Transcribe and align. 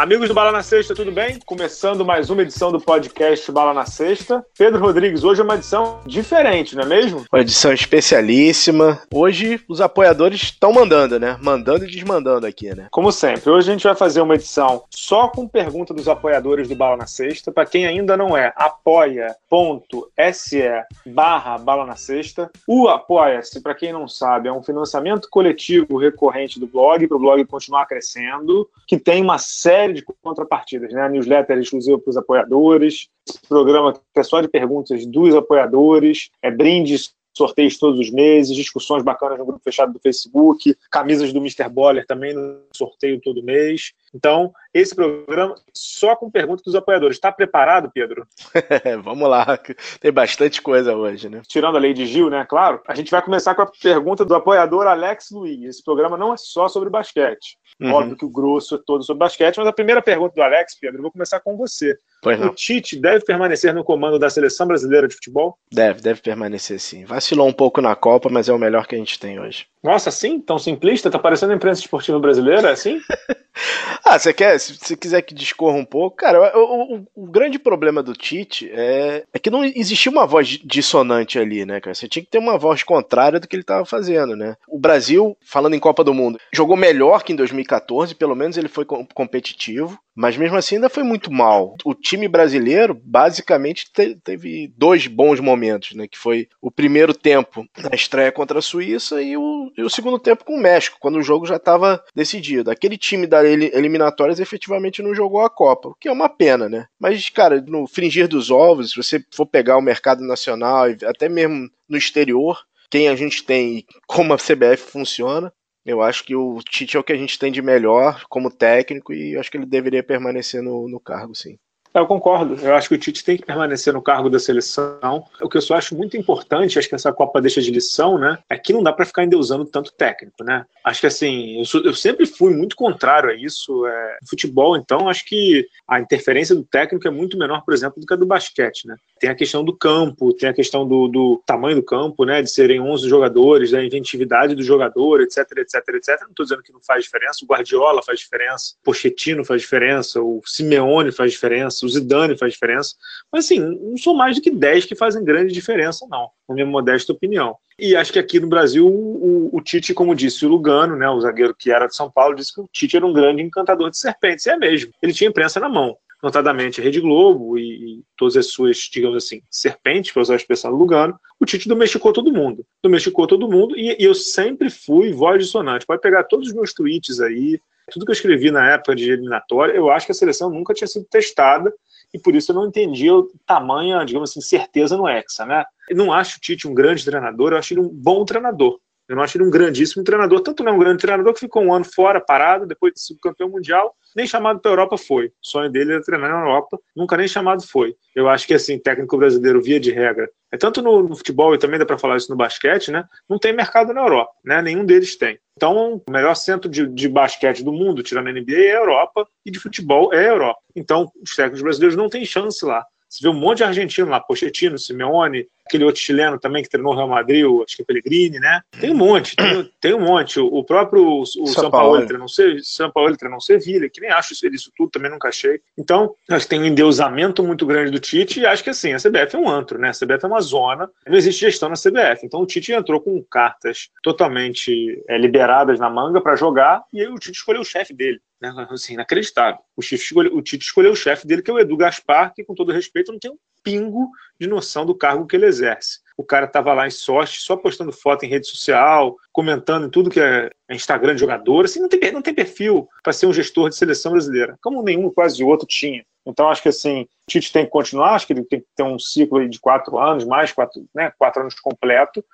Amigos 0.00 0.28
do 0.28 0.34
Bala 0.34 0.50
na 0.50 0.62
Sexta, 0.62 0.94
tudo 0.94 1.12
bem? 1.12 1.38
Começando 1.44 2.06
mais 2.06 2.30
uma 2.30 2.40
edição 2.40 2.72
do 2.72 2.80
podcast 2.80 3.52
Bala 3.52 3.74
na 3.74 3.84
Sexta. 3.84 4.42
Pedro 4.56 4.80
Rodrigues, 4.80 5.24
hoje 5.24 5.42
é 5.42 5.44
uma 5.44 5.56
edição 5.56 6.00
diferente, 6.06 6.74
não 6.74 6.84
é 6.84 6.86
mesmo? 6.86 7.26
Uma 7.30 7.42
edição 7.42 7.70
especialíssima. 7.70 9.02
Hoje 9.12 9.60
os 9.68 9.78
apoiadores 9.78 10.40
estão 10.40 10.72
mandando, 10.72 11.20
né? 11.20 11.36
Mandando 11.42 11.84
e 11.84 11.90
desmandando 11.90 12.46
aqui, 12.46 12.74
né? 12.74 12.88
Como 12.90 13.12
sempre, 13.12 13.50
hoje 13.50 13.68
a 13.68 13.72
gente 13.74 13.84
vai 13.84 13.94
fazer 13.94 14.22
uma 14.22 14.36
edição 14.36 14.84
só 14.88 15.28
com 15.28 15.46
pergunta 15.46 15.92
dos 15.92 16.08
apoiadores 16.08 16.66
do 16.66 16.74
Bala 16.74 16.96
na 16.96 17.06
Sexta. 17.06 17.52
Para 17.52 17.66
quem 17.66 17.86
ainda 17.86 18.16
não 18.16 18.34
é, 18.34 18.54
apoia.se 18.56 20.62
barra 21.04 21.58
Bala 21.58 21.84
na 21.84 21.96
Sexta. 21.96 22.50
O 22.66 22.88
Apoia-se, 22.88 23.60
para 23.60 23.74
quem 23.74 23.92
não 23.92 24.08
sabe, 24.08 24.48
é 24.48 24.52
um 24.52 24.62
financiamento 24.62 25.28
coletivo 25.30 25.98
recorrente 25.98 26.58
do 26.58 26.66
blog, 26.66 27.06
para 27.06 27.16
o 27.18 27.20
blog 27.20 27.44
continuar 27.44 27.84
crescendo, 27.84 28.66
que 28.86 28.98
tem 28.98 29.22
uma 29.22 29.36
série 29.36 29.89
série 29.90 29.94
de 29.94 30.04
contrapartidas, 30.22 30.92
né? 30.92 31.02
A 31.02 31.08
newsletter 31.08 31.58
exclusiva 31.58 31.98
para 31.98 32.10
os 32.10 32.16
apoiadores, 32.16 33.08
esse 33.28 33.40
programa 33.48 33.92
que 33.92 34.20
é 34.20 34.22
só 34.22 34.40
de 34.40 34.48
perguntas 34.48 35.04
dos 35.06 35.34
apoiadores, 35.34 36.30
é 36.42 36.50
brindes 36.50 37.14
sorteios 37.36 37.78
todos 37.78 37.98
os 37.98 38.10
meses, 38.10 38.56
discussões 38.56 39.02
bacanas 39.02 39.38
no 39.38 39.46
grupo 39.46 39.62
fechado 39.62 39.92
do 39.92 40.00
Facebook, 40.00 40.76
camisas 40.90 41.32
do 41.32 41.38
Mr. 41.38 41.68
Boller 41.68 42.06
também 42.06 42.34
no 42.34 42.60
sorteio 42.74 43.20
todo 43.20 43.42
mês. 43.42 43.92
Então, 44.14 44.52
esse 44.72 44.94
programa 44.94 45.54
só 45.74 46.16
com 46.16 46.30
perguntas 46.30 46.64
dos 46.64 46.74
apoiadores. 46.74 47.16
Está 47.16 47.30
preparado, 47.30 47.90
Pedro? 47.92 48.26
Vamos 49.02 49.28
lá, 49.28 49.58
tem 50.00 50.12
bastante 50.12 50.60
coisa 50.60 50.94
hoje, 50.94 51.28
né? 51.28 51.42
Tirando 51.46 51.76
a 51.76 51.80
lei 51.80 51.92
de 51.92 52.06
Gil, 52.06 52.30
né? 52.30 52.44
Claro. 52.48 52.80
A 52.86 52.94
gente 52.94 53.10
vai 53.10 53.22
começar 53.22 53.54
com 53.54 53.62
a 53.62 53.70
pergunta 53.70 54.24
do 54.24 54.34
apoiador 54.34 54.86
Alex 54.86 55.30
Luiz. 55.30 55.62
Esse 55.62 55.84
programa 55.84 56.16
não 56.16 56.32
é 56.32 56.36
só 56.36 56.68
sobre 56.68 56.90
basquete. 56.90 57.56
Uhum. 57.80 57.92
Óbvio 57.92 58.16
que 58.16 58.24
o 58.24 58.30
grosso 58.30 58.74
é 58.74 58.78
todo 58.84 59.02
sobre 59.02 59.20
basquete, 59.20 59.56
mas 59.56 59.66
a 59.66 59.72
primeira 59.72 60.02
pergunta 60.02 60.34
do 60.34 60.42
Alex, 60.42 60.76
Pedro, 60.78 60.98
eu 60.98 61.02
vou 61.02 61.10
começar 61.10 61.40
com 61.40 61.56
você. 61.56 61.96
O 62.22 62.54
Tite 62.54 63.00
deve 63.00 63.24
permanecer 63.24 63.74
no 63.74 63.82
comando 63.82 64.18
da 64.18 64.28
seleção 64.28 64.66
brasileira 64.66 65.08
de 65.08 65.14
futebol? 65.14 65.56
Deve, 65.72 66.02
deve 66.02 66.20
permanecer 66.20 66.78
sim. 66.78 67.04
Vacilou 67.04 67.48
um 67.48 67.52
pouco 67.52 67.80
na 67.80 67.96
Copa, 67.96 68.28
mas 68.30 68.48
é 68.48 68.52
o 68.52 68.58
melhor 68.58 68.86
que 68.86 68.94
a 68.94 68.98
gente 68.98 69.18
tem 69.18 69.40
hoje. 69.40 69.66
Nossa, 69.82 70.10
assim? 70.10 70.38
Tão 70.38 70.58
simplista? 70.58 71.10
Tá 71.10 71.18
parecendo 71.18 71.52
a 71.52 71.56
imprensa 71.56 71.80
esportiva 71.80 72.18
brasileira, 72.18 72.68
é 72.68 72.72
assim? 72.72 73.00
ah, 74.04 74.18
você 74.18 74.32
quer? 74.32 74.58
Se 74.58 74.76
você 74.76 74.96
quiser 74.96 75.22
que 75.22 75.34
discorra 75.34 75.76
um 75.76 75.84
pouco, 75.84 76.16
cara, 76.16 76.56
o, 76.56 76.96
o, 76.96 77.06
o, 77.14 77.26
grande 77.26 77.58
problema 77.58 78.02
do 78.02 78.12
Tite 78.12 78.70
é, 78.72 79.24
é 79.32 79.38
que 79.38 79.50
não 79.50 79.64
existia 79.64 80.10
uma 80.10 80.26
voz 80.26 80.46
dissonante 80.64 81.38
ali, 81.38 81.64
né, 81.64 81.80
cara? 81.80 81.94
Você 81.94 82.08
tinha 82.08 82.22
que 82.22 82.30
ter 82.30 82.38
uma 82.38 82.58
voz 82.58 82.82
contrária 82.82 83.38
do 83.38 83.46
que 83.46 83.54
ele 83.54 83.62
estava 83.62 83.84
fazendo, 83.84 84.34
né? 84.36 84.56
O 84.68 84.78
Brasil, 84.78 85.36
falando 85.44 85.74
em 85.74 85.80
Copa 85.80 86.02
do 86.02 86.14
Mundo, 86.14 86.38
jogou 86.52 86.76
melhor 86.76 87.22
que 87.22 87.32
em 87.32 87.36
2014, 87.36 88.14
pelo 88.14 88.34
menos 88.34 88.56
ele 88.56 88.68
foi 88.68 88.84
competitivo. 88.84 89.98
Mas 90.20 90.36
mesmo 90.36 90.58
assim 90.58 90.74
ainda 90.74 90.90
foi 90.90 91.02
muito 91.02 91.32
mal. 91.32 91.76
O 91.82 91.94
time 91.94 92.28
brasileiro 92.28 92.92
basicamente 92.92 93.90
te 93.90 94.14
teve 94.16 94.70
dois 94.76 95.06
bons 95.06 95.40
momentos, 95.40 95.92
né? 95.96 96.06
Que 96.06 96.18
foi 96.18 96.46
o 96.60 96.70
primeiro 96.70 97.14
tempo 97.14 97.66
na 97.78 97.94
estreia 97.94 98.30
contra 98.30 98.58
a 98.58 98.62
Suíça 98.62 99.22
e 99.22 99.34
o, 99.34 99.72
e 99.78 99.82
o 99.82 99.88
segundo 99.88 100.18
tempo 100.18 100.44
com 100.44 100.56
o 100.56 100.60
México, 100.60 100.98
quando 101.00 101.16
o 101.16 101.22
jogo 101.22 101.46
já 101.46 101.56
estava 101.56 102.04
decidido. 102.14 102.70
Aquele 102.70 102.98
time 102.98 103.26
da 103.26 103.42
eliminatórias 103.42 104.40
efetivamente 104.40 105.02
não 105.02 105.14
jogou 105.14 105.40
a 105.40 105.48
Copa, 105.48 105.88
o 105.88 105.94
que 105.94 106.06
é 106.06 106.12
uma 106.12 106.28
pena, 106.28 106.68
né? 106.68 106.86
Mas, 106.98 107.30
cara, 107.30 107.58
no 107.66 107.86
fringir 107.86 108.28
dos 108.28 108.50
ovos, 108.50 108.90
se 108.90 108.96
você 108.96 109.24
for 109.30 109.46
pegar 109.46 109.78
o 109.78 109.82
mercado 109.82 110.22
nacional 110.22 110.90
e 110.90 110.98
até 111.02 111.30
mesmo 111.30 111.70
no 111.88 111.96
exterior, 111.96 112.62
quem 112.90 113.08
a 113.08 113.16
gente 113.16 113.42
tem 113.42 113.78
e 113.78 113.86
como 114.06 114.34
a 114.34 114.36
CBF 114.36 114.90
funciona, 114.90 115.50
eu 115.84 116.02
acho 116.02 116.24
que 116.24 116.34
o 116.34 116.58
Tite 116.62 116.96
é 116.96 117.00
o 117.00 117.04
que 117.04 117.12
a 117.12 117.16
gente 117.16 117.38
tem 117.38 117.50
de 117.50 117.62
melhor 117.62 118.24
como 118.28 118.50
técnico 118.50 119.12
e 119.12 119.36
acho 119.36 119.50
que 119.50 119.56
ele 119.56 119.66
deveria 119.66 120.02
permanecer 120.02 120.62
no, 120.62 120.88
no 120.88 121.00
cargo, 121.00 121.34
sim. 121.34 121.58
Eu 121.92 122.06
concordo. 122.06 122.54
Eu 122.64 122.74
acho 122.74 122.88
que 122.88 122.94
o 122.94 122.98
Tite 122.98 123.24
tem 123.24 123.36
que 123.36 123.44
permanecer 123.44 123.92
no 123.92 124.00
cargo 124.00 124.30
da 124.30 124.38
seleção. 124.38 125.24
O 125.40 125.48
que 125.48 125.56
eu 125.56 125.62
só 125.62 125.74
acho 125.74 125.96
muito 125.96 126.16
importante, 126.16 126.78
acho 126.78 126.88
que 126.88 126.94
essa 126.94 127.12
Copa 127.12 127.40
deixa 127.40 127.60
de 127.60 127.70
lição, 127.70 128.16
né? 128.16 128.38
É 128.48 128.56
que 128.56 128.72
não 128.72 128.82
dá 128.82 128.92
para 128.92 129.04
ficar 129.04 129.24
endeusando 129.24 129.64
tanto 129.64 129.92
técnico, 129.92 130.44
né? 130.44 130.64
Acho 130.84 131.00
que 131.00 131.08
assim, 131.08 131.58
eu, 131.58 131.64
sou, 131.64 131.82
eu 131.82 131.92
sempre 131.92 132.26
fui 132.26 132.54
muito 132.54 132.76
contrário 132.76 133.30
a 133.30 133.34
isso. 133.34 133.84
É, 133.86 134.18
futebol, 134.28 134.76
então, 134.76 135.08
acho 135.08 135.24
que 135.24 135.66
a 135.88 135.98
interferência 135.98 136.54
do 136.54 136.62
técnico 136.62 137.08
é 137.08 137.10
muito 137.10 137.36
menor, 137.36 137.64
por 137.64 137.74
exemplo, 137.74 138.00
do 138.00 138.06
que 138.06 138.14
a 138.14 138.16
do 138.16 138.26
basquete, 138.26 138.86
né? 138.86 138.94
Tem 139.20 139.30
a 139.30 139.34
questão 139.34 139.62
do 139.62 139.76
campo, 139.76 140.32
tem 140.32 140.48
a 140.48 140.54
questão 140.54 140.88
do, 140.88 141.06
do 141.06 141.42
tamanho 141.46 141.76
do 141.76 141.82
campo, 141.82 142.24
né? 142.24 142.42
De 142.42 142.50
serem 142.50 142.80
11 142.80 143.08
jogadores, 143.08 143.70
da 143.70 143.84
inventividade 143.84 144.54
do 144.54 144.62
jogador, 144.62 145.20
etc, 145.20 145.46
etc, 145.58 145.74
etc. 145.94 146.20
Não 146.22 146.30
estou 146.30 146.44
dizendo 146.44 146.62
que 146.62 146.72
não 146.72 146.80
faz 146.82 147.04
diferença. 147.04 147.44
O 147.44 147.46
Guardiola 147.46 148.02
faz 148.02 148.18
diferença, 148.18 148.74
o 148.80 148.84
Pochettino 148.84 149.44
faz 149.44 149.60
diferença, 149.60 150.20
o 150.20 150.40
Simeone 150.44 151.12
faz 151.12 151.32
diferença 151.32 151.50
o 151.84 151.88
Zidane 151.88 152.36
faz 152.36 152.52
diferença, 152.52 152.94
mas 153.32 153.44
assim, 153.44 153.60
não 153.60 153.96
são 153.96 154.14
mais 154.14 154.36
do 154.36 154.42
que 154.42 154.50
10 154.50 154.86
que 154.86 154.94
fazem 154.94 155.24
grande 155.24 155.52
diferença, 155.52 156.06
não, 156.08 156.28
na 156.48 156.54
minha 156.54 156.66
modesta 156.66 157.12
opinião. 157.12 157.56
E 157.78 157.96
acho 157.96 158.12
que 158.12 158.18
aqui 158.18 158.38
no 158.38 158.48
Brasil, 158.48 158.86
o, 158.86 159.50
o, 159.52 159.60
Tite, 159.62 159.94
como 159.94 160.14
disse 160.14 160.44
o 160.44 160.48
Lugano, 160.48 160.96
né, 160.96 161.08
o 161.08 161.20
zagueiro 161.20 161.54
que 161.54 161.70
era 161.70 161.86
de 161.86 161.96
São 161.96 162.10
Paulo, 162.10 162.34
disse 162.34 162.54
que 162.54 162.60
o 162.60 162.68
Tite 162.70 162.96
era 162.96 163.06
um 163.06 163.12
grande 163.12 163.42
encantador 163.42 163.90
de 163.90 163.98
serpentes, 163.98 164.46
e 164.46 164.50
é 164.50 164.56
mesmo. 164.56 164.92
Ele 165.02 165.12
tinha 165.12 165.30
imprensa 165.30 165.58
na 165.58 165.68
mão, 165.68 165.96
notadamente 166.22 166.80
a 166.80 166.84
Rede 166.84 167.00
Globo 167.00 167.58
e, 167.58 168.02
todas 168.16 168.36
as 168.36 168.46
suas, 168.46 168.76
digamos 168.76 169.16
assim, 169.16 169.42
serpentes, 169.50 170.12
para 170.12 170.22
usar 170.22 170.34
a 170.34 170.36
expressão 170.36 170.70
do 170.70 170.76
Lugano, 170.76 171.18
o 171.38 171.44
Tite 171.44 171.68
domesticou 171.68 172.12
todo 172.12 172.32
mundo. 172.32 172.64
Domesticou 172.82 173.26
todo 173.26 173.50
mundo 173.50 173.76
e, 173.76 173.96
e 173.98 174.04
eu 174.04 174.14
sempre 174.14 174.70
fui 174.70 175.12
voz 175.12 175.42
dissonante. 175.42 175.86
Pode 175.86 176.00
pegar 176.00 176.24
todos 176.24 176.48
os 176.48 176.54
meus 176.54 176.72
tweets 176.72 177.20
aí, 177.20 177.58
tudo 177.90 178.04
que 178.04 178.10
eu 178.10 178.14
escrevi 178.14 178.50
na 178.50 178.72
época 178.72 178.94
de 178.94 179.10
eliminatória, 179.10 179.72
eu 179.72 179.90
acho 179.90 180.06
que 180.06 180.12
a 180.12 180.14
seleção 180.14 180.48
nunca 180.50 180.72
tinha 180.72 180.86
sido 180.86 181.04
testada 181.06 181.72
e 182.14 182.18
por 182.18 182.34
isso 182.34 182.50
eu 182.50 182.56
não 182.56 182.66
entendia 182.66 183.14
o 183.14 183.28
tamanho, 183.46 184.04
digamos 184.04 184.30
assim, 184.30 184.40
certeza 184.40 184.96
no 184.96 185.08
Hexa, 185.08 185.44
né? 185.44 185.64
Eu 185.88 185.96
não 185.96 186.12
acho 186.12 186.36
o 186.36 186.40
Tite 186.40 186.68
um 186.68 186.74
grande 186.74 187.04
treinador, 187.04 187.52
eu 187.52 187.58
acho 187.58 187.74
ele 187.74 187.80
um 187.80 187.88
bom 187.88 188.24
treinador. 188.24 188.78
Eu 189.10 189.16
não 189.16 189.24
acho 189.24 189.36
ele 189.36 189.42
um 189.42 189.50
grandíssimo 189.50 190.04
treinador, 190.04 190.40
tanto 190.40 190.62
não 190.62 190.70
é 190.70 190.74
um 190.76 190.78
grande 190.78 190.98
treinador 190.98 191.34
que 191.34 191.40
ficou 191.40 191.64
um 191.64 191.74
ano 191.74 191.84
fora, 191.84 192.20
parado, 192.20 192.64
depois 192.64 192.94
de 192.94 193.00
ser 193.00 193.16
campeão 193.20 193.48
mundial, 193.48 193.92
nem 194.14 194.24
chamado 194.24 194.60
para 194.60 194.70
a 194.70 194.74
Europa 194.74 194.96
foi. 194.96 195.26
O 195.26 195.32
sonho 195.42 195.68
dele 195.68 195.94
era 195.94 196.02
treinar 196.04 196.30
na 196.30 196.38
Europa, 196.38 196.78
nunca 196.94 197.16
nem 197.16 197.26
chamado 197.26 197.60
foi. 197.66 197.96
Eu 198.14 198.28
acho 198.28 198.46
que, 198.46 198.54
assim, 198.54 198.78
técnico 198.78 199.18
brasileiro, 199.18 199.60
via 199.60 199.80
de 199.80 199.90
regra, 199.90 200.30
é 200.52 200.56
tanto 200.56 200.80
no, 200.80 201.02
no 201.02 201.16
futebol 201.16 201.52
e 201.52 201.58
também 201.58 201.76
dá 201.76 201.84
para 201.84 201.98
falar 201.98 202.18
isso 202.18 202.30
no 202.30 202.36
basquete, 202.36 202.92
né? 202.92 203.04
Não 203.28 203.36
tem 203.36 203.52
mercado 203.52 203.92
na 203.92 204.00
Europa, 204.00 204.30
né? 204.44 204.62
Nenhum 204.62 204.84
deles 204.84 205.16
tem. 205.16 205.40
Então, 205.56 206.00
o 206.06 206.10
melhor 206.12 206.36
centro 206.36 206.70
de, 206.70 206.86
de 206.86 207.08
basquete 207.08 207.64
do 207.64 207.72
mundo, 207.72 208.04
tirando 208.04 208.28
a 208.28 208.32
NBA, 208.32 208.52
é 208.52 208.76
a 208.76 208.80
Europa, 208.80 209.26
e 209.44 209.50
de 209.50 209.58
futebol 209.58 210.14
é 210.14 210.28
a 210.28 210.32
Europa. 210.34 210.60
Então, 210.76 211.10
os 211.20 211.34
técnicos 211.34 211.62
brasileiros 211.62 211.96
não 211.96 212.08
têm 212.08 212.24
chance 212.24 212.64
lá. 212.64 212.86
Você 213.08 213.24
vê 213.24 213.28
um 213.28 213.34
monte 213.34 213.58
de 213.58 213.64
argentino 213.64 214.08
lá, 214.08 214.20
Pochettino, 214.20 214.78
Simeone, 214.78 215.48
aquele 215.70 215.84
outro 215.84 216.00
chileno 216.00 216.38
também 216.38 216.62
que 216.62 216.68
treinou 216.68 216.92
o 216.92 216.96
Real 216.96 217.08
Madrid, 217.08 217.44
o, 217.44 217.62
acho 217.62 217.76
que 217.76 217.82
é 217.82 217.84
Pellegrini, 217.84 218.40
né? 218.40 218.60
Tem 218.80 218.90
um 218.90 218.96
monte, 218.96 219.36
tem, 219.36 219.72
tem 219.80 219.94
um 219.94 220.00
monte. 220.00 220.40
O, 220.40 220.46
o 220.46 220.64
próprio 220.64 221.20
o 221.20 221.24
São, 221.24 221.46
São 221.46 221.70
Paulo, 221.70 221.92
Paulo 221.92 222.06
treinou 222.06 222.28
São 222.62 222.90
Paulo 222.90 223.16
treinou 223.16 223.40
Sevilha, 223.40 223.88
que 223.88 224.00
nem 224.00 224.10
acho 224.10 224.32
isso, 224.32 224.70
tudo, 224.76 224.90
também 224.90 225.10
nunca 225.10 225.28
achei. 225.28 225.60
Então, 225.78 226.14
acho 226.28 226.44
que 226.44 226.50
tem 226.50 226.60
um 226.60 226.66
endeusamento 226.66 227.42
muito 227.42 227.64
grande 227.64 227.90
do 227.90 228.00
Tite 228.00 228.40
e 228.40 228.46
acho 228.46 228.64
que 228.64 228.70
assim, 228.70 228.92
a 228.92 228.98
CBF 228.98 229.36
é 229.36 229.38
um 229.38 229.48
antro, 229.48 229.78
né? 229.78 229.90
A 229.90 229.92
CBF 229.92 230.24
é 230.24 230.28
uma 230.28 230.40
zona, 230.40 230.90
não 231.06 231.16
existe 231.16 231.40
gestão 231.40 231.68
na 231.68 231.76
CBF. 231.76 232.24
Então 232.24 232.40
o 232.40 232.46
Tite 232.46 232.72
entrou 232.72 233.00
com 233.00 233.22
cartas 233.22 233.88
totalmente 234.02 235.02
é, 235.08 235.16
liberadas 235.16 235.78
na 235.78 235.88
manga 235.88 236.20
para 236.20 236.36
jogar 236.36 236.82
e 236.92 237.00
aí 237.00 237.08
o 237.08 237.18
Tite 237.18 237.38
escolheu 237.38 237.62
o 237.62 237.64
chefe 237.64 237.94
dele. 237.94 238.20
Né? 238.40 238.52
Assim, 238.70 238.94
inacreditável. 238.94 239.60
O, 239.76 239.82
escolheu, 239.82 240.34
o 240.34 240.42
Tite 240.42 240.64
escolheu 240.64 240.92
o 240.92 240.96
chefe 240.96 241.26
dele, 241.26 241.42
que 241.42 241.50
é 241.50 241.54
o 241.54 241.58
Edu 241.58 241.76
Gaspar, 241.76 242.32
que, 242.34 242.42
com 242.42 242.54
todo 242.54 242.72
respeito, 242.72 243.12
não 243.12 243.18
tem 243.18 243.30
um 243.30 243.38
pingo 243.62 244.10
de 244.38 244.46
noção 244.46 244.86
do 244.86 244.94
cargo 244.94 245.26
que 245.26 245.36
ele 245.36 245.46
exerce. 245.46 245.98
O 246.16 246.24
cara 246.24 246.46
estava 246.46 246.72
lá 246.72 246.86
em 246.86 246.90
sorte, 246.90 247.40
só 247.40 247.56
postando 247.56 247.92
foto 247.92 248.24
em 248.24 248.28
rede 248.28 248.46
social, 248.46 249.16
comentando 249.32 249.86
em 249.86 249.90
tudo 249.90 250.10
que 250.10 250.20
é 250.20 250.50
Instagram 250.70 251.14
de 251.14 251.20
jogador, 251.20 251.64
assim, 251.64 251.80
não 251.80 251.88
tem, 251.88 252.12
não 252.12 252.22
tem 252.22 252.34
perfil 252.34 252.88
para 253.02 253.12
ser 253.12 253.26
um 253.26 253.32
gestor 253.32 253.68
de 253.68 253.76
seleção 253.76 254.12
brasileira, 254.12 254.58
como 254.62 254.82
nenhum 254.82 255.10
quase 255.10 255.42
outro 255.42 255.66
tinha. 255.66 256.04
Então, 256.26 256.48
acho 256.48 256.62
que 256.62 256.68
assim, 256.68 257.02
o 257.02 257.08
Tite 257.28 257.52
tem 257.52 257.64
que 257.64 257.70
continuar, 257.70 258.14
acho 258.14 258.26
que 258.26 258.32
ele 258.32 258.44
tem 258.44 258.60
que 258.60 258.66
ter 258.76 258.82
um 258.82 258.98
ciclo 258.98 259.48
de 259.48 259.58
quatro 259.58 259.98
anos, 259.98 260.24
mais 260.24 260.52
quatro, 260.52 260.86
né, 260.94 261.12
quatro 261.18 261.40
anos 261.40 261.54
completo, 261.58 262.24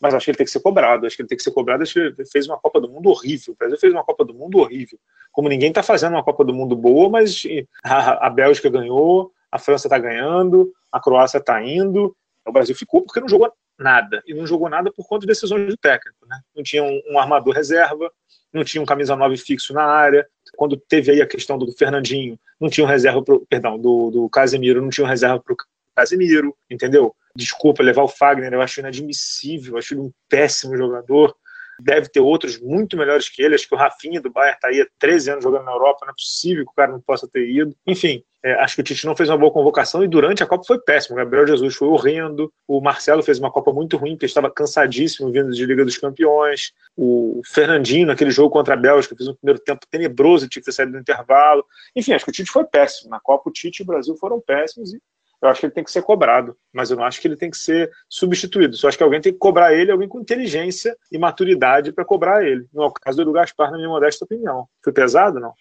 mas 0.00 0.14
acho 0.14 0.24
que 0.24 0.30
ele 0.30 0.38
tem 0.38 0.44
que 0.44 0.52
ser 0.52 0.60
cobrado. 0.60 1.06
Acho 1.06 1.16
que 1.16 1.22
ele 1.22 1.28
tem 1.28 1.38
que 1.38 1.44
ser 1.44 1.52
cobrado. 1.52 1.82
Acho 1.82 1.94
que 1.94 1.98
ele 2.00 2.26
fez 2.30 2.46
uma 2.46 2.58
Copa 2.58 2.80
do 2.80 2.88
Mundo 2.88 3.08
horrível. 3.08 3.54
O 3.54 3.56
Brasil 3.56 3.78
fez 3.78 3.92
uma 3.92 4.04
Copa 4.04 4.24
do 4.24 4.34
Mundo 4.34 4.58
horrível. 4.58 4.98
Como 5.32 5.48
ninguém 5.48 5.70
está 5.70 5.82
fazendo 5.82 6.12
uma 6.12 6.22
Copa 6.22 6.44
do 6.44 6.54
Mundo 6.54 6.76
boa, 6.76 7.08
mas 7.08 7.42
a, 7.82 8.26
a 8.26 8.30
Bélgica 8.30 8.68
ganhou, 8.68 9.32
a 9.56 9.58
França 9.58 9.88
está 9.88 9.98
ganhando, 9.98 10.72
a 10.92 11.00
Croácia 11.00 11.38
está 11.38 11.62
indo. 11.62 12.14
O 12.46 12.52
Brasil 12.52 12.74
ficou 12.76 13.02
porque 13.02 13.20
não 13.20 13.28
jogou 13.28 13.52
nada. 13.78 14.22
E 14.26 14.34
não 14.34 14.46
jogou 14.46 14.68
nada 14.68 14.92
por 14.92 15.06
conta 15.06 15.22
de 15.22 15.26
decisões 15.26 15.66
do 15.66 15.76
técnico. 15.76 16.26
Né? 16.26 16.38
Não 16.54 16.62
tinha 16.62 16.84
um, 16.84 17.02
um 17.10 17.18
armador 17.18 17.54
reserva, 17.54 18.10
não 18.52 18.62
tinha 18.62 18.80
um 18.80 18.86
camisa 18.86 19.16
9 19.16 19.36
fixo 19.36 19.72
na 19.72 19.82
área. 19.82 20.26
Quando 20.56 20.76
teve 20.76 21.10
aí 21.10 21.20
a 21.20 21.26
questão 21.26 21.58
do 21.58 21.72
Fernandinho, 21.72 22.38
não 22.60 22.68
tinha 22.68 22.86
um 22.86 22.88
reserva, 22.88 23.22
pro, 23.22 23.44
perdão, 23.48 23.78
do, 23.78 24.10
do 24.10 24.28
Casemiro, 24.30 24.80
não 24.80 24.90
tinha 24.90 25.04
um 25.04 25.08
reserva 25.08 25.40
para 25.40 25.56
Casemiro, 25.94 26.54
entendeu? 26.70 27.14
Desculpa 27.34 27.82
levar 27.82 28.02
o 28.02 28.08
Fagner, 28.08 28.52
eu 28.52 28.60
acho 28.60 28.80
inadmissível, 28.80 29.74
eu 29.74 29.78
acho 29.78 29.94
ele 29.94 30.02
um 30.02 30.12
péssimo 30.28 30.76
jogador 30.76 31.34
deve 31.78 32.08
ter 32.08 32.20
outros 32.20 32.58
muito 32.58 32.96
melhores 32.96 33.28
que 33.28 33.42
ele. 33.42 33.54
Acho 33.54 33.68
que 33.68 33.74
o 33.74 33.78
Rafinha 33.78 34.20
do 34.20 34.30
Bayern 34.30 34.56
está 34.56 34.68
aí 34.68 34.80
há 34.80 34.86
13 34.98 35.32
anos 35.32 35.44
jogando 35.44 35.64
na 35.64 35.72
Europa, 35.72 36.06
não 36.06 36.10
é 36.10 36.14
possível 36.14 36.64
que 36.64 36.70
o 36.70 36.74
cara 36.74 36.92
não 36.92 37.00
possa 37.00 37.28
ter 37.28 37.48
ido. 37.48 37.76
Enfim, 37.86 38.22
é, 38.46 38.52
acho 38.62 38.76
que 38.76 38.80
o 38.80 38.84
Tite 38.84 39.04
não 39.04 39.16
fez 39.16 39.28
uma 39.28 39.36
boa 39.36 39.50
convocação 39.50 40.04
e 40.04 40.08
durante 40.08 40.40
a 40.40 40.46
Copa 40.46 40.62
foi 40.64 40.78
péssimo. 40.78 41.16
O 41.16 41.18
Gabriel 41.18 41.48
Jesus 41.48 41.74
foi 41.74 41.88
horrendo, 41.88 42.52
o 42.68 42.80
Marcelo 42.80 43.20
fez 43.20 43.40
uma 43.40 43.50
Copa 43.50 43.72
muito 43.72 43.96
ruim, 43.96 44.12
porque 44.12 44.26
estava 44.26 44.48
cansadíssimo 44.48 45.32
vindo 45.32 45.50
de 45.50 45.66
Liga 45.66 45.84
dos 45.84 45.98
Campeões. 45.98 46.72
O 46.96 47.42
Fernandinho, 47.44 48.06
naquele 48.06 48.30
jogo 48.30 48.50
contra 48.50 48.74
a 48.74 48.76
Bélgica, 48.76 49.16
fez 49.16 49.28
um 49.28 49.34
primeiro 49.34 49.58
tempo 49.58 49.84
tenebroso, 49.90 50.48
tinha 50.48 50.60
que 50.60 50.66
ter 50.66 50.72
saído 50.72 50.92
do 50.92 50.98
intervalo. 51.00 51.64
Enfim, 51.96 52.12
acho 52.12 52.24
que 52.24 52.30
o 52.30 52.34
Tite 52.34 52.52
foi 52.52 52.62
péssimo. 52.62 53.10
Na 53.10 53.18
Copa, 53.18 53.50
o 53.50 53.52
Tite 53.52 53.80
e 53.80 53.82
o 53.82 53.86
Brasil 53.86 54.16
foram 54.16 54.40
péssimos 54.40 54.94
e 54.94 55.00
eu 55.42 55.48
acho 55.48 55.60
que 55.60 55.66
ele 55.66 55.72
tem 55.74 55.84
que 55.84 55.90
ser 55.90 56.02
cobrado, 56.02 56.56
mas 56.72 56.90
eu 56.90 56.96
não 56.96 57.04
acho 57.04 57.20
que 57.20 57.28
ele 57.28 57.36
tem 57.36 57.50
que 57.50 57.58
ser 57.58 57.90
substituído. 58.08 58.76
Só 58.76 58.88
acho 58.88 58.96
que 58.96 59.04
alguém 59.04 59.20
tem 59.20 59.32
que 59.32 59.38
cobrar 59.38 59.74
ele, 59.74 59.92
alguém 59.92 60.08
com 60.08 60.20
inteligência 60.20 60.96
e 61.10 61.18
maturidade 61.18 61.92
para 61.92 62.04
cobrar 62.04 62.44
ele. 62.44 62.66
No 62.72 62.92
caso 62.92 63.16
do 63.16 63.22
Edu 63.22 63.32
Gaspar, 63.32 63.70
na 63.70 63.76
minha 63.76 63.88
modesta 63.88 64.24
opinião. 64.24 64.66
Foi 64.82 64.92
pesado, 64.92 65.40
não? 65.40 65.52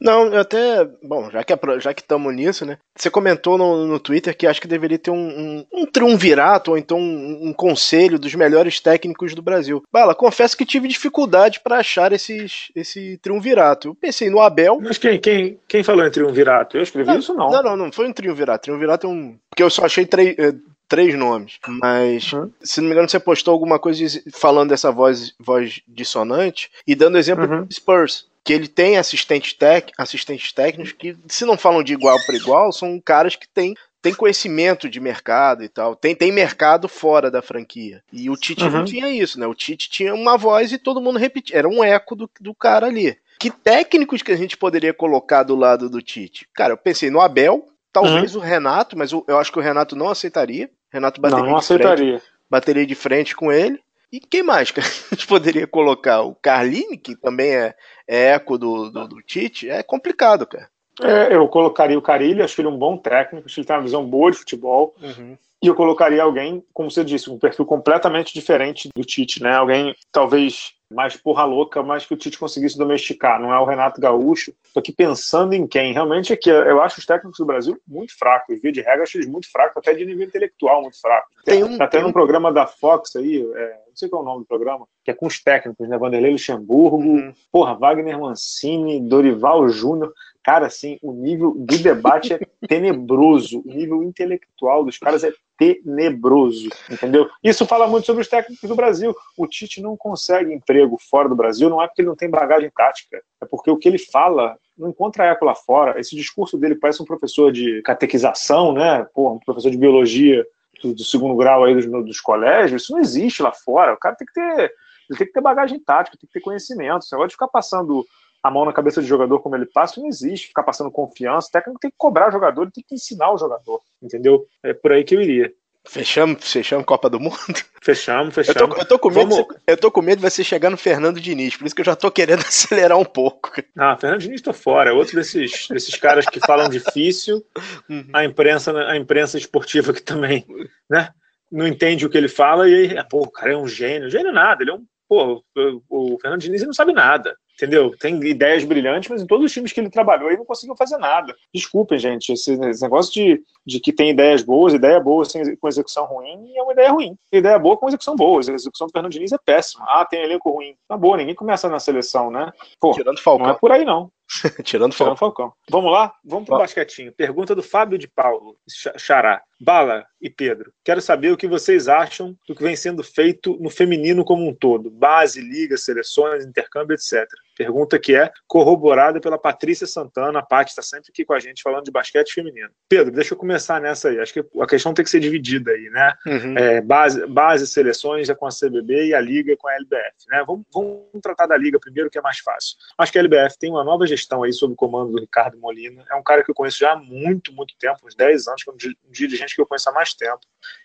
Não, 0.00 0.26
eu 0.26 0.40
até. 0.40 0.84
Bom, 1.02 1.30
já 1.30 1.42
que 1.42 1.52
é 1.52 1.58
já 1.80 1.94
que 1.94 2.02
estamos 2.02 2.34
nisso, 2.34 2.66
né? 2.66 2.78
Você 2.96 3.10
comentou 3.10 3.56
no, 3.56 3.86
no 3.86 3.98
Twitter 3.98 4.36
que 4.36 4.46
acho 4.46 4.60
que 4.60 4.68
deveria 4.68 4.98
ter 4.98 5.10
um, 5.10 5.16
um, 5.16 5.66
um 5.72 5.86
triunvirato, 5.86 6.72
ou 6.72 6.78
então 6.78 6.98
um, 6.98 7.48
um, 7.48 7.52
conselho 7.52 8.18
dos 8.18 8.34
melhores 8.34 8.80
técnicos 8.80 9.34
do 9.34 9.42
Brasil. 9.42 9.82
Bala, 9.92 10.14
confesso 10.14 10.56
que 10.56 10.66
tive 10.66 10.86
dificuldade 10.88 11.60
para 11.60 11.78
achar 11.78 12.12
esses, 12.12 12.70
esse 12.74 13.18
triunvirato. 13.18 13.88
Eu 13.88 13.94
pensei 13.94 14.30
no 14.30 14.40
Abel. 14.40 14.78
Mas 14.80 14.98
quem, 14.98 15.18
quem, 15.18 15.58
quem 15.66 15.82
falou 15.82 16.06
em 16.06 16.10
triunvirato? 16.10 16.76
Eu 16.76 16.82
escrevi 16.82 17.08
não, 17.08 17.18
isso, 17.18 17.34
não. 17.34 17.50
Não, 17.50 17.62
não, 17.62 17.76
não 17.76 17.92
foi 17.92 18.06
um 18.06 18.12
triunvirato. 18.12 18.64
Triunvirato 18.64 19.06
é 19.06 19.10
um. 19.10 19.33
Porque 19.50 19.62
eu 19.62 19.70
só 19.70 19.84
achei 19.84 20.06
três. 20.06 20.38
Eh, 20.38 20.54
três 20.86 21.14
nomes, 21.16 21.58
mas 21.66 22.32
uhum. 22.32 22.50
se 22.62 22.80
não 22.80 22.88
me 22.88 22.92
engano 22.92 23.08
você 23.08 23.18
postou 23.18 23.52
alguma 23.52 23.78
coisa 23.78 24.22
falando 24.32 24.68
dessa 24.68 24.92
voz, 24.92 25.34
voz 25.40 25.80
dissonante 25.88 26.70
e 26.86 26.94
dando 26.94 27.18
exemplo 27.18 27.46
uhum. 27.46 27.64
do 27.64 27.74
Spurs, 27.74 28.26
que 28.44 28.52
ele 28.52 28.68
tem 28.68 28.98
assistentes, 28.98 29.54
tec, 29.54 29.90
assistentes 29.96 30.52
técnicos 30.52 30.92
que, 30.92 31.16
se 31.26 31.46
não 31.46 31.56
falam 31.56 31.82
de 31.82 31.94
igual 31.94 32.18
para 32.26 32.36
igual, 32.36 32.70
são 32.70 33.00
caras 33.00 33.34
que 33.34 33.48
têm 33.48 33.74
tem 34.04 34.12
conhecimento 34.12 34.86
de 34.86 35.00
mercado 35.00 35.64
e 35.64 35.68
tal, 35.68 35.96
tem, 35.96 36.14
tem 36.14 36.30
mercado 36.30 36.86
fora 36.86 37.30
da 37.30 37.40
franquia. 37.40 38.02
E 38.12 38.28
o 38.28 38.36
Tite 38.36 38.62
uhum. 38.64 38.70
não 38.70 38.84
tinha 38.84 39.08
isso, 39.08 39.40
né? 39.40 39.46
O 39.46 39.54
Tite 39.54 39.88
tinha 39.88 40.14
uma 40.14 40.36
voz 40.36 40.72
e 40.72 40.78
todo 40.78 41.00
mundo 41.00 41.18
repetia, 41.18 41.56
era 41.56 41.66
um 41.66 41.82
eco 41.82 42.14
do, 42.14 42.30
do 42.38 42.54
cara 42.54 42.86
ali. 42.86 43.16
Que 43.38 43.50
técnicos 43.50 44.20
que 44.20 44.30
a 44.30 44.36
gente 44.36 44.58
poderia 44.58 44.92
colocar 44.92 45.42
do 45.42 45.56
lado 45.56 45.88
do 45.88 46.02
Tite? 46.02 46.46
Cara, 46.52 46.74
eu 46.74 46.76
pensei 46.76 47.08
no 47.08 47.18
Abel, 47.18 47.66
talvez 47.94 48.34
uhum. 48.34 48.42
o 48.42 48.44
Renato, 48.44 48.98
mas 48.98 49.12
eu, 49.12 49.38
acho 49.38 49.52
que 49.52 49.58
o 49.58 49.62
Renato 49.62 49.94
não 49.94 50.10
aceitaria. 50.10 50.68
Renato 50.92 51.20
bateria 51.20 51.44
não, 51.44 51.52
não 51.52 51.58
aceitaria. 51.58 52.18
Frente, 52.18 52.34
bateria 52.50 52.86
de 52.86 52.94
frente 52.94 53.36
com 53.36 53.50
ele. 53.50 53.80
E 54.12 54.20
quem 54.20 54.42
mais 54.42 54.70
que 54.70 54.80
a 54.80 54.82
gente 54.82 55.26
poderia 55.28 55.66
colocar? 55.66 56.22
O 56.22 56.34
Carline, 56.34 56.98
que 56.98 57.14
também 57.14 57.54
é, 57.54 57.74
é 58.06 58.32
eco 58.32 58.58
do, 58.58 58.90
do, 58.90 59.08
do, 59.08 59.22
Tite? 59.22 59.70
É 59.70 59.82
complicado, 59.82 60.44
cara. 60.44 60.68
É, 61.00 61.34
eu 61.34 61.48
colocaria 61.48 61.98
o 61.98 62.02
Carilli, 62.02 62.42
acho 62.42 62.60
ele 62.60 62.68
um 62.68 62.78
bom 62.78 62.96
técnico, 62.96 63.46
acho 63.46 63.54
que 63.54 63.60
ele 63.60 63.66
tem 63.66 63.76
uma 63.76 63.82
visão 63.82 64.04
boa 64.04 64.30
de 64.30 64.38
futebol. 64.38 64.94
Uhum. 65.00 65.36
E 65.62 65.66
eu 65.66 65.74
colocaria 65.74 66.22
alguém, 66.22 66.62
como 66.72 66.90
você 66.90 67.04
disse, 67.04 67.30
um 67.30 67.38
perfil 67.38 67.64
completamente 67.64 68.34
diferente 68.34 68.88
do 68.94 69.04
Tite, 69.04 69.42
né? 69.42 69.54
Alguém 69.54 69.94
talvez 70.12 70.72
mais 70.94 71.16
porra 71.16 71.44
louca, 71.44 71.82
mas 71.82 72.06
que 72.06 72.14
o 72.14 72.16
Tite 72.16 72.38
conseguisse 72.38 72.78
domesticar. 72.78 73.40
Não 73.40 73.52
é 73.52 73.58
o 73.58 73.64
Renato 73.64 74.00
Gaúcho. 74.00 74.54
Estou 74.64 74.80
aqui 74.80 74.92
pensando 74.92 75.52
em 75.52 75.66
quem. 75.66 75.92
Realmente 75.92 76.32
é 76.32 76.36
que 76.36 76.48
eu 76.48 76.80
acho 76.80 77.00
os 77.00 77.06
técnicos 77.06 77.38
do 77.38 77.46
Brasil 77.46 77.78
muito 77.86 78.16
fracos. 78.16 78.60
Via 78.62 78.72
de 78.72 78.80
regra, 78.80 79.02
acho 79.02 79.18
eles 79.18 79.28
muito 79.28 79.50
fracos, 79.50 79.76
até 79.76 79.92
de 79.92 80.06
nível 80.06 80.26
intelectual 80.26 80.82
muito 80.82 81.00
fraco. 81.00 81.28
Tem 81.44 81.62
um, 81.64 81.76
tá 81.76 81.86
tendo 81.86 82.08
um 82.08 82.12
programa 82.12 82.52
da 82.52 82.66
Fox 82.66 83.16
aí, 83.16 83.44
é, 83.54 83.76
não 83.94 83.98
sei 83.98 84.08
qual 84.08 84.22
é 84.22 84.24
o 84.24 84.28
nome 84.28 84.40
do 84.40 84.46
programa, 84.46 84.86
que 85.04 85.10
é 85.10 85.14
com 85.14 85.26
os 85.26 85.40
técnicos, 85.40 85.88
né? 85.88 85.96
Vanderlei 85.96 86.32
Luxemburgo, 86.32 86.96
uhum. 86.96 87.32
porra, 87.50 87.74
Wagner 87.74 88.18
Mancini, 88.18 89.00
Dorival 89.00 89.68
Júnior. 89.68 90.12
Cara, 90.42 90.66
assim, 90.66 90.98
o 91.00 91.12
nível 91.12 91.54
do 91.56 91.78
debate 91.78 92.34
é 92.34 92.40
tenebroso. 92.68 93.62
O 93.64 93.68
nível 93.68 94.02
intelectual 94.02 94.84
dos 94.84 94.98
caras 94.98 95.22
é 95.22 95.32
tenebroso, 95.56 96.68
entendeu? 96.90 97.30
Isso 97.42 97.64
fala 97.64 97.86
muito 97.86 98.04
sobre 98.04 98.22
os 98.22 98.28
técnicos 98.28 98.68
do 98.68 98.74
Brasil. 98.74 99.14
O 99.38 99.46
Tite 99.46 99.80
não 99.80 99.96
consegue 99.96 100.52
emprego 100.52 100.98
fora 100.98 101.28
do 101.28 101.36
Brasil, 101.36 101.70
não 101.70 101.80
é 101.80 101.86
porque 101.86 102.02
ele 102.02 102.08
não 102.08 102.16
tem 102.16 102.28
bagagem 102.28 102.70
tática, 102.74 103.22
é 103.40 103.46
porque 103.46 103.70
o 103.70 103.76
que 103.76 103.88
ele 103.88 103.98
fala 103.98 104.58
não 104.76 104.88
encontra 104.88 105.26
eco 105.26 105.44
lá 105.44 105.54
fora. 105.54 106.00
Esse 106.00 106.16
discurso 106.16 106.58
dele 106.58 106.74
parece 106.74 107.00
um 107.00 107.06
professor 107.06 107.52
de 107.52 107.80
catequização, 107.82 108.72
né? 108.72 109.06
Pô, 109.14 109.32
um 109.32 109.38
professor 109.38 109.70
de 109.70 109.78
biologia 109.78 110.44
do, 110.84 110.94
do 110.94 111.04
segundo 111.04 111.34
grau 111.36 111.64
aí 111.64 111.74
dos, 111.74 111.86
dos, 111.86 112.20
colégios. 112.20 112.82
Isso 112.82 112.92
não 112.92 113.00
existe 113.00 113.42
lá 113.42 113.52
fora. 113.52 113.94
O 113.94 113.98
cara 113.98 114.14
tem 114.14 114.26
que 114.26 114.34
ter, 114.34 114.72
ele 115.08 115.18
tem 115.18 115.26
que 115.26 115.32
ter 115.32 115.40
bagagem 115.40 115.80
tática, 115.80 116.16
tem 116.18 116.28
que 116.28 116.32
ter 116.32 116.40
conhecimento. 116.40 117.04
Esse 117.04 117.12
negócio 117.12 117.28
de 117.28 117.34
ficar 117.34 117.48
passando 117.48 118.04
a 118.42 118.50
mão 118.50 118.66
na 118.66 118.72
cabeça 118.72 119.00
do 119.00 119.06
jogador 119.06 119.40
como 119.40 119.56
ele 119.56 119.66
passa, 119.66 120.00
não 120.00 120.06
existe. 120.06 120.48
Ficar 120.48 120.62
passando 120.62 120.90
confiança, 120.90 121.48
o 121.48 121.50
técnico 121.50 121.80
tem 121.80 121.90
que 121.90 121.96
cobrar 121.96 122.28
o 122.28 122.32
jogador, 122.32 122.62
ele 122.62 122.72
tem 122.72 122.84
que 122.86 122.94
ensinar 122.94 123.32
o 123.32 123.38
jogador, 123.38 123.80
entendeu? 124.02 124.46
É 124.62 124.74
por 124.74 124.92
aí 124.92 125.02
que 125.02 125.16
eu 125.16 125.22
iria. 125.22 125.50
Fechamos, 125.86 126.50
fechamos 126.50 126.86
Copa 126.86 127.10
do 127.10 127.20
Mundo? 127.20 127.36
Fechamos, 127.82 128.32
fechamos. 128.34 128.60
Eu 128.60 128.68
tô, 128.68 128.76
eu 128.78 128.84
tô 128.86 128.98
com 128.98 129.10
medo 129.10 129.30
Vamos... 129.30 129.46
eu 129.66 129.76
tô 129.76 129.90
com 129.90 130.02
medo 130.02 130.18
de 130.18 130.30
você 130.30 130.42
chegar 130.42 130.70
no 130.70 130.76
Fernando 130.76 131.20
Diniz, 131.20 131.56
por 131.56 131.66
isso 131.66 131.74
que 131.74 131.82
eu 131.82 131.86
já 131.86 131.94
tô 131.94 132.10
querendo 132.10 132.40
acelerar 132.46 132.98
um 132.98 133.04
pouco. 133.04 133.52
Ah, 133.76 133.96
Fernando 133.96 134.20
Diniz 134.20 134.40
tô 134.40 134.52
fora, 134.52 134.90
é 134.90 134.92
outro 134.92 135.16
desses, 135.16 135.68
desses 135.68 135.94
caras 135.96 136.26
que 136.26 136.40
falam 136.40 136.68
difícil, 136.68 137.44
uhum. 137.88 138.08
a 138.12 138.24
imprensa 138.24 138.72
a 138.88 138.96
imprensa 138.96 139.36
esportiva 139.36 139.92
que 139.92 140.02
também, 140.02 140.46
né, 140.88 141.10
não 141.52 141.66
entende 141.66 142.06
o 142.06 142.10
que 142.10 142.16
ele 142.16 142.28
fala 142.28 142.68
e 142.68 142.74
aí, 142.74 143.04
pô, 143.08 143.20
o 143.20 143.30
cara 143.30 143.52
é 143.52 143.56
um 143.56 143.68
gênio. 143.68 144.10
Gênio 144.10 144.32
nada, 144.32 144.62
ele 144.62 144.70
é 144.70 144.74
um, 144.74 144.84
pô, 145.08 145.44
o, 145.56 146.14
o 146.14 146.18
Fernando 146.18 146.40
Diniz 146.40 146.62
não 146.62 146.72
sabe 146.72 146.92
nada 146.92 147.36
entendeu? 147.54 147.94
Tem 147.98 148.22
ideias 148.24 148.64
brilhantes, 148.64 149.10
mas 149.10 149.22
em 149.22 149.26
todos 149.26 149.46
os 149.46 149.52
times 149.52 149.72
que 149.72 149.80
ele 149.80 149.90
trabalhou 149.90 150.28
ele 150.28 150.38
não 150.38 150.44
conseguiu 150.44 150.76
fazer 150.76 150.98
nada. 150.98 151.34
Desculpem, 151.52 151.98
gente, 151.98 152.32
esse, 152.32 152.52
esse 152.52 152.82
negócio 152.82 153.12
de, 153.12 153.42
de 153.66 153.80
que 153.80 153.92
tem 153.92 154.10
ideias 154.10 154.42
boas, 154.42 154.74
ideia 154.74 155.00
boa 155.00 155.24
sem, 155.24 155.56
com 155.56 155.68
execução 155.68 156.04
ruim 156.04 156.52
é 156.56 156.62
uma 156.62 156.72
ideia 156.72 156.90
ruim. 156.90 157.16
Ideia 157.32 157.58
boa 157.58 157.76
com 157.76 157.88
execução 157.88 158.16
boa. 158.16 158.40
A 158.40 158.52
execução 158.52 158.86
do 158.86 158.92
Fernando 158.92 159.12
Diniz 159.12 159.32
é 159.32 159.38
péssima. 159.38 159.84
Ah, 159.88 160.04
tem 160.04 160.22
elenco 160.22 160.50
ruim. 160.50 160.74
Tá 160.88 160.96
boa, 160.96 161.16
ninguém 161.16 161.34
começa 161.34 161.68
na 161.68 161.78
seleção, 161.78 162.30
né? 162.30 162.52
Pô, 162.80 162.92
Tirando 162.92 163.20
Falcão. 163.20 163.46
não 163.46 163.54
é 163.54 163.58
por 163.58 163.72
aí 163.72 163.84
não. 163.84 164.10
Tirando, 164.64 164.92
Tirando 164.92 165.16
Falcão. 165.16 165.52
Vamos 165.70 165.92
lá? 165.92 166.14
Vamos 166.24 166.46
pro 166.46 166.58
basquetinho. 166.58 167.12
Pergunta 167.12 167.54
do 167.54 167.62
Fábio 167.62 167.98
de 167.98 168.08
Paulo, 168.08 168.56
Xará. 168.96 169.42
Bala 169.60 170.04
e 170.20 170.28
Pedro, 170.28 170.72
quero 170.84 171.00
saber 171.00 171.32
o 171.32 171.36
que 171.38 171.46
vocês 171.46 171.88
acham 171.88 172.36
do 172.46 172.54
que 172.54 172.62
vem 172.62 172.76
sendo 172.76 173.02
feito 173.02 173.56
no 173.60 173.70
feminino 173.70 174.24
como 174.24 174.46
um 174.46 174.54
todo. 174.54 174.90
Base, 174.90 175.40
liga, 175.40 175.78
seleções, 175.78 176.44
intercâmbio, 176.44 176.94
etc. 176.94 177.26
Pergunta 177.56 177.98
que 177.98 178.14
é 178.14 178.32
corroborada 178.46 179.20
pela 179.20 179.38
Patrícia 179.38 179.86
Santana. 179.86 180.40
A 180.40 180.42
Paty 180.42 180.70
está 180.70 180.82
sempre 180.82 181.10
aqui 181.10 181.24
com 181.24 181.32
a 181.32 181.38
gente 181.38 181.62
falando 181.62 181.84
de 181.84 181.90
basquete 181.90 182.32
feminino. 182.32 182.70
Pedro, 182.88 183.12
deixa 183.12 183.34
eu 183.34 183.38
começar 183.38 183.80
nessa 183.80 184.08
aí. 184.08 184.18
Acho 184.18 184.32
que 184.32 184.44
a 184.60 184.66
questão 184.66 184.92
tem 184.92 185.04
que 185.04 185.10
ser 185.10 185.20
dividida 185.20 185.70
aí, 185.70 185.88
né? 185.90 186.12
Uhum. 186.26 186.58
É, 186.58 186.80
base, 186.80 187.26
base, 187.26 187.66
seleções 187.66 188.28
é 188.28 188.34
com 188.34 188.46
a 188.46 188.50
CBB 188.50 189.08
e 189.08 189.14
a 189.14 189.20
liga 189.20 189.56
com 189.56 189.68
a 189.68 189.74
LBF, 189.74 190.28
né? 190.28 190.42
Vamos, 190.46 190.64
vamos 190.72 191.04
tratar 191.22 191.46
da 191.46 191.56
liga 191.56 191.78
primeiro, 191.78 192.10
que 192.10 192.18
é 192.18 192.22
mais 192.22 192.38
fácil. 192.38 192.76
Acho 192.98 193.12
que 193.12 193.18
a 193.18 193.22
LBF 193.22 193.58
tem 193.58 193.70
uma 193.70 193.84
nova 193.84 194.06
gestão 194.06 194.42
aí 194.42 194.52
sob 194.52 194.74
o 194.74 194.76
comando 194.76 195.12
do 195.12 195.20
Ricardo 195.20 195.58
Molina. 195.58 196.04
É 196.10 196.14
um 196.14 196.22
cara 196.22 196.42
que 196.42 196.50
eu 196.50 196.54
conheço 196.54 196.78
já 196.78 196.92
há 196.92 196.96
muito, 196.96 197.52
muito 197.52 197.74
tempo, 197.78 198.00
uns 198.04 198.14
10 198.14 198.48
anos, 198.48 198.62
que 198.62 198.70
é 198.70 198.72
um 198.72 198.76
dirigente 199.10 199.54
que 199.54 199.60
eu 199.60 199.66
conheço 199.66 199.88
há 199.88 199.92
mais 199.92 200.14
tempo. 200.14 200.40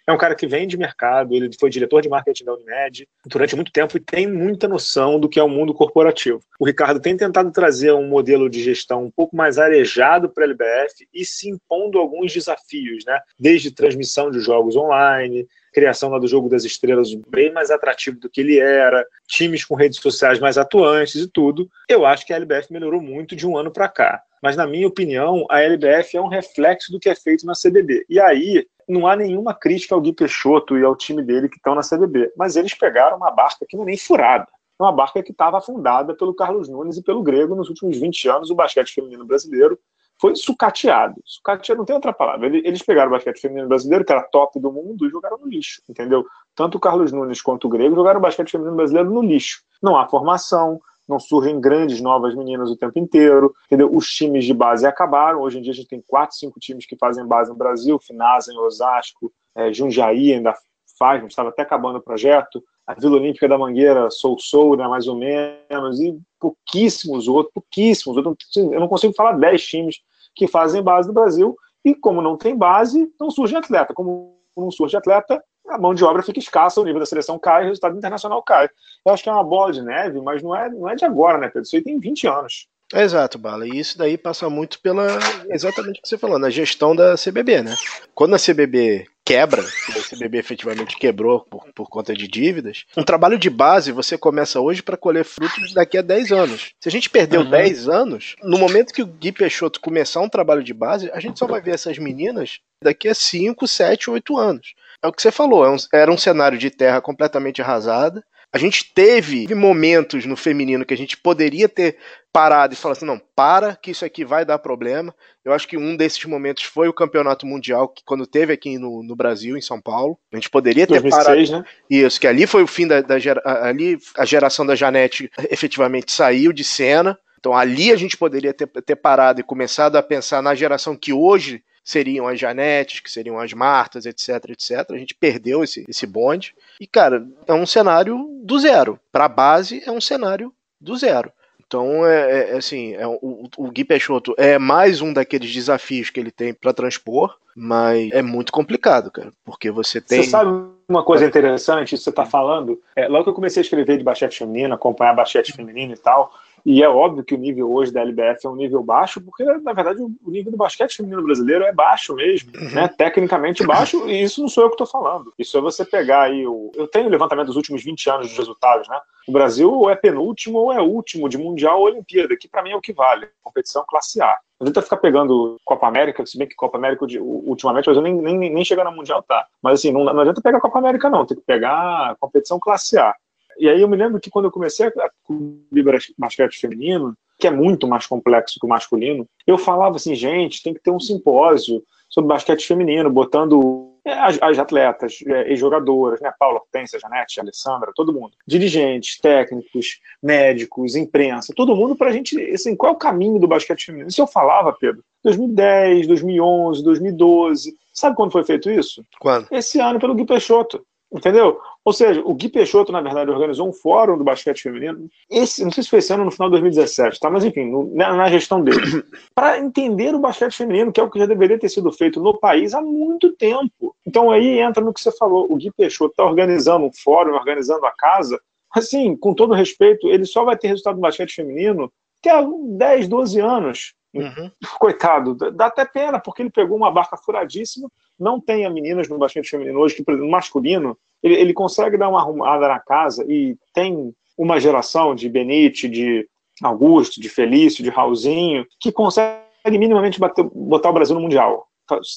É 0.08 0.12
um 0.12 0.18
cara 0.18 0.34
que 0.34 0.48
vem 0.48 0.68
de 0.68 0.76
mercado, 0.76 1.36
ele 1.36 1.52
foi 1.60 1.70
diretor 1.70 2.02
de 2.02 2.10
marketing 2.10 2.46
da 2.46 2.54
Unimed 2.54 3.08
durante 3.28 3.56
muito 3.56 3.72
tempo 3.72 3.96
e 3.96 4.00
tem 4.00 4.28
muita 4.28 4.68
noção 4.68 5.20
do 5.20 5.30
que 5.30 5.40
é 5.40 5.44
o 5.44 5.48
mundo 5.48 5.74
corporativo. 5.74 6.42
O 6.60 6.66
Ricardo 6.66 7.00
tem 7.00 7.16
tentado 7.16 7.52
trazer 7.52 7.92
um 7.94 8.08
modelo 8.08 8.50
de 8.50 8.64
gestão 8.64 9.04
um 9.04 9.12
pouco 9.12 9.36
mais 9.36 9.60
arejado 9.60 10.28
para 10.28 10.46
a 10.46 10.48
LBF 10.48 11.08
e 11.14 11.24
se 11.24 11.50
impondo 11.50 12.00
alguns 12.00 12.34
desafios, 12.34 13.06
né? 13.06 13.20
Desde 13.40 13.70
transmissão 13.70 14.32
de 14.32 14.40
jogos 14.40 14.76
online, 14.76 15.48
criação 15.72 16.10
lá 16.10 16.18
do 16.18 16.28
jogo 16.28 16.50
das 16.50 16.66
estrelas 16.66 17.14
bem 17.14 17.52
mais 17.52 17.70
atrativo 17.70 18.20
do 18.20 18.30
que 18.30 18.42
ele 18.42 18.58
era, 18.58 19.06
times 19.28 19.64
com 19.64 19.76
redes 19.76 20.00
sociais 20.00 20.40
mais 20.40 20.58
atuantes 20.58 21.16
e 21.22 21.28
tudo. 21.28 21.70
Eu 21.88 22.06
acho 22.06 22.26
que 22.26 22.34
a 22.34 22.36
LBF 22.36 22.74
melhorou 22.74 23.02
muito 23.02 23.36
de 23.36 23.46
um 23.46 23.56
ano 23.56 23.72
para 23.72 23.88
cá. 23.88 24.24
Mas, 24.42 24.56
na 24.56 24.66
minha 24.66 24.88
opinião, 24.88 25.46
a 25.50 25.62
LBF 25.62 26.16
é 26.16 26.22
um 26.22 26.28
reflexo 26.28 26.92
do 26.92 27.00
que 27.00 27.10
é 27.10 27.16
feito 27.16 27.46
na 27.46 27.54
CBB. 27.54 28.06
E 28.10 28.20
aí, 28.20 28.66
não 28.90 29.08
há 29.08 29.16
nenhuma 29.16 29.54
crítica 29.54 29.94
ao 29.94 30.02
Gui 30.02 30.14
Peixoto 30.14 30.78
e 30.78 30.84
ao 30.84 30.96
time 30.96 31.22
dele 31.22 31.48
que 31.48 31.58
estão 31.58 31.76
na 31.76 31.82
CBB. 31.82 32.34
Mas 32.36 32.56
eles 32.56 32.74
pegaram 32.74 33.18
uma 33.18 33.32
barca 33.32 33.66
que 33.68 33.78
não 33.78 33.84
é 33.84 33.88
nem 33.88 33.98
furada. 33.98 34.48
É 34.80 34.84
uma 34.84 34.92
barca 34.92 35.22
que 35.22 35.32
estava 35.32 35.58
afundada 35.58 36.16
pelo 36.16 36.34
Carlos 36.34 36.68
Nunes 36.68 36.98
e 36.98 37.04
pelo 37.04 37.22
Grego 37.22 37.56
nos 37.56 37.70
últimos 37.70 37.98
20 37.98 38.30
anos. 38.30 38.50
O 38.50 38.56
basquete 38.56 38.94
feminino 38.94 39.26
brasileiro 39.26 39.78
foi 40.20 40.36
sucateado. 40.36 41.22
Sucateado 41.24 41.80
não 41.80 41.86
tem 41.86 41.96
outra 41.96 42.12
palavra. 42.12 42.48
Eles 42.48 42.82
pegaram 42.82 43.10
o 43.10 43.14
basquete 43.14 43.40
feminino 43.40 43.68
brasileiro, 43.68 44.04
que 44.04 44.12
era 44.12 44.24
top 44.24 44.60
do 44.60 44.72
mundo, 44.72 45.06
e 45.06 45.10
jogaram 45.10 45.38
no 45.38 45.48
lixo, 45.48 45.82
entendeu? 45.88 46.26
Tanto 46.56 46.78
o 46.78 46.80
Carlos 46.80 47.12
Nunes 47.12 47.42
quanto 47.42 47.66
o 47.66 47.70
Grego 47.70 47.96
jogaram 47.96 48.20
o 48.20 48.22
basquete 48.22 48.52
feminino 48.52 48.76
brasileiro 48.76 49.10
no 49.10 49.22
lixo. 49.22 49.62
Não 49.82 49.98
há 49.98 50.08
formação, 50.08 50.80
não 51.10 51.20
surgem 51.20 51.60
grandes 51.60 52.00
novas 52.00 52.36
meninas 52.36 52.70
o 52.70 52.78
tempo 52.78 53.00
inteiro, 53.00 53.52
entendeu? 53.66 53.90
Os 53.92 54.08
times 54.08 54.46
de 54.46 54.54
base 54.54 54.86
acabaram, 54.86 55.42
hoje 55.42 55.58
em 55.58 55.62
dia 55.62 55.72
a 55.72 55.76
gente 55.76 55.88
tem 55.88 56.04
quatro, 56.06 56.38
cinco 56.38 56.60
times 56.60 56.86
que 56.86 56.96
fazem 56.96 57.26
base 57.26 57.50
no 57.50 57.58
Brasil, 57.58 57.98
Finasa 58.00 58.54
em 58.54 58.58
Osasco, 58.58 59.32
é, 59.56 59.74
Jundiaí 59.74 60.34
ainda 60.34 60.54
faz, 61.00 61.22
mas 61.22 61.32
estava 61.32 61.50
até 61.50 61.64
acabando 61.64 61.98
o 61.98 62.02
projeto, 62.02 62.64
a 62.86 62.94
Vila 62.94 63.18
Olímpica 63.18 63.48
da 63.48 63.58
Mangueira, 63.58 64.12
Sou 64.12 64.38
Sou, 64.38 64.78
né, 64.78 64.88
mais 64.88 65.08
ou 65.08 65.16
menos, 65.16 66.00
e 66.00 66.16
pouquíssimos 66.40 67.28
outros, 67.28 67.54
pouquíssimos, 67.54 68.24
não, 68.24 68.36
eu 68.72 68.80
não 68.80 68.88
consigo 68.88 69.14
falar 69.14 69.34
dez 69.34 69.66
times 69.66 70.02
que 70.36 70.48
fazem 70.48 70.84
base 70.84 71.08
no 71.08 71.14
Brasil, 71.14 71.58
e 71.84 71.96
como 71.96 72.22
não 72.22 72.38
tem 72.38 72.56
base, 72.56 73.12
não 73.20 73.32
surge 73.32 73.56
atleta, 73.56 73.94
como 73.94 74.38
não 74.56 74.70
surge 74.70 74.96
atleta, 74.96 75.44
a 75.70 75.78
mão 75.78 75.94
de 75.94 76.04
obra 76.04 76.24
fica 76.24 76.40
escassa, 76.40 76.82
o 76.82 76.84
nível 76.84 77.00
da 77.00 77.06
seleção 77.06 77.38
cai, 77.40 77.64
o 77.64 77.68
resultado 77.68 77.98
internacional 77.98 78.42
cai. 78.44 78.70
Eu 79.06 79.14
acho 79.14 79.24
que 79.24 79.30
é 79.30 79.32
uma 79.32 79.44
bola 79.44 79.72
de 79.72 79.82
neve, 79.82 80.20
mas 80.22 80.42
não 80.42 80.56
é, 80.56 80.70
não 80.70 80.90
é 80.90 80.96
de 80.96 81.06
agora, 81.06 81.38
né, 81.38 81.48
Pedro? 81.48 81.64
Isso 81.64 81.76
aí 81.76 81.84
tem 81.84 82.00
20 82.00 82.28
anos. 82.28 82.68
Exato, 82.94 83.38
Bala. 83.38 83.68
E 83.68 83.80
isso 83.80 83.98
daí 83.98 84.18
passa 84.18 84.50
muito 84.50 84.80
pela. 84.82 85.20
Exatamente 85.50 86.00
o 86.00 86.02
que 86.02 86.10
você 86.10 86.18
falou, 86.18 86.40
na 86.40 86.50
gestão 86.50 86.96
da 86.96 87.16
CBB, 87.16 87.62
né? 87.62 87.76
Quando 88.16 88.34
a 88.34 88.40
CBB 88.40 89.06
quebra, 89.24 89.62
a 89.62 90.16
CBB 90.16 90.40
efetivamente 90.40 90.98
quebrou 90.98 91.42
por, 91.42 91.72
por 91.76 91.88
conta 91.88 92.16
de 92.16 92.28
dívidas, 92.28 92.86
um 92.98 93.04
trabalho 93.04 93.38
de 93.38 93.48
base 93.48 93.92
você 93.92 94.18
começa 94.18 94.60
hoje 94.60 94.82
para 94.82 94.98
colher 94.98 95.24
frutos 95.24 95.72
daqui 95.72 96.00
a 96.00 96.02
10 96.02 96.32
anos. 96.32 96.72
Se 96.80 96.90
a 96.90 96.92
gente 96.92 97.12
perdeu 97.12 97.42
uhum. 97.42 97.50
10 97.52 97.88
anos, 97.88 98.36
no 98.42 98.58
momento 98.58 98.92
que 98.92 99.04
o 99.04 99.06
Gui 99.06 99.32
Peixoto 99.32 99.80
começar 99.80 100.20
um 100.22 100.30
trabalho 100.30 100.64
de 100.64 100.74
base, 100.74 101.12
a 101.12 101.20
gente 101.20 101.38
só 101.38 101.46
vai 101.46 101.62
ver 101.62 101.76
essas 101.76 102.00
meninas 102.00 102.60
daqui 102.84 103.08
a 103.08 103.14
5, 103.14 103.68
7, 103.68 104.10
8 104.10 104.36
anos. 104.36 104.74
É 105.02 105.08
o 105.08 105.14
que 105.14 105.22
você 105.22 105.32
falou, 105.32 105.66
é 105.66 105.78
era 105.94 106.12
um 106.12 106.18
cenário 106.18 106.58
de 106.58 106.70
terra 106.70 107.02
completamente 107.02 107.62
arrasada. 107.62 108.24
A 108.52 108.58
gente 108.58 108.92
teve 108.94 109.54
momentos 109.54 110.26
no 110.26 110.36
feminino 110.36 110.84
que 110.84 110.94
a 110.94 110.98
gente 110.98 111.16
poderia 111.16 111.70
ter 111.70 111.98
parado 112.34 112.74
e 112.74 112.78
falado 112.78 112.98
assim: 112.98 113.06
não, 113.06 113.22
para, 113.36 113.76
que 113.76 113.92
isso 113.92 114.04
aqui 114.04 114.26
vai 114.26 114.44
dar 114.44 114.58
problema. 114.58 115.14
Eu 115.46 115.54
acho 115.54 115.68
que 115.68 115.78
um 115.78 115.96
desses 115.96 116.24
momentos 116.26 116.64
foi 116.64 116.88
o 116.88 116.94
campeonato 116.94 117.46
mundial, 117.46 117.88
que 117.88 118.04
quando 118.04 118.26
teve 118.26 118.52
aqui 118.52 118.80
no, 118.80 119.04
no 119.04 119.16
Brasil, 119.16 119.56
em 119.56 119.62
São 119.62 119.80
Paulo. 119.80 120.18
A 120.34 120.36
gente 120.36 120.50
poderia 120.50 120.88
ter 120.88 121.00
2006, 121.00 121.50
parado. 121.50 121.64
Né? 121.64 121.70
Isso, 121.90 122.20
que 122.20 122.26
ali 122.26 122.48
foi 122.48 122.64
o 122.64 122.68
fim 122.68 122.88
da, 122.88 123.02
da 123.02 123.16
ali 123.46 124.00
a 124.18 124.26
geração 124.26 124.66
da 124.66 124.76
Janete 124.76 125.32
efetivamente 125.52 126.12
saiu 126.12 126.52
de 126.52 126.64
cena. 126.64 127.18
Então 127.40 127.56
ali 127.56 127.92
a 127.92 127.96
gente 127.96 128.18
poderia 128.18 128.54
ter, 128.54 128.68
ter 128.68 128.96
parado 128.96 129.40
e 129.40 129.44
começado 129.44 129.96
a 129.96 130.04
pensar 130.04 130.42
na 130.42 130.56
geração 130.56 130.96
que 130.96 131.14
hoje 131.14 131.64
seriam 131.84 132.28
as 132.28 132.40
Janetes, 132.40 133.00
que 133.00 133.12
seriam 133.12 133.40
as 133.40 133.54
Martas, 133.54 134.06
etc, 134.06 134.50
etc. 134.50 134.92
A 134.92 134.98
gente 134.98 135.16
perdeu 135.16 135.64
esse, 135.64 135.86
esse 135.88 136.06
bonde. 136.06 136.54
E, 136.80 136.88
cara, 136.88 137.28
é 137.48 137.54
um 137.54 137.66
cenário 137.66 138.30
do 138.44 138.60
zero. 138.60 139.00
Para 139.12 139.26
a 139.26 139.30
base, 139.30 139.82
é 139.86 139.92
um 139.92 140.02
cenário 140.02 140.54
do 140.80 140.96
zero. 140.96 141.32
Então, 141.70 142.04
é, 142.04 142.32
é, 142.32 142.50
é 142.52 142.58
assim, 142.58 142.96
é, 142.96 143.06
o, 143.06 143.48
o 143.56 143.70
Gui 143.70 143.86
Peixoto 143.86 144.34
é 144.40 144.58
mais 144.58 145.02
um 145.02 145.14
daqueles 145.14 145.54
desafios 145.54 146.10
que 146.10 146.20
ele 146.20 146.32
tem 146.32 146.52
para 146.52 146.74
transpor, 146.74 147.38
mas 147.56 148.12
é 148.12 148.24
muito 148.24 148.52
complicado, 148.52 149.12
cara, 149.12 149.32
porque 149.46 149.70
você 149.70 150.02
tem... 150.02 150.24
Você 150.24 150.32
sabe 150.32 150.50
uma 150.88 151.04
coisa 151.04 151.26
interessante, 151.26 151.94
isso 151.94 152.02
que 152.02 152.06
você 152.06 152.10
está 152.10 152.26
falando? 152.26 152.82
É, 152.96 153.08
logo 153.08 153.26
que 153.26 153.30
eu 153.30 153.36
comecei 153.36 153.62
a 153.62 153.64
escrever 153.64 154.00
de 154.00 154.04
basquete 154.04 154.40
feminino, 154.40 154.74
acompanhar 154.74 155.14
basquete 155.14 155.54
feminino 155.54 155.94
e 155.94 155.98
tal, 155.98 156.34
e 156.66 156.84
é 156.84 156.90
óbvio 156.90 157.24
que 157.24 157.36
o 157.36 157.38
nível 157.38 157.72
hoje 157.72 157.92
da 157.92 158.02
LBF 158.02 158.46
é 158.46 158.50
um 158.50 158.56
nível 158.56 158.84
baixo, 158.84 159.22
porque, 159.22 159.44
na 159.44 159.74
verdade, 159.74 160.02
o 160.02 160.32
nível 160.32 160.52
do 160.52 160.58
basquete 160.58 160.98
feminino 160.98 161.24
brasileiro 161.24 161.64
é 161.64 161.72
baixo 161.72 162.14
mesmo, 162.16 162.52
uhum. 162.56 162.72
né? 162.72 162.88
Tecnicamente 162.88 163.66
baixo, 163.66 164.08
e 164.10 164.22
isso 164.24 164.42
não 164.42 164.48
sou 164.48 164.64
eu 164.64 164.70
que 164.70 164.76
estou 164.76 164.88
falando. 164.88 165.34
Isso 165.38 165.58
é 165.58 165.62
você 165.62 165.86
pegar 165.86 166.24
aí 166.24 166.46
o. 166.46 166.72
Eu 166.76 166.88
tenho 166.88 167.08
o 167.08 167.10
levantamento 167.10 167.48
dos 167.48 167.56
últimos 167.56 167.84
20 167.84 168.10
anos 168.10 168.28
dos 168.28 168.38
resultados, 168.38 168.88
né? 168.88 169.00
O 169.28 169.32
Brasil 169.32 169.72
ou 169.72 169.90
é 169.90 169.96
penúltimo 169.96 170.58
ou 170.58 170.74
é 170.74 170.82
último 170.82 171.30
de 171.30 171.38
Mundial 171.38 171.80
ou 171.80 171.86
Olimpíada, 171.86 172.36
que 172.36 172.48
para 172.48 172.64
mim 172.64 172.72
é 172.72 172.76
o 172.76 172.82
que 172.82 172.94
vale. 172.94 173.28
Competição 173.44 173.86
classe 173.88 174.22
A. 174.22 174.38
Não 174.60 174.66
adianta 174.66 174.82
ficar 174.82 174.98
pegando 174.98 175.58
Copa 175.64 175.88
América, 175.88 176.26
se 176.26 176.38
bem 176.38 176.48
que 176.48 176.56
Copa 176.56 176.78
América 176.78 177.06
ultimamente, 177.06 177.88
mas 177.88 177.96
eu 177.96 178.04
nem, 178.04 178.14
nem, 178.14 178.38
nem 178.38 178.66
chega 178.66 178.84
na 178.84 178.92
Mundial, 178.92 179.24
tá. 179.24 179.48
Mas 179.62 179.80
assim, 179.80 179.92
não, 179.92 180.04
não 180.04 180.20
adianta 180.20 180.42
pegar 180.42 180.60
Copa 180.60 180.80
América, 180.80 181.10
não. 181.10 181.26
Tem 181.26 181.38
que 181.38 181.44
pegar 181.44 182.16
competição 182.20 182.60
classe 182.60 182.98
A. 182.98 183.16
E 183.60 183.70
aí 183.70 183.82
eu 183.82 183.90
me 183.90 183.98
lembro 183.98 184.20
que 184.20 184.30
quando 184.30 184.46
eu 184.46 184.52
comecei 184.52 184.88
a 184.88 185.12
cobrir 185.24 185.84
basquete 186.18 186.60
feminino, 186.60 187.14
que 187.38 187.48
é 187.48 187.52
muito 187.52 187.88
mais 187.88 188.08
complexo 188.08 188.60
que 188.60 188.66
o 188.66 188.70
masculino, 188.70 189.28
eu 189.46 189.58
falava 189.58 189.98
assim, 189.98 190.16
gente, 190.16 190.64
tem 190.64 190.74
que 190.74 190.82
ter 190.82 190.92
um 190.92 191.00
simpósio 191.00 191.84
sobre 192.10 192.30
basquete 192.30 192.66
feminino, 192.66 193.10
botando 193.10 193.90
é, 194.04 194.14
as, 194.14 194.42
as 194.42 194.58
atletas 194.58 195.20
é, 195.28 195.54
e 195.54 195.56
jogadoras, 195.56 196.20
né, 196.20 196.32
Paula, 196.40 196.60
Hortência, 196.60 197.00
Janete, 197.00 197.40
Alessandra, 197.40 197.92
todo 197.94 198.14
mundo, 198.14 198.32
dirigentes, 198.48 199.20
técnicos, 199.20 200.00
médicos, 200.24 200.96
imprensa, 200.96 201.54
todo 201.56 201.76
mundo 201.76 201.96
para 201.96 202.10
a 202.10 202.12
gente, 202.12 202.40
assim, 202.52 202.76
qual 202.76 202.94
é 202.94 202.96
o 202.96 203.00
caminho 203.00 203.40
do 203.40 203.48
basquete 203.48 203.86
feminino? 203.86 204.10
Isso 204.10 204.22
eu 204.22 204.28
falava, 204.28 204.74
Pedro, 204.74 205.04
2010, 205.24 206.08
2011, 206.08 206.84
2012, 206.84 207.74
sabe 207.94 208.16
quando 208.16 208.32
foi 208.32 208.44
feito 208.44 208.70
isso? 208.70 209.04
Quando? 209.20 209.48
Esse 209.52 209.80
ano 209.80 210.00
pelo 210.00 210.16
Gui 210.16 210.26
Peixoto. 210.26 210.84
Entendeu? 211.12 211.60
Ou 211.84 211.92
seja, 211.92 212.22
o 212.24 212.36
Gui 212.36 212.50
Peixoto, 212.50 212.92
na 212.92 213.02
verdade, 213.02 213.32
organizou 213.32 213.68
um 213.68 213.74
fórum 213.74 214.16
do 214.16 214.24
basquete 214.24 214.62
feminino. 214.62 215.10
Esse, 215.28 215.64
não 215.64 215.72
sei 215.72 215.84
se 215.84 215.90
foi 215.90 216.00
esse 216.00 216.14
ano 216.14 216.26
no 216.26 216.32
final 216.32 216.50
de 216.50 216.60
2017, 216.60 217.20
tá? 217.20 217.32
Mas 217.32 217.44
enfim, 217.44 217.66
no, 217.66 217.96
na, 217.96 218.14
na, 218.14 218.30
gestão 218.30 218.62
dele. 218.62 218.78
para 219.34 219.58
entender 219.58 220.14
o 220.14 220.20
basquete 220.20 220.56
feminino, 220.56 220.92
que 220.92 221.00
é 221.00 221.04
o 221.04 221.10
que 221.10 221.18
já 221.18 221.26
deveria 221.26 221.58
ter 221.58 221.70
sido 221.70 221.92
feito 221.92 222.22
no 222.22 222.38
país 222.38 222.76
há 222.76 222.82
muito 222.82 223.32
tempo. 223.32 223.96
Então 224.06 224.30
aí 224.30 224.60
entra 224.60 224.84
no 224.84 224.94
que 224.94 225.02
você 225.02 225.12
falou. 225.12 225.52
O 225.52 225.56
Gui 225.56 225.72
Peixoto 225.72 226.12
está 226.12 226.24
organizando 226.24 226.86
um 226.86 226.92
fórum, 226.94 227.34
organizando 227.34 227.86
a 227.88 227.92
casa. 227.92 228.40
Assim, 228.72 229.16
com 229.16 229.34
todo 229.34 229.56
respeito, 229.56 230.08
ele 230.10 230.26
só 230.26 230.44
vai 230.46 230.56
ter 230.56 230.68
resultado 230.68 230.96
no 230.96 231.02
basquete 231.02 231.34
feminino 231.34 231.92
até 232.20 232.30
há 232.30 232.46
10, 232.46 233.08
12 233.08 233.40
anos. 233.40 233.94
Uhum. 234.14 234.52
Coitado, 234.80 235.36
dá 235.36 235.68
até 235.68 235.86
pena, 235.86 236.20
porque 236.20 236.42
ele 236.42 236.50
pegou 236.50 236.76
uma 236.76 236.92
barca 236.92 237.18
furadíssima. 237.18 237.90
Não 238.20 238.40
tem 238.40 238.66
a 238.66 238.70
meninas 238.70 239.08
no 239.08 239.18
basquete 239.18 239.50
feminino 239.50 239.80
hoje, 239.80 239.96
que, 239.96 240.04
por 240.04 240.12
exemplo, 240.12 240.26
no 240.26 240.32
masculino, 240.32 240.98
ele, 241.24 241.36
ele 241.36 241.54
consegue 241.54 241.98
dar 241.98 242.10
uma 242.10 242.20
arrumada 242.20 242.68
na 242.68 242.80
casa 242.80 243.26
e 243.28 243.58
tem 243.74 244.14
uma 244.38 244.60
geração 244.60 245.16
de 245.16 245.30
Benite, 245.30 245.88
de 245.88 246.28
Augusto, 246.62 247.22
de 247.22 247.30
Felício, 247.30 247.84
de 247.84 247.90
Raulzinho, 247.90 248.66
que 248.80 248.92
consegue 248.92 249.40
minimamente 249.66 250.20
bater, 250.20 250.44
botar 250.44 250.90
o 250.90 250.94
Brasil 250.94 251.16
no 251.16 251.22
Mundial. 251.22 251.68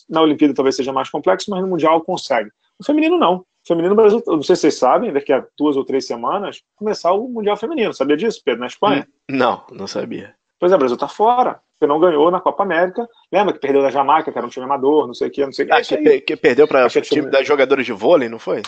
Na 0.09 0.23
Olimpíada 0.23 0.55
talvez 0.55 0.77
seja 0.77 0.93
mais 0.93 1.09
complexo, 1.09 1.51
mas 1.51 1.61
no 1.61 1.69
Mundial 1.69 2.01
consegue. 2.03 2.51
O 2.79 2.85
feminino 2.85 3.19
não. 3.19 3.39
O 3.39 3.69
feminino 3.69 3.95
Brasil, 3.95 4.23
não 4.27 4.43
sei 4.43 4.57
se 4.57 4.63
vocês 4.63 4.75
sabem, 4.75 5.13
daqui 5.13 5.33
a 5.33 5.47
duas 5.57 5.77
ou 5.77 5.85
três 5.85 6.07
semanas, 6.07 6.63
começar 6.75 7.13
o 7.13 7.29
Mundial 7.29 7.57
Feminino. 7.57 7.95
Sabia 7.95 8.17
disso, 8.17 8.43
Pedro, 8.45 8.61
na 8.61 8.67
Espanha? 8.67 9.07
Não, 9.31 9.65
não 9.71 9.87
sabia. 9.87 10.35
Pois 10.59 10.73
é, 10.73 10.75
o 10.75 10.79
Brasil 10.79 10.95
está 10.95 11.09
fora 11.09 11.61
porque 11.83 11.87
não 11.87 11.99
ganhou 11.99 12.31
na 12.31 12.41
Copa 12.41 12.63
América. 12.63 13.09
Lembra 13.33 13.53
que 13.53 13.59
perdeu 13.59 13.83
da 13.83 13.91
Jamaica, 13.91 14.31
que 14.31 14.39
era 14.39 14.47
um 14.47 14.51
time 14.51 14.65
amador, 14.65 15.07
não 15.09 15.15
sei 15.15 15.29
o 15.29 15.31
que, 15.33 15.45
não 15.45 15.53
sei 15.53 15.65
o 15.65 15.69
que. 15.69 15.75
Ah, 15.75 15.83
que, 15.83 16.21
que, 16.21 16.37
perdeu 16.37 16.69
para 16.69 16.87
o 16.87 16.89
time, 16.89 17.03
time 17.03 17.31
das 17.31 17.47
jogadoras 17.47 17.85
de 17.85 17.93
vôlei, 17.93 18.29
não 18.29 18.39
foi? 18.39 18.63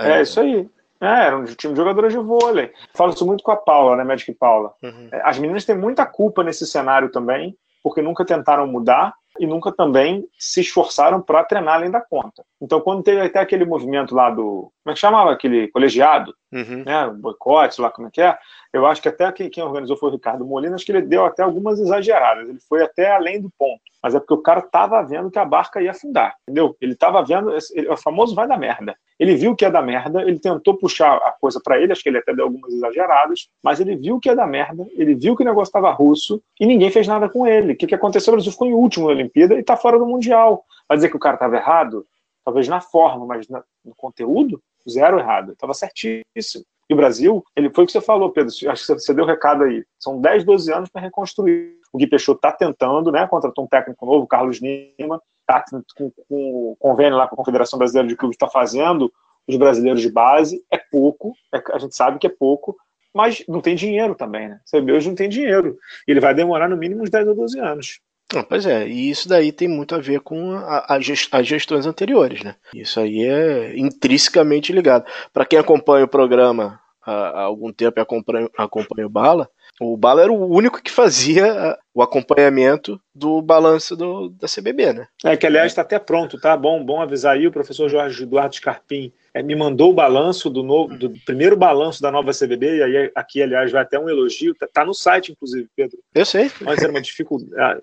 É, 0.00 0.18
é, 0.18 0.22
isso 0.22 0.40
aí. 0.40 0.68
É, 1.00 1.26
era 1.26 1.38
um 1.38 1.44
time 1.44 1.72
de 1.72 1.78
jogadoras 1.78 2.12
de 2.12 2.18
vôlei. 2.18 2.72
Falo 2.94 3.12
isso 3.12 3.24
muito 3.24 3.44
com 3.44 3.52
a 3.52 3.56
Paula, 3.56 3.96
né, 3.96 4.02
Magic 4.02 4.32
Paula. 4.34 4.72
Uhum. 4.82 5.08
É, 5.12 5.22
as 5.24 5.38
meninas 5.38 5.64
têm 5.64 5.76
muita 5.76 6.04
culpa 6.04 6.42
nesse 6.42 6.66
cenário 6.66 7.12
também, 7.12 7.56
porque 7.80 8.02
nunca 8.02 8.24
tentaram 8.24 8.66
mudar 8.66 9.14
e 9.38 9.46
nunca 9.46 9.70
também 9.70 10.26
se 10.36 10.60
esforçaram 10.60 11.20
para 11.20 11.44
treinar 11.44 11.74
além 11.74 11.92
da 11.92 12.00
conta. 12.00 12.42
Então, 12.60 12.80
quando 12.80 13.04
teve 13.04 13.20
até 13.20 13.38
aquele 13.38 13.64
movimento 13.64 14.16
lá 14.16 14.30
do. 14.30 14.72
Como 14.82 14.90
é 14.90 14.94
que 14.94 14.98
chamava 14.98 15.30
aquele 15.30 15.68
colegiado? 15.68 16.34
Uhum. 16.50 16.82
Né, 16.84 17.10
boicote, 17.10 17.80
lá 17.80 17.90
como 17.90 18.08
é 18.08 18.10
que 18.10 18.22
é? 18.22 18.36
Eu 18.72 18.86
acho 18.86 19.02
que 19.02 19.08
até 19.08 19.30
quem, 19.32 19.50
quem 19.50 19.62
organizou 19.62 19.96
foi 19.96 20.08
o 20.08 20.12
Ricardo 20.12 20.46
Molina, 20.46 20.74
acho 20.74 20.84
que 20.84 20.92
ele 20.92 21.02
deu 21.02 21.24
até 21.24 21.42
algumas 21.42 21.78
exageradas. 21.78 22.48
Ele 22.48 22.60
foi 22.60 22.82
até 22.82 23.10
além 23.10 23.40
do 23.40 23.50
ponto. 23.58 23.82
Mas 24.02 24.14
é 24.14 24.20
porque 24.20 24.34
o 24.34 24.42
cara 24.42 24.60
estava 24.60 25.02
vendo 25.02 25.30
que 25.30 25.38
a 25.38 25.44
barca 25.44 25.82
ia 25.82 25.90
afundar, 25.90 26.36
entendeu? 26.42 26.76
Ele 26.80 26.92
estava 26.92 27.22
vendo, 27.24 27.52
ele, 27.72 27.88
o 27.88 27.96
famoso 27.96 28.34
vai 28.34 28.46
dar 28.46 28.56
merda. 28.56 28.96
Ele 29.18 29.34
viu 29.34 29.56
que 29.56 29.64
ia 29.64 29.70
dar 29.70 29.82
merda, 29.82 30.22
ele 30.22 30.38
tentou 30.38 30.78
puxar 30.78 31.16
a 31.16 31.32
coisa 31.32 31.60
para 31.62 31.80
ele, 31.80 31.90
acho 31.90 32.02
que 32.02 32.08
ele 32.08 32.18
até 32.18 32.32
deu 32.32 32.44
algumas 32.44 32.72
exageradas, 32.72 33.48
mas 33.62 33.80
ele 33.80 33.96
viu 33.96 34.20
que 34.20 34.28
ia 34.28 34.36
dar 34.36 34.46
merda, 34.46 34.86
ele 34.92 35.16
viu 35.16 35.34
que 35.34 35.42
o 35.42 35.46
negócio 35.46 35.70
estava 35.70 35.90
russo 35.90 36.40
e 36.60 36.66
ninguém 36.66 36.90
fez 36.90 37.08
nada 37.08 37.28
com 37.28 37.46
ele. 37.46 37.72
O 37.72 37.76
que, 37.76 37.88
que 37.88 37.94
aconteceu? 37.94 38.32
O 38.32 38.36
Brasil 38.36 38.52
ficou 38.52 38.68
em 38.68 38.72
último 38.74 39.06
na 39.06 39.12
Olimpíada 39.12 39.54
e 39.54 39.60
está 39.60 39.76
fora 39.76 39.98
do 39.98 40.06
Mundial. 40.06 40.64
Vai 40.88 40.96
dizer 40.96 41.08
que 41.08 41.16
o 41.16 41.20
cara 41.20 41.34
estava 41.34 41.56
errado? 41.56 42.06
Talvez 42.44 42.68
na 42.68 42.80
forma, 42.80 43.26
mas 43.26 43.48
no 43.48 43.94
conteúdo, 43.96 44.62
zero 44.88 45.18
errado. 45.18 45.52
Estava 45.52 45.74
certíssimo. 45.74 46.64
E 46.88 46.94
o 46.94 46.96
Brasil, 46.96 47.44
ele 47.54 47.70
foi 47.70 47.84
o 47.84 47.86
que 47.86 47.92
você 47.92 48.00
falou, 48.00 48.30
Pedro, 48.30 48.50
acho 48.50 48.86
que 48.86 48.94
você 48.94 49.12
deu 49.12 49.24
o 49.24 49.26
recado 49.26 49.64
aí. 49.64 49.84
São 49.98 50.20
10, 50.20 50.44
12 50.44 50.72
anos 50.72 50.88
para 50.88 51.02
reconstruir. 51.02 51.76
O 51.92 51.98
Gui 51.98 52.06
Peixoto 52.06 52.38
está 52.38 52.50
tentando, 52.50 53.12
né? 53.12 53.26
Contratou 53.26 53.64
um 53.64 53.68
técnico 53.68 54.06
novo, 54.06 54.26
Carlos 54.26 54.58
Lima, 54.58 55.20
está 55.40 55.64
com, 55.94 56.10
com, 56.28 56.76
convênio 56.78 57.18
lá 57.18 57.26
com 57.26 57.34
a 57.34 57.36
Confederação 57.38 57.78
Brasileira 57.78 58.08
de 58.08 58.16
Clubes, 58.16 58.36
está 58.36 58.48
fazendo 58.48 59.12
os 59.46 59.56
brasileiros 59.56 60.00
de 60.00 60.10
base. 60.10 60.64
É 60.70 60.78
pouco, 60.78 61.34
é, 61.54 61.62
a 61.72 61.78
gente 61.78 61.94
sabe 61.94 62.18
que 62.18 62.26
é 62.26 62.30
pouco, 62.30 62.76
mas 63.14 63.44
não 63.48 63.60
tem 63.60 63.74
dinheiro 63.74 64.14
também, 64.14 64.48
né? 64.48 64.60
Você 64.64 64.78
hoje 64.78 65.08
não 65.08 65.14
tem 65.14 65.28
dinheiro. 65.28 65.76
Ele 66.06 66.20
vai 66.20 66.34
demorar 66.34 66.68
no 66.68 66.76
mínimo 66.76 67.02
uns 67.02 67.10
10 67.10 67.28
ou 67.28 67.34
12 67.34 67.58
anos. 67.58 68.00
Não, 68.34 68.42
pois 68.42 68.66
é, 68.66 68.86
e 68.86 69.10
isso 69.10 69.26
daí 69.26 69.50
tem 69.50 69.66
muito 69.66 69.94
a 69.94 69.98
ver 69.98 70.20
com 70.20 70.52
a, 70.52 70.96
as 70.98 71.46
gestões 71.46 71.86
anteriores, 71.86 72.42
né? 72.42 72.56
Isso 72.74 73.00
aí 73.00 73.24
é 73.24 73.78
intrinsecamente 73.78 74.72
ligado. 74.72 75.06
Para 75.32 75.46
quem 75.46 75.58
acompanha 75.58 76.04
o 76.04 76.08
programa 76.08 76.78
há, 77.04 77.12
há 77.12 77.40
algum 77.42 77.72
tempo 77.72 77.98
e 77.98 78.02
acompanha, 78.02 78.48
acompanha 78.56 79.06
o 79.06 79.10
Bala, 79.10 79.50
O 79.80 79.96
Bala 79.96 80.22
era 80.22 80.32
o 80.32 80.46
único 80.54 80.82
que 80.82 80.90
fazia 80.90 81.78
o 81.98 82.02
acompanhamento 82.02 83.00
do 83.12 83.42
balanço 83.42 83.96
do, 83.96 84.28
da 84.28 84.46
CBB, 84.46 84.92
né? 84.92 85.08
É, 85.24 85.36
que 85.36 85.44
aliás 85.44 85.72
está 85.72 85.82
até 85.82 85.98
pronto, 85.98 86.40
tá? 86.40 86.56
Bom, 86.56 86.84
bom 86.84 87.02
avisar 87.02 87.34
aí, 87.34 87.44
o 87.44 87.50
professor 87.50 87.88
Jorge 87.88 88.22
Eduardo 88.22 88.54
Scarpim 88.54 89.12
é, 89.34 89.42
me 89.42 89.56
mandou 89.56 89.90
o 89.90 89.94
balanço 89.94 90.48
do, 90.48 90.62
novo, 90.62 90.96
do 90.96 91.12
primeiro 91.26 91.56
balanço 91.56 92.00
da 92.00 92.12
nova 92.12 92.30
CBB, 92.30 92.76
e 92.76 92.82
aí 92.84 93.12
aqui, 93.16 93.42
aliás, 93.42 93.72
vai 93.72 93.82
até 93.82 93.98
um 93.98 94.08
elogio, 94.08 94.54
tá, 94.54 94.68
tá 94.72 94.84
no 94.84 94.94
site, 94.94 95.32
inclusive, 95.32 95.68
Pedro. 95.74 95.98
Eu 96.14 96.24
sei. 96.24 96.52
Antes 96.64 96.84
era 96.84 96.92
uma 96.92 97.02
dificuldade, 97.02 97.80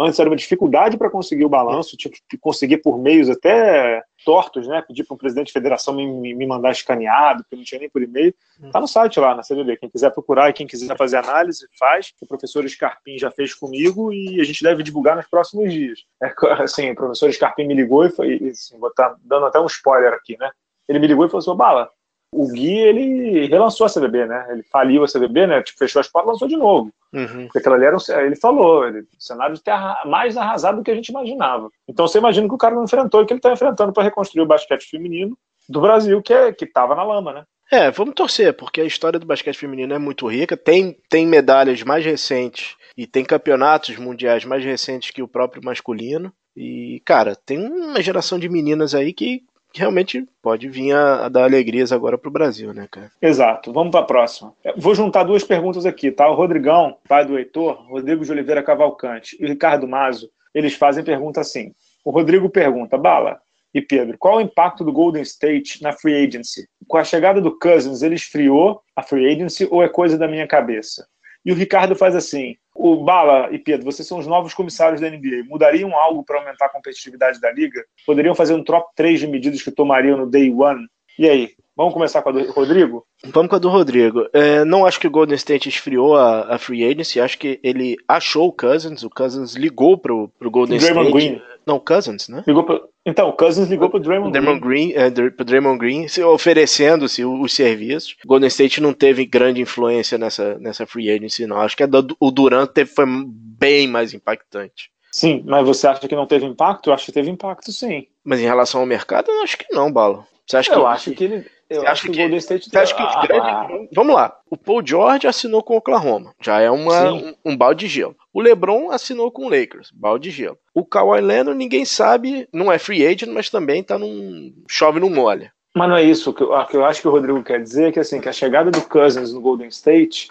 antes 0.00 0.18
era 0.18 0.30
uma 0.30 0.36
dificuldade 0.36 0.96
para 0.96 1.10
conseguir 1.10 1.44
o 1.44 1.50
balanço, 1.50 1.94
tinha 1.94 2.10
que 2.10 2.38
conseguir 2.38 2.78
por 2.78 2.98
meios 2.98 3.28
até 3.28 4.02
tortos, 4.24 4.66
né? 4.66 4.82
Pedir 4.86 5.04
para 5.04 5.14
um 5.14 5.18
presidente 5.18 5.48
de 5.48 5.52
federação 5.52 5.94
me, 5.94 6.34
me 6.34 6.46
mandar 6.46 6.70
escaneado, 6.70 7.42
porque 7.42 7.56
não 7.56 7.64
tinha 7.64 7.80
nem 7.80 7.90
por 7.90 8.02
e-mail. 8.02 8.34
Tá 8.72 8.80
no 8.80 8.86
site 8.86 9.18
lá, 9.18 9.34
na 9.34 9.42
CBB. 9.42 9.76
Quem 9.76 9.90
quiser 9.90 10.10
procurar 10.10 10.48
e 10.50 10.52
quem 10.52 10.66
quiser 10.66 10.96
fazer 10.96 11.16
análise, 11.16 11.66
faz. 11.78 12.12
O 12.20 12.26
professor 12.26 12.68
Scarpim 12.68 13.18
já 13.18 13.30
fez 13.30 13.41
comigo 13.50 14.12
e 14.12 14.40
a 14.40 14.44
gente 14.44 14.62
deve 14.62 14.82
divulgar 14.82 15.16
nos 15.16 15.26
próximos 15.26 15.72
dias. 15.72 16.00
É, 16.22 16.32
assim, 16.62 16.90
o 16.90 16.94
professor 16.94 17.32
Scarpim 17.32 17.66
me 17.66 17.74
ligou 17.74 18.04
e 18.04 18.10
foi, 18.10 18.50
assim, 18.50 18.78
vou 18.78 18.90
estar 18.90 19.10
tá 19.10 19.16
dando 19.24 19.46
até 19.46 19.58
um 19.58 19.66
spoiler 19.66 20.12
aqui, 20.12 20.36
né? 20.38 20.50
Ele 20.88 20.98
me 20.98 21.06
ligou 21.06 21.26
e 21.26 21.28
falou 21.28 21.40
assim, 21.40 21.56
Bala, 21.56 21.90
o 22.34 22.48
Gui, 22.50 22.78
ele 22.78 23.46
relançou 23.46 23.86
a 23.86 23.90
CBB, 23.90 24.26
né? 24.26 24.46
Ele 24.50 24.62
faliu 24.62 25.04
a 25.04 25.06
CBB, 25.06 25.46
né? 25.46 25.62
Tipo, 25.62 25.78
fechou 25.78 26.00
as 26.00 26.08
portas 26.08 26.28
e 26.28 26.32
lançou 26.32 26.48
de 26.48 26.56
novo. 26.56 26.90
Uhum. 27.12 27.44
Porque 27.44 27.58
aquilo 27.58 27.74
ali 27.74 27.84
era 27.84 27.96
um, 27.96 28.00
ele 28.24 28.36
falou, 28.36 28.88
ele, 28.88 29.00
o 29.00 29.06
cenário 29.18 29.54
de 29.54 29.62
terra 29.62 30.00
mais 30.06 30.36
arrasado 30.36 30.78
do 30.78 30.82
que 30.82 30.90
a 30.90 30.94
gente 30.94 31.08
imaginava. 31.08 31.68
Então 31.86 32.08
você 32.08 32.18
imagina 32.18 32.48
que 32.48 32.54
o 32.54 32.58
cara 32.58 32.74
não 32.74 32.84
enfrentou 32.84 33.22
e 33.22 33.26
que 33.26 33.34
ele 33.34 33.38
está 33.38 33.52
enfrentando 33.52 33.92
para 33.92 34.04
reconstruir 34.04 34.42
o 34.42 34.46
basquete 34.46 34.88
feminino 34.88 35.36
do 35.68 35.80
Brasil, 35.80 36.22
que 36.22 36.32
é, 36.32 36.52
que 36.52 36.64
estava 36.64 36.94
na 36.94 37.02
lama, 37.02 37.32
né? 37.34 37.44
É, 37.72 37.90
vamos 37.90 38.12
torcer, 38.12 38.52
porque 38.52 38.82
a 38.82 38.84
história 38.84 39.18
do 39.18 39.24
basquete 39.24 39.56
feminino 39.56 39.94
é 39.94 39.98
muito 39.98 40.26
rica, 40.26 40.58
tem, 40.58 40.94
tem 41.08 41.26
medalhas 41.26 41.82
mais 41.82 42.04
recentes 42.04 42.76
e 42.94 43.06
tem 43.06 43.24
campeonatos 43.24 43.96
mundiais 43.96 44.44
mais 44.44 44.62
recentes 44.62 45.10
que 45.10 45.22
o 45.22 45.26
próprio 45.26 45.64
masculino. 45.64 46.30
E, 46.54 47.00
cara, 47.02 47.34
tem 47.34 47.58
uma 47.58 48.02
geração 48.02 48.38
de 48.38 48.46
meninas 48.46 48.94
aí 48.94 49.14
que 49.14 49.42
realmente 49.74 50.22
pode 50.42 50.68
vir 50.68 50.92
a, 50.92 51.24
a 51.24 51.28
dar 51.30 51.44
alegrias 51.44 51.92
agora 51.92 52.18
para 52.18 52.28
o 52.28 52.32
Brasil, 52.32 52.74
né, 52.74 52.86
cara? 52.90 53.10
Exato. 53.22 53.72
Vamos 53.72 53.90
para 53.90 54.00
a 54.00 54.06
próxima. 54.06 54.52
Vou 54.76 54.94
juntar 54.94 55.24
duas 55.24 55.42
perguntas 55.42 55.86
aqui, 55.86 56.10
tá? 56.10 56.28
O 56.28 56.34
Rodrigão, 56.34 56.98
pai 57.08 57.24
do 57.24 57.38
Heitor, 57.38 57.88
Rodrigo 57.88 58.22
de 58.22 58.30
Oliveira 58.30 58.62
Cavalcante 58.62 59.34
e 59.40 59.46
o 59.46 59.48
Ricardo 59.48 59.88
Mazo, 59.88 60.28
eles 60.54 60.74
fazem 60.74 61.02
pergunta 61.02 61.40
assim. 61.40 61.74
O 62.04 62.10
Rodrigo 62.10 62.50
pergunta, 62.50 62.98
Bala 62.98 63.40
e 63.74 63.80
Pedro, 63.80 64.16
qual 64.18 64.36
o 64.36 64.40
impacto 64.40 64.84
do 64.84 64.92
Golden 64.92 65.22
State 65.22 65.82
na 65.82 65.92
free 65.92 66.26
agency? 66.26 66.66
Com 66.86 66.98
a 66.98 67.04
chegada 67.04 67.40
do 67.40 67.58
Cousins, 67.58 68.02
ele 68.02 68.14
esfriou 68.14 68.82
a 68.94 69.02
free 69.02 69.26
agency 69.32 69.66
ou 69.70 69.82
é 69.82 69.88
coisa 69.88 70.18
da 70.18 70.28
minha 70.28 70.46
cabeça? 70.46 71.06
E 71.44 71.50
o 71.50 71.54
Ricardo 71.54 71.96
faz 71.96 72.14
assim: 72.14 72.56
o 72.74 72.96
Bala 72.96 73.48
e 73.50 73.58
Pedro, 73.58 73.84
vocês 73.84 74.06
são 74.06 74.18
os 74.18 74.26
novos 74.26 74.54
comissários 74.54 75.00
da 75.00 75.10
NBA. 75.10 75.44
Mudariam 75.48 75.96
algo 75.96 76.22
para 76.22 76.38
aumentar 76.38 76.66
a 76.66 76.70
competitividade 76.70 77.40
da 77.40 77.50
liga? 77.50 77.84
Poderiam 78.06 78.34
fazer 78.34 78.54
um 78.54 78.62
top 78.62 78.90
3 78.94 79.20
de 79.20 79.26
medidas 79.26 79.62
que 79.62 79.70
tomariam 79.70 80.16
no 80.16 80.30
day 80.30 80.52
one? 80.52 80.86
E 81.18 81.28
aí? 81.28 81.50
Vamos 81.74 81.94
começar 81.94 82.20
com 82.20 82.28
a 82.28 82.32
do 82.32 82.52
Rodrigo? 82.52 83.06
Vamos 83.24 83.48
com 83.48 83.56
a 83.56 83.58
do 83.58 83.70
Rodrigo. 83.70 84.28
É, 84.32 84.62
não 84.62 84.84
acho 84.84 85.00
que 85.00 85.06
o 85.06 85.10
Golden 85.10 85.34
State 85.36 85.70
esfriou 85.70 86.16
a, 86.16 86.54
a, 86.54 86.58
free 86.58 86.84
agency. 86.84 87.18
Acho 87.18 87.38
que 87.38 87.58
ele 87.62 87.96
achou 88.06 88.48
o 88.48 88.52
Cousins. 88.52 89.02
O 89.02 89.08
Cousins 89.08 89.54
ligou 89.54 89.96
pro, 89.96 90.28
pro 90.38 90.50
Golden 90.50 90.78
Draymond 90.78 91.08
State. 91.08 91.28
Green. 91.28 91.42
Não, 91.66 91.78
Cousins, 91.78 92.28
né? 92.28 92.44
Ligou 92.46 92.64
pro... 92.64 92.91
Então, 93.04 93.28
o 93.28 93.32
Cousins 93.32 93.68
ligou 93.68 93.90
pro 93.90 93.98
Draymond, 93.98 94.32
Draymond 94.32 94.60
Green. 94.60 94.92
Green 94.92 95.02
é, 95.02 95.30
pro 95.30 95.44
Draymond 95.44 95.78
Green, 95.78 96.06
oferecendo-se 96.24 97.24
os 97.24 97.52
serviços. 97.52 98.16
O 98.24 98.28
Golden 98.28 98.46
State 98.46 98.80
não 98.80 98.92
teve 98.92 99.26
grande 99.26 99.60
influência 99.60 100.16
nessa, 100.16 100.56
nessa 100.58 100.86
free 100.86 101.10
agency, 101.10 101.46
não. 101.46 101.60
Acho 101.60 101.76
que 101.76 101.86
do, 101.86 102.16
o 102.20 102.30
Durant 102.30 102.70
teve, 102.70 102.90
foi 102.90 103.04
bem 103.06 103.88
mais 103.88 104.14
impactante. 104.14 104.90
Sim, 105.10 105.42
mas 105.44 105.66
você 105.66 105.86
acha 105.88 106.08
que 106.08 106.14
não 106.14 106.26
teve 106.26 106.46
impacto? 106.46 106.88
Eu 106.88 106.94
acho 106.94 107.06
que 107.06 107.12
teve 107.12 107.28
impacto, 107.28 107.72
sim. 107.72 108.06
Mas 108.24 108.40
em 108.40 108.44
relação 108.44 108.80
ao 108.80 108.86
mercado, 108.86 109.30
eu 109.30 109.42
acho 109.42 109.58
que 109.58 109.66
não, 109.70 109.92
Bala. 109.92 110.24
Você 110.46 110.56
acha 110.56 110.72
eu 110.72 110.80
que, 110.80 110.86
acho 110.86 111.10
que 111.12 111.24
ele. 111.24 111.46
Eu 111.74 111.86
acho 111.88 112.02
que, 112.02 112.10
que 112.10 112.18
o 112.18 112.20
Golden 112.20 112.38
State 112.38 112.76
acha 112.76 112.94
que 112.94 113.02
ah, 113.02 113.68
Vamos 113.94 114.14
lá. 114.14 114.36
O 114.50 114.56
Paul 114.56 114.82
George 114.84 115.26
assinou 115.26 115.62
com 115.62 115.74
o 115.74 115.78
Oklahoma. 115.78 116.34
Já 116.40 116.60
é 116.60 116.70
uma, 116.70 117.12
um, 117.12 117.34
um, 117.44 117.56
balde 117.56 117.86
de 117.86 117.92
gelo. 117.92 118.16
O 118.32 118.40
LeBron 118.40 118.90
assinou 118.90 119.30
com 119.30 119.46
o 119.46 119.48
Lakers. 119.48 119.90
Balde 119.92 120.30
de 120.30 120.36
gelo. 120.36 120.58
O 120.74 120.84
Kawhi 120.84 121.20
Leonard, 121.20 121.58
ninguém 121.58 121.84
sabe, 121.84 122.48
não 122.52 122.70
é 122.70 122.78
free 122.78 123.06
agent, 123.06 123.30
mas 123.32 123.50
também 123.50 123.82
tá 123.82 123.98
num. 123.98 124.52
chove 124.68 125.00
no 125.00 125.10
molha. 125.10 125.52
Mas 125.74 125.88
não 125.88 125.96
é 125.96 126.02
isso. 126.02 126.30
O 126.30 126.34
que 126.34 126.42
eu, 126.42 126.66
que 126.66 126.76
eu 126.76 126.84
acho 126.84 127.00
que 127.00 127.08
o 127.08 127.10
Rodrigo 127.10 127.42
quer 127.42 127.62
dizer 127.62 127.88
é 127.88 127.92
que, 127.92 128.00
assim, 128.00 128.20
que 128.20 128.28
a 128.28 128.32
chegada 128.32 128.70
do 128.70 128.82
Cousins 128.82 129.32
no 129.32 129.40
Golden 129.40 129.68
State 129.68 130.28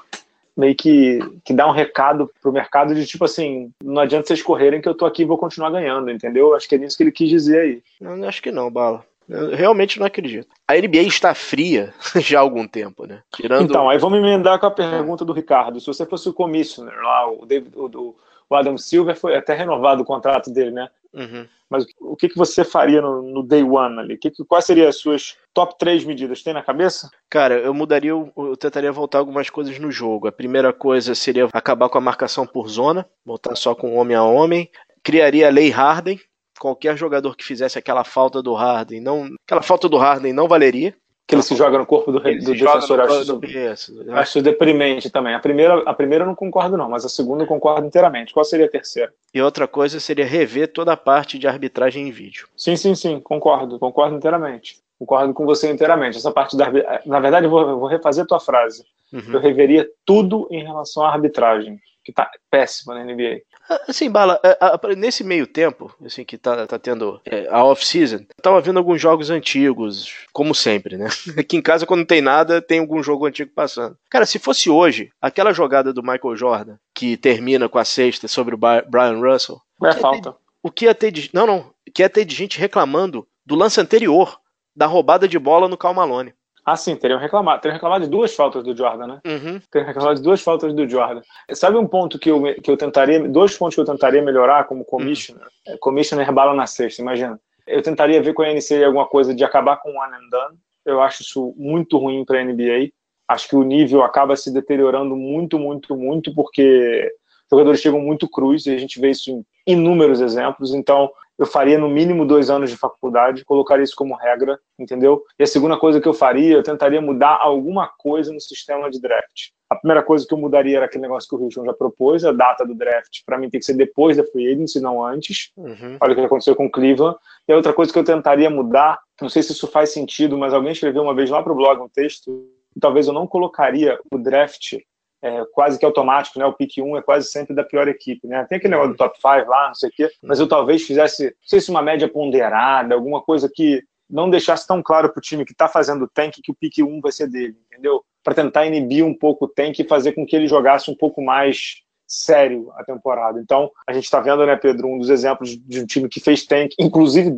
meio 0.56 0.76
que, 0.76 1.20
que 1.44 1.54
dá 1.54 1.68
um 1.68 1.72
recado 1.72 2.30
pro 2.42 2.52
mercado 2.52 2.94
de 2.94 3.06
tipo 3.06 3.26
assim, 3.26 3.72
não 3.84 4.02
adianta 4.02 4.28
vocês 4.28 4.42
correrem 4.42 4.82
que 4.82 4.88
eu 4.88 4.94
tô 4.94 5.06
aqui 5.06 5.24
e 5.24 5.26
vou 5.26 5.38
continuar 5.38 5.72
ganhando, 5.72 6.12
entendeu? 6.12 6.54
Acho 6.54 6.68
que 6.68 6.76
é 6.76 6.78
isso 6.80 6.98
que 6.98 7.04
ele 7.04 7.12
quis 7.12 7.30
dizer 7.30 7.60
aí. 7.60 7.84
Não, 8.00 8.28
acho 8.28 8.42
que 8.42 8.52
não, 8.52 8.70
Bala. 8.70 9.04
Eu 9.28 9.56
realmente 9.56 10.00
não 10.00 10.06
acredito. 10.06 10.48
A 10.68 10.76
NBA 10.76 11.04
está 11.04 11.34
fria 11.34 11.94
já 12.20 12.40
há 12.40 12.42
algum 12.42 12.68
tempo, 12.68 13.06
né? 13.06 13.22
Tirando... 13.36 13.64
Então, 13.64 13.90
aí 13.90 13.98
vamos 13.98 14.20
emendar 14.20 14.60
com 14.60 14.66
a 14.66 14.72
pergunta 14.72 15.24
do 15.24 15.34
Ricardo. 15.34 15.80
Se 15.80 15.88
você 15.88 16.06
fosse 16.06 16.28
o 16.28 16.34
commissioner 16.34 16.96
lá, 16.96 17.32
o, 17.32 17.46
David, 17.46 17.72
o, 17.78 18.16
o 18.50 18.56
Adam 18.56 18.78
Silver 18.78 19.16
foi 19.16 19.36
até 19.36 19.54
renovado 19.54 20.04
o 20.04 20.06
contrato 20.06 20.52
dele, 20.52 20.72
né? 20.72 20.90
Uhum. 21.14 21.48
Mas 21.70 21.86
o 22.02 22.18
que, 22.18 22.28
que 22.28 22.38
você 22.38 22.66
faria 22.66 23.02
no, 23.02 23.22
no 23.22 23.44
day 23.44 23.64
one 23.64 23.98
ali? 23.98 24.18
Que, 24.18 24.30
quais 24.46 24.66
seriam 24.66 24.90
as 24.90 24.98
suas 24.98 25.38
top 25.54 25.78
três 25.80 26.04
medidas? 26.04 26.44
Tem 26.44 26.54
na 26.54 26.62
cabeça? 26.62 27.10
Cara, 27.30 27.58
eu 27.60 27.74
mudaria, 27.74 28.12
eu 28.12 28.58
tentaria 28.60 28.92
voltar 28.92 29.20
algumas 29.20 29.50
coisas 29.50 29.80
no 29.80 29.90
jogo. 29.90 30.28
A 30.28 30.34
primeira 30.34 30.74
coisa 30.74 31.16
seria 31.16 31.48
acabar 31.54 31.88
com 31.88 31.98
a 31.98 32.02
marcação 32.02 32.46
por 32.46 32.68
zona, 32.68 33.08
voltar 33.26 33.56
só 33.56 33.74
com 33.74 33.96
homem 33.96 34.18
a 34.18 34.24
homem. 34.24 34.70
Criaria 35.02 35.48
a 35.48 35.50
lei 35.50 35.70
Harden, 35.70 36.20
qualquer 36.62 36.96
jogador 36.96 37.36
que 37.36 37.44
fizesse 37.44 37.80
aquela 37.80 38.04
falta 38.04 38.40
do 38.40 38.54
Harden, 38.54 39.02
não, 39.02 39.28
aquela 39.44 39.64
falta 39.64 39.90
do 39.90 39.98
Harden 39.98 40.32
não 40.32 40.48
valeria. 40.48 40.94
Que 41.26 41.34
ele 41.34 41.42
se 41.42 41.56
joga 41.56 41.78
no 41.78 41.86
corpo 41.86 42.12
do, 42.12 42.20
do 42.20 42.54
defensor, 42.54 43.00
acho, 43.00 43.36
do... 43.38 43.46
Isso, 43.46 44.06
acho 44.12 44.42
deprimente 44.42 45.10
também. 45.10 45.34
A 45.34 45.40
primeira, 45.40 45.82
a 45.84 45.94
primeira 45.94 46.24
eu 46.24 46.28
não 46.28 46.36
concordo 46.36 46.78
não, 46.78 46.90
mas 46.90 47.06
a 47.06 47.10
segunda 47.10 47.44
eu 47.44 47.48
concordo 47.48 47.88
inteiramente. 47.88 48.34
Qual 48.34 48.44
seria 48.44 48.66
a 48.66 48.70
terceira? 48.70 49.14
E 49.34 49.42
outra 49.42 49.68
coisa 49.68 50.00
seria 50.00 50.26
rever 50.26 50.68
toda 50.68 50.92
a 50.92 50.98
parte 50.98 51.40
de 51.40 51.48
arbitragem 51.48 52.08
em 52.08 52.12
vídeo. 52.12 52.48
Sim, 52.56 52.76
sim, 52.76 52.94
sim, 52.94 53.20
concordo, 53.20 53.80
concordo 53.80 54.16
inteiramente. 54.16 54.80
Concordo 55.00 55.34
com 55.34 55.46
você 55.46 55.72
inteiramente. 55.72 56.18
Essa 56.18 56.32
parte 56.32 56.56
da 56.56 56.70
na 57.06 57.20
verdade 57.20 57.46
eu 57.46 57.50
vou, 57.50 57.62
eu 57.62 57.80
vou 57.80 57.88
refazer 57.88 58.24
a 58.24 58.28
tua 58.28 58.40
frase. 58.40 58.84
Uhum. 59.12 59.34
Eu 59.34 59.40
reveria 59.40 59.90
tudo 60.06 60.48
em 60.52 60.64
relação 60.64 61.04
à 61.04 61.12
arbitragem, 61.12 61.80
que 62.04 62.12
tá 62.12 62.30
péssima 62.52 62.94
na 62.94 63.04
NBA. 63.04 63.42
Assim, 63.88 64.10
Bala, 64.10 64.40
é, 64.44 64.96
nesse 64.96 65.24
meio 65.24 65.48
tempo, 65.48 65.94
assim, 66.06 66.26
que 66.26 66.38
tá, 66.38 66.68
tá 66.68 66.78
tendo 66.78 67.22
é, 67.26 67.48
a 67.50 67.64
off-season, 67.64 68.26
tava 68.42 68.60
vendo 68.62 68.78
alguns 68.78 69.00
jogos 69.02 69.30
antigos, 69.30 70.14
como 70.34 70.54
sempre, 70.54 70.98
né? 70.98 71.08
Aqui 71.38 71.58
em 71.58 71.62
casa, 71.62 71.86
quando 71.86 72.00
não 72.00 72.06
tem 72.06 72.22
nada, 72.22 72.62
tem 72.62 72.80
algum 72.80 73.02
jogo 73.02 73.26
antigo 73.26 73.52
passando. 73.54 73.98
Cara, 74.10 74.26
se 74.26 74.40
fosse 74.40 74.70
hoje, 74.70 75.12
aquela 75.22 75.54
jogada 75.54 75.94
do 75.94 76.04
Michael 76.04 76.36
Jordan, 76.36 76.76
que 76.94 77.16
termina 77.16 77.70
com 77.70 77.78
a 77.78 77.86
sexta 77.86 78.28
sobre 78.28 78.56
o 78.56 78.58
Brian 78.58 79.20
Russell. 79.20 79.62
É 79.84 79.94
falta. 79.94 80.32
Ter, 80.32 80.38
o 80.64 80.72
que 80.72 80.86
ia 80.86 80.96
ter 80.96 81.12
de. 81.12 81.30
Não, 81.34 81.48
não. 81.48 81.72
O 81.88 81.92
que 81.94 82.02
ia 82.02 82.10
ter 82.10 82.26
de 82.26 82.36
gente 82.36 82.60
reclamando 82.60 83.28
do 83.46 83.56
lance 83.56 83.80
anterior, 83.80 84.40
da 84.76 84.86
roubada 84.86 85.28
de 85.28 85.40
bola 85.40 85.68
no 85.68 85.78
Cal 85.78 85.94
Malone. 85.94 86.34
Ah, 86.72 86.78
sim, 86.78 86.96
teriam 86.96 87.20
reclamado. 87.20 87.62
Teriam 87.62 87.76
reclamado 87.76 88.06
de 88.06 88.10
duas 88.10 88.34
faltas 88.34 88.64
do 88.64 88.76
Jordan, 88.76 89.08
né? 89.08 89.22
Uhum. 89.26 89.60
Teriam 89.70 89.88
reclamado 89.88 90.16
de 90.16 90.22
duas 90.22 90.42
faltas 90.42 90.74
do 90.74 90.88
Jordan. 90.88 91.22
Sabe 91.52 91.76
um 91.76 91.86
ponto 91.86 92.18
que 92.18 92.32
eu, 92.32 92.42
que 92.64 92.72
eu 92.72 92.78
tentaria, 92.78 93.28
dois 93.28 93.58
pontos 93.58 93.76
que 93.76 93.82
eu 93.82 93.86
tentaria 93.86 94.22
melhorar 94.22 94.64
como 94.64 94.86
commissioner? 94.86 95.46
Uhum. 95.68 95.78
Commissioner 95.82 96.32
bala 96.32 96.54
na 96.54 96.66
sexta, 96.66 97.02
imagina. 97.02 97.38
Eu 97.68 97.82
tentaria 97.82 98.24
ver 98.24 98.34
com 98.34 98.42
a 98.42 98.54
NCAA 98.54 98.86
alguma 98.86 99.06
coisa 99.06 99.36
de 99.36 99.44
acabar 99.44 99.82
com 99.82 99.90
o 99.90 100.02
one 100.02 100.16
and 100.16 100.30
done. 100.30 100.58
Eu 100.86 101.02
acho 101.02 101.24
isso 101.24 101.54
muito 101.58 101.98
ruim 101.98 102.24
para 102.24 102.40
a 102.40 102.44
NBA. 102.46 102.92
Acho 103.28 103.50
que 103.50 103.56
o 103.58 103.64
nível 103.64 104.02
acaba 104.02 104.38
se 104.38 104.50
deteriorando 104.54 105.14
muito, 105.14 105.60
muito, 105.60 105.94
muito, 105.98 106.34
porque 106.34 107.12
jogadores 107.52 107.82
chegam 107.82 108.00
muito 108.00 108.30
cruz 108.30 108.66
e 108.66 108.74
a 108.74 108.78
gente 108.78 108.98
vê 108.98 109.10
isso 109.10 109.30
em 109.30 109.46
inúmeros 109.74 110.22
exemplos. 110.22 110.74
Então, 110.74 111.12
eu 111.42 111.48
faria 111.48 111.76
no 111.76 111.90
mínimo 111.90 112.24
dois 112.24 112.52
anos 112.52 112.70
de 112.70 112.78
faculdade, 112.78 113.44
colocaria 113.44 113.84
isso 113.84 113.96
como 113.96 114.14
regra, 114.14 114.60
entendeu? 114.78 115.24
E 115.40 115.44
a 115.44 115.48
segunda 115.48 115.76
coisa 115.76 116.00
que 116.00 116.08
eu 116.08 116.14
faria, 116.14 116.54
eu 116.54 116.62
tentaria 116.62 117.02
mudar 117.02 117.40
alguma 117.42 117.90
coisa 117.98 118.32
no 118.32 118.40
sistema 118.40 118.92
de 118.92 119.02
draft. 119.02 119.50
A 119.68 119.76
primeira 119.76 120.04
coisa 120.04 120.24
que 120.24 120.32
eu 120.32 120.38
mudaria 120.38 120.78
era 120.78 120.86
aquele 120.86 121.02
negócio 121.02 121.28
que 121.28 121.36
o 121.36 121.44
Houston 121.44 121.66
já 121.66 121.74
propôs, 121.74 122.24
a 122.24 122.32
data 122.32 122.64
do 122.64 122.76
draft, 122.76 123.22
para 123.26 123.40
mim 123.40 123.50
tem 123.50 123.60
que 123.60 123.66
ser 123.66 123.74
depois 123.74 124.18
da 124.18 124.24
free 124.24 124.54
agency, 124.54 124.80
não 124.80 125.04
antes. 125.04 125.52
Uhum. 125.58 125.98
Olha 126.00 126.14
o 126.14 126.16
que 126.16 126.22
aconteceu 126.22 126.56
com 126.56 126.68
o 126.68 126.72
Cleveland. 126.72 127.18
E 127.48 127.54
a 127.54 127.56
outra 127.56 127.74
coisa 127.74 127.92
que 127.92 127.98
eu 127.98 128.04
tentaria 128.04 128.48
mudar, 128.48 129.00
não 129.20 129.28
sei 129.28 129.42
se 129.42 129.52
isso 129.52 129.66
faz 129.66 129.92
sentido, 129.92 130.38
mas 130.38 130.54
alguém 130.54 130.74
escreveu 130.74 131.02
uma 131.02 131.16
vez 131.16 131.32
lá 131.32 131.42
para 131.42 131.54
o 131.54 131.56
blog 131.56 131.82
um 131.82 131.90
texto, 131.90 132.48
talvez 132.80 133.08
eu 133.08 133.14
não 133.14 133.26
colocaria 133.26 134.00
o 134.14 134.20
draft 134.20 134.76
é, 135.22 135.44
quase 135.54 135.78
que 135.78 135.86
automático, 135.86 136.40
né? 136.40 136.46
O 136.46 136.54
pick 136.54 136.78
1 136.78 136.98
é 136.98 137.02
quase 137.02 137.28
sempre 137.30 137.56
da 137.56 137.64
pior 137.64 137.88
equipe, 137.88 138.28
né? 138.28 138.46
Tem 138.50 138.58
aquele 138.58 138.72
negócio 138.72 138.94
do 138.94 138.98
top 138.98 139.16
5 139.18 139.50
lá, 139.50 139.68
não 139.68 139.76
sei 139.76 139.90
o 139.90 139.92
quê, 139.92 140.10
mas 140.24 140.40
eu 140.40 140.48
talvez 140.48 140.84
fizesse, 140.84 141.26
não 141.26 141.32
sei 141.44 141.62
se 141.62 141.70
uma 141.70 141.82
média 141.82 142.08
ponderada, 142.10 142.96
alguma 142.96 143.22
coisa 143.22 143.50
que 143.54 143.84
não 144.10 144.30
deixasse 144.30 144.68
tão 144.68 144.82
claro 144.84 145.10
para 145.10 145.20
o 145.20 145.22
time 145.22 145.46
que 145.46 145.54
está 145.54 145.68
fazendo 145.68 146.04
o 146.04 146.08
tank 146.08 146.42
que 146.44 146.52
o 146.52 146.56
pick 146.56 146.80
1 146.80 147.00
vai 147.00 147.12
ser 147.12 147.28
dele, 147.28 147.56
entendeu? 147.68 148.04
para 148.24 148.36
tentar 148.36 148.66
inibir 148.66 149.04
um 149.06 149.14
pouco 149.14 149.46
o 149.46 149.48
Tank 149.48 149.80
e 149.80 149.88
fazer 149.88 150.14
com 150.14 150.26
que 150.26 150.36
ele 150.36 150.48
jogasse 150.48 150.90
um 150.90 150.96
pouco 150.96 151.22
mais 151.22 151.82
sério 152.08 152.72
a 152.76 152.84
temporada. 152.84 153.40
Então, 153.40 153.72
a 153.88 153.94
gente 153.94 154.04
está 154.04 154.20
vendo, 154.20 154.46
né, 154.46 154.56
Pedro, 154.56 154.88
um 154.88 154.98
dos 154.98 155.10
exemplos 155.10 155.58
de 155.58 155.82
um 155.82 155.86
time 155.86 156.10
que 156.10 156.20
fez 156.20 156.46
tank, 156.46 156.74
inclusive 156.78 157.32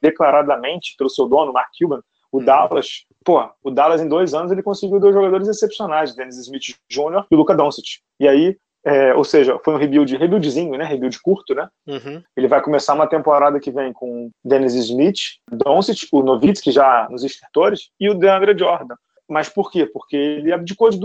declaradamente 0.00 0.94
pelo 0.98 1.08
seu 1.08 1.28
dono, 1.28 1.52
Mark 1.52 1.70
Cuban, 1.78 2.02
o. 2.38 2.44
Dallas. 2.44 3.04
Pô, 3.24 3.48
o 3.62 3.70
Dallas 3.70 4.00
em 4.00 4.08
dois 4.08 4.34
anos 4.34 4.52
ele 4.52 4.62
conseguiu 4.62 5.00
dois 5.00 5.14
jogadores 5.14 5.48
excepcionais, 5.48 6.14
Dennis 6.14 6.38
Smith 6.38 6.76
Jr. 6.88 7.24
e 7.30 7.34
o 7.34 7.38
Luca 7.38 7.54
Doncic. 7.54 8.00
E 8.20 8.28
aí, 8.28 8.56
é, 8.84 9.12
ou 9.14 9.24
seja, 9.24 9.58
foi 9.64 9.74
um 9.74 9.78
rebuild, 9.78 10.16
rebuildzinho, 10.16 10.78
né, 10.78 10.84
rebuild 10.84 11.20
curto, 11.20 11.54
né? 11.54 11.68
Uhum. 11.86 12.22
Ele 12.36 12.46
vai 12.46 12.62
começar 12.62 12.94
uma 12.94 13.08
temporada 13.08 13.58
que 13.58 13.72
vem 13.72 13.92
com 13.92 14.30
Dennis 14.44 14.74
Smith, 14.74 15.18
Doncic, 15.50 16.06
o 16.12 16.22
Novitsky 16.22 16.70
já 16.70 17.08
nos 17.10 17.24
estertores 17.24 17.90
e 17.98 18.08
o 18.08 18.14
DeAndre 18.14 18.56
Jordan. 18.56 18.94
Mas 19.28 19.48
por 19.48 19.72
quê? 19.72 19.86
Porque 19.86 20.16
ele 20.16 20.52
abdicou 20.52 20.88
de, 20.90 20.98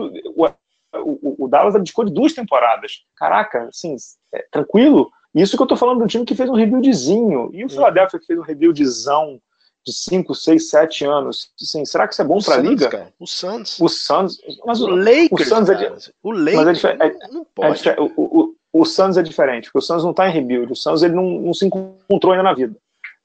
o, 0.94 1.46
o, 1.46 1.48
Dallas 1.48 1.76
abdicou 1.76 2.06
de 2.06 2.13
duas 2.13 2.34
temporadas. 2.34 3.04
Caraca, 3.15 3.67
assim, 3.70 3.96
é, 4.34 4.46
tranquilo. 4.52 5.10
Isso 5.34 5.56
que 5.56 5.63
eu 5.63 5.67
tô 5.67 5.76
falando 5.76 6.00
de 6.00 6.04
um 6.04 6.08
time 6.08 6.26
que 6.26 6.36
fez 6.36 6.50
um 6.50 6.56
rebuildzinho. 6.56 7.50
E 7.54 7.63
o 7.63 7.70
Philadelphia 7.70 8.20
que 8.20 8.26
fez 8.26 8.38
um 8.38 8.44
rebuildzão 8.44 9.39
de 9.86 9.94
5, 9.94 10.36
6, 10.36 10.70
7 10.70 11.06
anos. 11.06 11.50
Assim, 11.62 11.84
será 11.86 12.08
que 12.08 12.13
isso 12.13 12.22
é 12.22 12.26
bom 12.26 12.39
para 12.39 12.56
a 12.56 12.58
liga? 12.58 12.89
Cara. 12.89 13.13
O 13.20 13.26
Suns. 13.26 13.80
O 13.80 13.89
Suns. 13.89 14.39
Mas 14.65 14.82
o, 14.82 14.86
o 14.86 14.96
Lakers. 14.96 15.32
O 15.32 15.56
Suns 15.56 15.70
é, 15.70 15.94
o 16.24 16.32
Lakers. 16.32 16.84
É, 16.86 16.98
é, 17.00 17.28
não 17.30 17.46
pode. 17.46 17.89
É, 17.89 17.96
o, 18.00 18.12
o, 18.15 18.56
o 18.74 18.86
Suns 18.86 19.17
é 19.17 19.24
diferente, 19.24 19.65
porque 19.65 19.80
o 19.80 19.82
Suns 19.82 20.04
não 20.04 20.12
está 20.12 20.30
em 20.30 20.34
rebuild. 20.34 20.72
O 20.72 20.76
Suns 20.76 21.04
ele 21.04 21.13
não, 21.13 21.30
não 21.41 21.54
se 21.54 21.65
encontrou 21.65 22.34
ainda 22.34 22.44
na 22.44 22.54
vida. 22.54 22.76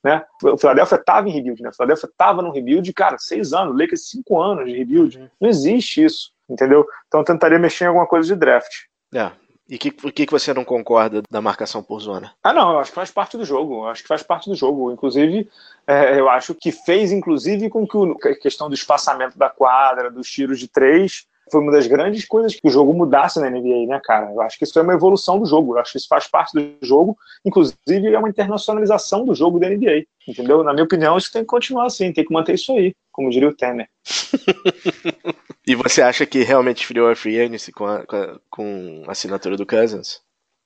Né? 0.03 0.25
O 0.45 0.57
Philadelphia 0.57 0.97
estava 0.97 1.29
em 1.29 1.33
rebuild, 1.33 1.62
né? 1.62 1.71
O 1.71 1.75
Philadelphia 1.75 2.07
estava 2.07 2.40
no 2.40 2.53
rebuild, 2.53 2.92
cara, 2.92 3.16
seis 3.19 3.53
anos, 3.53 3.75
o 3.75 3.79
Lakers 3.79 4.09
cinco 4.09 4.40
anos 4.40 4.66
de 4.66 4.77
rebuild. 4.77 5.19
Uhum. 5.19 5.29
Não 5.40 5.49
existe 5.49 6.05
isso 6.05 6.37
entendeu? 6.49 6.87
Então 7.07 7.21
eu 7.21 7.25
tentaria 7.25 7.59
mexer 7.59 7.85
em 7.85 7.88
alguma 7.88 8.07
coisa 8.07 8.33
de 8.33 8.38
draft. 8.38 8.73
É. 9.14 9.31
E 9.68 9.74
o 9.74 9.79
que, 9.79 10.26
que, 10.26 10.31
você 10.31 10.55
não 10.55 10.64
concorda 10.64 11.22
da 11.29 11.40
marcação 11.40 11.83
por 11.83 12.00
zona? 12.00 12.33
Ah, 12.42 12.52
não, 12.52 12.72
eu 12.72 12.79
acho 12.79 12.90
que 12.90 12.94
faz 12.94 13.11
parte 13.11 13.37
do 13.37 13.44
jogo. 13.44 13.85
Eu 13.85 13.88
acho 13.88 14.02
que 14.02 14.09
faz 14.09 14.22
parte 14.22 14.48
do 14.48 14.55
jogo. 14.55 14.92
Inclusive, 14.92 15.48
é, 15.87 16.20
eu 16.20 16.29
acho 16.29 16.55
que 16.55 16.70
fez, 16.70 17.11
inclusive, 17.11 17.68
com 17.68 17.85
que 17.87 18.29
a 18.29 18.38
questão 18.38 18.68
do 18.68 18.74
espaçamento 18.74 19.37
da 19.37 19.50
quadra, 19.50 20.11
dos 20.11 20.31
tiros 20.31 20.61
de 20.61 20.68
três, 20.68 21.26
foi 21.50 21.61
uma 21.61 21.72
das 21.72 21.87
grandes 21.87 22.24
coisas 22.24 22.55
que 22.55 22.66
o 22.66 22.70
jogo 22.70 22.92
mudasse 22.92 23.40
na 23.40 23.50
NBA, 23.50 23.87
né, 23.87 24.00
cara? 24.02 24.33
Eu 24.33 24.40
acho 24.40 24.59
que 24.59 24.64
isso 24.64 24.79
é 24.79 24.83
uma 24.83 24.94
evolução 24.94 25.38
do 25.38 25.46
jogo. 25.46 25.74
Eu 25.74 25.79
acho 25.81 25.92
que 25.92 25.98
isso 25.98 26.09
faz 26.09 26.26
parte 26.26 26.52
do 26.52 26.87
jogo. 26.87 27.16
Inclusive, 27.44 28.14
é 28.14 28.18
uma 28.18 28.29
internacionalização 28.29 29.24
do 29.24 29.35
jogo 29.35 29.59
da 29.59 29.68
NBA. 29.68 30.07
Entendeu? 30.26 30.64
Na 30.64 30.72
minha 30.72 30.85
opinião, 30.85 31.16
isso 31.16 31.33
tem 31.33 31.42
que 31.42 31.48
continuar 31.48 31.87
assim, 31.87 32.12
tem 32.12 32.24
que 32.24 32.33
manter 32.33 32.55
isso 32.55 32.72
aí, 32.72 32.92
como 33.16 33.31
diria 33.31 33.48
o 33.48 33.57
Temer. 33.57 33.88
E 35.68 35.74
você 35.74 36.00
acha 36.00 36.24
que 36.24 36.44
realmente 36.44 36.83
esfriou 36.83 37.11
a 37.11 37.16
free 37.16 37.40
agency 37.40 37.72
com 37.72 37.87
a, 37.87 38.07
com 38.07 38.16
a, 38.16 38.38
com 38.48 39.02
a 39.09 39.11
assinatura 39.11 39.57
do 39.57 39.66
Cousins? 39.66 40.20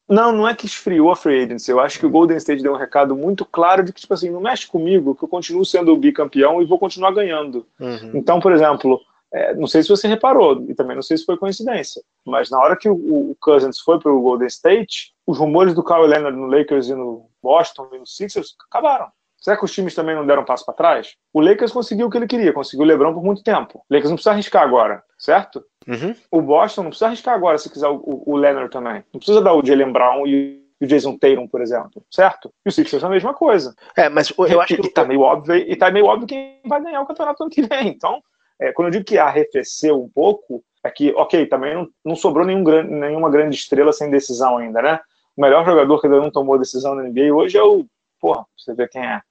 Não, 0.07 0.31
não 0.31 0.47
é 0.47 0.55
que 0.55 0.67
esfriou 0.67 1.11
a 1.11 1.17
free 1.17 1.45
agency. 1.45 1.71
Eu 1.71 1.81
acho 1.81 1.99
que 1.99 2.05
o 2.05 2.11
Golden 2.11 2.37
State 2.37 2.63
deu 2.63 2.75
um 2.75 2.77
recado 2.77 3.17
muito 3.17 3.47
claro 3.47 3.83
de 3.83 3.95
que, 3.95 4.01
tipo 4.03 4.13
assim, 4.13 4.29
não 4.29 4.43
mexe 4.43 4.67
comigo, 4.67 5.15
que 5.15 5.25
eu 5.25 5.29
continuo 5.29 5.65
sendo 5.65 5.91
o 5.91 5.97
bicampeão 5.97 6.61
e 6.61 6.67
vou 6.67 6.79
continuar 6.79 7.13
ganhando. 7.13 7.67
Uhum. 7.81 8.13
Então, 8.15 8.41
por 8.41 8.53
exemplo, 8.53 9.01
é, 9.33 9.55
não 9.55 9.67
sei 9.67 9.83
se 9.83 9.89
você 9.89 10.07
reparou, 10.07 10.67
e 10.69 10.75
também 10.75 10.97
não 10.97 11.03
sei 11.03 11.17
se 11.17 11.25
foi 11.25 11.39
coincidência, 11.39 12.03
mas 12.27 12.51
na 12.51 12.59
hora 12.59 12.77
que 12.77 12.89
o, 12.89 13.31
o 13.31 13.37
Cousins 13.41 13.79
foi 13.79 13.99
para 13.99 14.13
o 14.13 14.21
Golden 14.21 14.49
State, 14.49 15.15
os 15.27 15.39
rumores 15.39 15.73
do 15.73 15.85
Kawhi 15.85 16.09
Leonard 16.09 16.37
no 16.37 16.47
Lakers 16.47 16.89
e 16.89 16.95
no 16.95 17.31
Boston 17.43 17.89
e 17.93 17.99
no 17.99 18.07
Sixers 18.07 18.55
acabaram. 18.69 19.07
Será 19.41 19.57
que 19.57 19.65
os 19.65 19.73
times 19.73 19.95
também 19.95 20.15
não 20.15 20.27
deram 20.27 20.43
um 20.43 20.45
passo 20.45 20.65
para 20.65 20.75
trás? 20.75 21.15
O 21.33 21.41
Lakers 21.41 21.73
conseguiu 21.73 22.07
o 22.07 22.11
que 22.11 22.19
ele 22.19 22.27
queria, 22.27 22.53
conseguiu 22.53 22.85
o 22.85 22.89
LeBron 22.89 23.15
por 23.15 23.25
muito 23.25 23.43
tempo. 23.43 23.79
O 23.79 23.95
Lakers 23.95 24.11
não 24.11 24.17
precisa 24.17 24.33
arriscar 24.33 24.63
agora, 24.63 25.03
certo? 25.19 25.65
Uhum. 25.89 26.15
O 26.31 26.43
Boston 26.43 26.83
não 26.83 26.91
precisa 26.91 27.07
arriscar 27.07 27.35
agora 27.35 27.57
se 27.57 27.71
quiser 27.71 27.89
o, 27.89 28.23
o 28.27 28.37
Leonard 28.37 28.71
também. 28.71 29.03
Não 29.13 29.19
precisa 29.19 29.41
dar 29.41 29.55
o 29.55 29.65
Jalen 29.65 29.93
Brown 29.93 30.27
e 30.27 30.63
o 30.81 30.87
Jason 30.87 31.17
Tatum, 31.17 31.47
por 31.47 31.61
exemplo, 31.63 32.03
certo? 32.11 32.53
E 32.65 32.69
o 32.69 32.73
Sixers 32.73 33.03
é 33.03 33.07
a 33.07 33.11
mesma 33.11 33.33
coisa. 33.33 33.75
É, 33.97 34.09
mas 34.09 34.33
eu 34.37 34.61
acho 34.61 34.77
que 34.77 34.91
tá 34.91 35.05
meio 35.05 35.21
óbvio 35.21 35.55
e 35.57 35.77
tá 35.77 35.91
meio 35.91 36.07
óbvio 36.07 36.27
quem 36.27 36.61
vai 36.67 36.83
ganhar 36.83 37.01
o 37.01 37.07
campeonato 37.07 37.43
ano 37.43 37.51
que 37.51 37.63
vem. 37.63 37.89
Então, 37.89 38.23
é, 38.59 38.73
quando 38.73 38.89
eu 38.89 38.93
digo 38.93 39.05
que 39.05 39.19
arrefeceu 39.19 40.03
um 40.03 40.09
pouco, 40.09 40.63
é 40.85 40.91
que, 40.91 41.13
ok, 41.15 41.47
também 41.47 41.75
não, 41.75 41.89
não 42.05 42.17
sobrou 42.17 42.45
nenhum, 42.45 42.63
nenhuma 42.85 43.31
grande 43.31 43.57
estrela 43.57 43.93
sem 43.93 44.11
decisão 44.11 44.59
ainda, 44.59 44.81
né? 44.81 45.01
O 45.37 45.41
melhor 45.41 45.65
jogador 45.65 46.01
que 46.01 46.07
ainda 46.07 46.21
não 46.21 46.31
tomou 46.31 46.59
decisão 46.59 46.95
na 46.95 47.03
NBA 47.05 47.33
hoje 47.33 47.57
é 47.57 47.63
o. 47.63 47.87
Porra, 48.21 48.45
você 48.57 48.75
vê 48.75 48.87
quem 48.87 49.03
é 49.03 49.23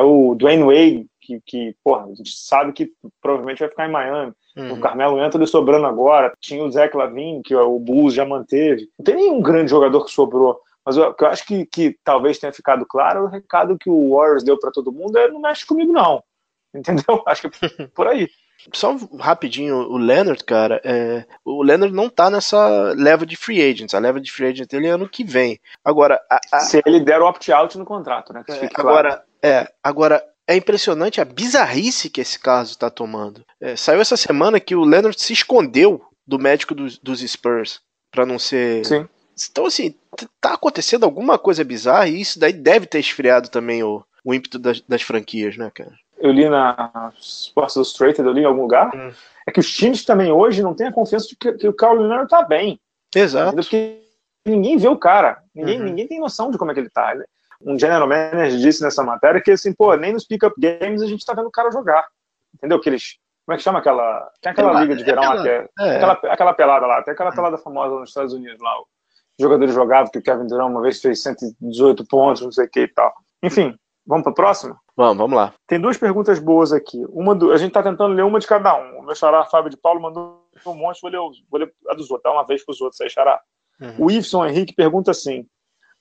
o 0.00 0.34
Dwayne 0.34 0.62
Wade, 0.64 1.06
que, 1.20 1.40
que 1.44 1.76
porra, 1.84 2.06
a 2.06 2.14
gente 2.14 2.32
sabe 2.36 2.72
que 2.72 2.92
provavelmente 3.20 3.60
vai 3.60 3.68
ficar 3.68 3.88
em 3.88 3.92
Miami. 3.92 4.32
Uhum. 4.56 4.72
O 4.72 4.80
Carmelo 4.80 5.20
Anthony 5.20 5.46
sobrando 5.46 5.86
agora. 5.86 6.32
Tinha 6.40 6.64
o 6.64 6.70
Zach 6.70 6.96
Lavine, 6.96 7.42
que 7.42 7.54
o 7.54 7.78
Bulls 7.78 8.14
já 8.14 8.24
manteve. 8.24 8.88
Não 8.98 9.04
tem 9.04 9.16
nenhum 9.16 9.40
grande 9.40 9.70
jogador 9.70 10.04
que 10.04 10.10
sobrou. 10.10 10.60
Mas 10.84 10.96
o 10.96 11.12
que 11.12 11.22
eu 11.22 11.28
acho 11.28 11.46
que, 11.46 11.66
que 11.66 11.98
talvez 12.02 12.38
tenha 12.38 12.52
ficado 12.52 12.86
claro, 12.86 13.24
o 13.24 13.28
recado 13.28 13.76
que 13.78 13.90
o 13.90 14.16
Warriors 14.16 14.42
deu 14.42 14.58
para 14.58 14.70
todo 14.70 14.90
mundo 14.90 15.18
é 15.18 15.28
não 15.28 15.40
mexe 15.40 15.66
comigo, 15.66 15.92
não. 15.92 16.22
Entendeu? 16.74 17.22
Acho 17.26 17.48
que 17.48 17.66
é 17.82 17.86
por 17.88 18.06
aí. 18.06 18.28
Só 18.72 18.96
rapidinho, 19.18 19.76
o 19.76 19.96
Leonard, 19.96 20.42
cara, 20.44 20.80
é, 20.84 21.24
o 21.44 21.62
Leonard 21.62 21.94
não 21.94 22.08
tá 22.08 22.28
nessa 22.28 22.92
leva 22.96 23.24
de 23.24 23.36
free 23.36 23.62
agents. 23.62 23.94
A 23.94 23.98
leva 23.98 24.20
de 24.20 24.32
free 24.32 24.48
agent 24.48 24.68
dele 24.68 24.88
é 24.88 24.90
ano 24.90 25.08
que 25.08 25.22
vem. 25.24 25.60
Agora, 25.84 26.20
a, 26.30 26.40
a... 26.52 26.60
se 26.60 26.82
ele 26.84 27.00
der 27.00 27.20
o 27.20 27.26
opt-out 27.26 27.78
no 27.78 27.84
contrato, 27.84 28.32
né? 28.32 28.44
É, 28.48 28.68
agora, 28.74 29.24
é, 29.42 29.72
agora 29.82 30.24
é 30.46 30.56
impressionante 30.56 31.20
a 31.20 31.24
bizarrice 31.24 32.10
que 32.10 32.20
esse 32.20 32.38
caso 32.38 32.72
está 32.72 32.90
tomando. 32.90 33.44
É, 33.60 33.76
saiu 33.76 34.00
essa 34.00 34.16
semana 34.16 34.58
que 34.58 34.74
o 34.74 34.84
Leonard 34.84 35.20
se 35.20 35.32
escondeu 35.32 36.02
do 36.26 36.38
médico 36.38 36.74
dos, 36.74 36.98
dos 36.98 37.20
Spurs 37.20 37.80
para 38.10 38.26
não 38.26 38.38
ser. 38.38 38.84
Sim. 38.84 39.08
Então, 39.50 39.66
assim, 39.66 39.94
tá 40.40 40.54
acontecendo 40.54 41.04
alguma 41.04 41.38
coisa 41.38 41.62
bizarra 41.62 42.08
e 42.08 42.20
isso 42.20 42.40
daí 42.40 42.52
deve 42.52 42.86
ter 42.86 42.98
esfriado 42.98 43.48
também 43.50 43.82
o, 43.84 44.02
o 44.24 44.34
ímpeto 44.34 44.58
das, 44.58 44.80
das 44.80 45.02
franquias, 45.02 45.56
né, 45.56 45.70
cara? 45.72 45.92
Eu 46.20 46.32
li 46.32 46.48
na 46.48 47.12
Sports 47.18 47.76
Illustrated, 47.76 48.26
eu 48.26 48.32
li 48.32 48.42
em 48.42 48.46
algum 48.46 48.62
lugar, 48.62 48.90
hum. 48.94 49.12
é 49.46 49.50
que 49.50 49.60
os 49.60 49.70
times 49.72 50.04
também 50.04 50.32
hoje 50.32 50.62
não 50.62 50.74
têm 50.74 50.88
a 50.88 50.92
confiança 50.92 51.28
de 51.28 51.36
que, 51.36 51.52
que 51.52 51.68
o 51.68 51.72
Carl 51.72 51.96
Leonard 51.96 52.28
tá 52.28 52.42
bem. 52.42 52.80
Exato. 53.14 53.54
Porque 53.54 54.02
ninguém 54.44 54.76
vê 54.76 54.88
o 54.88 54.98
cara, 54.98 55.42
ninguém, 55.54 55.78
uhum. 55.78 55.84
ninguém 55.84 56.06
tem 56.06 56.20
noção 56.20 56.50
de 56.50 56.58
como 56.58 56.70
é 56.70 56.74
que 56.74 56.80
ele 56.80 56.90
tá 56.90 57.14
um 57.60 57.78
general 57.78 58.06
manager 58.06 58.58
disse 58.58 58.82
nessa 58.82 59.02
matéria 59.02 59.40
que 59.40 59.50
assim, 59.50 59.72
pô, 59.72 59.94
nem 59.96 60.12
nos 60.12 60.24
pick-up 60.24 60.54
games 60.58 61.02
a 61.02 61.06
gente 61.06 61.24
tá 61.24 61.34
vendo 61.34 61.48
o 61.48 61.52
cara 61.52 61.70
jogar. 61.70 62.06
Entendeu? 62.54 62.80
Que 62.80 62.88
eles. 62.88 63.16
Como 63.44 63.54
é 63.54 63.56
que 63.56 63.62
chama 63.62 63.78
aquela. 63.78 64.30
Tem 64.40 64.52
aquela 64.52 64.68
pelada, 64.68 64.84
liga 64.84 64.96
de 64.96 65.04
verão 65.04 65.22
lá 65.22 65.42
que 65.42 65.48
é, 65.48 65.68
é. 65.80 65.96
Aquela, 65.96 66.12
aquela 66.12 66.54
pelada 66.54 66.86
lá, 66.86 67.02
tem 67.02 67.12
aquela 67.12 67.32
pelada 67.32 67.58
famosa 67.58 67.98
nos 67.98 68.10
Estados 68.10 68.32
Unidos 68.32 68.60
lá. 68.60 68.78
Os 68.80 69.42
jogadores 69.42 69.74
jogavam 69.74 70.10
que 70.10 70.18
o 70.18 70.22
Kevin 70.22 70.46
Durant 70.46 70.70
uma 70.70 70.82
vez 70.82 71.00
fez 71.00 71.22
118 71.22 72.04
pontos, 72.06 72.42
não 72.42 72.52
sei 72.52 72.66
o 72.66 72.70
que 72.70 72.80
e 72.80 72.88
tal. 72.88 73.12
Enfim, 73.42 73.74
vamos 74.06 74.24
para 74.24 74.32
a 74.32 74.34
próxima? 74.34 74.78
Vamos, 74.98 75.16
vamos 75.16 75.36
lá. 75.36 75.54
Tem 75.64 75.80
duas 75.80 75.96
perguntas 75.96 76.40
boas 76.40 76.72
aqui. 76.72 77.00
Uma 77.10 77.32
do, 77.32 77.52
a 77.52 77.56
gente 77.56 77.68
está 77.68 77.80
tentando 77.84 78.14
ler 78.14 78.24
uma 78.24 78.40
de 78.40 78.48
cada 78.48 78.76
um. 78.76 78.98
O 78.98 79.02
meu 79.04 79.14
xará 79.14 79.44
Fábio 79.44 79.70
de 79.70 79.76
Paulo 79.76 80.02
mandou 80.02 80.44
um 80.66 80.74
monte, 80.74 81.00
vou 81.00 81.08
ler, 81.08 81.20
vou 81.48 81.60
ler 81.60 81.72
a 81.88 81.94
dos 81.94 82.10
outros, 82.10 82.24
dá 82.24 82.32
uma 82.32 82.44
vez 82.44 82.64
para 82.64 82.72
os 82.72 82.80
outros 82.80 83.00
aí, 83.00 83.08
xará. 83.08 83.40
Uhum. 83.80 84.06
O 84.06 84.10
Iveson 84.10 84.44
Henrique 84.44 84.74
pergunta 84.74 85.12
assim: 85.12 85.46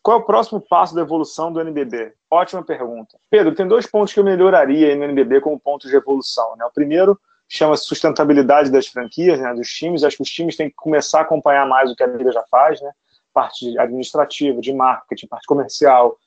qual 0.02 0.18
é 0.18 0.20
o 0.20 0.26
próximo 0.26 0.60
passo 0.60 0.96
da 0.96 1.02
evolução 1.02 1.54
do 1.54 1.62
NBB? 1.62 2.12
Ótima 2.32 2.64
pergunta. 2.64 3.20
Pedro, 3.30 3.54
tem 3.54 3.68
dois 3.68 3.86
pontos 3.86 4.12
que 4.16 4.20
eu 4.20 4.24
melhoraria 4.24 4.96
no 4.96 5.04
NBB 5.04 5.42
como 5.42 5.60
pontos 5.60 5.92
de 5.92 5.96
evolução. 5.96 6.56
Né? 6.56 6.66
O 6.66 6.74
primeiro 6.74 7.20
chama-se 7.48 7.84
sustentabilidade 7.84 8.72
das 8.72 8.88
franquias, 8.88 9.40
né, 9.40 9.54
dos 9.54 9.68
times. 9.68 10.04
Acho 10.04 10.18
que 10.18 10.24
os 10.24 10.30
times 10.32 10.58
têm 10.58 10.70
que 10.70 10.76
começar 10.76 11.20
a 11.20 11.22
acompanhar 11.22 11.68
mais 11.68 11.92
o 11.92 11.96
que 11.96 12.02
a 12.02 12.08
liga 12.08 12.32
já 12.32 12.44
faz, 12.50 12.82
né? 12.82 12.92
parte 13.32 13.78
administrativa, 13.78 14.60
de 14.60 14.74
marketing, 14.74 15.28
parte 15.28 15.46
comercial, 15.46 16.18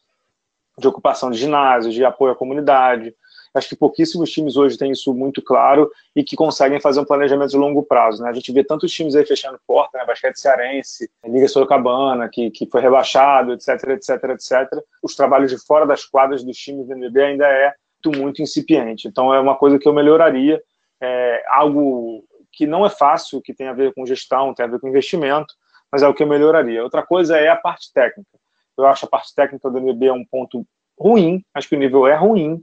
de 0.78 0.88
ocupação 0.88 1.30
de 1.30 1.38
ginásios, 1.38 1.94
de 1.94 2.04
apoio 2.04 2.32
à 2.32 2.36
comunidade. 2.36 3.14
Acho 3.52 3.68
que 3.68 3.76
pouquíssimos 3.76 4.30
times 4.30 4.56
hoje 4.56 4.78
têm 4.78 4.92
isso 4.92 5.12
muito 5.12 5.42
claro 5.42 5.90
e 6.14 6.22
que 6.22 6.36
conseguem 6.36 6.80
fazer 6.80 7.00
um 7.00 7.04
planejamento 7.04 7.50
de 7.50 7.56
longo 7.56 7.82
prazo. 7.82 8.22
Né? 8.22 8.30
A 8.30 8.32
gente 8.32 8.52
vê 8.52 8.62
tantos 8.62 8.92
times 8.92 9.16
aí 9.16 9.26
fechando 9.26 9.58
porta, 9.66 9.98
né? 9.98 10.04
Basquete 10.04 10.38
Cearense, 10.38 11.10
Liga 11.26 11.48
Sorocabana, 11.48 12.28
que, 12.28 12.50
que 12.50 12.66
foi 12.66 12.80
rebaixado, 12.80 13.52
etc, 13.52 13.68
etc, 13.88 14.24
etc. 14.30 14.84
Os 15.02 15.16
trabalhos 15.16 15.50
de 15.50 15.58
fora 15.58 15.84
das 15.84 16.04
quadras 16.04 16.44
dos 16.44 16.56
times 16.56 16.86
do 16.86 16.92
NBB 16.92 17.22
ainda 17.22 17.46
é 17.46 17.74
muito, 18.04 18.20
muito 18.20 18.42
incipiente. 18.42 19.08
Então 19.08 19.34
é 19.34 19.40
uma 19.40 19.56
coisa 19.56 19.78
que 19.78 19.88
eu 19.88 19.92
melhoraria, 19.92 20.62
é 21.00 21.42
algo 21.48 22.24
que 22.52 22.66
não 22.66 22.84
é 22.86 22.90
fácil, 22.90 23.40
que 23.40 23.54
tem 23.54 23.68
a 23.68 23.72
ver 23.72 23.92
com 23.94 24.06
gestão, 24.06 24.54
tem 24.54 24.66
a 24.66 24.68
ver 24.68 24.80
com 24.80 24.88
investimento, 24.88 25.54
mas 25.90 26.02
é 26.02 26.08
o 26.08 26.14
que 26.14 26.22
eu 26.22 26.26
melhoraria. 26.26 26.82
Outra 26.82 27.02
coisa 27.04 27.36
é 27.36 27.48
a 27.48 27.56
parte 27.56 27.92
técnica. 27.92 28.39
Eu 28.76 28.86
acho 28.86 29.04
a 29.04 29.08
parte 29.08 29.34
técnica 29.34 29.70
do 29.70 29.78
NBB 29.78 30.06
é 30.06 30.12
um 30.12 30.24
ponto 30.24 30.66
ruim, 30.98 31.44
acho 31.54 31.68
que 31.68 31.76
o 31.76 31.78
nível 31.78 32.06
é 32.06 32.14
ruim, 32.14 32.62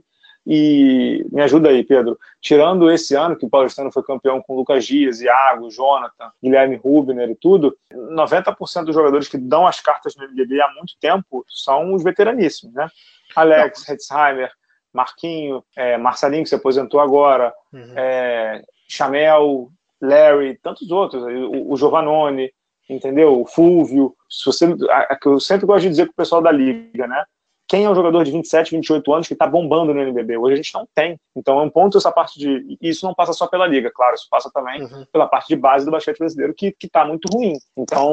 e 0.50 1.26
me 1.30 1.42
ajuda 1.42 1.68
aí, 1.68 1.84
Pedro. 1.84 2.18
Tirando 2.40 2.90
esse 2.90 3.14
ano 3.14 3.36
que 3.36 3.44
o 3.44 3.50
Paulistano 3.50 3.92
foi 3.92 4.02
campeão 4.02 4.40
com 4.40 4.56
Lucas 4.56 4.86
Dias, 4.86 5.20
Iago, 5.20 5.70
Jonathan, 5.70 6.32
Guilherme 6.42 6.76
Rubner 6.76 7.28
e 7.28 7.34
tudo, 7.34 7.76
90% 7.92 8.84
dos 8.84 8.94
jogadores 8.94 9.28
que 9.28 9.36
dão 9.36 9.66
as 9.66 9.78
cartas 9.78 10.16
no 10.16 10.24
NBB 10.24 10.58
há 10.62 10.72
muito 10.72 10.94
tempo 10.98 11.44
são 11.48 11.92
os 11.92 12.02
veteraníssimos, 12.02 12.74
né? 12.74 12.88
Alex, 13.36 13.86
Hetzheimer, 13.86 14.50
Marquinho, 14.90 15.62
é, 15.76 15.98
Marcelinho, 15.98 16.44
que 16.44 16.48
se 16.48 16.54
aposentou 16.54 17.00
agora, 17.00 17.52
uhum. 17.70 17.92
é, 17.94 18.62
Chamel, 18.88 19.68
Larry, 20.00 20.58
tantos 20.62 20.90
outros, 20.90 21.22
o, 21.24 21.72
o 21.72 21.76
Giovannone, 21.76 22.50
entendeu? 22.88 23.40
O 23.40 23.46
Fulvio. 23.46 24.14
Se 24.28 24.46
você, 24.46 24.66
a, 24.90 25.14
a, 25.14 25.18
eu 25.24 25.40
sempre 25.40 25.66
gosto 25.66 25.82
de 25.82 25.90
dizer 25.90 26.06
com 26.06 26.12
o 26.12 26.16
pessoal 26.16 26.42
da 26.42 26.50
liga, 26.50 27.06
né? 27.06 27.24
Quem 27.68 27.84
é 27.84 27.90
um 27.90 27.94
jogador 27.94 28.24
de 28.24 28.32
27, 28.32 28.70
28 28.70 29.12
anos 29.12 29.26
que 29.28 29.34
está 29.34 29.46
bombando 29.46 29.92
no 29.92 30.00
NBB. 30.00 30.38
Hoje 30.38 30.54
a 30.54 30.56
gente 30.56 30.74
não 30.74 30.88
tem. 30.94 31.20
Então 31.36 31.60
é 31.60 31.62
um 31.62 31.68
ponto 31.68 31.98
essa 31.98 32.10
parte 32.10 32.38
de. 32.38 32.78
E 32.80 32.88
isso 32.88 33.06
não 33.06 33.14
passa 33.14 33.34
só 33.34 33.46
pela 33.46 33.66
liga, 33.66 33.90
claro, 33.94 34.14
isso 34.14 34.26
passa 34.30 34.50
também 34.50 34.82
uhum. 34.82 35.04
pela 35.12 35.26
parte 35.26 35.48
de 35.48 35.56
base 35.56 35.84
do 35.84 35.90
basquete 35.90 36.18
brasileiro, 36.18 36.54
que 36.54 36.74
está 36.82 37.04
muito 37.04 37.28
ruim. 37.32 37.52
Então, 37.76 38.10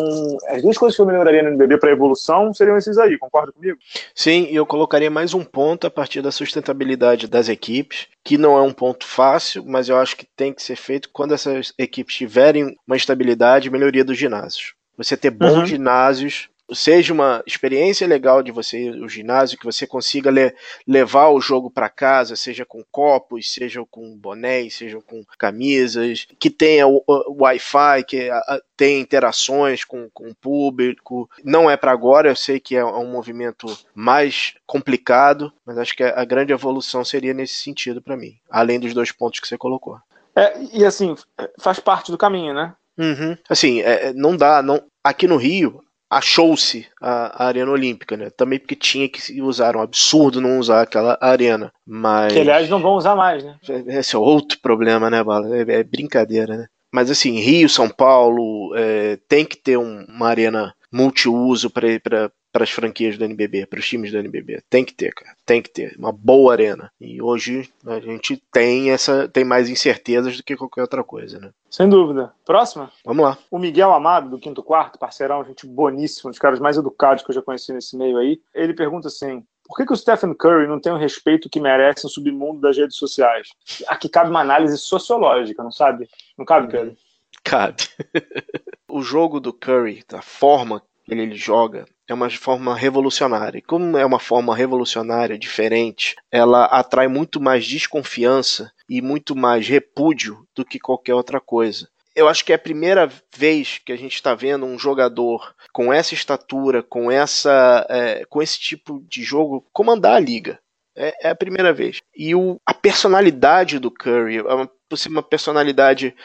as 0.50 0.62
duas 0.62 0.78
coisas 0.78 0.96
que 0.96 1.02
eu 1.02 1.06
melhoraria 1.06 1.42
no 1.42 1.50
NBB 1.50 1.78
para 1.80 1.92
evolução 1.92 2.54
seriam 2.54 2.78
esses 2.78 2.98
aí, 2.98 3.18
concorda 3.18 3.54
comigo? 3.54 3.78
Sim, 4.14 4.48
e 4.50 4.56
eu 4.56 4.66
colocaria 4.66 5.10
mais 5.10 5.34
um 5.34 5.44
ponto 5.44 5.88
a 5.88 5.90
partir 5.90 6.22
da 6.22 6.32
sustentabilidade 6.32 7.28
das 7.28 7.48
equipes, 7.48 8.08
que 8.24 8.38
não 8.38 8.58
é 8.58 8.62
um 8.62 8.74
ponto 8.74 9.06
fácil, 9.06 9.64
mas 9.66 9.88
eu 9.88 9.98
acho 9.98 10.18
que 10.18 10.28
tem 10.36 10.54
que 10.54 10.62
ser 10.62 10.76
feito 10.76 11.10
quando 11.14 11.34
essas 11.34 11.74
equipes 11.78 12.16
tiverem 12.16 12.76
uma 12.86 12.98
estabilidade 12.98 13.68
e 13.68 13.72
melhoria 13.72 14.04
dos 14.04 14.18
ginásios. 14.18 14.74
Você 14.98 15.16
ter 15.16 15.30
bons 15.30 15.60
uhum. 15.60 15.66
ginásios 15.66 16.50
seja 16.74 17.14
uma 17.14 17.44
experiência 17.46 18.08
legal 18.08 18.42
de 18.42 18.52
você 18.52 18.86
ir 18.86 19.02
ao 19.02 19.10
ginásio, 19.10 19.58
que 19.58 19.66
você 19.66 19.86
consiga 19.86 20.32
le 20.32 20.54
levar 20.88 21.30
o 21.30 21.42
jogo 21.42 21.70
para 21.70 21.90
casa, 21.90 22.36
seja 22.36 22.66
com 22.66 22.84
copos, 22.92 23.52
seja 23.52 23.84
com 23.90 24.18
bonés, 24.18 24.76
seja 24.76 25.00
com 25.02 25.24
camisas, 25.38 26.28
que 26.40 26.50
tenha 26.50 26.88
o, 26.88 27.04
o 27.08 27.44
Wi-Fi, 27.44 28.04
que 28.08 28.30
a, 28.30 28.38
a, 28.38 28.62
tenha 28.76 29.00
interações 29.00 29.84
com, 29.84 30.10
com 30.14 30.30
o 30.30 30.36
público. 30.36 31.30
Não 31.44 31.70
é 31.70 31.78
para 31.78 31.92
agora, 31.92 32.30
eu 32.30 32.36
sei 32.36 32.60
que 32.60 32.76
é 32.76 32.84
um 32.84 33.12
movimento 33.12 33.68
mais 33.94 34.56
complicado, 34.66 35.52
mas 35.66 35.78
acho 35.78 35.96
que 35.96 36.04
a, 36.04 36.20
a 36.22 36.26
grande 36.26 36.54
evolução 36.54 37.04
seria 37.06 37.34
nesse 37.34 37.56
sentido 37.56 38.02
para 38.02 38.18
mim, 38.18 38.38
além 38.50 38.80
dos 38.80 38.94
dois 38.94 39.12
pontos 39.12 39.40
que 39.40 39.48
você 39.48 39.58
colocou. 39.58 40.00
É, 40.36 40.54
e 40.74 40.86
assim, 40.86 41.16
faz 41.60 41.80
parte 41.80 42.12
do 42.12 42.18
caminho, 42.18 42.54
né? 42.54 42.74
Uhum. 42.98 43.38
Assim, 43.50 43.82
é, 43.82 44.14
não 44.14 44.36
dá, 44.36 44.62
não. 44.62 44.84
Aqui 45.04 45.28
no 45.28 45.38
Rio, 45.38 45.82
achou-se 46.10 46.88
a, 47.02 47.44
a, 47.44 47.48
Arena 47.48 47.72
Olímpica, 47.72 48.16
né? 48.16 48.30
Também 48.30 48.60
porque 48.60 48.76
tinha 48.76 49.08
que 49.10 49.42
usar, 49.42 49.76
um 49.76 49.82
absurdo 49.82 50.42
não 50.42 50.60
usar 50.60 50.82
aquela 50.82 51.18
arena. 51.22 51.72
Mas. 51.86 52.34
Que 52.34 52.40
aliás 52.40 52.70
não 52.70 52.82
vão 52.82 52.96
usar 52.96 53.16
mais, 53.16 53.44
né? 53.44 53.58
Esse 53.88 54.16
é 54.16 54.20
outro 54.20 54.60
problema, 54.62 55.10
né, 55.10 55.24
Bala? 55.24 55.56
É, 55.56 55.80
é 55.80 55.84
brincadeira, 55.84 56.58
né? 56.58 56.68
Mas 56.94 57.12
assim, 57.12 57.40
Rio, 57.40 57.68
São 57.68 57.90
Paulo, 57.90 58.74
é, 58.76 59.18
tem 59.28 59.44
que 59.44 59.58
ter 59.58 59.78
um, 59.78 60.06
uma 60.08 60.30
arena 60.30 60.74
multiuso 60.92 61.70
para 61.70 62.32
para 62.56 62.64
as 62.64 62.72
franquias 62.72 63.18
do 63.18 63.26
NBB, 63.26 63.66
para 63.66 63.80
os 63.80 63.86
times 63.86 64.14
do 64.14 64.18
NBB. 64.18 64.64
Tem 64.70 64.86
que 64.86 64.94
ter, 64.94 65.14
cara. 65.14 65.36
Tem 65.46 65.62
que 65.62 65.70
ter 65.70 65.94
uma 66.00 66.14
boa 66.14 66.54
arena. 66.54 66.90
E 67.02 67.22
hoje 67.22 67.70
a 67.86 68.00
gente 68.00 68.42
tem 68.50 68.92
essa 68.92 69.28
tem 69.28 69.44
mais 69.44 69.70
incertezas 69.70 70.38
do 70.38 70.44
que 70.44 70.56
qualquer 70.56 70.80
outra 70.80 71.04
coisa, 71.04 71.38
né? 71.38 71.52
Sem 71.70 71.90
dúvida. 71.90 72.32
Próxima? 72.46 72.90
Vamos 73.04 73.26
lá. 73.26 73.38
O 73.52 73.60
Miguel 73.60 73.92
Amado, 73.92 74.30
do 74.30 74.40
Quinto 74.40 74.64
Quarto, 74.64 74.98
parceirão, 74.98 75.44
gente 75.44 75.68
boníssimo, 75.68 76.30
um 76.30 76.32
dos 76.32 76.40
caras 76.40 76.58
mais 76.58 76.78
educados 76.78 77.26
que 77.26 77.32
eu 77.32 77.36
já 77.36 77.42
conheci 77.42 77.74
nesse 77.74 77.98
meio 77.98 78.18
aí. 78.18 78.40
Ele 78.54 78.74
pergunta 78.74 79.10
assim: 79.10 79.44
por 79.66 79.76
que, 79.76 79.86
que 79.86 79.92
o 79.92 79.98
Stephen 79.98 80.34
Curry 80.34 80.66
não 80.66 80.80
tem 80.80 80.94
o 80.94 80.98
respeito 80.98 81.50
que 81.50 81.60
merece 81.60 82.06
no 82.06 82.10
submundo 82.10 82.62
das 82.62 82.78
redes 82.78 82.96
sociais? 82.96 83.50
Aqui 83.90 84.08
cabe 84.08 84.30
uma 84.30 84.40
análise 84.40 84.78
sociológica, 84.78 85.62
não 85.62 85.74
sabe? 85.74 86.08
Não 86.38 86.46
cabe, 86.46 86.72
Pedro? 86.72 86.96
Cabe. 87.44 87.84
o 88.88 89.02
jogo 89.02 89.42
do 89.42 89.52
Curry, 89.52 90.06
da 90.08 90.22
forma 90.22 90.82
que 91.04 91.14
ele 91.14 91.36
joga, 91.36 91.86
é 92.08 92.14
uma 92.14 92.30
forma 92.30 92.76
revolucionária. 92.76 93.60
E 93.60 93.62
como 93.62 93.98
é 93.98 94.06
uma 94.06 94.20
forma 94.20 94.56
revolucionária, 94.56 95.38
diferente, 95.38 96.16
ela 96.32 96.66
atrai 96.66 97.08
muito 97.08 97.42
mais 97.42 97.66
desconfiança 97.66 98.72
e 98.90 99.02
muito 99.02 99.36
mais 99.36 99.68
repúdio 99.68 100.46
do 100.56 100.64
que 100.64 100.80
qualquer 100.80 101.14
outra 101.14 101.40
coisa. 101.40 101.88
Eu 102.16 102.30
acho 102.30 102.46
que 102.46 102.54
é 102.54 102.56
a 102.56 102.60
primeira 102.60 103.12
vez 103.36 103.82
que 103.84 103.92
a 103.92 103.98
gente 103.98 104.16
está 104.16 104.34
vendo 104.34 104.66
um 104.66 104.80
jogador 104.80 105.54
com 105.74 105.92
essa 105.92 106.14
estatura, 106.14 106.82
com 106.82 107.12
essa, 107.12 107.86
é, 107.90 108.26
com 108.30 108.42
esse 108.42 108.58
tipo 108.58 109.04
de 109.10 109.22
jogo 109.22 109.66
comandar 109.74 110.16
a 110.16 110.20
liga. 110.20 110.60
É, 110.96 111.28
é 111.28 111.30
a 111.30 111.36
primeira 111.36 111.74
vez. 111.74 112.00
E 112.16 112.34
o, 112.34 112.58
a 112.66 112.74
personalidade 112.74 113.80
do 113.80 113.92
Curry, 113.92 114.38
é 114.38 114.70
por 114.90 114.98
ser 114.98 115.10
uma 115.10 115.24
personalidade 115.24 116.16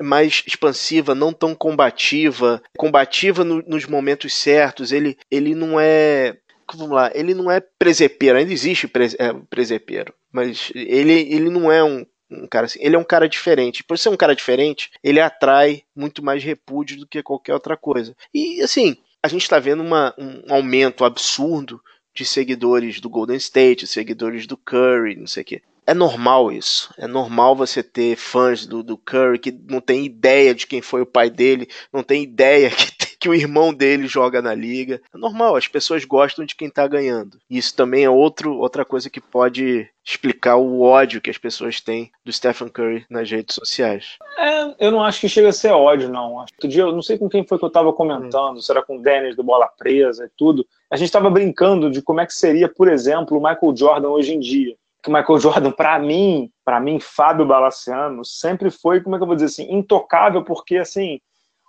mais 0.00 0.42
expansiva, 0.46 1.14
não 1.14 1.32
tão 1.32 1.54
combativa, 1.54 2.62
combativa 2.76 3.44
no, 3.44 3.62
nos 3.66 3.86
momentos 3.86 4.34
certos. 4.34 4.92
Ele, 4.92 5.16
ele 5.30 5.54
não 5.54 5.78
é 5.78 6.36
vamos 6.74 6.96
lá, 6.96 7.10
ele 7.14 7.32
não 7.34 7.50
é 7.50 7.60
presepeiro, 7.60 8.38
ainda 8.38 8.52
existe 8.52 8.88
pre, 8.88 9.06
é, 9.18 9.32
presepeiro, 9.48 10.12
mas 10.32 10.72
ele, 10.74 11.12
ele 11.12 11.48
não 11.48 11.70
é 11.70 11.84
um, 11.84 12.04
um 12.28 12.46
cara 12.48 12.66
assim, 12.66 12.80
ele 12.82 12.96
é 12.96 12.98
um 12.98 13.04
cara 13.04 13.28
diferente. 13.28 13.84
Por 13.84 13.96
ser 13.96 14.08
um 14.08 14.16
cara 14.16 14.34
diferente, 14.34 14.90
ele 15.02 15.20
atrai 15.20 15.82
muito 15.94 16.24
mais 16.24 16.42
repúdio 16.42 16.98
do 16.98 17.06
que 17.06 17.22
qualquer 17.22 17.54
outra 17.54 17.76
coisa. 17.76 18.16
E 18.34 18.60
assim, 18.62 18.96
a 19.22 19.28
gente 19.28 19.42
está 19.42 19.58
vendo 19.58 19.82
uma, 19.82 20.14
um 20.18 20.52
aumento 20.52 21.04
absurdo 21.04 21.80
de 22.12 22.24
seguidores 22.24 23.00
do 23.00 23.10
Golden 23.10 23.36
State, 23.36 23.86
seguidores 23.86 24.46
do 24.46 24.56
Curry, 24.56 25.16
não 25.16 25.26
sei 25.26 25.42
o 25.42 25.46
quê 25.46 25.62
é 25.86 25.94
normal 25.94 26.50
isso. 26.50 26.92
É 26.98 27.06
normal 27.06 27.54
você 27.54 27.82
ter 27.82 28.16
fãs 28.16 28.66
do, 28.66 28.82
do 28.82 28.98
Curry 28.98 29.38
que 29.38 29.52
não 29.52 29.80
tem 29.80 30.04
ideia 30.04 30.54
de 30.54 30.66
quem 30.66 30.82
foi 30.82 31.02
o 31.02 31.06
pai 31.06 31.30
dele, 31.30 31.68
não 31.92 32.02
tem 32.02 32.24
ideia 32.24 32.70
que, 32.98 33.16
que 33.16 33.28
o 33.28 33.34
irmão 33.34 33.72
dele 33.72 34.08
joga 34.08 34.42
na 34.42 34.52
liga. 34.52 35.00
É 35.14 35.16
normal, 35.16 35.54
as 35.54 35.68
pessoas 35.68 36.04
gostam 36.04 36.44
de 36.44 36.56
quem 36.56 36.68
tá 36.68 36.86
ganhando. 36.88 37.38
Isso 37.48 37.74
também 37.74 38.04
é 38.04 38.10
outro, 38.10 38.56
outra 38.56 38.84
coisa 38.84 39.08
que 39.08 39.20
pode 39.20 39.88
explicar 40.04 40.56
o 40.56 40.82
ódio 40.82 41.20
que 41.20 41.30
as 41.30 41.38
pessoas 41.38 41.80
têm 41.80 42.10
do 42.24 42.32
Stephen 42.32 42.68
Curry 42.68 43.04
nas 43.08 43.30
redes 43.30 43.54
sociais. 43.54 44.16
É, 44.38 44.86
eu 44.86 44.90
não 44.90 45.02
acho 45.02 45.20
que 45.20 45.28
chega 45.28 45.48
a 45.48 45.52
ser 45.52 45.72
ódio, 45.72 46.08
não. 46.08 46.34
Outro 46.34 46.68
dia, 46.68 46.82
eu 46.82 46.92
não 46.92 47.02
sei 47.02 47.18
com 47.18 47.28
quem 47.28 47.44
foi 47.44 47.58
que 47.58 47.64
eu 47.64 47.70
tava 47.70 47.92
comentando, 47.92 48.58
hum. 48.58 48.60
se 48.60 48.70
era 48.70 48.82
com 48.82 48.98
o 48.98 49.02
Dennis 49.02 49.36
do 49.36 49.42
Bola 49.42 49.68
Presa 49.68 50.26
e 50.26 50.30
tudo. 50.36 50.66
A 50.90 50.96
gente 50.96 51.10
tava 51.10 51.30
brincando 51.30 51.90
de 51.90 52.02
como 52.02 52.20
é 52.20 52.26
que 52.26 52.34
seria, 52.34 52.68
por 52.68 52.88
exemplo, 52.88 53.36
o 53.36 53.42
Michael 53.42 53.76
Jordan 53.76 54.08
hoje 54.08 54.34
em 54.34 54.40
dia 54.40 54.76
que 55.06 55.10
o 55.10 55.12
Michael 55.12 55.38
Jordan, 55.38 55.70
para 55.70 55.98
mim, 56.00 56.50
para 56.64 56.80
mim, 56.80 56.98
Fábio 56.98 57.46
Balaciano, 57.46 58.24
sempre 58.24 58.70
foi, 58.70 59.00
como 59.00 59.14
é 59.14 59.18
que 59.18 59.22
eu 59.22 59.26
vou 59.26 59.36
dizer 59.36 59.46
assim, 59.46 59.72
intocável, 59.72 60.42
porque 60.42 60.76
assim, 60.76 61.20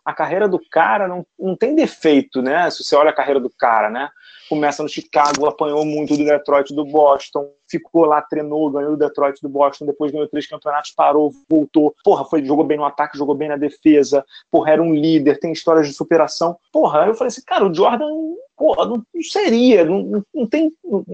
a 0.07 0.13
carreira 0.13 0.47
do 0.47 0.57
cara 0.71 1.05
não, 1.05 1.27
não 1.37 1.53
tem 1.53 1.75
defeito, 1.75 2.41
né? 2.41 2.69
Se 2.69 2.81
você 2.81 2.95
olha 2.95 3.09
a 3.09 3.13
carreira 3.13 3.41
do 3.41 3.49
cara, 3.49 3.89
né? 3.89 4.07
Começa 4.47 4.81
no 4.81 4.87
Chicago, 4.87 5.45
apanhou 5.45 5.83
muito 5.83 6.15
do 6.15 6.23
Detroit 6.23 6.73
do 6.73 6.85
Boston, 6.85 7.51
ficou 7.69 8.05
lá, 8.05 8.21
treinou, 8.21 8.71
ganhou 8.71 8.91
do 8.91 8.97
Detroit 8.97 9.41
do 9.41 9.49
Boston, 9.49 9.85
depois 9.85 10.09
ganhou 10.09 10.25
três 10.29 10.47
campeonatos, 10.47 10.91
parou, 10.91 11.33
voltou. 11.49 11.93
Porra, 12.05 12.23
foi, 12.23 12.41
jogou 12.45 12.63
bem 12.63 12.77
no 12.77 12.85
ataque, 12.85 13.17
jogou 13.17 13.35
bem 13.35 13.49
na 13.49 13.57
defesa. 13.57 14.23
Porra, 14.49 14.71
era 14.71 14.81
um 14.81 14.95
líder, 14.95 15.41
tem 15.41 15.51
histórias 15.51 15.89
de 15.89 15.93
superação. 15.93 16.57
Porra, 16.71 17.07
eu 17.07 17.13
falei 17.13 17.27
assim, 17.27 17.43
cara, 17.45 17.67
o 17.67 17.73
Jordan, 17.73 18.07
porra, 18.55 18.85
não, 18.85 19.03
não 19.13 19.23
seria, 19.23 19.83
não, 19.83 20.23
não, 20.33 20.47
tem, 20.47 20.71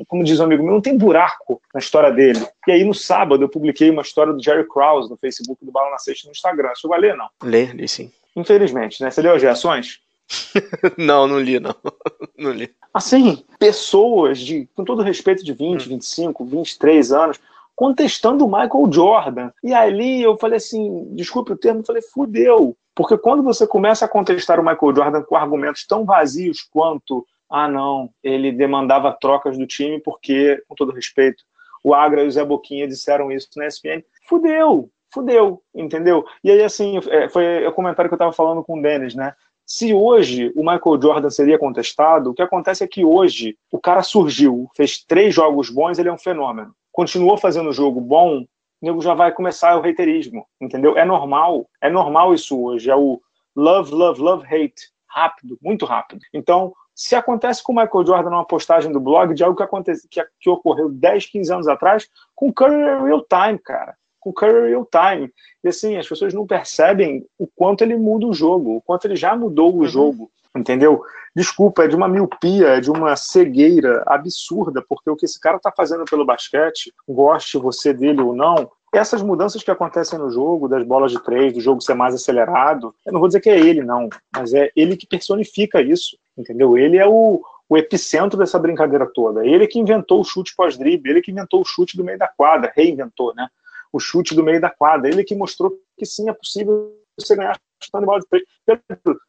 como 0.08 0.24
diz 0.24 0.40
um 0.40 0.44
amigo 0.44 0.62
meu, 0.62 0.76
não 0.76 0.82
tem 0.82 0.96
buraco 0.96 1.60
na 1.74 1.80
história 1.80 2.12
dele. 2.12 2.48
E 2.68 2.72
aí 2.72 2.84
no 2.84 2.94
sábado 2.94 3.44
eu 3.44 3.50
publiquei 3.50 3.90
uma 3.90 4.04
história 4.04 4.32
do 4.32 4.44
Jerry 4.44 4.68
Krause 4.68 5.10
no 5.10 5.18
Facebook 5.18 5.66
do 5.66 5.72
Bala 5.72 5.90
na 5.90 5.98
Sexta 5.98 6.28
no 6.28 6.32
Instagram. 6.32 6.70
Chegou 6.76 6.96
a 6.96 7.00
ler, 7.00 7.18
não? 7.18 7.28
Lê, 7.42 7.66
li 7.66 7.88
sim. 7.88 8.12
Infelizmente, 8.36 9.02
né? 9.02 9.12
Você 9.12 9.22
leu 9.22 9.36
as 9.36 9.42
reações? 9.42 10.00
não, 10.98 11.28
não 11.28 11.40
li, 11.40 11.60
não. 11.60 11.76
não 12.38 12.52
li. 12.52 12.74
Assim, 12.94 13.44
pessoas 13.60 14.40
de, 14.40 14.68
com 14.76 14.84
todo 14.84 15.02
respeito, 15.02 15.44
de 15.44 15.54
20, 15.54 15.86
hum. 15.86 15.90
25, 15.90 16.46
23 16.46 17.12
anos, 17.12 17.40
contestando 17.76 18.46
o 18.46 18.48
Michael 18.48 18.92
Jordan. 18.92 19.52
E 19.64 19.74
ali 19.74 20.22
eu 20.22 20.38
falei 20.38 20.58
assim, 20.58 21.08
desculpe 21.16 21.54
o 21.54 21.58
termo, 21.58 21.82
eu 21.82 21.86
falei, 21.86 22.02
fudeu. 22.02 22.76
Porque 22.96 23.18
quando 23.18 23.42
você 23.42 23.66
começa 23.66 24.06
a 24.06 24.10
contestar 24.10 24.60
o 24.60 24.64
Michael 24.64 24.96
Jordan 24.96 25.24
com 25.24 25.36
argumentos 25.36 25.86
tão 25.86 26.06
vazios 26.06 26.62
quanto, 26.62 27.26
ah, 27.50 27.68
não, 27.68 28.10
ele 28.24 28.52
demandava 28.52 29.16
trocas 29.20 29.58
do 29.58 29.66
time 29.66 30.00
porque, 30.00 30.62
com 30.68 30.76
todo 30.76 30.92
respeito, 30.92 31.44
o 31.84 31.94
Agra 31.94 32.24
e 32.24 32.28
o 32.28 32.32
Zé 32.32 32.46
Boquinha 32.46 32.88
disseram 32.88 33.32
isso 33.32 33.50
na 33.56 33.68
ESPN, 33.68 34.04
fudeu, 34.28 34.90
fudeu, 35.14 35.62
entendeu? 35.74 36.26
E 36.44 36.52
aí, 36.52 36.64
assim, 36.64 37.00
é, 37.10 37.30
foi 37.30 37.66
o 37.66 37.72
comentário 37.72 38.10
que 38.10 38.14
eu 38.14 38.18
estava 38.18 38.34
falando 38.34 38.64
com 38.64 38.80
o 38.80 38.82
Denis, 38.82 39.14
né? 39.14 39.34
Se 39.66 39.94
hoje 39.94 40.52
o 40.56 40.60
Michael 40.60 41.02
Jordan 41.02 41.30
seria 41.30 41.58
contestado, 41.58 42.32
o 42.32 42.34
que 42.34 42.42
acontece 42.42 42.84
é 42.84 42.88
que 42.88 43.06
hoje 43.06 43.58
o 43.72 43.80
cara 43.80 44.04
surgiu, 44.04 44.70
fez 44.76 45.04
três 45.04 45.34
jogos 45.34 45.70
bons, 45.70 45.98
ele 45.98 46.10
é 46.10 46.14
um 46.14 46.18
fenômeno. 46.18 46.76
Continuou 46.92 47.38
fazendo 47.38 47.72
jogo 47.72 48.02
bom, 48.02 48.40
o 48.40 48.48
nego 48.82 49.02
já 49.02 49.14
vai 49.14 49.32
começar 49.32 49.78
o 49.78 49.82
reiterismo, 49.82 50.46
entendeu? 50.60 50.98
É 50.98 51.06
normal, 51.06 51.66
é 51.82 51.90
normal 51.90 52.34
isso 52.34 52.62
hoje, 52.62 52.90
é 52.90 52.96
o 52.96 53.22
love, 53.56 53.92
love, 53.94 54.22
love, 54.22 54.46
hate, 54.46 54.92
rápido, 55.08 55.58
muito 55.62 55.86
rápido. 55.86 56.22
Então, 56.34 56.74
se 56.94 57.16
acontece 57.16 57.64
com 57.64 57.72
o 57.72 57.76
Michael 57.76 58.06
Jordan 58.06 58.30
numa 58.32 58.46
postagem 58.46 58.92
do 58.92 59.00
blog 59.00 59.34
de 59.34 59.44
algo 59.44 59.56
que, 59.56 59.64
acontece, 59.64 60.08
que, 60.10 60.24
que 60.40 60.50
ocorreu 60.50 60.90
10, 60.90 61.28
15 61.28 61.54
anos 61.54 61.68
atrás, 61.68 62.10
com 62.36 62.50
o 62.50 62.54
Curry 62.54 63.06
real 63.06 63.26
time, 63.30 63.58
cara 63.60 63.96
com 64.24 64.30
o 64.30 64.34
Curry 64.34 64.70
real 64.70 64.88
time. 64.90 65.32
E 65.64 65.68
assim, 65.68 65.98
as 65.98 66.08
pessoas 66.08 66.34
não 66.34 66.48
percebem 66.48 67.26
o 67.38 67.46
quanto 67.46 67.84
ele 67.84 67.98
muda 67.98 68.26
o 68.26 68.34
jogo, 68.34 68.78
o 68.78 68.82
quanto 68.82 69.06
ele 69.06 69.16
já 69.16 69.36
mudou 69.36 69.74
o 69.74 69.80
uhum. 69.80 69.88
jogo, 69.88 70.32
entendeu? 70.56 71.04
Desculpa, 71.36 71.84
é 71.84 71.88
de 71.88 71.96
uma 71.96 72.08
miopia, 72.08 72.70
é 72.70 72.80
de 72.80 72.90
uma 72.90 73.16
cegueira 73.16 74.04
absurda, 74.06 74.84
porque 74.88 75.10
o 75.10 75.16
que 75.16 75.26
esse 75.26 75.40
cara 75.40 75.60
tá 75.60 75.72
fazendo 75.76 76.06
pelo 76.06 76.26
basquete, 76.26 76.94
goste 77.08 77.58
você 77.58 77.92
dele 77.92 78.22
ou 78.22 78.36
não, 78.36 78.70
essas 78.94 79.24
mudanças 79.24 79.64
que 79.64 79.72
acontecem 79.72 80.20
no 80.20 80.30
jogo, 80.30 80.68
das 80.68 80.84
bolas 80.84 81.12
de 81.12 81.22
três, 81.24 81.52
do 81.52 81.60
jogo 81.60 81.82
ser 81.82 81.96
mais 81.96 82.14
acelerado, 82.14 82.94
eu 83.04 83.12
não 83.12 83.20
vou 83.20 83.28
dizer 83.28 83.42
que 83.42 83.50
é 83.50 83.60
ele, 83.60 83.82
não, 83.82 84.08
mas 84.32 84.54
é 84.54 84.72
ele 84.76 84.96
que 84.96 85.08
personifica 85.08 85.82
isso, 85.82 86.16
entendeu? 86.38 86.78
Ele 86.78 86.98
é 86.98 87.08
o, 87.08 87.42
o 87.68 87.76
epicentro 87.76 88.38
dessa 88.38 88.60
brincadeira 88.60 89.10
toda. 89.12 89.44
Ele 89.46 89.66
que 89.66 89.80
inventou 89.80 90.22
o 90.22 90.24
chute 90.24 90.56
pós-drible, 90.56 91.10
ele 91.10 91.22
que 91.24 91.32
inventou 91.32 91.62
o 91.62 91.66
chute 91.66 91.98
do 91.98 92.04
meio 92.04 92.20
da 92.20 92.28
quadra, 92.28 92.72
reinventou, 92.76 93.34
né? 93.34 93.48
O 93.94 94.00
chute 94.00 94.36
do 94.36 94.44
meio 94.44 94.60
da 94.60 94.72
quadra, 94.72 95.08
ele 95.08 95.24
que 95.24 95.36
mostrou 95.36 95.80
que 95.98 96.06
sim, 96.06 96.28
é 96.28 96.34
possível 96.34 96.92
você 97.18 97.36
ganhar 97.36 97.58
chutando 97.82 98.06
bola 98.06 98.20
de 98.20 98.28
três. 98.28 98.44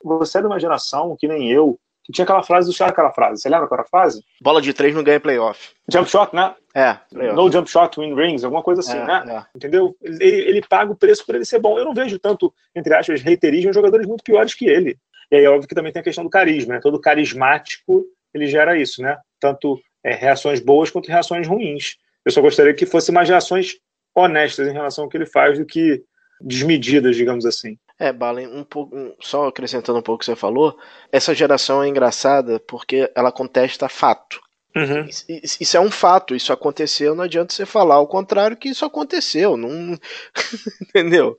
Você 0.03 0.39
é 0.39 0.41
de 0.41 0.47
uma 0.47 0.59
geração 0.59 1.15
que 1.19 1.29
nem 1.29 1.53
eu, 1.53 1.79
que 2.05 2.13
tinha 2.13 2.25
aquela 2.25 2.43
frase 2.43 2.69
do 2.69 2.75
Char, 2.75 2.91
aquela 2.91 3.11
frase. 3.11 3.41
Você 3.41 3.49
lembra 3.49 3.67
qual 3.67 3.79
era 3.79 3.87
a 3.87 3.91
frase? 3.91 4.23
Bola 4.41 4.61
de 4.61 4.73
três 4.73 4.95
não 4.95 5.03
ganha 5.03 5.19
playoff. 5.19 5.75
Jump 5.91 6.09
shot, 6.09 6.35
né? 6.35 6.55
É. 6.75 6.95
Playoff. 7.11 7.37
No 7.37 7.51
jump 7.51 7.71
shot, 7.71 7.99
win 7.99 8.15
rings, 8.15 8.45
alguma 8.45 8.63
coisa 8.63 8.81
assim, 8.81 8.99
é, 8.99 9.05
né? 9.05 9.25
É. 9.27 9.57
Entendeu? 9.57 9.97
Ele, 10.03 10.25
ele, 10.25 10.63
paga 10.63 10.93
o 10.93 10.97
preço 10.97 11.25
para 11.25 11.37
ele 11.37 11.47
ser 11.47 11.59
bom. 11.59 11.79
Eu 11.79 11.85
não 11.85 11.95
vejo 11.95 12.19
tanto, 12.19 12.53
entre 12.75 12.95
aspas, 12.95 13.23
reiterismo 13.23 13.73
jogadores 13.73 14.07
muito 14.07 14.23
piores 14.23 14.55
que 14.55 14.67
ele. 14.67 14.99
E 15.31 15.37
aí, 15.37 15.47
óbvio 15.47 15.67
que 15.67 15.75
também 15.75 15.93
tem 15.93 16.01
a 16.01 16.05
questão 16.05 16.25
do 16.25 16.31
carisma, 16.31 16.75
né? 16.75 16.81
Todo 16.81 17.01
carismático, 17.01 18.05
ele 18.35 18.47
gera 18.47 18.77
isso, 18.77 19.01
né? 19.01 19.19
Tanto 19.41 19.81
é, 20.05 20.15
reações 20.15 20.61
boas 20.61 20.91
quanto 20.91 21.09
reações 21.09 21.49
ruins. 21.49 21.97
Eu 22.25 22.33
só 22.33 22.43
gostaria 22.43 22.75
que 22.75 22.85
fosse 22.85 23.11
mais 23.11 23.29
reações 23.29 23.77
honestas 24.15 24.69
em 24.69 24.73
relação 24.73 25.05
ao 25.05 25.11
que 25.11 25.17
ele 25.17 25.27
faz 25.27 25.59
do 25.59 25.67
que 25.67 26.03
desmedidas, 26.41 27.17
digamos 27.17 27.47
assim. 27.47 27.79
É, 27.99 28.13
Balen, 28.13 28.49
um 28.49 28.65
pouco, 28.65 28.97
só 29.21 29.47
acrescentando 29.47 29.99
um 29.99 30.03
pouco 30.03 30.17
o 30.17 30.19
que 30.19 30.25
você 30.25 30.37
falou, 30.37 30.77
essa 31.13 31.35
geração 31.35 31.83
é 31.83 31.89
engraçada 31.89 32.59
porque 32.61 33.11
ela 33.15 33.31
contesta 33.31 33.89
fato. 33.89 34.41
Uhum. 34.77 35.05
Isso, 35.05 35.57
isso, 35.61 35.77
é 35.77 35.81
um 35.81 35.91
fato, 35.91 36.35
isso 36.35 36.53
aconteceu, 36.53 37.15
não 37.15 37.23
adianta 37.23 37.55
você 37.55 37.65
falar 37.65 37.95
ao 37.95 38.09
contrário 38.09 38.57
que 38.57 38.69
isso 38.69 38.85
aconteceu, 38.85 39.57
não 39.57 39.97
entendeu? 40.83 41.39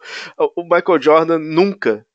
O 0.56 0.64
Michael 0.64 1.02
Jordan 1.02 1.40
nunca, 1.40 2.06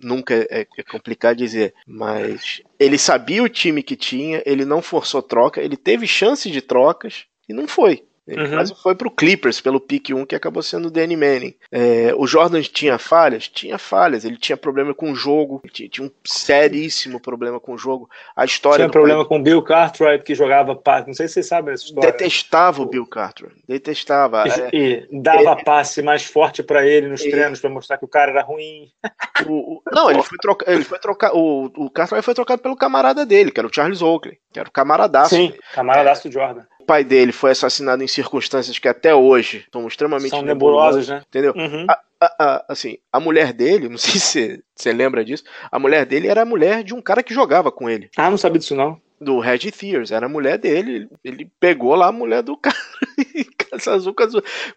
nunca 0.00 0.34
é, 0.34 0.66
é 0.78 0.82
complicado 0.82 1.36
dizer, 1.36 1.74
mas 1.86 2.62
ele 2.80 2.96
sabia 2.96 3.42
o 3.42 3.48
time 3.48 3.82
que 3.82 3.94
tinha, 3.94 4.42
ele 4.46 4.64
não 4.64 4.80
forçou 4.80 5.20
troca, 5.20 5.60
ele 5.60 5.76
teve 5.76 6.06
chance 6.06 6.50
de 6.50 6.62
trocas 6.62 7.26
e 7.46 7.52
não 7.52 7.68
foi. 7.68 8.02
Ele 8.26 8.42
uhum. 8.42 8.50
quase 8.52 8.74
foi 8.74 8.94
pro 8.94 9.10
Clippers 9.10 9.60
pelo 9.60 9.78
pick 9.78 10.10
1, 10.10 10.24
que 10.24 10.34
acabou 10.34 10.62
sendo 10.62 10.88
o 10.88 10.90
Danny 10.90 11.14
Manning. 11.14 11.54
É, 11.70 12.14
o 12.16 12.26
Jordan 12.26 12.62
tinha 12.62 12.98
falhas? 12.98 13.48
Tinha 13.48 13.76
falhas. 13.76 14.24
Ele 14.24 14.38
tinha 14.38 14.56
problema 14.56 14.94
com 14.94 15.12
o 15.12 15.14
jogo. 15.14 15.60
Tinha, 15.70 15.88
tinha, 15.88 16.06
um 16.06 16.10
seríssimo 16.24 17.20
problema 17.20 17.60
com 17.60 17.74
o 17.74 17.78
jogo. 17.78 18.08
A 18.34 18.44
história. 18.46 18.84
Tinha 18.84 18.90
problema 18.90 19.26
com 19.26 19.38
o 19.38 19.42
Bill 19.42 19.62
Cartwright, 19.62 20.24
que 20.24 20.34
jogava 20.34 20.74
passe. 20.74 21.06
Não 21.06 21.14
sei 21.14 21.28
se 21.28 21.34
vocês 21.34 21.46
sabem 21.46 21.74
essa 21.74 21.84
história. 21.84 22.12
Detestava 22.12 22.80
o 22.80 22.86
Bill 22.86 23.06
Cartwright. 23.06 23.62
Detestava. 23.68 24.44
E, 24.46 24.50
é, 24.50 24.70
e 24.72 25.20
dava 25.20 25.60
é, 25.60 25.62
passe 25.62 26.00
mais 26.00 26.24
forte 26.24 26.62
para 26.62 26.86
ele 26.86 27.08
nos 27.08 27.22
treinos 27.22 27.60
para 27.60 27.68
mostrar 27.68 27.98
que 27.98 28.06
o 28.06 28.08
cara 28.08 28.30
era 28.30 28.42
ruim. 28.42 28.90
O, 29.46 29.74
o, 29.74 29.82
não, 29.92 30.10
ele 30.10 30.22
foi 30.22 30.38
trocar. 30.38 30.72
Ele 30.72 30.84
foi 30.84 30.98
trocar. 30.98 31.32
O, 31.34 31.70
o 31.76 31.90
Cartwright 31.90 32.24
foi 32.24 32.34
trocado 32.34 32.62
pelo 32.62 32.76
camarada 32.76 33.26
dele, 33.26 33.50
que 33.50 33.60
era 33.60 33.66
o 33.66 33.74
Charles 33.74 34.00
Oakley, 34.00 34.38
que 34.50 34.58
era 34.58 34.68
o 34.68 34.72
camaradaço. 34.72 35.34
Sim, 35.34 35.52
camaradaço 35.74 36.28
do 36.28 36.32
Jordan 36.32 36.62
o 36.84 36.86
pai 36.86 37.02
dele 37.02 37.32
foi 37.32 37.50
assassinado 37.50 38.04
em 38.04 38.06
circunstâncias 38.06 38.78
que 38.78 38.86
até 38.86 39.14
hoje 39.14 39.64
são 39.72 39.88
extremamente 39.88 40.30
são 40.30 40.42
nebulosas, 40.42 41.08
né? 41.08 41.22
Entendeu? 41.26 41.54
Uhum. 41.56 41.86
A, 41.88 42.00
a, 42.20 42.34
a, 42.38 42.64
assim, 42.68 42.98
a 43.10 43.18
mulher 43.18 43.54
dele, 43.54 43.88
não 43.88 43.96
sei 43.96 44.20
se 44.20 44.62
você 44.76 44.92
lembra 44.92 45.24
disso, 45.24 45.44
a 45.72 45.78
mulher 45.78 46.04
dele 46.04 46.28
era 46.28 46.42
a 46.42 46.44
mulher 46.46 46.84
de 46.84 46.94
um 46.94 47.00
cara 47.00 47.22
que 47.22 47.32
jogava 47.32 47.72
com 47.72 47.88
ele. 47.88 48.10
Ah, 48.16 48.30
não 48.30 48.36
sabia 48.36 48.58
disso 48.58 48.76
não 48.76 49.02
do 49.24 49.38
Red 49.40 49.70
Tears, 49.70 50.12
era 50.12 50.26
a 50.26 50.28
mulher 50.28 50.58
dele. 50.58 51.08
Ele 51.24 51.50
pegou 51.58 51.94
lá 51.94 52.08
a 52.08 52.12
mulher 52.12 52.42
do 52.42 52.56
cara. 52.56 52.76
Caçazu, 53.74 54.14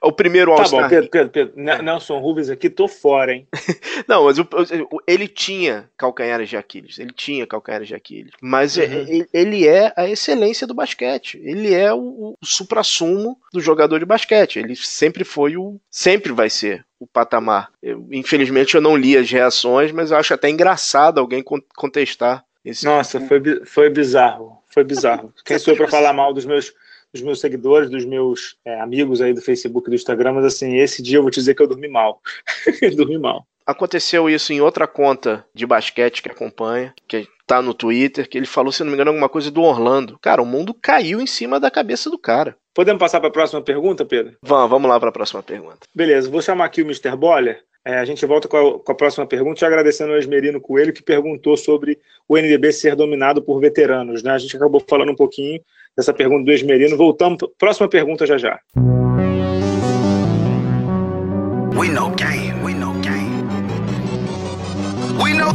O 0.02 0.12
primeiro 0.12 0.56
Tá 0.56 0.64
bom, 0.64 0.88
Pedro, 0.88 1.10
Pedro, 1.10 1.30
Pedro. 1.30 1.70
É. 1.70 1.82
Nelson 1.82 2.18
Rubens 2.20 2.50
aqui, 2.50 2.70
tô 2.70 2.88
fora, 2.88 3.34
hein? 3.34 3.48
Não, 4.08 4.26
mas 4.26 4.40
o, 4.40 4.44
o, 4.44 5.00
ele 5.06 5.28
tinha 5.28 5.90
calcanhares 5.98 6.50
de 6.50 6.58
Aquiles. 6.58 6.98
Ele 6.98 7.12
tinha 7.14 7.46
calcanhares 7.46 7.88
de 7.88 7.96
Aquiles. 7.96 8.32
Mas 8.42 8.78
uhum. 8.78 8.84
ele, 8.84 9.28
ele, 9.32 9.68
é 9.68 9.94
a 9.96 10.08
excelência 10.08 10.66
do 10.66 10.74
basquete. 10.74 11.40
Ele 11.44 11.74
é 11.74 11.94
o, 11.94 12.36
o 12.42 12.46
supra-sumo 12.46 13.38
do 13.54 13.60
jogador 13.60 14.00
de 14.00 14.06
basquete. 14.06 14.58
Ele 14.60 14.76
sempre 14.76 15.24
foi 15.24 15.58
o. 15.58 15.80
Sempre 15.90 16.32
vai 16.32 16.50
ser 16.50 16.86
o 17.00 17.06
patamar. 17.06 17.70
Eu, 17.82 18.08
infelizmente 18.12 18.74
eu 18.74 18.82
não 18.82 18.98
li 18.98 19.16
as 19.16 19.30
reações, 19.30 19.92
mas 19.92 20.10
eu 20.10 20.18
acho 20.18 20.34
até 20.34 20.50
engraçado 20.50 21.20
alguém 21.20 21.44
contestar 21.76 22.44
esse 22.64 22.86
Nossa, 22.86 23.20
foi, 23.22 23.42
foi 23.66 23.90
bizarro. 23.90 24.58
Foi 24.70 24.84
bizarro. 24.84 25.34
Quem 25.46 25.58
sou 25.58 25.74
eu 25.74 25.78
para 25.78 25.88
falar 25.88 26.14
mal 26.14 26.34
dos 26.34 26.46
meus, 26.46 26.74
dos 27.14 27.22
meus 27.22 27.40
seguidores, 27.40 27.90
dos 27.90 28.06
meus 28.06 28.58
é, 28.66 28.80
amigos 28.80 29.22
aí 29.22 29.34
do 29.34 29.42
Facebook 29.42 29.88
e 29.88 29.92
do 29.92 29.96
Instagram, 29.96 30.34
mas 30.34 30.46
assim, 30.46 30.78
esse 30.78 31.02
dia 31.02 31.18
eu 31.18 31.22
vou 31.22 31.32
te 31.32 31.40
dizer 31.40 31.56
que 31.56 31.62
eu 31.62 31.68
dormi 31.68 31.88
mal. 31.88 32.22
dormi 32.96 33.18
mal. 33.18 33.46
Aconteceu 33.66 34.30
isso 34.30 34.54
em 34.54 34.62
outra 34.62 34.88
conta 34.88 35.46
de 35.54 35.66
basquete 35.66 36.24
que 36.24 36.30
acompanha, 36.30 36.94
que 37.06 37.28
tá 37.46 37.62
no 37.62 37.74
Twitter, 37.74 38.30
que 38.30 38.38
ele 38.38 38.46
falou, 38.46 38.72
se 38.72 38.82
não 38.82 38.88
me 38.88 38.94
engano, 38.94 39.10
alguma 39.10 39.28
coisa 39.28 39.52
do 39.52 39.62
Orlando. 39.62 40.18
Cara, 40.22 40.42
o 40.42 40.46
mundo 40.46 40.74
caiu 40.74 41.20
em 41.20 41.28
cima 41.28 41.60
da 41.60 41.70
cabeça 41.70 42.10
do 42.10 42.18
cara. 42.18 42.56
Podemos 42.74 43.00
passar 43.00 43.20
para 43.20 43.30
a 43.30 43.32
próxima 43.32 43.62
pergunta, 43.62 44.06
Pedro? 44.06 44.38
Vamos, 44.42 44.70
vamos 44.70 44.90
lá 44.90 45.00
para 45.00 45.10
a 45.10 45.12
próxima 45.12 45.44
pergunta. 45.44 45.80
Beleza, 45.94 46.30
vou 46.30 46.42
chamar 46.42 46.66
aqui 46.66 46.82
o 46.82 46.86
Mr. 46.86 47.16
Boller 47.16 47.62
é, 47.88 48.00
a 48.00 48.04
gente 48.04 48.26
volta 48.26 48.50
com 48.50 48.58
a, 48.58 48.80
com 48.80 48.92
a, 48.92 48.96
próxima 48.96 49.26
pergunta, 49.26 49.66
agradecendo 49.66 50.12
ao 50.12 50.20
Esmerino 50.20 50.60
Coelho, 50.60 50.92
que 50.92 51.02
perguntou 51.02 51.56
sobre 51.56 51.98
o 52.28 52.38
NBB 52.38 52.74
ser 52.74 52.98
dominado 52.98 53.42
por 53.42 53.62
veteranos. 53.62 54.22
Né? 54.22 54.32
A 54.32 54.38
gente 54.38 54.58
acabou 54.58 54.84
falando 54.90 55.14
um 55.14 55.16
pouquinho 55.16 55.62
dessa 55.96 56.14
pergunta 56.14 56.44
do 56.44 56.52
Esmerino. 56.52 56.98
Voltamos. 56.98 57.38
Próxima 57.58 57.88
pergunta 57.88 58.26
já 58.26 58.38
já. 58.38 58.60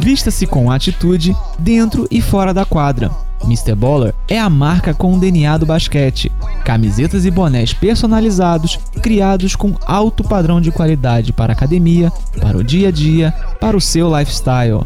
Vista-se 0.01 0.47
com 0.47 0.71
atitude 0.71 1.33
dentro 1.59 2.07
e 2.11 2.19
fora 2.19 2.51
da 2.53 2.65
quadra. 2.65 3.11
Mr. 3.43 3.75
Baller 3.75 4.13
é 4.27 4.39
a 4.39 4.49
marca 4.49 4.93
com 4.93 5.13
o 5.13 5.19
DNA 5.19 5.57
do 5.57 5.65
basquete. 5.65 6.31
Camisetas 6.63 7.25
e 7.25 7.31
bonés 7.31 7.73
personalizados, 7.73 8.79
criados 9.01 9.55
com 9.55 9.75
alto 9.85 10.23
padrão 10.23 10.61
de 10.61 10.71
qualidade 10.71 11.33
para 11.33 11.51
a 11.51 11.55
academia, 11.55 12.11
para 12.39 12.57
o 12.57 12.63
dia 12.63 12.87
a 12.87 12.91
dia, 12.91 13.33
para 13.59 13.75
o 13.75 13.81
seu 13.81 14.15
lifestyle. 14.17 14.85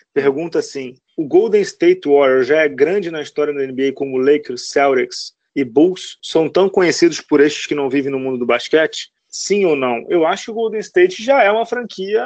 pergunta 0.13 0.59
assim: 0.59 0.95
o 1.17 1.25
Golden 1.25 1.61
State 1.61 2.07
Warriors 2.07 2.47
já 2.47 2.61
é 2.61 2.69
grande 2.69 3.11
na 3.11 3.21
história 3.21 3.53
da 3.53 3.65
NBA 3.65 3.93
como 3.93 4.17
Lakers, 4.17 4.69
Celtics 4.69 5.33
e 5.55 5.63
Bulls? 5.63 6.17
São 6.21 6.49
tão 6.49 6.69
conhecidos 6.69 7.21
por 7.21 7.39
estes 7.39 7.65
que 7.65 7.75
não 7.75 7.89
vivem 7.89 8.11
no 8.11 8.19
mundo 8.19 8.37
do 8.37 8.45
basquete? 8.45 9.09
Sim 9.27 9.65
ou 9.65 9.75
não? 9.75 10.05
Eu 10.09 10.25
acho 10.25 10.45
que 10.45 10.51
o 10.51 10.55
Golden 10.55 10.79
State 10.79 11.23
já 11.23 11.41
é 11.41 11.51
uma 11.51 11.65
franquia 11.65 12.25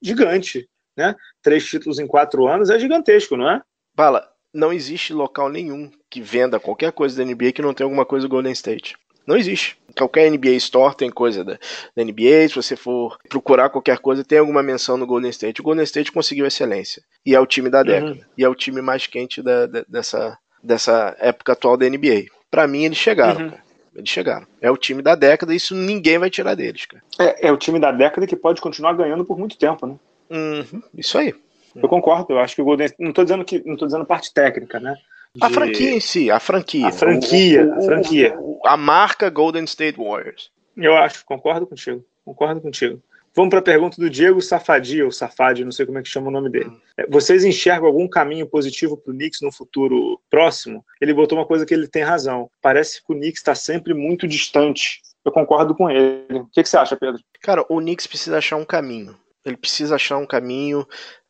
gigante, 0.00 0.68
né? 0.96 1.14
Três 1.42 1.66
títulos 1.66 1.98
em 1.98 2.06
quatro 2.06 2.46
anos 2.46 2.70
é 2.70 2.78
gigantesco, 2.78 3.36
não 3.36 3.50
é? 3.50 3.62
Bala, 3.94 4.28
não 4.54 4.72
existe 4.72 5.12
local 5.12 5.48
nenhum 5.48 5.90
que 6.08 6.20
venda 6.20 6.60
qualquer 6.60 6.92
coisa 6.92 7.16
da 7.16 7.24
NBA 7.24 7.52
que 7.52 7.62
não 7.62 7.74
tenha 7.74 7.86
alguma 7.86 8.06
coisa 8.06 8.26
do 8.26 8.30
Golden 8.30 8.52
State. 8.52 8.96
Não 9.28 9.36
existe. 9.36 9.76
Qualquer 9.94 10.30
NBA 10.30 10.52
Store 10.52 10.96
tem 10.96 11.10
coisa 11.10 11.44
da, 11.44 11.58
da, 11.94 12.02
NBA. 12.02 12.48
Se 12.48 12.54
você 12.54 12.74
for 12.74 13.18
procurar 13.28 13.68
qualquer 13.68 13.98
coisa, 13.98 14.24
tem 14.24 14.38
alguma 14.38 14.62
menção 14.62 14.96
no 14.96 15.06
Golden 15.06 15.28
State. 15.28 15.60
O 15.60 15.64
Golden 15.64 15.84
State 15.84 16.10
conseguiu 16.10 16.46
excelência. 16.46 17.02
E 17.26 17.34
é 17.34 17.40
o 17.40 17.44
time 17.44 17.68
da 17.68 17.82
década. 17.82 18.12
Uhum. 18.12 18.20
E 18.38 18.42
é 18.42 18.48
o 18.48 18.54
time 18.54 18.80
mais 18.80 19.06
quente 19.06 19.42
da, 19.42 19.66
da, 19.66 19.84
dessa, 19.86 20.38
dessa 20.64 21.14
época 21.20 21.52
atual 21.52 21.76
da 21.76 21.86
NBA. 21.86 22.24
Para 22.50 22.66
mim, 22.66 22.84
eles 22.84 22.96
chegaram. 22.96 23.48
Uhum. 23.48 23.52
Eles 23.94 24.08
chegaram. 24.08 24.46
É 24.62 24.70
o 24.70 24.78
time 24.78 25.02
da 25.02 25.14
década 25.14 25.52
e 25.52 25.56
isso 25.56 25.74
ninguém 25.74 26.16
vai 26.16 26.30
tirar 26.30 26.54
deles, 26.54 26.86
cara. 26.86 27.02
É, 27.18 27.48
é 27.48 27.52
o 27.52 27.58
time 27.58 27.78
da 27.78 27.92
década 27.92 28.26
que 28.26 28.34
pode 28.34 28.62
continuar 28.62 28.94
ganhando 28.94 29.26
por 29.26 29.38
muito 29.38 29.58
tempo, 29.58 29.86
né? 29.86 29.96
Uhum. 30.30 30.82
Isso 30.96 31.18
aí. 31.18 31.34
Eu 31.74 31.86
concordo, 31.86 32.32
eu 32.32 32.38
acho 32.38 32.54
que 32.54 32.62
o 32.62 32.64
Golden 32.64 32.88
não 32.98 33.10
estou 33.10 33.24
dizendo 33.24 33.44
que 33.44 33.62
não 33.66 33.76
tô 33.76 33.84
dizendo 33.84 34.06
parte 34.06 34.32
técnica, 34.32 34.80
né? 34.80 34.96
De... 35.34 35.44
A 35.44 35.50
franquia 35.50 35.90
em 35.90 36.00
si, 36.00 36.30
a 36.30 36.40
franquia. 36.40 36.86
A 36.88 36.92
franquia, 36.92 37.64
o, 37.64 37.68
o, 37.68 37.78
a 37.78 37.82
franquia. 37.82 38.38
A 38.64 38.76
marca 38.76 39.30
Golden 39.30 39.64
State 39.64 39.98
Warriors. 39.98 40.50
Eu 40.76 40.96
acho, 40.96 41.24
concordo 41.24 41.66
contigo. 41.66 42.04
Concordo 42.24 42.60
contigo. 42.60 43.02
Vamos 43.34 43.50
para 43.50 43.60
a 43.60 43.62
pergunta 43.62 44.00
do 44.00 44.10
Diego 44.10 44.40
Safadi, 44.40 45.02
ou 45.02 45.12
Safadi, 45.12 45.64
não 45.64 45.70
sei 45.70 45.86
como 45.86 45.98
é 45.98 46.02
que 46.02 46.08
chama 46.08 46.28
o 46.28 46.30
nome 46.30 46.50
dele. 46.50 46.72
É, 46.96 47.06
vocês 47.06 47.44
enxergam 47.44 47.86
algum 47.86 48.08
caminho 48.08 48.46
positivo 48.46 48.96
para 48.96 49.12
o 49.12 49.14
Knicks 49.14 49.40
no 49.42 49.52
futuro 49.52 50.20
próximo? 50.28 50.84
Ele 51.00 51.14
botou 51.14 51.38
uma 51.38 51.46
coisa 51.46 51.64
que 51.64 51.72
ele 51.72 51.86
tem 51.86 52.02
razão. 52.02 52.50
Parece 52.60 53.04
que 53.04 53.12
o 53.12 53.14
Knicks 53.14 53.40
está 53.40 53.54
sempre 53.54 53.94
muito 53.94 54.26
distante 54.26 55.00
eu 55.28 55.32
concordo 55.32 55.74
com 55.74 55.90
ele. 55.90 56.38
O 56.38 56.46
que, 56.46 56.62
que 56.62 56.68
você 56.68 56.76
acha, 56.76 56.96
Pedro? 56.96 57.20
Cara, 57.40 57.64
o 57.68 57.78
Knicks 57.80 58.06
precisa 58.06 58.38
achar 58.38 58.56
um 58.56 58.64
caminho. 58.64 59.14
Ele 59.44 59.56
precisa 59.56 59.94
achar 59.94 60.16
um 60.16 60.26
caminho 60.26 60.86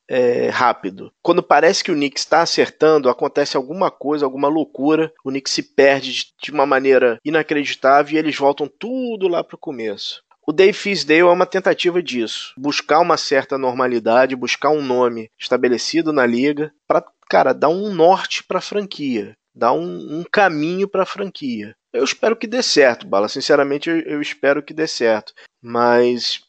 é, 0.09 0.49
rápido. 0.49 1.13
Quando 1.23 1.43
parece 1.43 1.85
que 1.85 1.93
o 1.93 1.95
Knicks 1.95 2.23
está 2.23 2.41
acertando, 2.41 3.09
acontece 3.09 3.57
alguma 3.57 3.91
coisa, 3.91 4.25
alguma 4.25 4.49
loucura, 4.49 5.13
o 5.25 5.31
Knicks 5.31 5.53
se 5.53 5.63
perde 5.63 6.29
de 6.43 6.51
uma 6.51 6.65
maneira 6.65 7.19
inacreditável 7.25 8.17
e 8.17 8.19
eles 8.19 8.37
voltam 8.37 8.67
tudo 8.67 9.29
lá 9.29 9.45
para 9.45 9.57
o 9.57 9.59
começo. 9.59 10.23
O 10.47 10.53
Dave 10.53 10.73
Fisdale 10.73 11.21
é 11.21 11.25
uma 11.25 11.45
tentativa 11.45 12.03
disso, 12.03 12.55
buscar 12.57 13.01
uma 13.01 13.19
certa 13.19 13.59
normalidade, 13.59 14.35
buscar 14.35 14.71
um 14.71 14.81
nome 14.81 15.31
estabelecido 15.39 16.11
na 16.11 16.25
liga 16.25 16.73
para, 16.87 17.05
cara, 17.29 17.53
dar 17.53 17.69
um 17.69 17.93
norte 17.93 18.43
para 18.43 18.57
a 18.57 18.63
franquia, 18.63 19.37
dar 19.55 19.73
um, 19.73 20.21
um 20.21 20.25
caminho 20.33 20.89
para 20.89 21.03
a 21.03 21.07
franquia. 21.07 21.77
Eu 21.93 22.03
espero 22.03 22.35
que 22.35 22.47
dê 22.47 22.63
certo, 22.63 23.07
Bala. 23.07 23.29
Sinceramente, 23.29 23.91
eu, 23.91 24.01
eu 24.01 24.23
espero 24.23 24.63
que 24.63 24.73
dê 24.73 24.87
certo. 24.87 25.35
Mas 25.61 26.41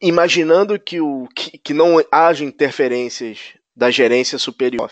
imaginando 0.00 0.78
que, 0.78 1.00
o, 1.00 1.28
que, 1.34 1.58
que 1.58 1.74
não 1.74 2.02
haja 2.10 2.44
interferências 2.44 3.54
da 3.76 3.90
gerência 3.90 4.38
superior. 4.38 4.90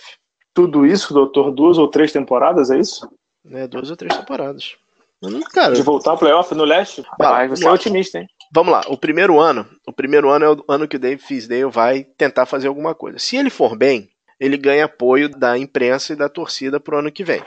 Tudo 0.54 0.86
isso, 0.86 1.12
doutor, 1.12 1.50
duas 1.50 1.76
ou 1.78 1.88
três 1.88 2.12
temporadas, 2.12 2.70
é 2.70 2.78
isso? 2.78 3.08
É, 3.50 3.66
duas 3.66 3.90
ou 3.90 3.96
três 3.96 4.16
temporadas. 4.16 4.76
Cara, 5.52 5.74
de 5.74 5.82
voltar 5.82 6.12
ao 6.12 6.18
playoff 6.18 6.54
no 6.54 6.64
leste? 6.64 7.02
Vai, 7.18 7.48
você 7.48 7.66
é 7.66 7.70
otimista, 7.70 8.18
hein? 8.18 8.26
Vamos 8.54 8.72
lá, 8.72 8.82
o 8.88 8.96
primeiro 8.96 9.40
ano, 9.40 9.66
o 9.86 9.92
primeiro 9.92 10.30
ano 10.30 10.44
é 10.44 10.50
o 10.50 10.64
ano 10.68 10.86
que 10.86 10.96
o 10.96 11.00
Dave 11.00 11.20
Fisdale 11.20 11.64
vai 11.64 12.04
tentar 12.04 12.46
fazer 12.46 12.68
alguma 12.68 12.94
coisa. 12.94 13.18
Se 13.18 13.36
ele 13.36 13.50
for 13.50 13.76
bem, 13.76 14.08
ele 14.38 14.56
ganha 14.56 14.84
apoio 14.84 15.28
da 15.28 15.58
imprensa 15.58 16.12
e 16.12 16.16
da 16.16 16.28
torcida 16.28 16.78
pro 16.78 16.98
ano 16.98 17.10
que 17.10 17.24
vem 17.24 17.42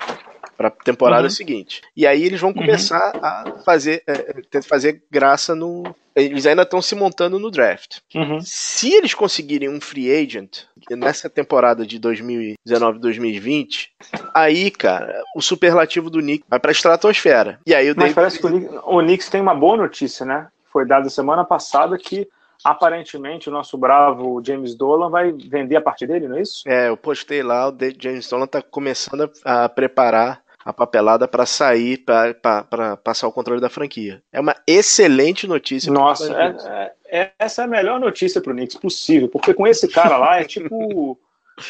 para 0.59 0.69
temporada 0.69 1.23
uhum. 1.23 1.29
seguinte. 1.29 1.81
E 1.95 2.05
aí 2.05 2.21
eles 2.21 2.41
vão 2.41 2.49
uhum. 2.49 2.57
começar 2.57 3.15
uhum. 3.15 3.21
a 3.23 3.53
fazer, 3.63 4.03
é, 4.05 4.61
fazer 4.61 5.01
graça 5.09 5.55
no. 5.55 5.95
Eles 6.13 6.45
ainda 6.45 6.63
estão 6.63 6.81
se 6.81 6.95
montando 6.95 7.39
no 7.39 7.49
draft. 7.49 7.99
Uhum. 8.13 8.41
Se 8.41 8.93
eles 8.93 9.13
conseguirem 9.13 9.69
um 9.69 9.79
free 9.79 10.11
agent 10.11 10.63
nessa 10.91 11.29
temporada 11.29 11.85
de 11.85 11.97
2019-2020, 11.97 13.87
aí, 14.33 14.69
cara, 14.69 15.23
o 15.33 15.41
superlativo 15.41 16.09
do 16.09 16.19
Knicks 16.19 16.45
vai 16.49 16.59
para 16.59 16.71
a 16.71 16.73
estratosfera. 16.73 17.57
E 17.65 17.73
aí 17.73 17.87
Mas 17.87 17.95
David... 17.95 18.15
parece 18.15 18.39
que 18.39 18.45
o 18.45 18.49
Knicks, 18.49 18.77
o 18.83 18.99
Knicks 18.99 19.29
tem 19.29 19.39
uma 19.39 19.55
boa 19.55 19.77
notícia, 19.77 20.25
né? 20.25 20.47
Foi 20.73 20.85
dada 20.85 21.09
semana 21.09 21.45
passada 21.45 21.97
que 21.97 22.27
aparentemente 22.65 23.47
o 23.47 23.51
nosso 23.53 23.77
bravo 23.77 24.41
James 24.45 24.75
Dolan 24.75 25.09
vai 25.09 25.31
vender 25.31 25.77
a 25.77 25.81
parte 25.81 26.05
dele, 26.05 26.27
não 26.27 26.35
é 26.35 26.41
isso? 26.41 26.67
É, 26.67 26.89
eu 26.89 26.97
postei 26.97 27.41
lá, 27.41 27.69
o 27.69 27.77
James 27.97 28.29
Dolan 28.29 28.43
está 28.43 28.61
começando 28.61 29.31
a 29.45 29.69
preparar 29.69 30.41
a 30.69 30.73
papelada 30.73 31.27
para 31.27 31.45
sair, 31.45 31.97
para 31.97 32.97
passar 33.03 33.27
o 33.27 33.31
controle 33.31 33.59
da 33.59 33.69
franquia. 33.69 34.21
É 34.31 34.39
uma 34.39 34.55
excelente 34.67 35.47
notícia. 35.47 35.91
Nossa, 35.91 36.31
é, 36.31 36.93
é, 37.07 37.31
essa 37.39 37.63
é 37.63 37.65
a 37.65 37.67
melhor 37.67 37.99
notícia 37.99 38.39
para 38.39 38.51
o 38.51 38.55
Knicks 38.55 38.77
possível, 38.77 39.27
porque 39.27 39.53
com 39.53 39.65
esse 39.65 39.87
cara 39.87 40.17
lá 40.17 40.39
é 40.39 40.43
tipo. 40.43 41.19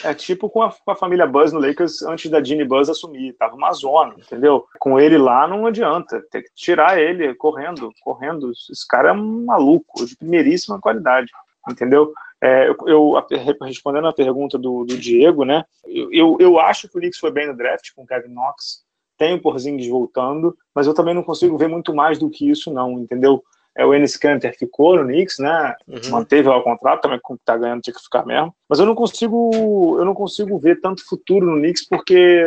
É 0.03 0.13
tipo 0.13 0.51
com 0.51 0.61
a, 0.61 0.71
com 0.71 0.91
a, 0.91 0.95
família 0.95 1.25
Buzz 1.25 1.51
no 1.51 1.59
Lakers 1.59 2.03
antes 2.03 2.29
da 2.29 2.43
Ginny 2.43 2.63
Buzz 2.63 2.89
assumir. 2.89 3.33
Tava 3.33 3.55
uma 3.55 3.73
zona, 3.73 4.13
entendeu? 4.19 4.67
Com 4.77 4.99
ele 4.99 5.17
lá 5.17 5.47
não 5.47 5.65
adianta. 5.65 6.23
Tem 6.29 6.43
que 6.43 6.49
tirar 6.53 6.99
ele 6.99 7.33
correndo, 7.33 7.91
correndo. 8.03 8.51
Esse 8.51 8.87
cara 8.87 9.09
é 9.09 9.13
um 9.13 9.45
maluco, 9.45 10.05
de 10.05 10.15
primeiríssima 10.15 10.79
qualidade, 10.79 11.31
entendeu? 11.67 12.13
É, 12.39 12.69
eu, 12.69 12.77
eu, 12.85 13.27
respondendo 13.65 14.07
a 14.07 14.13
pergunta 14.13 14.59
do, 14.59 14.85
do 14.85 14.95
Diego, 14.95 15.43
né? 15.43 15.65
Eu, 15.83 16.09
eu, 16.11 16.37
eu, 16.39 16.59
acho 16.59 16.87
que 16.87 16.95
o 16.95 16.99
Knicks 16.99 17.19
foi 17.19 17.31
bem 17.31 17.47
no 17.47 17.57
draft 17.57 17.89
com 17.95 18.03
o 18.03 18.05
Kevin 18.05 18.31
Knox 18.31 18.83
tem 19.19 19.35
o 19.35 19.41
Porzingis 19.41 19.87
voltando, 19.87 20.57
mas 20.73 20.87
eu 20.87 20.93
também 20.93 21.13
não 21.13 21.21
consigo 21.21 21.57
ver 21.57 21.67
muito 21.67 21.93
mais 21.93 22.17
do 22.17 22.29
que 22.29 22.49
isso, 22.49 22.71
não, 22.71 22.97
entendeu? 22.97 23.43
É, 23.77 23.85
o 23.85 23.93
Enes 23.93 24.17
Kanter 24.17 24.57
ficou 24.57 24.95
no 24.95 25.05
Knicks, 25.05 25.37
né? 25.39 25.75
Uhum. 25.87 25.99
Manteve 26.09 26.49
o 26.49 26.61
contrato, 26.61 27.01
também 27.01 27.19
como 27.21 27.39
tá 27.45 27.55
ganhando 27.55 27.81
tinha 27.81 27.93
que 27.93 28.01
ficar 28.01 28.25
mesmo. 28.25 28.53
Mas 28.67 28.79
eu 28.79 28.85
não 28.85 28.95
consigo, 28.95 29.95
eu 29.99 30.05
não 30.05 30.13
consigo 30.13 30.57
ver 30.57 30.81
tanto 30.81 31.07
futuro 31.07 31.45
no 31.45 31.59
Knicks 31.59 31.87
porque 31.87 32.41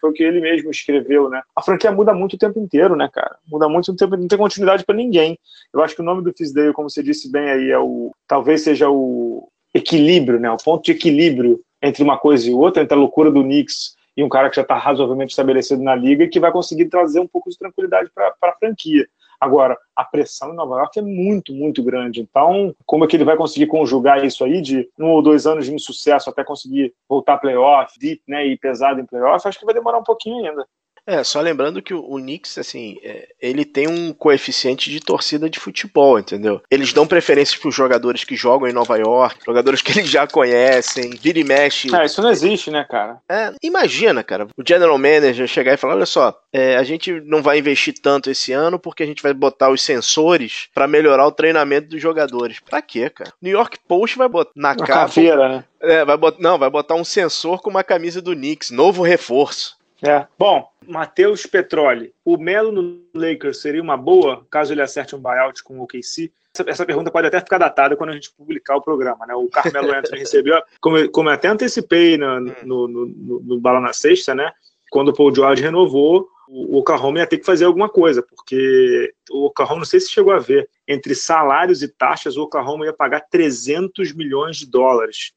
foi 0.00 0.10
o 0.10 0.12
que 0.12 0.22
ele 0.22 0.40
mesmo 0.40 0.70
escreveu, 0.70 1.30
né? 1.30 1.40
A 1.56 1.62
franquia 1.62 1.90
muda 1.90 2.12
muito 2.12 2.34
o 2.34 2.38
tempo 2.38 2.58
inteiro, 2.58 2.94
né, 2.94 3.08
cara? 3.12 3.36
Muda 3.48 3.68
muito 3.68 3.90
o 3.90 3.96
tempo, 3.96 4.16
não 4.16 4.28
tem 4.28 4.38
continuidade 4.38 4.84
para 4.84 4.94
ninguém. 4.94 5.38
Eu 5.72 5.82
acho 5.82 5.94
que 5.94 6.02
o 6.02 6.04
nome 6.04 6.22
do 6.22 6.32
Fisdale, 6.36 6.72
como 6.72 6.90
você 6.90 7.02
disse 7.02 7.30
bem 7.30 7.48
aí, 7.48 7.70
é 7.70 7.78
o 7.78 8.12
talvez 8.28 8.62
seja 8.62 8.90
o 8.90 9.48
equilíbrio, 9.72 10.38
né? 10.38 10.50
O 10.50 10.56
ponto 10.56 10.84
de 10.84 10.92
equilíbrio 10.92 11.58
entre 11.82 12.02
uma 12.02 12.18
coisa 12.18 12.48
e 12.48 12.52
outra, 12.52 12.82
entre 12.82 12.94
a 12.94 12.98
loucura 12.98 13.30
do 13.30 13.42
Knicks 13.42 13.94
e 14.20 14.24
um 14.24 14.28
cara 14.28 14.50
que 14.50 14.56
já 14.56 14.62
está 14.62 14.76
razoavelmente 14.76 15.32
estabelecido 15.32 15.82
na 15.82 15.94
liga 15.94 16.24
e 16.24 16.28
que 16.28 16.38
vai 16.38 16.52
conseguir 16.52 16.90
trazer 16.90 17.20
um 17.20 17.26
pouco 17.26 17.48
de 17.48 17.56
tranquilidade 17.56 18.10
para 18.14 18.34
a 18.42 18.52
franquia. 18.52 19.08
Agora, 19.40 19.78
a 19.96 20.04
pressão 20.04 20.52
em 20.52 20.54
Nova 20.54 20.76
York 20.76 20.98
é 20.98 21.02
muito, 21.02 21.54
muito 21.54 21.82
grande. 21.82 22.20
Então, 22.20 22.76
como 22.84 23.02
é 23.02 23.08
que 23.08 23.16
ele 23.16 23.24
vai 23.24 23.34
conseguir 23.34 23.66
conjugar 23.66 24.22
isso 24.22 24.44
aí 24.44 24.60
de 24.60 24.86
um 24.98 25.06
ou 25.06 25.22
dois 25.22 25.46
anos 25.46 25.64
de 25.64 25.74
insucesso 25.74 26.28
até 26.28 26.44
conseguir 26.44 26.92
voltar 27.08 27.38
playoff, 27.38 27.98
deep, 27.98 28.20
né, 28.28 28.46
e 28.46 28.58
pesado 28.58 29.00
em 29.00 29.06
playoff? 29.06 29.48
Acho 29.48 29.58
que 29.58 29.64
vai 29.64 29.74
demorar 29.74 29.98
um 29.98 30.04
pouquinho 30.04 30.46
ainda. 30.46 30.66
É, 31.10 31.24
só 31.24 31.40
lembrando 31.40 31.82
que 31.82 31.92
o, 31.92 32.14
Knicks, 32.18 32.56
assim, 32.56 32.96
é, 33.02 33.26
ele 33.42 33.64
tem 33.64 33.88
um 33.88 34.12
coeficiente 34.12 34.88
de 34.88 35.00
torcida 35.00 35.50
de 35.50 35.58
futebol, 35.58 36.16
entendeu? 36.20 36.62
Eles 36.70 36.92
dão 36.92 37.04
preferência 37.04 37.58
para 37.58 37.68
os 37.68 37.74
jogadores 37.74 38.22
que 38.22 38.36
jogam 38.36 38.68
em 38.68 38.72
Nova 38.72 38.96
York, 38.96 39.40
jogadores 39.44 39.82
que 39.82 39.98
eles 39.98 40.08
já 40.08 40.24
conhecem, 40.24 41.10
vira 41.10 41.40
e 41.40 41.44
mexe. 41.44 41.92
É, 41.92 42.04
isso 42.04 42.22
não 42.22 42.30
existe, 42.30 42.70
né, 42.70 42.86
cara? 42.88 43.18
É, 43.28 43.52
imagina, 43.60 44.22
cara, 44.22 44.46
o 44.56 44.62
general 44.64 44.96
manager 44.98 45.48
chegar 45.48 45.74
e 45.74 45.76
falar: 45.76 45.96
olha 45.96 46.06
só, 46.06 46.40
é, 46.52 46.76
a 46.76 46.84
gente 46.84 47.20
não 47.22 47.42
vai 47.42 47.58
investir 47.58 47.94
tanto 48.00 48.30
esse 48.30 48.52
ano 48.52 48.78
porque 48.78 49.02
a 49.02 49.06
gente 49.06 49.20
vai 49.20 49.34
botar 49.34 49.68
os 49.68 49.82
sensores 49.82 50.68
para 50.72 50.86
melhorar 50.86 51.26
o 51.26 51.32
treinamento 51.32 51.88
dos 51.88 52.00
jogadores. 52.00 52.60
Pra 52.60 52.80
quê, 52.80 53.10
cara? 53.10 53.32
New 53.42 53.52
York 53.52 53.78
Post 53.88 54.16
vai 54.16 54.28
botar 54.28 54.52
na 54.54 54.76
capa. 54.76 54.86
Caveira, 54.86 55.48
né? 55.48 55.64
É, 55.80 56.04
vai 56.04 56.16
botar, 56.16 56.40
não, 56.40 56.56
vai 56.56 56.70
botar 56.70 56.94
um 56.94 57.04
sensor 57.04 57.60
com 57.60 57.68
uma 57.68 57.82
camisa 57.82 58.22
do 58.22 58.32
Knicks, 58.32 58.70
novo 58.70 59.02
reforço. 59.02 59.80
É. 60.02 60.26
Bom, 60.38 60.69
Matheus 60.86 61.46
Petroli, 61.46 62.12
o 62.24 62.36
Melo 62.36 62.72
no 62.72 63.02
Lakers 63.14 63.60
seria 63.60 63.82
uma 63.82 63.96
boa 63.96 64.46
caso 64.50 64.72
ele 64.72 64.82
acerte 64.82 65.14
um 65.14 65.20
buyout 65.20 65.62
com 65.62 65.78
o 65.78 65.82
OKC? 65.82 66.32
Essa, 66.54 66.70
essa 66.70 66.86
pergunta 66.86 67.10
pode 67.10 67.26
até 67.26 67.38
ficar 67.38 67.58
datada 67.58 67.96
quando 67.96 68.10
a 68.10 68.14
gente 68.14 68.32
publicar 68.32 68.76
o 68.76 68.82
programa, 68.82 69.26
né? 69.26 69.34
O 69.34 69.48
Carmelo 69.48 69.94
Anthony 69.94 70.18
recebeu, 70.20 70.60
como, 70.80 71.08
como 71.10 71.28
eu 71.28 71.34
até 71.34 71.48
antecipei 71.48 72.16
no, 72.16 72.40
no, 72.40 72.54
no, 72.64 72.88
no, 72.88 73.40
no 73.40 73.60
Bala 73.60 73.80
na 73.80 73.92
Sexta, 73.92 74.34
né? 74.34 74.50
Quando 74.90 75.08
o 75.08 75.14
Paul 75.14 75.34
George 75.34 75.62
renovou, 75.62 76.28
o 76.48 76.78
Oklahoma 76.78 77.20
ia 77.20 77.26
ter 77.26 77.38
que 77.38 77.46
fazer 77.46 77.64
alguma 77.64 77.88
coisa, 77.88 78.22
porque 78.22 79.14
o 79.30 79.46
Oklahoma, 79.46 79.80
não 79.80 79.86
sei 79.86 80.00
se 80.00 80.10
chegou 80.10 80.32
a 80.32 80.40
ver, 80.40 80.68
entre 80.86 81.14
salários 81.14 81.82
e 81.82 81.88
taxas, 81.88 82.36
o 82.36 82.42
Oklahoma 82.42 82.84
ia 82.84 82.92
pagar 82.92 83.20
300 83.20 84.12
milhões 84.12 84.56
de 84.56 84.66
dólares 84.66 85.32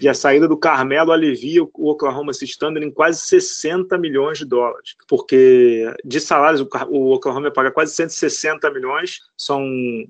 e 0.00 0.08
a 0.08 0.14
saída 0.14 0.48
do 0.48 0.56
Carmelo 0.56 1.12
alivia 1.12 1.62
o 1.62 1.90
Oklahoma 1.90 2.32
City 2.32 2.58
Thunder 2.58 2.82
em 2.82 2.90
quase 2.90 3.20
60 3.20 3.98
milhões 3.98 4.38
de 4.38 4.44
dólares. 4.44 4.94
Porque 5.06 5.92
de 6.04 6.20
salários 6.20 6.66
o 6.88 7.12
Oklahoma 7.12 7.50
paga 7.50 7.70
quase 7.70 7.94
160 7.94 8.70
milhões, 8.70 9.20
são 9.36 9.62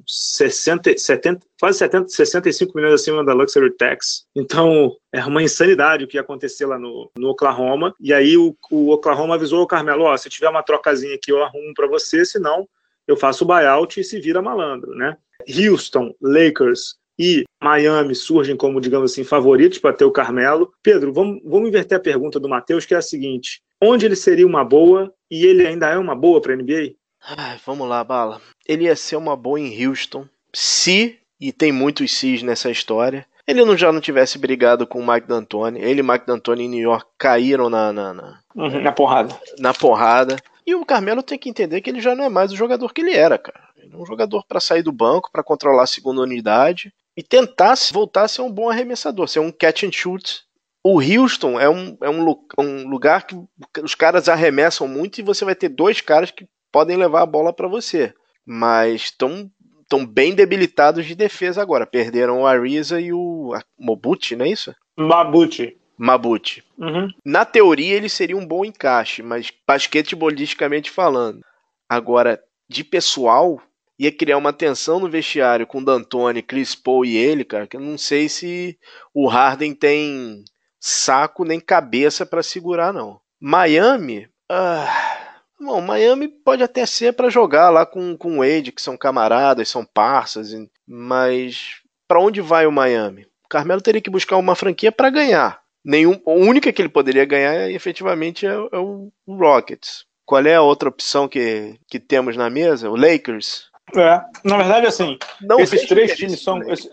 60, 0.06 0.96
70, 0.96 1.44
quase 1.60 1.78
70, 1.78 2.08
65 2.08 2.72
milhões 2.76 2.94
acima 2.94 3.24
da 3.24 3.34
Luxury 3.34 3.74
Tax. 3.76 4.26
Então 4.34 4.96
é 5.12 5.24
uma 5.24 5.42
insanidade 5.42 6.04
o 6.04 6.08
que 6.08 6.16
ia 6.16 6.20
acontecer 6.20 6.66
lá 6.66 6.78
no, 6.78 7.10
no 7.16 7.30
Oklahoma. 7.30 7.94
E 8.00 8.12
aí 8.12 8.36
o, 8.36 8.56
o 8.70 8.90
Oklahoma 8.90 9.34
avisou 9.34 9.62
o 9.62 9.66
Carmelo: 9.66 10.04
ó, 10.04 10.16
se 10.16 10.30
tiver 10.30 10.48
uma 10.48 10.62
trocazinha 10.62 11.16
aqui 11.16 11.32
eu 11.32 11.42
arrumo 11.42 11.74
para 11.74 11.88
você, 11.88 12.24
senão 12.24 12.68
eu 13.08 13.16
faço 13.16 13.42
o 13.42 13.46
buyout 13.46 13.98
e 13.98 14.04
se 14.04 14.20
vira 14.20 14.42
malandro, 14.42 14.94
né? 14.94 15.16
Houston, 15.48 16.14
Lakers, 16.20 16.96
e 17.18 17.44
Miami 17.62 18.14
surgem 18.14 18.56
como, 18.56 18.80
digamos 18.80 19.10
assim, 19.10 19.24
favoritos 19.24 19.78
para 19.78 19.92
ter 19.92 20.04
o 20.04 20.12
Carmelo. 20.12 20.72
Pedro, 20.82 21.12
vamos, 21.12 21.40
vamos 21.44 21.68
inverter 21.68 21.98
a 21.98 22.00
pergunta 22.00 22.38
do 22.38 22.48
Matheus, 22.48 22.86
que 22.86 22.94
é 22.94 22.98
a 22.98 23.02
seguinte: 23.02 23.60
onde 23.82 24.06
ele 24.06 24.14
seria 24.14 24.46
uma 24.46 24.64
boa 24.64 25.12
e 25.30 25.44
ele 25.44 25.66
ainda 25.66 25.88
é 25.88 25.98
uma 25.98 26.14
boa 26.14 26.40
para 26.40 26.52
a 26.52 26.56
NBA? 26.56 26.94
Ai, 27.36 27.58
vamos 27.66 27.88
lá, 27.88 28.04
Bala. 28.04 28.40
Ele 28.66 28.84
ia 28.84 28.94
ser 28.94 29.16
uma 29.16 29.36
boa 29.36 29.58
em 29.58 29.86
Houston, 29.86 30.26
se, 30.54 31.18
e 31.40 31.52
tem 31.52 31.72
muitos 31.72 32.12
sis 32.12 32.42
nessa 32.42 32.70
história, 32.70 33.26
ele 33.46 33.64
não 33.64 33.76
já 33.76 33.90
não 33.90 34.00
tivesse 34.00 34.38
brigado 34.38 34.86
com 34.86 35.00
o 35.00 35.06
Mike 35.06 35.26
D'Antoni. 35.26 35.80
Ele 35.80 36.00
e 36.00 36.02
Mike 36.02 36.26
D'Antoni 36.26 36.64
em 36.64 36.68
New 36.68 36.82
York 36.82 37.06
caíram 37.16 37.70
na, 37.70 37.92
na, 37.92 38.12
na, 38.12 38.40
uhum, 38.54 38.82
na 38.82 38.92
porrada. 38.92 39.34
Na 39.58 39.72
porrada. 39.72 40.36
E 40.68 40.74
o 40.74 40.84
Carmelo 40.84 41.22
tem 41.22 41.38
que 41.38 41.48
entender 41.48 41.80
que 41.80 41.88
ele 41.88 41.98
já 41.98 42.14
não 42.14 42.24
é 42.24 42.28
mais 42.28 42.52
o 42.52 42.56
jogador 42.56 42.92
que 42.92 43.00
ele 43.00 43.14
era, 43.14 43.38
cara. 43.38 43.70
Ele 43.74 43.94
é 43.94 43.96
um 43.96 44.04
jogador 44.04 44.44
para 44.46 44.60
sair 44.60 44.82
do 44.82 44.92
banco, 44.92 45.30
para 45.32 45.42
controlar 45.42 45.84
a 45.84 45.86
segunda 45.86 46.20
unidade 46.20 46.92
e 47.16 47.22
tentar 47.22 47.72
voltar 47.90 48.24
a 48.24 48.28
ser 48.28 48.42
um 48.42 48.52
bom 48.52 48.68
arremessador, 48.68 49.26
ser 49.26 49.38
um 49.38 49.50
catch 49.50 49.84
and 49.84 49.92
shoot. 49.92 50.42
O 50.84 51.00
Houston 51.00 51.58
é 51.58 51.70
um, 51.70 51.96
é 52.02 52.10
um, 52.10 52.22
um 52.58 52.86
lugar 52.86 53.26
que 53.26 53.34
os 53.82 53.94
caras 53.94 54.28
arremessam 54.28 54.86
muito 54.86 55.18
e 55.18 55.24
você 55.24 55.42
vai 55.42 55.54
ter 55.54 55.70
dois 55.70 56.02
caras 56.02 56.30
que 56.30 56.46
podem 56.70 56.98
levar 56.98 57.22
a 57.22 57.26
bola 57.26 57.50
para 57.50 57.66
você. 57.66 58.12
Mas 58.44 59.04
estão 59.04 59.50
estão 59.80 60.04
bem 60.04 60.34
debilitados 60.34 61.06
de 61.06 61.14
defesa 61.14 61.62
agora. 61.62 61.86
Perderam 61.86 62.42
o 62.42 62.46
Ariza 62.46 63.00
e 63.00 63.10
o 63.10 63.54
Mobuti, 63.78 64.36
não 64.36 64.44
é 64.44 64.50
isso? 64.50 64.74
Mabuti. 64.98 65.77
Mabuti. 65.98 66.64
Uhum. 66.78 67.08
Na 67.24 67.44
teoria 67.44 67.96
ele 67.96 68.08
seria 68.08 68.36
um 68.36 68.46
bom 68.46 68.64
encaixe, 68.64 69.22
mas 69.22 69.52
basquetebolisticamente 69.66 70.90
falando. 70.90 71.44
Agora, 71.88 72.40
de 72.68 72.84
pessoal, 72.84 73.60
ia 73.98 74.12
criar 74.12 74.36
uma 74.36 74.52
tensão 74.52 75.00
no 75.00 75.10
vestiário 75.10 75.66
com 75.66 75.82
D'Antoni, 75.82 76.42
Chris 76.42 76.74
Paul 76.74 77.04
e 77.04 77.16
ele, 77.16 77.44
cara, 77.44 77.66
que 77.66 77.76
eu 77.76 77.80
não 77.80 77.98
sei 77.98 78.28
se 78.28 78.78
o 79.12 79.26
Harden 79.26 79.74
tem 79.74 80.44
saco 80.80 81.44
nem 81.44 81.58
cabeça 81.58 82.24
para 82.24 82.42
segurar, 82.42 82.92
não. 82.92 83.20
Miami, 83.40 84.28
ah, 84.48 85.34
bom, 85.60 85.80
Miami 85.80 86.28
pode 86.28 86.62
até 86.62 86.86
ser 86.86 87.12
para 87.12 87.28
jogar 87.28 87.70
lá 87.70 87.84
com, 87.84 88.16
com 88.16 88.38
o 88.38 88.38
Wade, 88.38 88.72
que 88.72 88.80
são 88.80 88.96
camaradas, 88.96 89.68
são 89.68 89.84
parças, 89.84 90.50
mas 90.86 91.80
para 92.06 92.20
onde 92.20 92.40
vai 92.40 92.66
o 92.66 92.72
Miami? 92.72 93.26
O 93.44 93.48
Carmelo 93.48 93.80
teria 93.80 94.00
que 94.00 94.10
buscar 94.10 94.36
uma 94.36 94.54
franquia 94.54 94.92
para 94.92 95.10
ganhar. 95.10 95.60
Nenhum, 95.88 96.20
a 96.26 96.32
única 96.32 96.70
que 96.70 96.82
ele 96.82 96.90
poderia 96.90 97.24
ganhar 97.24 97.70
efetivamente 97.70 98.46
é, 98.46 98.50
é 98.50 98.78
o 98.78 99.10
Rockets. 99.26 100.04
Qual 100.26 100.44
é 100.44 100.54
a 100.54 100.60
outra 100.60 100.90
opção 100.90 101.26
que, 101.26 101.80
que 101.88 101.98
temos 101.98 102.36
na 102.36 102.50
mesa? 102.50 102.90
O 102.90 102.94
Lakers? 102.94 103.70
É, 103.96 104.20
na 104.44 104.58
verdade, 104.58 104.86
assim, 104.86 105.18
não 105.40 105.58
esses 105.58 105.88
três 105.88 106.14
times 106.14 106.42
são. 106.42 106.60
Esse, 106.70 106.90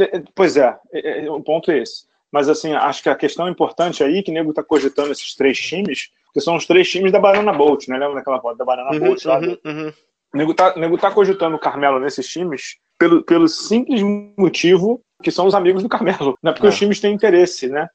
é, 0.00 0.16
é, 0.16 0.22
pois 0.34 0.56
é, 0.56 0.74
é, 0.90 1.26
é, 1.26 1.30
o 1.30 1.42
ponto 1.42 1.70
é 1.70 1.82
esse. 1.82 2.06
Mas, 2.32 2.48
assim, 2.48 2.72
acho 2.72 3.02
que 3.02 3.10
a 3.10 3.14
questão 3.14 3.46
importante 3.46 4.02
aí, 4.02 4.22
que 4.22 4.30
o 4.30 4.34
nego 4.34 4.54
tá 4.54 4.62
cogitando 4.62 5.12
esses 5.12 5.34
três 5.34 5.58
times, 5.58 6.08
que 6.32 6.40
são 6.40 6.56
os 6.56 6.64
três 6.64 6.88
times 6.90 7.12
da 7.12 7.20
Banana 7.20 7.52
Boat, 7.52 7.90
né? 7.90 7.98
Lembra 7.98 8.14
daquela 8.14 8.40
foto 8.40 8.56
da 8.56 8.64
Banana 8.64 8.90
uhum, 8.90 9.00
Boat 9.00 9.28
lá? 9.28 9.38
Uhum, 9.38 9.58
uhum. 9.66 9.92
O 10.32 10.36
nego 10.38 10.54
tá, 10.54 10.72
o 10.74 10.78
nego 10.78 10.96
tá 10.96 11.10
cogitando 11.10 11.56
o 11.56 11.60
Carmelo 11.60 12.00
nesses 12.00 12.26
times 12.26 12.78
pelo, 12.98 13.22
pelo 13.22 13.48
simples 13.48 14.00
motivo 14.38 15.02
que 15.22 15.30
são 15.30 15.46
os 15.46 15.54
amigos 15.54 15.82
do 15.82 15.88
Carmelo, 15.88 16.38
não 16.42 16.50
é 16.50 16.54
porque 16.54 16.66
é. 16.66 16.70
os 16.70 16.78
times 16.78 17.00
têm 17.00 17.12
interesse, 17.12 17.68
né? 17.68 17.88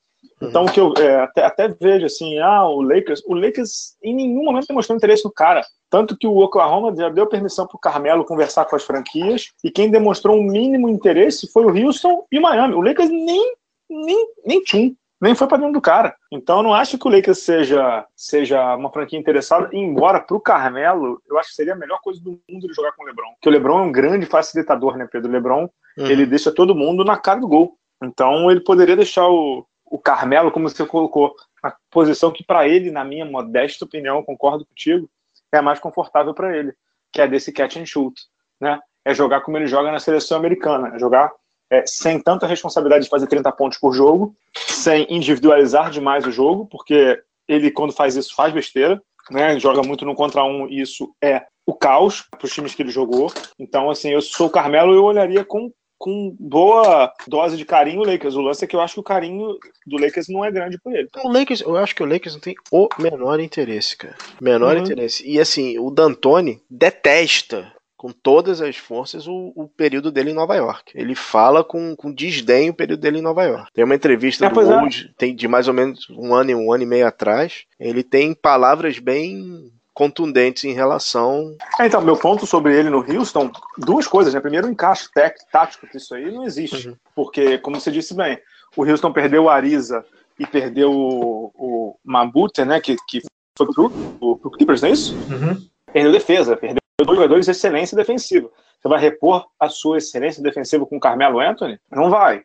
Então, 0.48 0.66
que 0.66 0.80
eu 0.80 0.94
é, 0.98 1.22
até, 1.22 1.46
até, 1.46 1.68
vejo 1.68 2.06
assim, 2.06 2.40
ah, 2.40 2.68
o 2.68 2.82
Lakers, 2.82 3.24
o 3.26 3.34
Lakers 3.34 3.96
em 4.04 4.16
nenhum 4.16 4.44
momento 4.44 4.68
demonstrou 4.68 4.96
interesse 4.96 5.24
no 5.26 5.32
cara. 5.32 5.66
Tanto 5.90 6.18
que 6.18 6.26
o 6.26 6.38
Oklahoma 6.38 6.96
já 6.96 7.10
deu 7.10 7.28
permissão 7.28 7.68
para 7.68 7.78
o 7.78 7.80
Carmelo 7.80 8.26
conversar 8.26 8.66
com 8.66 8.76
as 8.76 8.84
franquias, 8.84 9.52
e 9.64 9.70
quem 9.70 9.92
demonstrou 9.92 10.36
um 10.36 10.44
mínimo 10.44 10.90
interesse 10.90 11.52
foi 11.52 11.66
o 11.66 11.70
Houston 11.70 12.26
e 12.32 12.40
o 12.40 12.42
Miami. 12.42 12.74
O 12.74 12.82
Lakers 12.82 13.10
nem, 13.10 13.56
nem, 13.90 14.28
nem 14.44 14.64
tinha, 14.64 14.92
nem 15.22 15.36
foi 15.36 15.48
para 15.48 15.60
dentro 15.60 15.74
do 15.74 15.82
cara. 15.82 16.16
Então, 16.32 16.58
eu 16.58 16.64
não 16.64 16.74
acho 16.74 16.98
que 16.98 17.08
o 17.08 17.12
Lakers 17.12 17.40
seja, 17.40 18.06
seja 18.16 18.76
uma 18.76 18.92
franquia 18.92 19.20
interessada, 19.20 19.70
embora 19.72 20.20
para 20.20 20.36
o 20.36 20.42
Carmelo, 20.42 21.22
eu 21.30 21.38
acho 21.38 21.50
que 21.50 21.56
seria 21.56 21.74
a 21.74 21.78
melhor 21.78 22.00
coisa 22.04 22.20
do 22.22 22.32
mundo 22.32 22.66
ele 22.66 22.74
jogar 22.74 22.92
com 22.94 23.04
o 23.04 23.06
LeBron. 23.06 23.32
Porque 23.36 23.50
o 23.50 23.52
LeBron 23.52 23.80
é 23.80 23.84
um 23.84 23.92
grande 23.92 24.26
facilitador, 24.26 24.98
né, 24.98 25.08
Pedro? 25.10 25.30
O 25.30 25.34
LeBron, 25.34 25.70
uhum. 25.98 26.08
ele 26.08 26.26
deixa 26.26 26.52
todo 26.52 26.76
mundo 26.76 27.06
na 27.06 27.18
cara 27.18 27.40
do 27.40 27.48
gol. 27.48 27.78
Então, 28.04 28.52
ele 28.52 28.60
poderia 28.62 28.98
deixar 28.98 29.28
o, 29.30 29.66
o 29.94 30.00
Carmelo, 30.00 30.52
como 30.52 30.68
você 30.68 30.84
colocou, 30.88 31.36
na 31.64 31.72
posição 31.92 32.32
que 32.32 32.44
para 32.44 32.68
ele, 32.68 32.90
na 32.90 33.04
minha 33.04 33.26
modesta 33.26 33.86
opinião, 33.86 34.24
concordo 34.24 34.66
contigo, 34.66 35.08
é 35.52 35.60
a 35.60 35.62
mais 35.62 35.80
confortável 35.80 36.34
para 36.34 36.58
ele, 36.58 36.74
que 37.12 37.22
é 37.22 37.28
desse 37.28 37.52
catch 37.52 37.78
and 37.78 37.86
shoot, 37.86 38.20
né? 38.60 38.80
É 39.06 39.14
jogar 39.14 39.42
como 39.42 39.56
ele 39.56 39.68
joga 39.68 39.92
na 39.92 40.00
seleção 40.00 40.36
americana, 40.36 40.96
é 40.96 40.98
jogar 40.98 41.32
é, 41.70 41.86
sem 41.86 42.20
tanta 42.20 42.48
responsabilidade 42.48 43.04
de 43.04 43.10
fazer 43.12 43.28
30 43.28 43.52
pontos 43.52 43.78
por 43.78 43.94
jogo, 43.94 44.36
sem 44.56 45.06
individualizar 45.12 45.92
demais 45.92 46.26
o 46.26 46.32
jogo, 46.32 46.66
porque 46.66 47.22
ele, 47.48 47.70
quando 47.70 47.94
faz 47.94 48.16
isso, 48.16 48.34
faz 48.34 48.52
besteira, 48.52 49.00
né? 49.30 49.60
Joga 49.60 49.84
muito 49.84 50.06
no 50.06 50.16
contra 50.16 50.44
um, 50.44 50.68
e 50.68 50.82
isso 50.82 51.16
é 51.24 51.46
o 51.68 51.74
caos 51.76 52.28
para 52.32 52.48
os 52.48 52.52
times 52.52 52.74
que 52.74 52.82
ele 52.82 52.90
jogou. 52.90 53.32
Então, 53.60 53.92
assim, 53.92 54.10
eu 54.10 54.24
sou 54.24 54.48
o 54.48 54.52
Carmelo, 54.52 54.96
eu 54.96 55.04
olharia 55.04 55.46
com 55.46 55.72
com 55.98 56.36
boa 56.40 57.12
dose 57.28 57.58
de 57.58 57.66
carinho 57.66 58.02
o 58.02 58.06
Lakers. 58.06 58.36
O 58.36 58.42
lance 58.42 58.64
é 58.64 58.68
que 58.68 58.76
eu 58.76 58.82
acho 58.82 58.96
que 58.96 59.00
o 59.00 59.04
carinho 59.04 59.58
do 59.86 59.98
Lakers 59.98 60.28
não 60.28 60.44
é 60.44 60.52
grande 60.52 60.78
por 60.78 60.94
ele. 60.94 61.08
O 61.24 61.32
Lakers, 61.32 61.62
eu 61.62 61.78
acho 61.78 61.96
que 61.96 62.04
o 62.04 62.06
Lakers 62.06 62.34
não 62.34 62.42
tem 62.42 62.56
o 62.72 62.90
menor 63.00 63.40
interesse, 63.40 63.96
cara. 63.98 64.16
Menor 64.42 64.76
uhum. 64.76 64.84
interesse. 64.84 65.28
E 65.28 65.40
assim, 65.40 65.78
o 65.80 65.90
D'Antoni 65.90 66.62
detesta 66.70 67.72
com 68.04 68.12
todas 68.12 68.60
as 68.60 68.76
forças 68.76 69.28
o, 69.28 69.54
o, 69.56 69.66
período 69.66 70.12
dele 70.12 70.32
em 70.32 70.34
Nova 70.34 70.58
York. 70.58 70.92
Ele 70.94 71.16
fala 71.16 71.64
com, 71.64 71.96
com 71.96 72.14
desdém 72.14 72.70
o 72.70 72.74
período 72.74 73.00
dele 73.00 73.20
em 73.20 73.22
Nova 73.22 73.46
York. 73.46 73.72
Tem 73.74 73.86
uma 73.86 73.96
entrevista 73.96 74.46
é, 74.46 74.50
do 74.50 74.60
é. 74.60 74.90
tem 75.18 75.34
de 75.34 75.48
mais 75.48 75.70
ou 75.70 75.74
menos 75.74 76.10
um 76.10 76.36
ano 76.36 76.52
e 76.52 76.56
um 76.56 76.74
ano 76.74 76.84
e 76.84 76.86
meio 76.86 77.08
atrás. 77.08 77.64
Ele 77.80 78.04
tem 78.04 78.34
palavras 78.34 79.00
bem 79.00 79.72
contundentes 79.94 80.64
em 80.64 80.74
relação. 80.74 81.56
É, 81.80 81.86
então, 81.86 82.02
meu 82.02 82.18
ponto 82.18 82.46
sobre 82.46 82.78
ele 82.78 82.90
no 82.90 83.00
Houston, 83.00 83.52
duas 83.78 84.08
coisas, 84.08 84.34
né? 84.34 84.40
Primeiro, 84.40 84.68
o 84.68 84.72
encaixe 84.72 85.10
tático 85.52 85.88
disso 85.92 86.16
aí 86.16 86.32
não 86.32 86.44
existe. 86.44 86.90
Uhum. 86.90 86.96
Porque, 87.16 87.58
como 87.60 87.80
você 87.80 87.92
disse 87.92 88.14
bem, 88.14 88.40
o 88.76 88.84
Houston 88.84 89.12
perdeu 89.12 89.44
o 89.44 89.50
Ariza 89.50 90.04
e 90.40 90.48
perdeu 90.48 90.92
o, 90.92 91.52
o 91.56 91.96
Mabute, 92.04 92.66
né? 92.66 92.80
Que, 92.82 92.96
que 93.08 93.22
foi 93.58 93.68
pro, 93.68 93.90
pro, 93.90 94.38
pro 94.38 94.52
Clippers, 94.52 94.82
não 94.82 94.90
é 94.90 94.92
isso? 94.92 95.14
Uhum. 95.14 95.68
Perdeu 95.92 96.12
defesa, 96.12 96.58
perdeu 96.58 96.80
dois 97.06 97.18
jogadores 97.18 97.46
de 97.46 97.52
excelência 97.52 97.96
defensiva. 97.96 98.50
Você 98.82 98.88
vai 98.88 99.00
repor 99.00 99.46
a 99.60 99.70
sua 99.70 99.98
excelência 99.98 100.42
defensiva 100.42 100.86
com 100.86 100.98
o 100.98 101.00
Carmelo 101.00 101.40
Anthony? 101.40 101.80
Não 101.92 102.10
vai 102.10 102.44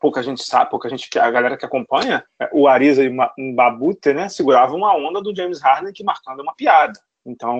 pouca 0.00 0.22
gente 0.22 0.42
sabe, 0.42 0.70
pouca 0.70 0.88
gente, 0.88 1.18
a 1.18 1.30
galera 1.30 1.56
que 1.56 1.64
acompanha, 1.64 2.24
é, 2.40 2.48
o 2.52 2.68
Ariza 2.68 3.02
e 3.04 3.08
o 3.08 3.54
Babute, 3.54 4.12
né, 4.12 4.28
seguravam 4.28 4.84
a 4.84 4.96
onda 4.96 5.20
do 5.20 5.34
James 5.34 5.60
Harden 5.60 5.92
que 5.92 6.04
marcando 6.04 6.40
uma 6.40 6.54
piada. 6.54 6.98
Então, 7.24 7.58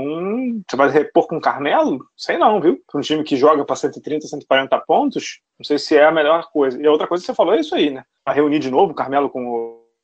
você 0.68 0.76
vai 0.76 0.88
repor 0.88 1.26
com 1.26 1.36
o 1.36 1.40
Carmelo? 1.40 2.06
Sei 2.16 2.38
não, 2.38 2.60
viu? 2.60 2.82
Para 2.86 2.98
um 2.98 3.02
time 3.02 3.22
que 3.22 3.36
joga 3.36 3.64
para 3.64 3.76
130, 3.76 4.26
140 4.26 4.78
pontos, 4.86 5.40
não 5.58 5.64
sei 5.64 5.78
se 5.78 5.96
é 5.96 6.04
a 6.04 6.12
melhor 6.12 6.48
coisa. 6.50 6.80
E 6.80 6.86
a 6.86 6.90
outra 6.90 7.06
coisa 7.06 7.22
que 7.22 7.26
você 7.26 7.34
falou 7.34 7.54
é 7.54 7.60
isso 7.60 7.74
aí, 7.74 7.90
né? 7.90 8.04
Vai 8.24 8.34
reunir 8.34 8.58
de 8.58 8.70
novo 8.70 8.92
o 8.92 8.94
Carmelo 8.94 9.28
com 9.28 9.46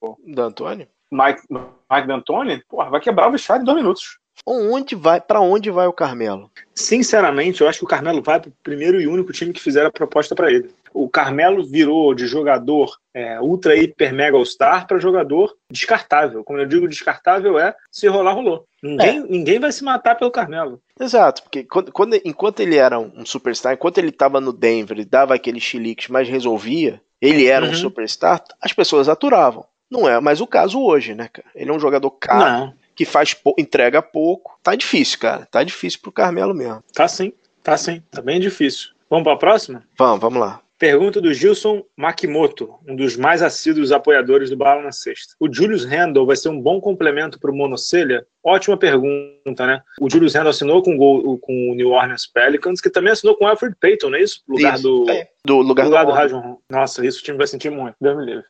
o. 0.01 0.17
D'Antoni? 0.27 0.89
Mike, 1.11 1.43
Mike 1.51 2.07
D'Antoni? 2.07 2.62
Porra, 2.69 2.91
vai 2.91 3.01
quebrar 3.01 3.29
o 3.29 3.33
vestiário 3.33 3.62
em 3.62 3.64
dois 3.64 3.79
minutos. 3.79 4.19
Onde 4.45 4.95
vai, 4.95 5.20
para 5.20 5.41
onde 5.41 5.70
vai 5.70 5.87
o 5.87 5.93
Carmelo? 5.93 6.51
Sinceramente, 6.74 7.61
eu 7.61 7.68
acho 7.68 7.78
que 7.78 7.84
o 7.84 7.89
Carmelo 7.89 8.22
vai 8.22 8.41
para 8.41 8.49
o 8.49 8.53
primeiro 8.62 9.01
e 9.01 9.07
único 9.07 9.32
time 9.32 9.53
que 9.53 9.62
fizer 9.62 9.87
a 9.87 9.91
proposta 9.91 10.34
para 10.34 10.53
ele 10.53 10.70
o 10.97 11.11
Carmelo 11.11 11.62
virou 11.62 12.14
de 12.14 12.26
jogador 12.26 12.97
é, 13.12 13.39
ultra, 13.39 13.76
hiper, 13.76 14.14
mega 14.14 14.37
all-star 14.37 14.87
para 14.87 14.99
jogador 14.99 15.55
descartável. 15.70 16.43
Como 16.43 16.59
eu 16.59 16.66
digo, 16.66 16.89
descartável 16.89 17.59
é 17.59 17.74
se 17.93 18.09
rolar, 18.09 18.32
rolou. 18.32 18.64
Ninguém, 18.82 19.18
é. 19.18 19.22
ninguém 19.28 19.59
vai 19.61 19.70
se 19.70 19.84
matar 19.84 20.14
pelo 20.14 20.30
Carmelo. 20.30 20.80
Exato, 20.99 21.43
porque 21.43 21.64
quando, 21.64 21.93
quando 21.93 22.14
enquanto 22.24 22.61
ele 22.61 22.76
era 22.76 22.99
um 22.99 23.26
superstar, 23.26 23.74
enquanto 23.74 23.99
ele 23.99 24.09
estava 24.09 24.41
no 24.41 24.55
Denver 24.55 24.99
e 24.99 25.05
dava 25.05 25.34
aquele 25.34 25.61
chilique, 25.61 26.11
mas 26.11 26.28
resolvia, 26.28 27.01
ele 27.20 27.47
era 27.47 27.66
uhum. 27.66 27.72
um 27.72 27.76
superstar, 27.76 28.43
as 28.61 28.72
pessoas 28.72 29.07
aturavam. 29.09 29.66
Não 29.91 30.09
é 30.09 30.18
mais 30.18 30.41
o 30.41 30.47
caso 30.47 30.80
hoje, 30.80 31.14
né, 31.14 31.28
cara? 31.30 31.49
Ele 31.55 31.70
é 31.70 31.74
um 31.74 31.78
jogador 31.78 32.11
caro, 32.12 32.41
Não. 32.41 32.74
Que 32.97 33.05
faz 33.05 33.37
entrega 33.59 34.01
pouco. 34.01 34.59
Tá 34.63 34.75
difícil, 34.75 35.19
cara. 35.19 35.47
Tá 35.47 35.63
difícil 35.63 36.01
pro 36.03 36.11
Carmelo 36.11 36.55
mesmo. 36.55 36.83
Tá 36.95 37.07
sim, 37.07 37.33
tá 37.63 37.77
sim. 37.77 38.03
Tá 38.11 38.23
bem 38.23 38.41
difícil. 38.41 38.89
Vamos 39.09 39.25
para 39.25 39.35
a 39.35 39.39
próxima? 39.39 39.85
Vamos, 39.97 40.21
vamos 40.21 40.41
lá. 40.41 40.63
Pergunta 40.79 41.23
do 41.23 41.33
Gilson 41.33 41.83
Makimoto, 41.97 42.75
um 42.87 42.95
dos 42.95 43.17
mais 43.17 43.41
assíduos 43.41 43.93
apoiadores 43.93 44.51
do 44.51 44.59
Bala 44.59 44.83
na 44.83 44.93
Sexta. 44.93 45.35
O 45.41 45.51
Julius 45.51 45.87
Randle 45.87 46.27
vai 46.27 46.37
ser 46.37 46.51
um 46.51 46.61
bom 46.61 46.83
complemento 46.83 47.41
para 47.41 47.51
o 47.51 47.55
Monocelha? 47.55 48.27
Ótima 48.45 48.77
pergunta, 48.77 49.67
né? 49.67 49.81
O 49.99 50.11
Julius 50.11 50.35
Randle 50.35 50.51
assinou 50.51 50.83
com, 50.83 50.95
o, 50.99 51.39
com 51.39 51.71
o 51.71 51.75
New 51.75 51.93
Orleans 51.93 52.27
Pelicans, 52.27 52.83
que 52.83 52.91
também 52.91 53.13
assinou 53.13 53.37
com 53.37 53.47
o 53.47 53.49
Alfred 53.49 53.75
Payton, 53.81 54.11
não 54.11 54.19
é 54.19 54.23
isso? 54.23 54.43
Lugar 54.47 54.75
isso, 54.75 54.83
do, 54.83 55.11
é. 55.11 55.29
do 55.47 55.57
lugar, 55.61 55.87
lugar 55.87 56.05
do, 56.05 56.11
do 56.11 56.15
Rajon. 56.15 56.59
Nossa, 56.71 57.07
isso 57.07 57.21
o 57.21 57.23
time 57.23 57.39
vai 57.39 57.47
sentir 57.47 57.71
muito. 57.71 57.97
Deus 57.99 58.17
me 58.19 58.27
livre. 58.27 58.45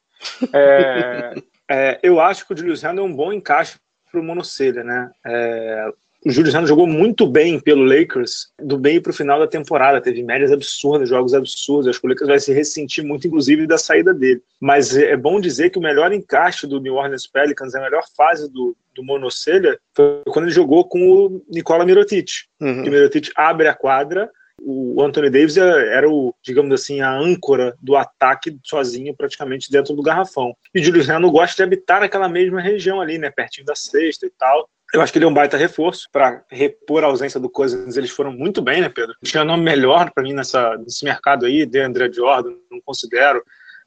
É, 0.53 1.35
é, 1.71 2.01
eu 2.03 2.19
acho 2.19 2.45
que 2.45 2.55
o 2.55 2.57
Julius 2.57 2.83
Randle 2.83 3.07
é 3.07 3.09
um 3.09 3.15
bom 3.15 3.33
encaixe 3.33 3.77
para 4.11 4.21
o 4.21 4.25
Monocelha, 4.25 4.83
né? 4.83 5.11
É, 5.25 5.93
o 6.27 6.31
Júlio 6.31 6.51
Randle 6.53 6.67
jogou 6.67 6.87
muito 6.89 7.25
bem 7.25 7.61
pelo 7.61 7.85
Lakers 7.85 8.49
do 8.59 8.81
meio 8.81 9.01
para 9.01 9.11
o 9.11 9.15
final 9.15 9.39
da 9.39 9.47
temporada. 9.47 10.01
Teve 10.01 10.25
médias 10.25 10.51
absurdas, 10.51 11.09
jogos 11.09 11.33
absurdos. 11.35 11.87
Acho 11.87 12.01
que 12.01 12.07
o 12.07 12.11
Lakers 12.11 12.29
vai 12.29 12.41
se 12.41 12.53
ressentir 12.53 13.05
muito, 13.05 13.29
inclusive, 13.29 13.65
da 13.65 13.79
saída 13.79 14.13
dele. 14.13 14.43
Mas 14.61 14.97
é 14.97 15.17
bom 15.17 15.41
dizer 15.41 15.71
que 15.71 15.79
o 15.79 15.83
melhor 15.83 16.13
encaixe 16.13 16.67
do 16.67 16.81
New 16.81 16.95
Orleans 16.95 17.29
Pelicans, 17.29 17.77
a 17.77 17.81
melhor 17.81 18.03
fase 18.17 18.51
do, 18.53 18.77
do 18.93 19.05
Monocelha, 19.05 19.79
foi 19.95 20.23
quando 20.27 20.47
ele 20.47 20.55
jogou 20.55 20.85
com 20.85 20.99
o 20.99 21.45
Nikola 21.49 21.85
Mirotic. 21.85 22.31
Uhum. 22.61 22.83
O 22.83 22.91
Mirotic 22.91 23.31
abre 23.37 23.69
a 23.69 23.75
quadra 23.75 24.29
o 24.61 25.03
Anthony 25.03 25.31
Davis 25.31 25.57
era 25.57 26.09
o, 26.09 26.35
digamos 26.43 26.73
assim, 26.73 27.01
a 27.01 27.13
âncora 27.13 27.77
do 27.81 27.97
ataque 27.97 28.59
sozinho, 28.65 29.15
praticamente 29.15 29.71
dentro 29.71 29.95
do 29.95 30.03
garrafão. 30.03 30.57
E 30.75 30.81
o 30.81 30.85
Julius 30.85 31.07
Randle 31.07 31.31
gosta 31.31 31.57
de 31.57 31.63
habitar 31.63 32.01
naquela 32.01 32.29
mesma 32.29 32.61
região 32.61 33.01
ali, 33.01 33.19
né, 33.19 33.31
pertinho 33.31 33.67
da 33.67 33.75
sexta 33.75 34.27
e 34.27 34.31
tal. 34.31 34.69
Eu 34.95 35.01
acho 35.01 35.13
que 35.13 35.19
ele 35.19 35.25
é 35.25 35.29
um 35.29 35.35
baita 35.35 35.57
reforço 35.57 36.09
para 36.13 36.45
repor 36.51 37.03
a 37.05 37.09
ausência 37.09 37.41
do 37.41 37.51
Cousins. 37.51 37.97
Eles 37.97 38.11
foram 38.11 38.33
muito 38.33 38.63
bem, 38.63 38.81
né, 38.81 38.89
Pedro? 38.89 39.15
Tinha 39.23 39.45
nome 39.45 39.63
melhor 39.63 40.11
para 40.13 40.23
mim 40.23 40.33
nessa, 40.33 40.77
nesse 40.79 41.05
mercado 41.05 41.45
aí, 41.45 41.67
de 41.67 41.81
André 41.81 42.11
Jordan, 42.11 42.55
não 42.71 42.81
considero, 42.85 43.43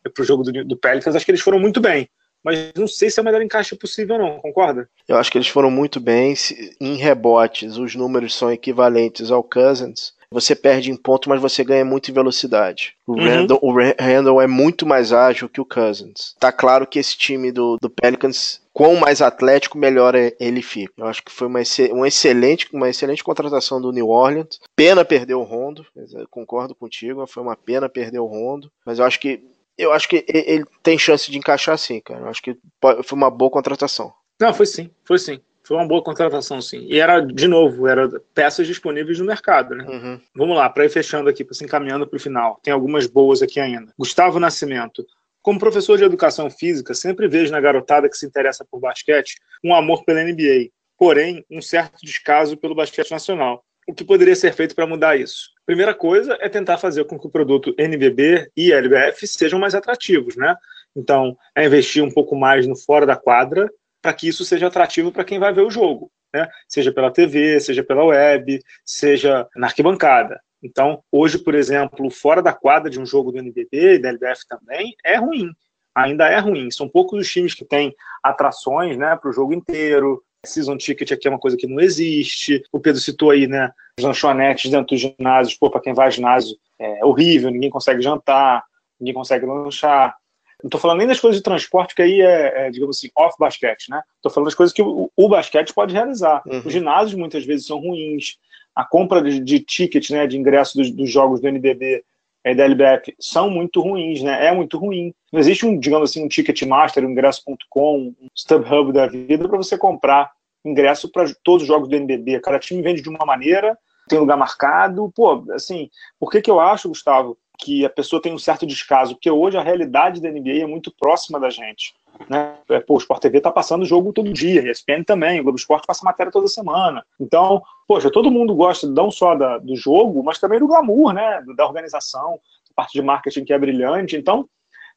é 0.05 0.09
para 0.09 0.21
o 0.21 0.25
jogo 0.25 0.43
do, 0.43 0.65
do 0.65 0.77
Pelicans. 0.77 1.15
Acho 1.15 1.25
que 1.25 1.31
eles 1.31 1.41
foram 1.41 1.59
muito 1.59 1.79
bem. 1.79 2.07
Mas 2.43 2.71
não 2.75 2.87
sei 2.87 3.09
se 3.09 3.19
é 3.19 3.21
o 3.21 3.25
melhor 3.25 3.41
encaixe 3.41 3.75
possível, 3.75 4.17
não, 4.17 4.39
concorda? 4.39 4.89
Eu 5.07 5.17
acho 5.17 5.31
que 5.31 5.37
eles 5.37 5.49
foram 5.49 5.69
muito 5.69 5.99
bem. 5.99 6.33
Em 6.79 6.95
rebotes, 6.95 7.77
os 7.77 7.95
números 7.95 8.35
são 8.35 8.51
equivalentes 8.51 9.31
ao 9.31 9.43
Cousins. 9.43 10.13
Você 10.31 10.55
perde 10.55 10.91
em 10.91 10.95
ponto, 10.95 11.27
mas 11.27 11.41
você 11.41 11.63
ganha 11.63 11.83
muito 11.83 12.11
em 12.11 12.13
velocidade. 12.13 12.93
O, 13.07 13.13
Uhum. 13.13 13.23
Randall, 13.25 13.59
o 13.61 13.73
Ra- 13.73 13.95
Randall 13.99 14.41
é 14.41 14.47
muito 14.47 14.85
mais 14.85 15.11
ágil 15.11 15.49
que 15.49 15.59
o 15.59 15.65
Cousins. 15.65 16.35
Tá 16.39 16.51
claro 16.51 16.85
que 16.85 16.99
esse 16.99 17.17
time 17.17 17.51
do, 17.51 17.77
do 17.81 17.89
Pelicans, 17.89 18.61
quão 18.71 18.95
mais 18.95 19.21
atlético, 19.21 19.77
melhor 19.77 20.13
é- 20.15 20.35
ele 20.39 20.61
fica. 20.61 20.93
Eu 20.97 21.07
acho 21.07 21.23
que 21.23 21.31
foi 21.31 21.47
uma, 21.47 21.61
exce- 21.61 21.91
um 21.91 22.05
excelente, 22.05 22.67
uma 22.71 22.89
excelente 22.89 23.23
contratação 23.23 23.81
do 23.81 23.91
New 23.91 24.09
Orleans. 24.09 24.59
Pena 24.75 25.03
perder 25.03 25.33
o 25.33 25.43
Rondo, 25.43 25.85
concordo 26.29 26.75
contigo, 26.75 27.25
foi 27.25 27.41
uma 27.41 27.55
pena 27.55 27.89
perder 27.89 28.19
o 28.19 28.25
Rondo, 28.25 28.71
mas 28.85 28.99
eu 28.99 29.05
acho 29.05 29.19
que 29.19 29.41
eu 29.77 29.93
acho 29.93 30.09
que 30.09 30.25
ele 30.27 30.65
tem 30.83 30.97
chance 30.99 31.31
de 31.31 31.37
encaixar 31.37 31.77
sim, 31.77 32.01
cara. 32.01 32.19
Eu 32.19 32.27
acho 32.27 32.41
que 32.43 32.57
foi 33.03 33.17
uma 33.17 33.29
boa 33.31 33.49
contratação. 33.49 34.11
Não, 34.37 34.53
foi 34.53 34.65
sim, 34.65 34.89
foi 35.05 35.17
sim. 35.17 35.39
Foi 35.69 35.77
uma 35.77 35.87
boa 35.87 36.01
contratação, 36.01 36.59
sim. 36.63 36.87
E 36.89 36.99
era, 36.99 37.19
de 37.19 37.47
novo, 37.47 37.85
era 37.87 38.09
peças 38.33 38.65
disponíveis 38.65 39.19
no 39.19 39.25
mercado, 39.25 39.75
né? 39.75 39.85
Uhum. 39.87 40.19
Vamos 40.35 40.57
lá, 40.57 40.67
para 40.67 40.85
ir 40.85 40.89
fechando 40.89 41.29
aqui, 41.29 41.45
para 41.45 41.53
se 41.53 41.63
encaminhando 41.63 42.07
para 42.07 42.17
o 42.17 42.19
final. 42.19 42.59
Tem 42.63 42.73
algumas 42.73 43.05
boas 43.05 43.43
aqui 43.43 43.59
ainda. 43.59 43.93
Gustavo 43.95 44.39
Nascimento. 44.39 45.05
Como 45.43 45.59
professor 45.59 45.95
de 45.95 46.03
educação 46.03 46.49
física, 46.49 46.95
sempre 46.95 47.27
vejo 47.27 47.51
na 47.51 47.61
garotada 47.61 48.09
que 48.09 48.17
se 48.17 48.25
interessa 48.25 48.65
por 48.65 48.79
basquete 48.79 49.35
um 49.63 49.75
amor 49.75 50.03
pela 50.05 50.23
NBA, 50.23 50.71
porém, 50.97 51.45
um 51.51 51.61
certo 51.61 51.99
descaso 52.01 52.57
pelo 52.57 52.73
basquete 52.73 53.11
nacional. 53.11 53.63
O 53.87 53.93
que 53.93 54.03
poderia 54.03 54.35
ser 54.35 54.55
feito 54.55 54.73
para 54.73 54.87
mudar 54.87 55.19
isso? 55.19 55.51
Primeira 55.67 55.93
coisa 55.93 56.35
é 56.41 56.49
tentar 56.49 56.79
fazer 56.79 57.03
com 57.03 57.19
que 57.19 57.27
o 57.27 57.31
produto 57.31 57.75
NBB 57.77 58.49
e 58.57 58.73
LBF 58.73 59.27
sejam 59.27 59.59
mais 59.59 59.75
atrativos, 59.75 60.35
né? 60.35 60.55
Então, 60.95 61.37
é 61.55 61.63
investir 61.63 62.03
um 62.03 62.09
pouco 62.09 62.35
mais 62.35 62.65
no 62.65 62.75
fora 62.75 63.05
da 63.05 63.15
quadra 63.15 63.69
para 64.01 64.13
que 64.13 64.27
isso 64.27 64.45
seja 64.45 64.67
atrativo 64.67 65.11
para 65.11 65.23
quem 65.23 65.39
vai 65.39 65.53
ver 65.53 65.61
o 65.61 65.71
jogo, 65.71 66.11
né? 66.33 66.47
Seja 66.67 66.91
pela 66.91 67.11
TV, 67.11 67.59
seja 67.59 67.83
pela 67.83 68.03
web, 68.05 68.59
seja 68.85 69.47
na 69.55 69.67
arquibancada. 69.67 70.39
Então, 70.61 71.03
hoje, 71.11 71.37
por 71.37 71.55
exemplo, 71.55 72.09
fora 72.09 72.41
da 72.41 72.53
quadra 72.53 72.89
de 72.89 72.99
um 72.99 73.05
jogo 73.05 73.31
do 73.31 73.39
NBB 73.39 73.95
e 73.95 73.99
da 73.99 74.09
LBF 74.09 74.45
também, 74.47 74.93
é 75.05 75.15
ruim. 75.15 75.51
Ainda 75.95 76.27
é 76.27 76.39
ruim. 76.39 76.69
São 76.71 76.87
poucos 76.87 77.19
os 77.19 77.31
times 77.31 77.53
que 77.53 77.65
têm 77.65 77.93
atrações 78.23 78.97
né, 78.97 79.15
para 79.15 79.29
o 79.29 79.33
jogo 79.33 79.53
inteiro. 79.53 80.23
Season 80.45 80.77
ticket 80.77 81.11
aqui 81.11 81.27
é 81.27 81.31
uma 81.31 81.39
coisa 81.39 81.57
que 81.57 81.67
não 81.67 81.79
existe. 81.79 82.63
O 82.71 82.79
Pedro 82.79 83.01
citou 83.01 83.31
aí, 83.31 83.47
né? 83.47 83.71
As 83.97 84.05
lanchonetes 84.05 84.71
dentro 84.71 84.95
dos 84.95 84.99
ginásios. 84.99 85.57
Pô, 85.57 85.69
para 85.69 85.81
quem 85.81 85.93
vai 85.93 86.07
ao 86.07 86.11
ginásio 86.11 86.55
é 86.79 87.03
horrível, 87.03 87.49
ninguém 87.49 87.69
consegue 87.69 88.01
jantar, 88.01 88.63
ninguém 88.99 89.13
consegue 89.13 89.45
lanchar. 89.45 90.15
Não 90.61 90.67
estou 90.67 90.79
falando 90.79 90.99
nem 90.99 91.07
das 91.07 91.19
coisas 91.19 91.39
de 91.39 91.43
transporte, 91.43 91.95
que 91.95 92.01
aí 92.01 92.21
é, 92.21 92.67
é, 92.67 92.71
digamos 92.71 92.97
assim, 92.97 93.09
off-basquete, 93.15 93.89
né? 93.89 94.01
Estou 94.17 94.31
falando 94.31 94.47
das 94.47 94.55
coisas 94.55 94.73
que 94.73 94.81
o, 94.81 95.09
o 95.15 95.29
basquete 95.29 95.73
pode 95.73 95.93
realizar. 95.93 96.41
Uhum. 96.45 96.61
Os 96.65 96.73
ginásios 96.73 97.15
muitas 97.15 97.45
vezes 97.45 97.65
são 97.65 97.79
ruins. 97.79 98.37
A 98.75 98.83
compra 98.85 99.21
de, 99.21 99.39
de 99.39 99.59
ticket, 99.59 100.09
né, 100.09 100.27
de 100.27 100.37
ingresso 100.37 100.77
dos, 100.77 100.91
dos 100.91 101.09
jogos 101.09 101.39
do 101.39 101.47
NBB 101.47 102.03
e 102.45 102.55
da 102.55 102.63
LBF 102.63 103.15
são 103.19 103.49
muito 103.49 103.81
ruins, 103.81 104.21
né? 104.21 104.47
É 104.47 104.51
muito 104.53 104.77
ruim. 104.77 105.13
Não 105.31 105.39
existe 105.39 105.65
um, 105.65 105.77
digamos 105.77 106.09
assim, 106.09 106.23
um 106.23 106.27
Ticketmaster, 106.27 107.05
um 107.05 107.11
ingresso.com, 107.11 108.13
um 108.19 108.27
StubHub 108.35 108.91
da 108.91 109.07
vida 109.07 109.47
para 109.47 109.57
você 109.57 109.77
comprar 109.77 110.31
ingresso 110.63 111.09
para 111.09 111.25
todos 111.43 111.63
os 111.63 111.67
jogos 111.67 111.89
do 111.89 111.95
NBB. 111.95 112.39
Cada 112.39 112.59
time 112.59 112.81
vende 112.81 113.01
de 113.01 113.09
uma 113.09 113.25
maneira, 113.25 113.77
tem 114.07 114.19
lugar 114.19 114.37
marcado. 114.37 115.11
Pô, 115.15 115.45
assim, 115.51 115.89
por 116.19 116.31
que 116.31 116.41
que 116.41 116.51
eu 116.51 116.59
acho, 116.59 116.89
Gustavo, 116.89 117.37
que 117.59 117.85
a 117.85 117.89
pessoa 117.89 118.21
tem 118.21 118.33
um 118.33 118.39
certo 118.39 118.65
descaso? 118.65 119.13
Porque 119.13 119.29
hoje 119.29 119.57
a 119.57 119.61
realidade 119.61 120.21
da 120.21 120.31
NBA 120.31 120.63
é 120.63 120.65
muito 120.65 120.91
próxima 120.91 121.39
da 121.39 121.49
gente. 121.49 121.93
Né? 122.27 122.57
Pô, 122.87 122.95
o 122.95 122.97
Sport 122.97 123.21
TV 123.21 123.41
tá 123.41 123.51
passando 123.51 123.83
o 123.83 123.85
jogo 123.85 124.13
todo 124.13 124.33
dia, 124.33 124.61
a 124.61 124.71
ESPN 124.71 125.03
também, 125.05 125.39
o 125.39 125.43
Globo 125.43 125.57
Esporte 125.57 125.85
passa 125.85 126.05
matéria 126.05 126.31
toda 126.31 126.47
semana. 126.47 127.05
Então, 127.19 127.61
poxa, 127.87 128.09
todo 128.09 128.31
mundo 128.31 128.55
gosta 128.55 128.87
não 128.87 129.11
só 129.11 129.35
da, 129.35 129.57
do 129.57 129.75
jogo, 129.75 130.23
mas 130.23 130.39
também 130.39 130.59
do 130.59 130.67
glamour, 130.67 131.13
né? 131.13 131.43
Da 131.55 131.65
organização, 131.65 132.39
da 132.69 132.75
parte 132.75 132.93
de 132.93 133.01
marketing 133.01 133.43
que 133.43 133.53
é 133.53 133.59
brilhante. 133.59 134.15
Então, 134.15 134.47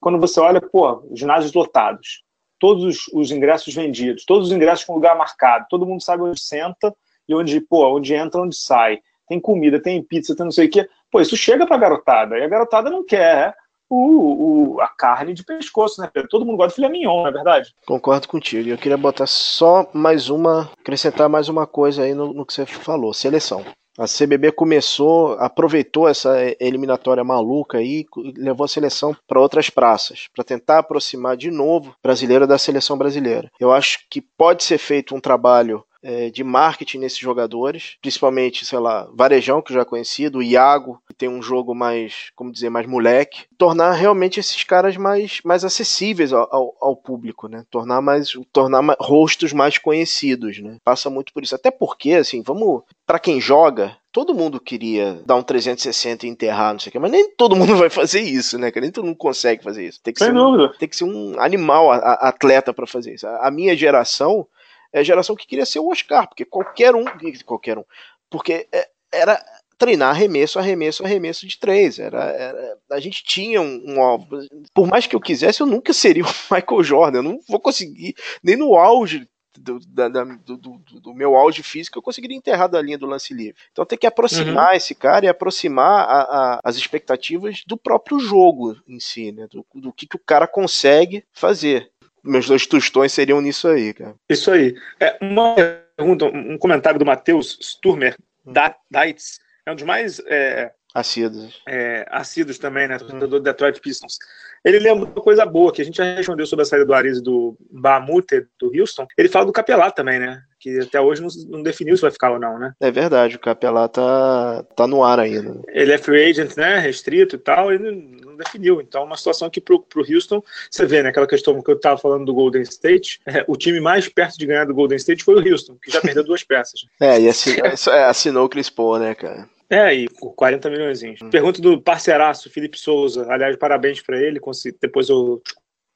quando 0.00 0.18
você 0.18 0.40
olha, 0.40 0.60
pô, 0.60 1.04
ginásios 1.12 1.52
lotados, 1.52 2.22
todos 2.58 2.84
os, 2.84 3.08
os 3.12 3.30
ingressos 3.30 3.74
vendidos, 3.74 4.24
todos 4.24 4.48
os 4.48 4.54
ingressos 4.54 4.84
com 4.84 4.94
lugar 4.94 5.16
marcado, 5.16 5.66
todo 5.68 5.86
mundo 5.86 6.02
sabe 6.02 6.22
onde 6.22 6.40
senta 6.40 6.94
e 7.28 7.34
onde, 7.34 7.60
pô, 7.60 7.96
onde 7.96 8.14
entra, 8.14 8.40
onde 8.40 8.56
sai. 8.56 9.00
Tem 9.28 9.40
comida, 9.40 9.80
tem 9.80 10.02
pizza, 10.02 10.36
tem 10.36 10.44
não 10.44 10.52
sei 10.52 10.66
o 10.66 10.70
quê. 10.70 10.88
Pô, 11.10 11.20
isso 11.20 11.36
chega 11.36 11.66
pra 11.66 11.76
garotada, 11.76 12.38
e 12.38 12.42
a 12.42 12.48
garotada 12.48 12.90
não 12.90 13.04
quer 13.04 13.54
o, 13.92 14.74
o, 14.74 14.80
a 14.80 14.88
carne 14.88 15.34
de 15.34 15.44
pescoço, 15.44 16.00
né? 16.00 16.10
Todo 16.30 16.46
mundo 16.46 16.56
gosta 16.56 16.70
de 16.70 16.74
filé 16.76 16.88
mignon, 16.88 17.22
não 17.22 17.28
é 17.28 17.32
verdade? 17.32 17.74
Concordo 17.86 18.26
contigo. 18.26 18.70
Eu 18.70 18.78
queria 18.78 18.96
botar 18.96 19.26
só 19.26 19.88
mais 19.92 20.30
uma, 20.30 20.70
acrescentar 20.80 21.28
mais 21.28 21.48
uma 21.48 21.66
coisa 21.66 22.02
aí 22.02 22.14
no, 22.14 22.32
no 22.32 22.46
que 22.46 22.54
você 22.54 22.64
falou, 22.64 23.12
seleção. 23.12 23.64
A 23.98 24.06
CBB 24.06 24.52
começou, 24.52 25.34
aproveitou 25.34 26.08
essa 26.08 26.34
eliminatória 26.58 27.22
maluca 27.22 27.76
aí, 27.76 28.06
e 28.16 28.32
levou 28.38 28.64
a 28.64 28.68
seleção 28.68 29.14
para 29.28 29.38
outras 29.38 29.68
praças, 29.68 30.28
para 30.34 30.42
tentar 30.42 30.78
aproximar 30.78 31.36
de 31.36 31.50
novo 31.50 31.94
brasileiro 32.02 32.46
da 32.46 32.56
seleção 32.56 32.96
brasileira. 32.96 33.50
Eu 33.60 33.70
acho 33.70 33.98
que 34.08 34.22
pode 34.22 34.64
ser 34.64 34.78
feito 34.78 35.14
um 35.14 35.20
trabalho 35.20 35.84
é, 36.02 36.30
de 36.30 36.42
marketing 36.42 36.98
nesses 36.98 37.18
jogadores, 37.18 37.96
principalmente, 38.00 38.64
sei 38.64 38.78
lá, 38.78 39.08
Varejão, 39.14 39.62
que 39.62 39.72
já 39.72 39.80
é 39.80 39.84
conhecido, 39.84 40.38
o 40.38 40.42
Iago, 40.42 41.00
que 41.06 41.14
tem 41.14 41.28
um 41.28 41.42
jogo 41.42 41.74
mais, 41.74 42.30
como 42.34 42.52
dizer, 42.52 42.70
mais 42.70 42.86
moleque, 42.86 43.44
tornar 43.56 43.92
realmente 43.92 44.40
esses 44.40 44.64
caras 44.64 44.96
mais, 44.96 45.40
mais 45.44 45.64
acessíveis 45.64 46.32
ao, 46.32 46.48
ao, 46.54 46.76
ao 46.80 46.96
público, 46.96 47.46
né? 47.48 47.64
Tornar 47.70 48.02
mais, 48.02 48.32
tornar 48.52 48.82
mais, 48.82 48.98
rostos 49.00 49.52
mais 49.52 49.78
conhecidos, 49.78 50.58
né? 50.58 50.78
Passa 50.84 51.08
muito 51.08 51.32
por 51.32 51.42
isso. 51.42 51.54
Até 51.54 51.70
porque, 51.70 52.12
assim, 52.14 52.42
vamos, 52.42 52.82
para 53.06 53.18
quem 53.18 53.40
joga, 53.40 53.96
todo 54.10 54.34
mundo 54.34 54.60
queria 54.60 55.20
dar 55.24 55.36
um 55.36 55.42
360 55.42 56.26
e 56.26 56.28
enterrar, 56.28 56.72
não 56.72 56.80
sei 56.80 56.90
o 56.90 56.92
que, 56.92 56.98
mas 56.98 57.10
nem 57.10 57.30
todo 57.30 57.56
mundo 57.56 57.74
vai 57.76 57.88
fazer 57.88 58.20
isso, 58.20 58.58
né? 58.58 58.70
Nem 58.74 58.90
todo 58.90 59.04
mundo 59.04 59.16
consegue 59.16 59.62
fazer 59.62 59.86
isso. 59.86 60.00
Tem 60.02 60.12
que, 60.12 60.18
Sem 60.18 60.28
ser, 60.28 60.34
dúvida. 60.34 60.64
Um, 60.64 60.78
tem 60.78 60.88
que 60.88 60.96
ser 60.96 61.04
um 61.04 61.40
animal, 61.40 61.90
a, 61.90 61.96
a, 61.96 62.28
atleta 62.28 62.74
para 62.74 62.86
fazer 62.86 63.14
isso. 63.14 63.26
A, 63.26 63.48
a 63.48 63.50
minha 63.50 63.76
geração 63.76 64.46
é 64.92 65.00
a 65.00 65.04
geração 65.04 65.36
que 65.36 65.46
queria 65.46 65.66
ser 65.66 65.78
o 65.78 65.88
Oscar, 65.88 66.28
porque 66.28 66.44
qualquer 66.44 66.94
um, 66.94 67.04
qualquer 67.44 67.78
um, 67.78 67.84
porque 68.30 68.68
era 69.12 69.42
treinar 69.82 70.10
arremesso, 70.10 70.60
arremesso, 70.60 71.04
arremesso 71.04 71.46
de 71.46 71.58
três. 71.58 71.98
Era, 71.98 72.22
era 72.24 72.78
a 72.90 73.00
gente 73.00 73.24
tinha 73.24 73.60
um, 73.60 73.82
um, 73.84 74.26
por 74.72 74.86
mais 74.86 75.06
que 75.08 75.16
eu 75.16 75.20
quisesse, 75.20 75.60
eu 75.60 75.66
nunca 75.66 75.92
seria 75.92 76.22
o 76.24 76.54
Michael 76.54 76.82
Jordan. 76.84 77.18
Eu 77.18 77.22
não 77.22 77.40
vou 77.48 77.58
conseguir 77.58 78.14
nem 78.42 78.56
no 78.56 78.76
auge 78.76 79.28
do, 79.58 79.78
da, 79.80 80.08
do, 80.08 80.56
do, 80.56 80.78
do, 80.78 81.14
meu 81.14 81.36
auge 81.36 81.62
físico, 81.62 81.98
eu 81.98 82.02
conseguiria 82.02 82.36
enterrar 82.36 82.68
da 82.68 82.80
linha 82.80 82.96
do 82.96 83.06
lance 83.06 83.34
livre. 83.34 83.60
Então 83.70 83.84
tem 83.84 83.98
que 83.98 84.06
aproximar 84.06 84.70
uhum. 84.70 84.76
esse 84.76 84.94
cara 84.94 85.26
e 85.26 85.28
aproximar 85.28 86.08
a, 86.08 86.22
a, 86.22 86.60
as 86.64 86.76
expectativas 86.76 87.62
do 87.66 87.76
próprio 87.76 88.18
jogo 88.18 88.76
em 88.86 88.98
si, 88.98 89.32
né? 89.32 89.46
Do, 89.50 89.66
do 89.74 89.92
que, 89.92 90.06
que 90.06 90.16
o 90.16 90.22
cara 90.24 90.46
consegue 90.46 91.24
fazer 91.32 91.91
meus 92.24 92.46
dois 92.46 92.66
tostões 92.66 93.12
seriam 93.12 93.40
nisso 93.40 93.68
aí, 93.68 93.92
cara. 93.92 94.14
Isso 94.28 94.50
aí. 94.50 94.74
É, 95.00 95.16
uma 95.20 95.54
pergunta, 95.96 96.26
um 96.26 96.58
comentário 96.58 96.98
do 96.98 97.06
Matheus 97.06 97.58
Sturmer, 97.60 98.16
hum. 98.46 98.52
da 98.52 98.74
Dites, 98.90 99.40
é 99.66 99.72
um 99.72 99.74
dos 99.74 99.84
mais 99.84 100.20
é, 100.26 100.72
assíduos. 100.94 101.62
É, 101.66 102.06
assíduos 102.10 102.58
também, 102.58 102.88
né? 102.88 102.98
Torcedor 102.98 103.28
do 103.28 103.40
Detroit 103.40 103.80
Pistons. 103.80 104.18
Ele 104.64 104.78
lembra 104.78 105.04
uma 105.04 105.22
coisa 105.22 105.44
boa, 105.44 105.72
que 105.72 105.82
a 105.82 105.84
gente 105.84 105.96
já 105.96 106.14
respondeu 106.14 106.46
sobre 106.46 106.62
a 106.62 106.66
saída 106.66 106.86
do 106.86 106.94
Ariz 106.94 107.20
do 107.20 107.56
Bamute, 107.70 108.46
do 108.60 108.72
Houston. 108.76 109.06
Ele 109.18 109.28
fala 109.28 109.46
do 109.46 109.52
Capelá 109.52 109.90
também, 109.90 110.20
né? 110.20 110.40
Que 110.60 110.80
até 110.80 111.00
hoje 111.00 111.20
não, 111.20 111.28
não, 111.48 111.62
definiu 111.62 111.96
se 111.96 112.02
vai 112.02 112.10
ficar 112.10 112.30
ou 112.30 112.38
não, 112.38 112.58
né? 112.58 112.72
É 112.80 112.90
verdade, 112.90 113.36
o 113.36 113.40
Capelá 113.40 113.88
tá, 113.88 114.64
tá 114.76 114.86
no 114.86 115.02
ar 115.02 115.18
ainda. 115.18 115.60
Ele 115.68 115.92
é 115.92 115.98
free 115.98 116.30
agent, 116.30 116.56
né? 116.56 116.78
Restrito 116.78 117.36
e 117.36 117.38
tal, 117.38 117.72
ele 117.72 117.90
não 117.90 118.21
definiu. 118.42 118.80
Então, 118.80 119.04
uma 119.04 119.16
situação 119.16 119.50
que 119.50 119.60
pro, 119.60 119.80
pro 119.80 120.04
Houston, 120.08 120.42
você 120.70 120.86
vê, 120.86 121.02
né? 121.02 121.10
Aquela 121.10 121.26
questão 121.26 121.60
que 121.62 121.70
eu 121.70 121.78
tava 121.78 121.98
falando 121.98 122.24
do 122.24 122.34
Golden 122.34 122.62
State, 122.62 123.20
é, 123.26 123.44
o 123.46 123.56
time 123.56 123.80
mais 123.80 124.08
perto 124.08 124.38
de 124.38 124.46
ganhar 124.46 124.66
do 124.66 124.74
Golden 124.74 124.96
State 124.96 125.24
foi 125.24 125.34
o 125.34 125.52
Houston, 125.52 125.76
que 125.82 125.90
já 125.90 126.00
perdeu 126.00 126.24
duas 126.24 126.42
peças. 126.42 126.80
É, 127.00 127.20
e 127.20 127.28
assinou, 127.28 127.66
assinou 128.06 128.44
o 128.46 128.48
Chris 128.48 128.70
Paul, 128.70 128.98
né, 128.98 129.14
cara? 129.14 129.48
É, 129.72 129.94
e 129.94 130.06
por 130.06 130.34
40 130.34 130.68
milhões. 130.68 131.02
Hum. 131.02 131.30
Pergunta 131.30 131.62
do 131.62 131.80
parceiraço, 131.80 132.50
Felipe 132.50 132.78
Souza. 132.78 133.26
Aliás, 133.30 133.56
parabéns 133.56 134.02
para 134.02 134.20
ele. 134.20 134.38
Depois 134.78 135.08
eu 135.08 135.40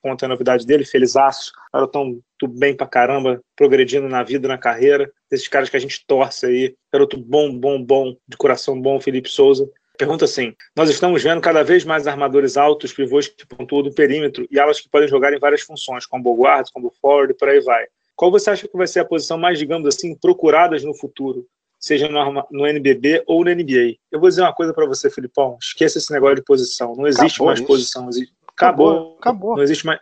conto 0.03 0.25
a 0.25 0.29
novidade 0.29 0.65
dele. 0.65 0.83
Felizaço. 0.83 1.53
Garotão 1.71 2.19
tudo 2.39 2.59
bem 2.59 2.75
pra 2.75 2.87
caramba, 2.87 3.39
progredindo 3.55 4.09
na 4.09 4.23
vida, 4.23 4.49
na 4.49 4.57
carreira. 4.57 5.11
Desses 5.31 5.47
caras 5.47 5.69
que 5.69 5.77
a 5.77 5.81
gente 5.81 6.05
torce 6.07 6.47
aí. 6.47 6.75
Garoto 6.91 7.19
bom, 7.19 7.55
bom, 7.55 7.83
bom, 7.83 8.17
de 8.27 8.37
coração 8.39 8.81
bom, 8.81 8.99
Felipe 8.99 9.29
Souza. 9.29 9.69
Pergunta 9.99 10.25
assim: 10.25 10.55
Nós 10.75 10.91
estamos 10.91 11.23
vendo 11.23 11.41
cada 11.41 11.63
vez 11.63 11.85
mais 11.85 12.07
armadores 12.07 12.57
altos, 12.57 12.93
pivôs 12.93 13.29
que 13.29 13.47
pontuam 13.47 13.83
do 13.83 13.93
perímetro 13.93 14.47
e 14.51 14.59
alas 14.59 14.81
que 14.81 14.89
podem 14.89 15.09
jogar 15.09 15.33
em 15.33 15.39
várias 15.39 15.63
funções, 15.63 16.07
como 16.07 16.35
guarda, 16.35 16.71
como 16.73 16.93
forward, 17.01 17.35
por 17.35 17.49
aí 17.49 17.61
vai. 17.61 17.85
Qual 18.15 18.31
você 18.31 18.51
acha 18.51 18.67
que 18.67 18.77
vai 18.77 18.87
ser 18.87 19.01
a 19.01 19.05
posição 19.05 19.37
mais, 19.37 19.59
digamos 19.59 19.87
assim, 19.87 20.15
procuradas 20.15 20.83
no 20.83 20.95
futuro? 20.95 21.47
seja 21.79 22.09
no, 22.09 22.47
no, 22.51 22.67
NBB 22.67 23.23
ou 23.27 23.45
na 23.45 23.55
NBA. 23.55 23.97
Eu 24.11 24.19
vou 24.19 24.29
dizer 24.29 24.43
uma 24.43 24.53
coisa 24.53 24.73
para 24.73 24.87
você, 24.87 25.11
Filipão. 25.11 25.57
Esqueça 25.61 25.99
esse 25.99 26.13
negócio 26.13 26.37
de 26.37 26.43
posição. 26.43 26.95
Não 26.97 27.07
existe 27.07 27.35
Acabou 27.35 27.47
mais 27.47 27.59
isso. 27.61 27.67
posição. 27.67 28.09
Existe... 28.09 28.35
Acabou. 28.49 28.91
Acabou. 28.91 29.17
Acabou. 29.19 29.57
Não 29.57 29.63
existe 29.63 29.87
mais. 29.87 30.01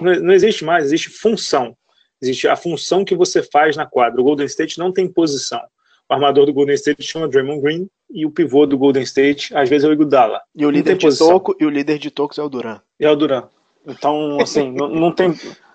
Não, 0.00 0.14
não, 0.14 0.32
existe 0.32 0.64
mais. 0.64 0.84
Existe 0.84 1.10
função. 1.10 1.76
Existe 2.22 2.48
a 2.48 2.56
função 2.56 3.04
que 3.04 3.14
você 3.14 3.42
faz 3.42 3.76
na 3.76 3.84
quadra. 3.84 4.20
O 4.20 4.24
Golden 4.24 4.46
State 4.46 4.78
não 4.78 4.92
tem 4.92 5.06
posição. 5.06 5.60
O 6.08 6.14
armador 6.14 6.46
do 6.46 6.54
Golden 6.54 6.74
State 6.74 7.02
chama 7.02 7.28
Draymond 7.28 7.60
Green. 7.60 7.90
E 8.10 8.24
o 8.24 8.30
pivô 8.30 8.66
do 8.66 8.78
Golden 8.78 9.02
State, 9.02 9.54
às 9.56 9.68
vezes, 9.68 9.84
é 9.84 9.88
o 9.88 9.92
Iguodala. 9.92 10.40
E 10.54 10.64
o 10.64 10.70
líder 10.70 10.96
de 10.96 11.18
toco, 11.18 11.56
e 11.58 11.66
o 11.66 11.70
líder 11.70 11.98
de 11.98 12.10
tocos 12.10 12.38
é 12.38 12.42
o 12.42 12.48
Duran. 12.48 12.80
É 12.98 13.10
o 13.10 13.16
Duran. 13.16 13.48
Então, 13.86 14.40
assim, 14.40 14.72
não, 14.72 14.88
não, 14.88 15.12
tem, 15.12 15.34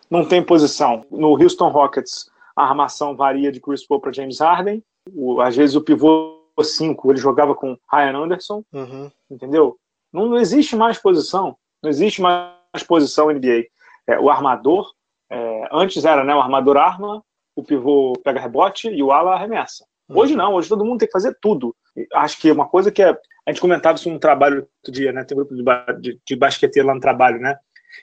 não 0.10 0.26
tem 0.26 0.44
posição. 0.44 1.06
No 1.10 1.30
Houston 1.42 1.70
Rockets, 1.70 2.30
a 2.56 2.64
armação 2.64 3.16
varia 3.16 3.52
de 3.52 3.60
Chris 3.60 3.86
Paul 3.86 4.00
para 4.00 4.12
James 4.12 4.40
Harden. 4.40 4.84
O, 5.14 5.42
às 5.42 5.56
vezes 5.56 5.76
o 5.76 5.82
pivô 5.82 6.42
5, 6.62 7.12
ele 7.12 7.20
jogava 7.20 7.56
com 7.56 7.78
Ryan 7.92 8.18
Anderson, 8.18 8.64
uhum. 8.74 9.10
entendeu? 9.30 9.78
Não, 10.12 10.28
não, 10.28 10.38
existe 10.38 10.76
mais 10.76 10.98
posição. 10.98 11.56
Não 11.82 11.90
existe 11.90 12.22
mais 12.22 12.84
posição 12.88 13.32
NBA. 13.32 13.66
É, 14.08 14.20
o 14.20 14.30
armador, 14.30 14.92
é, 15.30 15.70
antes 15.72 16.04
era 16.04 16.24
né, 16.24 16.36
o 16.36 16.42
armador 16.42 16.78
arma, 16.78 17.24
o 17.56 17.64
pivô 17.64 18.14
pega 18.24 18.40
rebote 18.40 18.90
e 18.90 19.02
o 19.02 19.12
ala 19.12 19.34
arremessa. 19.34 19.86
Uhum. 20.10 20.20
Hoje 20.20 20.36
não, 20.36 20.54
hoje 20.54 20.70
todo 20.70 20.86
mundo 20.86 21.00
tem 21.00 21.08
que 21.08 21.14
fazer 21.14 21.36
tudo. 21.42 21.76
Acho 22.14 22.40
que 22.40 22.52
uma 22.52 22.68
coisa 22.68 22.92
que 22.92 23.02
é. 23.02 23.10
A 23.46 23.52
gente 23.52 23.62
comentava 23.62 23.98
isso 23.98 24.10
num 24.10 24.20
trabalho 24.20 24.68
outro 24.78 24.92
dia, 24.92 25.12
né? 25.12 25.24
Tem 25.24 25.36
um 25.36 25.44
grupo 25.44 25.56
de, 25.56 25.64
de, 26.00 26.20
de 26.26 26.36
basqueteiro 26.36 26.88
lá 26.88 26.94
no 26.94 27.02
trabalho, 27.02 27.40
né? 27.40 27.58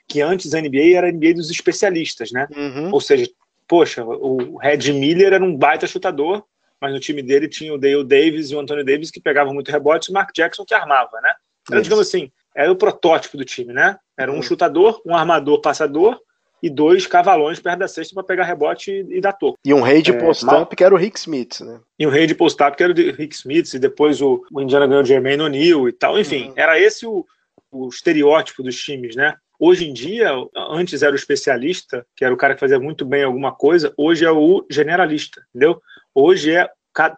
Que 0.07 0.21
antes 0.21 0.53
a 0.53 0.61
NBA 0.61 0.95
era 0.95 1.07
a 1.07 1.11
NBA 1.11 1.35
dos 1.35 1.49
especialistas, 1.49 2.31
né? 2.31 2.47
Uhum. 2.55 2.91
Ou 2.91 2.99
seja, 2.99 3.27
poxa, 3.67 4.03
o 4.03 4.57
Red 4.57 4.91
Miller 4.91 5.33
era 5.33 5.43
um 5.43 5.55
baita 5.55 5.87
chutador, 5.87 6.43
mas 6.81 6.93
no 6.93 6.99
time 6.99 7.21
dele 7.21 7.47
tinha 7.47 7.73
o 7.73 7.77
Dale 7.77 8.03
Davis 8.03 8.51
e 8.51 8.55
o 8.55 8.59
Anthony 8.59 8.83
Davis 8.83 9.11
que 9.11 9.21
pegavam 9.21 9.53
muito 9.53 9.71
rebote 9.71 10.09
e 10.09 10.11
o 10.11 10.13
Mark 10.13 10.31
Jackson 10.35 10.65
que 10.65 10.73
armava, 10.73 11.19
né? 11.21 11.33
Era, 11.71 11.81
digamos 11.81 12.07
assim, 12.07 12.31
era 12.55 12.71
o 12.71 12.75
protótipo 12.75 13.37
do 13.37 13.45
time, 13.45 13.73
né? 13.73 13.97
Era 14.17 14.31
um 14.31 14.35
uhum. 14.35 14.41
chutador, 14.41 15.01
um 15.05 15.15
armador 15.15 15.61
passador 15.61 16.19
e 16.61 16.69
dois 16.69 17.07
cavalões 17.07 17.59
perto 17.59 17.79
da 17.79 17.87
cesta 17.87 18.13
para 18.13 18.23
pegar 18.23 18.43
rebote 18.43 18.91
e, 18.91 19.17
e 19.17 19.21
dar 19.21 19.33
toco. 19.33 19.57
E 19.63 19.73
um 19.73 19.81
rei 19.81 20.01
de 20.01 20.11
é, 20.11 20.19
post-up 20.19 20.75
que 20.75 20.83
era 20.83 20.93
o 20.93 20.97
Rick 20.97 21.19
Smith, 21.19 21.61
né? 21.61 21.79
E 21.97 22.05
um 22.05 22.09
rei 22.09 22.27
de 22.27 22.35
post-up 22.35 22.75
que 22.75 22.83
era 22.83 22.91
o 22.91 22.95
Rick 22.95 23.35
Smith, 23.35 23.73
e 23.73 23.79
depois 23.79 24.21
o, 24.21 24.43
o 24.51 24.61
Indiana 24.61 24.87
ganhou 24.87 25.03
o 25.03 25.05
Jermaine 25.05 25.43
O'Neal 25.43 25.87
e 25.87 25.93
tal. 25.93 26.19
Enfim, 26.19 26.49
uhum. 26.49 26.53
era 26.55 26.79
esse 26.79 27.05
o, 27.05 27.25
o 27.71 27.87
estereótipo 27.87 28.63
dos 28.63 28.75
times, 28.75 29.15
né? 29.15 29.35
Hoje 29.59 29.89
em 29.89 29.93
dia, 29.93 30.31
antes 30.55 31.03
era 31.03 31.11
o 31.11 31.17
especialista, 31.17 32.05
que 32.15 32.23
era 32.23 32.33
o 32.33 32.37
cara 32.37 32.53
que 32.53 32.61
fazia 32.61 32.79
muito 32.79 33.03
bem 33.03 33.23
alguma 33.23 33.51
coisa, 33.51 33.93
hoje 33.97 34.23
é 34.23 34.31
o 34.31 34.65
generalista, 34.69 35.41
entendeu? 35.49 35.81
Hoje 36.15 36.55
é 36.55 36.69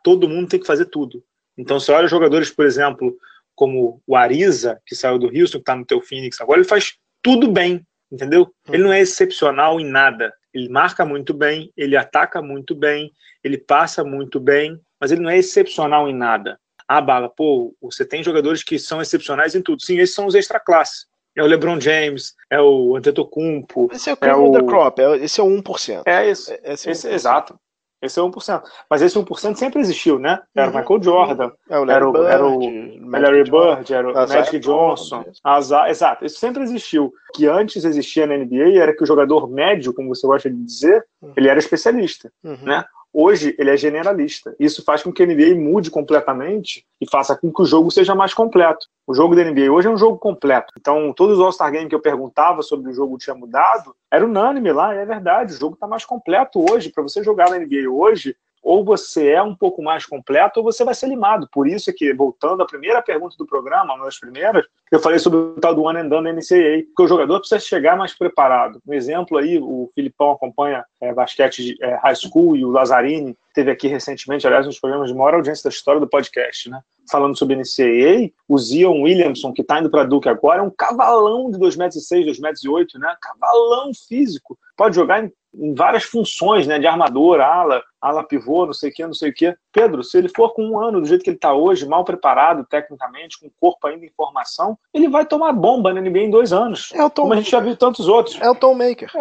todo 0.04 0.28
mundo 0.28 0.50
tem 0.50 0.60
que 0.60 0.66
fazer 0.66 0.86
tudo. 0.86 1.24
Então, 1.58 1.80
você 1.80 1.92
olha 1.92 2.08
jogadores, 2.08 2.50
por 2.50 2.66
exemplo, 2.66 3.16
como 3.56 4.02
o 4.08 4.16
Ariza, 4.16 4.80
que 4.86 4.96
saiu 4.96 5.20
do 5.20 5.28
Houston, 5.28 5.60
que 5.60 5.62
está 5.62 5.76
no 5.76 5.86
teu 5.86 6.02
Phoenix 6.02 6.42
agora, 6.42 6.60
ele 6.60 6.68
faz 6.68 6.96
tudo 7.22 7.48
bem, 7.48 7.86
entendeu? 8.12 8.52
Ele 8.70 8.84
não 8.84 8.94
é 8.94 9.00
excepcional 9.00 9.80
em 9.80 9.86
nada. 9.86 10.34
Ele 10.54 10.70
marca 10.70 11.06
muito 11.06 11.34
bem, 11.34 11.72
ele 11.78 11.96
ataca 11.96 12.42
muito 12.42 12.76
bem, 12.76 13.12
ele 13.44 13.58
passa 13.58 14.04
muito 14.04 14.40
bem, 14.40 14.80
mas 15.00 15.12
ele 15.12 15.22
não 15.22 15.30
é 15.30 15.38
excepcional 15.38 16.10
em 16.10 16.16
nada. 16.16 16.60
Ah, 16.88 17.00
Bala, 17.00 17.30
pô, 17.30 17.74
você 17.82 18.06
tem 18.06 18.24
jogadores 18.24 18.64
que 18.64 18.78
são 18.78 19.02
excepcionais 19.02 19.56
em 19.56 19.62
tudo. 19.62 19.82
Sim, 19.82 19.98
esses 19.98 20.14
são 20.14 20.26
os 20.26 20.36
extra-classe 20.36 21.06
é 21.36 21.44
o 21.44 21.46
LeBron 21.46 21.80
James, 21.80 22.34
é 22.50 22.60
o 22.60 22.96
Antetokounmpo. 22.96 23.90
Esse 23.92 24.10
é 24.10 24.14
o 24.14 24.18
é 24.22 24.36
o... 24.36 24.66
crop, 24.66 25.00
é, 25.00 25.18
esse 25.18 25.40
é 25.40 25.44
o 25.44 25.48
1%. 25.48 26.04
É 26.06 26.30
isso, 26.30 26.52
é, 26.52 26.74
esse, 26.74 26.90
é 26.90 26.92
esse, 26.92 27.10
exato. 27.10 27.60
Esse 28.02 28.20
é 28.20 28.24
1%. 28.24 28.64
Mas 28.90 29.02
esse 29.02 29.18
1% 29.18 29.56
sempre 29.56 29.80
existiu, 29.80 30.18
né? 30.18 30.40
Era 30.56 30.70
o 30.70 30.74
uhum. 30.74 30.80
Michael 30.80 31.04
Jordan, 31.04 31.52
é 31.70 31.80
o 31.80 31.90
era, 31.90 32.10
o, 32.10 32.12
Bird, 32.12 32.28
era 32.28 32.46
o 32.46 33.10
Larry 33.10 33.44
Bird, 33.44 33.94
era 33.94 34.12
o 34.12 34.14
Magic 34.28 34.60
Johnson. 34.60 35.24
Azar, 35.44 35.90
exato, 35.90 36.26
isso 36.26 36.40
sempre 36.40 36.64
existiu. 36.64 37.06
O 37.06 37.34
que 37.34 37.48
antes 37.48 37.86
existia 37.86 38.26
na 38.26 38.38
NBA 38.38 38.82
era 38.82 38.96
que 38.96 39.04
o 39.04 39.08
jogador 39.08 39.50
médio, 39.50 39.94
como 39.94 40.10
você 40.10 40.26
gosta 40.26 40.50
de 40.50 40.64
dizer, 40.64 41.06
uhum. 41.22 41.34
ele 41.38 41.48
era 41.48 41.60
especialista, 41.60 42.32
uhum. 42.44 42.58
né? 42.64 42.84
Hoje 43.14 43.54
ele 43.60 43.70
é 43.70 43.76
generalista. 43.76 44.56
Isso 44.60 44.84
faz 44.84 45.04
com 45.04 45.12
que 45.12 45.22
a 45.22 45.26
NBA 45.26 45.56
mude 45.56 45.92
completamente 45.92 46.86
e 47.00 47.10
faça 47.10 47.36
com 47.36 47.52
que 47.52 47.62
o 47.62 47.66
jogo 47.66 47.92
seja 47.92 48.16
mais 48.16 48.34
completo. 48.34 48.88
O 49.06 49.14
jogo 49.14 49.36
da 49.36 49.44
NBA 49.44 49.70
hoje 49.70 49.88
é 49.88 49.92
um 49.92 49.98
jogo 49.98 50.18
completo. 50.18 50.74
Então, 50.80 51.12
todos 51.14 51.38
os 51.38 51.44
All-Star 51.44 51.72
Games 51.72 51.90
que 51.90 51.96
eu 51.96 52.00
perguntava 52.00 52.62
sobre 52.62 52.90
o 52.90 52.94
jogo 52.94 53.18
tinha 53.18 53.36
mudado, 53.36 53.94
era 54.10 54.26
unânime 54.26 54.72
lá, 54.72 54.94
é 54.94 55.06
verdade. 55.06 55.54
O 55.54 55.58
jogo 55.58 55.74
está 55.74 55.86
mais 55.86 56.06
completo 56.06 56.64
hoje. 56.72 56.90
Para 56.90 57.04
você 57.04 57.22
jogar 57.22 57.50
na 57.50 57.60
NBA 57.60 57.90
hoje, 57.90 58.36
ou 58.62 58.86
você 58.86 59.30
é 59.30 59.42
um 59.42 59.56
pouco 59.56 59.82
mais 59.82 60.06
completo 60.06 60.60
ou 60.60 60.64
você 60.64 60.84
vai 60.84 60.94
ser 60.94 61.08
limado. 61.08 61.50
Por 61.52 61.68
isso 61.68 61.90
é 61.90 61.94
que, 61.94 62.14
voltando 62.14 62.62
à 62.62 62.66
primeira 62.66 63.02
pergunta 63.02 63.36
do 63.38 63.46
programa, 63.46 63.96
uma 63.96 64.06
das 64.06 64.20
primeiras, 64.20 64.66
eu 64.92 65.00
falei 65.00 65.20
sobre 65.20 65.40
o 65.40 65.54
tal 65.60 65.74
do 65.74 65.84
one 65.84 66.00
and 66.00 66.10
done 66.10 66.32
NCAA, 66.32 66.84
porque 66.88 67.04
o 67.04 67.08
jogador 67.08 67.40
precisa 67.40 67.60
chegar 67.60 67.98
mais 67.98 68.14
preparado. 68.14 68.80
Um 68.88 68.94
exemplo 68.94 69.38
aí, 69.38 69.58
o 69.58 69.90
Filipão 69.96 70.32
acompanha 70.32 70.86
é, 71.00 71.14
basquete 71.14 71.64
de, 71.64 71.78
é, 71.84 71.96
high 71.96 72.16
school 72.16 72.56
e 72.56 72.64
o 72.64 72.70
Lazzarini 72.70 73.36
teve 73.54 73.72
aqui 73.72 73.88
recentemente, 73.88 74.46
aliás, 74.46 74.66
um 74.66 74.70
dos 74.70 74.80
programas 74.80 75.10
de 75.10 75.16
maior 75.16 75.36
audiência 75.36 75.64
da 75.64 75.74
história 75.74 76.00
do 76.00 76.08
podcast, 76.08 76.70
né? 76.70 76.82
Falando 77.12 77.38
sobre 77.38 77.56
NCAA, 77.56 78.32
o 78.48 78.58
Zion 78.58 79.02
Williamson, 79.02 79.52
que 79.52 79.62
está 79.62 79.80
indo 79.80 79.90
para 79.90 80.06
Duke 80.06 80.30
agora, 80.30 80.60
é 80.60 80.64
um 80.64 80.72
cavalão 80.72 81.52
de 81.52 81.58
2,6 81.58 81.78
metros, 81.78 82.64
2,8 82.64 82.74
metros, 82.74 83.02
né? 83.02 83.16
Cavalão 83.22 83.92
físico. 84.08 84.58
Pode 84.78 84.96
jogar 84.96 85.24
em 85.24 85.32
em 85.54 85.74
várias 85.74 86.04
funções, 86.04 86.66
né, 86.66 86.80
de 86.80 86.88
armador, 86.88 87.40
ala, 87.42 87.84
ala 88.00 88.24
pivô, 88.24 88.66
não 88.66 88.74
sei 88.74 88.90
o 88.90 88.94
que, 88.94 89.06
não 89.06 89.14
sei 89.14 89.30
o 89.32 89.34
que. 89.34 89.54
Pedro, 89.72 90.04
se 90.04 90.18
ele 90.18 90.30
for 90.30 90.54
com 90.54 90.64
um 90.66 90.80
ano 90.80 91.02
do 91.02 91.08
jeito 91.08 91.24
que 91.24 91.30
ele 91.30 91.38
está 91.38 91.54
hoje, 91.54 91.86
mal 91.86 92.04
preparado 92.04 92.66
tecnicamente, 92.66 93.40
com 93.40 93.48
o 93.48 93.54
corpo 93.60 93.88
ainda 93.88 94.06
em 94.06 94.12
formação, 94.16 94.78
ele 94.94 95.10
vai 95.10 95.26
tomar 95.26 95.52
bomba 95.54 95.94
na 95.94 96.02
NBA 96.02 96.20
em 96.20 96.32
dois 96.32 96.54
anos. 96.54 96.92
É 96.94 97.04
o 97.04 97.10
Tom 97.10 97.24
como 97.24 97.34
a 97.34 97.38
gente 97.38 97.52
já 97.52 97.60
viu 97.60 97.76
tantos 97.76 98.08
outros. 98.08 98.40
É 98.42 98.50
o 98.50 98.56
Tom 98.56 98.74
Maker. 98.74 99.12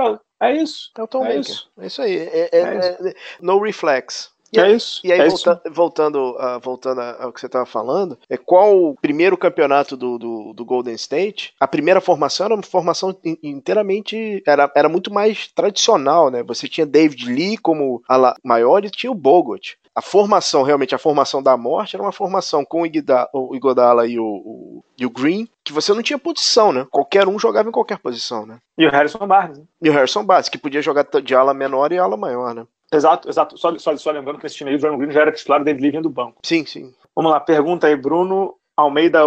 É, 0.40 0.48
é 0.48 0.56
isso. 0.56 0.90
É 0.96 1.02
o 1.02 1.08
Tom 1.08 1.24
é 1.24 1.36
Maker. 1.36 1.40
Isso. 1.40 1.70
É 1.78 1.86
isso 1.86 2.02
aí. 2.02 2.16
É, 2.16 2.48
é, 2.52 2.60
é. 2.60 3.08
É, 3.08 3.14
no 3.40 3.58
reflex. 3.60 4.30
E 4.52 4.58
é 4.58 4.72
isso. 4.72 5.00
E 5.04 5.12
aí, 5.12 5.20
é 5.20 5.28
volta, 5.28 5.62
isso. 5.64 5.74
voltando, 5.74 6.30
uh, 6.32 6.60
voltando 6.60 7.00
ao 7.00 7.32
que 7.32 7.40
você 7.40 7.46
estava 7.46 7.66
falando, 7.66 8.18
é 8.28 8.36
qual 8.36 8.76
o 8.76 8.94
primeiro 8.96 9.36
campeonato 9.36 9.96
do, 9.96 10.18
do, 10.18 10.52
do, 10.52 10.64
Golden 10.64 10.94
State? 10.94 11.54
A 11.60 11.68
primeira 11.68 12.00
formação 12.00 12.46
era 12.46 12.54
uma 12.54 12.62
formação 12.62 13.16
inteiramente. 13.42 14.42
Era, 14.46 14.70
era 14.74 14.88
muito 14.88 15.12
mais 15.12 15.48
tradicional, 15.48 16.30
né? 16.30 16.42
Você 16.42 16.68
tinha 16.68 16.86
David 16.86 17.32
Lee 17.32 17.56
como 17.56 18.02
ala 18.08 18.34
maior 18.44 18.84
e 18.84 18.90
tinha 18.90 19.10
o 19.10 19.14
Bogut. 19.14 19.78
A 19.94 20.00
formação, 20.00 20.62
realmente, 20.62 20.94
a 20.94 20.98
formação 20.98 21.42
da 21.42 21.56
morte 21.56 21.96
era 21.96 22.02
uma 22.02 22.12
formação 22.12 22.64
com 22.64 22.82
o 22.82 23.56
Igodala 23.56 24.06
e 24.06 24.18
o, 24.18 24.24
o, 24.24 24.84
e 24.96 25.04
o 25.04 25.10
Green, 25.10 25.48
que 25.64 25.72
você 25.72 25.92
não 25.92 26.02
tinha 26.02 26.18
posição, 26.18 26.72
né? 26.72 26.86
Qualquer 26.90 27.26
um 27.26 27.38
jogava 27.38 27.68
em 27.68 27.72
qualquer 27.72 27.98
posição, 27.98 28.46
né? 28.46 28.58
E 28.78 28.86
o 28.86 28.90
Harrison 28.90 29.26
Barnes. 29.26 29.58
Né? 29.58 29.64
E 29.82 29.90
o 29.90 29.92
Harrison 29.92 30.24
Barnes, 30.24 30.48
que 30.48 30.58
podia 30.58 30.80
jogar 30.80 31.04
de 31.22 31.34
ala 31.34 31.52
menor 31.52 31.92
e 31.92 31.98
ala 31.98 32.16
maior, 32.16 32.54
né? 32.54 32.64
Exato, 32.92 33.28
exato. 33.28 33.56
Só, 33.56 33.76
só, 33.78 33.96
só 33.96 34.10
lembrando 34.10 34.38
que 34.38 34.44
nesse 34.44 34.56
time 34.56 34.70
aí 34.70 34.76
o 34.76 34.78
John 34.78 34.98
Green 34.98 35.12
já 35.12 35.22
era 35.22 35.32
titular, 35.32 35.60
o 35.60 35.64
David 35.64 35.82
Lee 35.82 35.90
vinha 35.90 36.02
do 36.02 36.10
banco. 36.10 36.38
Sim, 36.44 36.66
sim. 36.66 36.92
Vamos 37.14 37.30
lá, 37.30 37.40
pergunta 37.40 37.86
aí, 37.86 37.96
Bruno 37.96 38.56
Almeida 38.76 39.20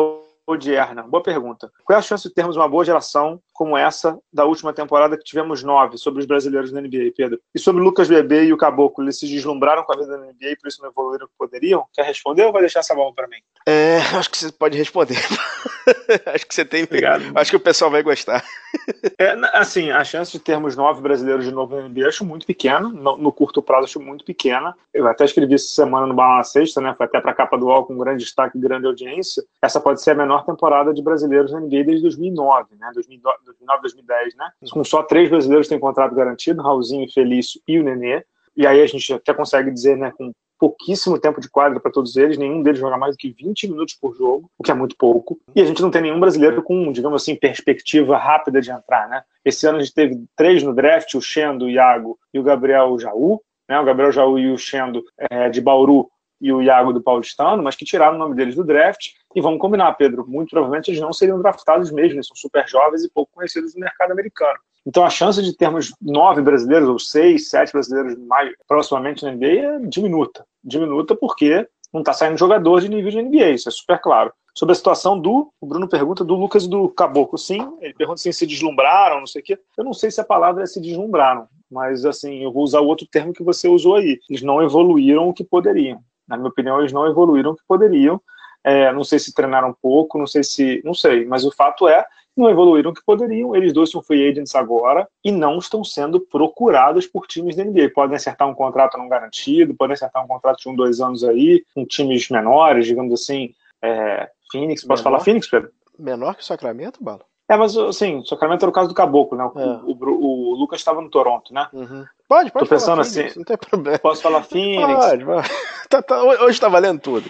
Odierna. 0.45 1.03
Boa 1.03 1.23
pergunta. 1.23 1.71
Qual 1.85 1.95
é 1.95 1.99
a 1.99 2.01
chance 2.01 2.27
de 2.27 2.33
termos 2.33 2.57
uma 2.57 2.67
boa 2.67 2.83
geração 2.83 3.39
como 3.53 3.77
essa 3.77 4.19
da 4.31 4.45
última 4.45 4.73
temporada 4.73 5.17
que 5.17 5.23
tivemos 5.23 5.63
nove 5.63 5.97
sobre 5.97 6.19
os 6.19 6.25
brasileiros 6.25 6.71
na 6.71 6.81
NBA, 6.81 7.13
Pedro? 7.15 7.39
E 7.53 7.59
sobre 7.59 7.81
o 7.81 7.85
Lucas 7.85 8.07
Bebê 8.07 8.45
e 8.45 8.53
o 8.53 8.57
Caboclo, 8.57 9.03
eles 9.03 9.19
se 9.19 9.27
deslumbraram 9.27 9.83
com 9.83 9.93
a 9.93 9.97
vida 9.97 10.17
na 10.17 10.25
NBA 10.25 10.51
e 10.51 10.57
por 10.57 10.67
isso 10.67 10.81
não 10.81 10.89
evoluíram 10.89 11.25
o 11.25 11.29
que 11.29 11.35
poderiam? 11.37 11.85
Quer 11.93 12.05
responder 12.05 12.45
ou 12.45 12.51
vai 12.51 12.61
deixar 12.61 12.79
essa 12.79 12.95
bola 12.95 13.13
para 13.13 13.27
mim? 13.27 13.37
É, 13.65 13.97
acho 14.17 14.29
que 14.29 14.37
você 14.37 14.51
pode 14.51 14.77
responder. 14.77 15.17
acho 16.33 16.47
que 16.47 16.53
você 16.53 16.65
tem. 16.65 16.83
Obrigado. 16.83 17.23
Acho 17.35 17.51
que 17.51 17.57
o 17.57 17.59
pessoal 17.59 17.91
vai 17.91 18.03
gostar. 18.03 18.43
é, 19.17 19.35
assim, 19.53 19.91
a 19.91 20.03
chance 20.03 20.31
de 20.31 20.39
termos 20.39 20.75
nove 20.75 21.01
brasileiros 21.01 21.45
de 21.45 21.51
novo 21.51 21.75
na 21.75 21.87
NBA 21.87 22.07
acho 22.07 22.25
muito 22.25 22.45
pequena. 22.45 22.89
No, 22.89 23.17
no, 23.17 23.31
curto 23.31 23.61
prazo, 23.61 23.85
acho 23.85 23.99
muito 23.99 24.25
pequena. 24.25 24.75
Eu 24.93 25.07
até 25.07 25.25
escrevi 25.25 25.55
essa 25.55 25.67
semana 25.67 26.07
no 26.07 26.13
Bala 26.13 26.43
Sexta, 26.43 26.81
né? 26.81 26.93
Foi 26.97 27.05
até 27.05 27.19
para 27.19 27.31
a 27.31 27.35
capa 27.35 27.57
do 27.57 27.67
UOL 27.67 27.85
com 27.85 27.97
grande 27.97 28.23
destaque 28.23 28.57
e 28.57 28.61
grande 28.61 28.87
audiência. 28.87 29.43
Essa 29.61 29.79
pode 29.79 30.01
ser 30.01 30.11
a 30.11 30.15
menor 30.15 30.45
temporada 30.45 30.93
de 30.93 31.01
brasileiros 31.01 31.51
na 31.51 31.59
NBA 31.59 31.83
desde 31.83 32.01
2009, 32.01 32.75
né? 32.79 32.91
2009, 32.93 33.37
2010, 33.81 34.35
né? 34.35 34.51
Com 34.71 34.83
só 34.83 35.03
três 35.03 35.29
brasileiros 35.29 35.67
têm 35.67 35.79
contrato 35.79 36.15
garantido, 36.15 36.61
Raulzinho, 36.61 37.11
Felício 37.11 37.61
e 37.67 37.79
o 37.79 37.83
Nenê. 37.83 38.23
E 38.55 38.67
aí 38.67 38.81
a 38.81 38.85
gente 38.85 39.11
até 39.13 39.33
consegue 39.33 39.71
dizer, 39.71 39.97
né, 39.97 40.11
com 40.15 40.31
pouquíssimo 40.59 41.19
tempo 41.19 41.41
de 41.41 41.49
quadra 41.49 41.77
para 41.79 41.91
todos 41.91 42.15
eles, 42.15 42.37
nenhum 42.37 42.63
deles 42.63 42.79
joga 42.79 42.97
mais 42.97 43.15
do 43.15 43.17
que 43.17 43.29
20 43.31 43.67
minutos 43.67 43.95
por 43.95 44.15
jogo, 44.15 44.49
o 44.57 44.63
que 44.63 44.71
é 44.71 44.73
muito 44.73 44.95
pouco. 44.95 45.37
E 45.53 45.61
a 45.61 45.65
gente 45.65 45.81
não 45.81 45.91
tem 45.91 46.03
nenhum 46.03 46.19
brasileiro 46.19 46.63
com, 46.63 46.89
digamos 46.91 47.21
assim, 47.21 47.35
perspectiva 47.35 48.17
rápida 48.17 48.61
de 48.61 48.71
entrar, 48.71 49.09
né? 49.09 49.23
Esse 49.43 49.67
ano 49.67 49.79
a 49.79 49.81
gente 49.81 49.93
teve 49.93 50.23
três 50.37 50.63
no 50.63 50.73
draft, 50.73 51.15
o 51.15 51.21
Xendo, 51.21 51.65
o 51.65 51.69
Iago 51.69 52.17
e 52.33 52.39
o 52.39 52.43
Gabriel 52.43 52.97
Jaú, 52.97 53.41
né? 53.67 53.77
O 53.77 53.83
Gabriel 53.83 54.11
Jaú 54.13 54.39
e 54.39 54.51
o 54.51 54.57
Xendo 54.57 55.03
é, 55.29 55.49
de 55.49 55.59
Bauru 55.59 56.09
e 56.43 56.51
o 56.51 56.61
Iago 56.61 56.91
do 56.91 57.01
Paulistano, 57.01 57.63
mas 57.63 57.73
que 57.73 57.85
tiraram 57.85 58.15
o 58.15 58.19
nome 58.19 58.35
deles 58.35 58.53
do 58.53 58.65
draft. 58.65 59.11
E 59.33 59.39
vamos 59.39 59.59
combinar, 59.59 59.93
Pedro, 59.93 60.27
muito 60.27 60.49
provavelmente 60.49 60.91
eles 60.91 60.99
não 60.99 61.13
seriam 61.13 61.39
draftados 61.39 61.89
mesmo, 61.89 62.15
eles 62.15 62.27
são 62.27 62.35
super 62.35 62.67
jovens 62.67 63.01
e 63.05 63.09
pouco 63.09 63.31
conhecidos 63.33 63.73
no 63.73 63.79
mercado 63.79 64.11
americano. 64.11 64.59
Então 64.85 65.05
a 65.05 65.09
chance 65.09 65.41
de 65.41 65.55
termos 65.55 65.95
nove 66.01 66.41
brasileiros, 66.41 66.89
ou 66.89 66.99
seis, 66.99 67.49
sete 67.49 67.71
brasileiros 67.71 68.17
mais 68.27 68.51
proximamente 68.67 69.23
na 69.23 69.31
NBA 69.31 69.45
é 69.47 69.79
diminuta. 69.79 70.45
Diminuta 70.61 71.15
porque 71.15 71.65
não 71.93 72.01
está 72.01 72.11
saindo 72.11 72.37
jogador 72.37 72.81
de 72.81 72.89
nível 72.89 73.09
de 73.09 73.21
NBA, 73.21 73.51
isso 73.51 73.69
é 73.69 73.71
super 73.71 74.01
claro. 74.01 74.33
Sobre 74.53 74.73
a 74.73 74.75
situação 74.75 75.17
do, 75.17 75.49
o 75.61 75.65
Bruno 75.65 75.87
pergunta, 75.87 76.25
do 76.25 76.35
Lucas 76.35 76.65
e 76.65 76.69
do 76.69 76.89
Caboclo. 76.89 77.37
Sim, 77.37 77.77
ele 77.79 77.93
pergunta 77.93 78.19
se 78.19 78.33
se 78.33 78.45
deslumbraram, 78.45 79.19
não 79.19 79.27
sei 79.27 79.41
o 79.41 79.45
quê. 79.45 79.57
Eu 79.77 79.83
não 79.85 79.93
sei 79.93 80.11
se 80.11 80.19
a 80.19 80.25
palavra 80.25 80.63
é 80.63 80.65
se 80.65 80.81
deslumbraram, 80.81 81.47
mas 81.71 82.05
assim, 82.05 82.43
eu 82.43 82.51
vou 82.51 82.63
usar 82.63 82.81
o 82.81 82.85
outro 82.85 83.07
termo 83.07 83.33
que 83.33 83.41
você 83.41 83.67
usou 83.67 83.95
aí. 83.95 84.19
Eles 84.29 84.43
não 84.43 84.61
evoluíram 84.61 85.29
o 85.29 85.33
que 85.33 85.43
poderiam. 85.43 85.99
Na 86.27 86.37
minha 86.37 86.49
opinião, 86.49 86.79
eles 86.79 86.93
não 86.93 87.07
evoluíram 87.07 87.51
o 87.51 87.55
que 87.55 87.63
poderiam. 87.67 88.21
É, 88.63 88.91
não 88.93 89.03
sei 89.03 89.19
se 89.19 89.33
treinaram 89.33 89.75
pouco, 89.81 90.17
não 90.17 90.27
sei 90.27 90.43
se. 90.43 90.81
Não 90.85 90.93
sei, 90.93 91.25
mas 91.25 91.43
o 91.43 91.51
fato 91.51 91.87
é 91.87 92.05
não 92.35 92.49
evoluíram 92.49 92.91
o 92.91 92.93
que 92.93 93.03
poderiam. 93.05 93.55
Eles 93.55 93.73
dois 93.73 93.91
são 93.91 94.01
free 94.01 94.27
agents 94.27 94.55
agora 94.55 95.07
e 95.23 95.31
não 95.31 95.57
estão 95.57 95.83
sendo 95.83 96.19
procurados 96.19 97.05
por 97.05 97.27
times 97.27 97.55
da 97.55 97.63
NBA. 97.63 97.91
Podem 97.93 98.15
acertar 98.15 98.47
um 98.47 98.55
contrato 98.55 98.97
não 98.97 99.07
garantido, 99.07 99.75
podem 99.75 99.93
acertar 99.93 100.23
um 100.23 100.27
contrato 100.27 100.61
de 100.61 100.69
um, 100.69 100.75
dois 100.75 100.99
anos 100.99 101.23
aí, 101.23 101.63
com 101.75 101.85
times 101.85 102.29
menores, 102.29 102.85
digamos 102.85 103.13
assim, 103.13 103.53
é, 103.81 104.29
Phoenix. 104.51 104.83
Posso 104.83 105.03
Menor? 105.03 105.11
falar 105.11 105.23
Phoenix, 105.23 105.49
Pedro? 105.49 105.71
Menor 105.97 106.35
que 106.35 106.41
o 106.41 106.45
Sacramento, 106.45 107.03
Bala? 107.03 107.23
É, 107.49 107.57
mas 107.57 107.75
assim, 107.77 108.19
o 108.19 108.25
Sacramento 108.25 108.63
era 108.63 108.69
o 108.69 108.73
caso 108.73 108.87
do 108.87 108.95
Caboclo, 108.95 109.37
né? 109.37 109.43
O, 109.53 109.59
é. 109.59 109.65
o, 109.83 109.97
o, 109.99 110.53
o 110.53 110.55
Lucas 110.55 110.79
estava 110.79 111.01
no 111.01 111.09
Toronto, 111.09 111.53
né? 111.53 111.67
Uhum. 111.73 112.05
Pode, 112.27 112.51
pode. 112.51 112.65
Tô 112.65 112.69
pensando 112.69 113.01
assim. 113.01 113.27
Não 113.35 113.43
tem 113.43 113.57
problema. 113.57 113.99
Posso 113.99 114.21
falar 114.21 114.43
Phoenix? 114.43 115.05
Pode, 115.05 115.25
pode. 115.25 115.49
Tá, 115.93 116.01
tá, 116.01 116.23
hoje 116.23 116.59
tá 116.59 116.67
valendo 116.69 116.99
tudo. 116.99 117.29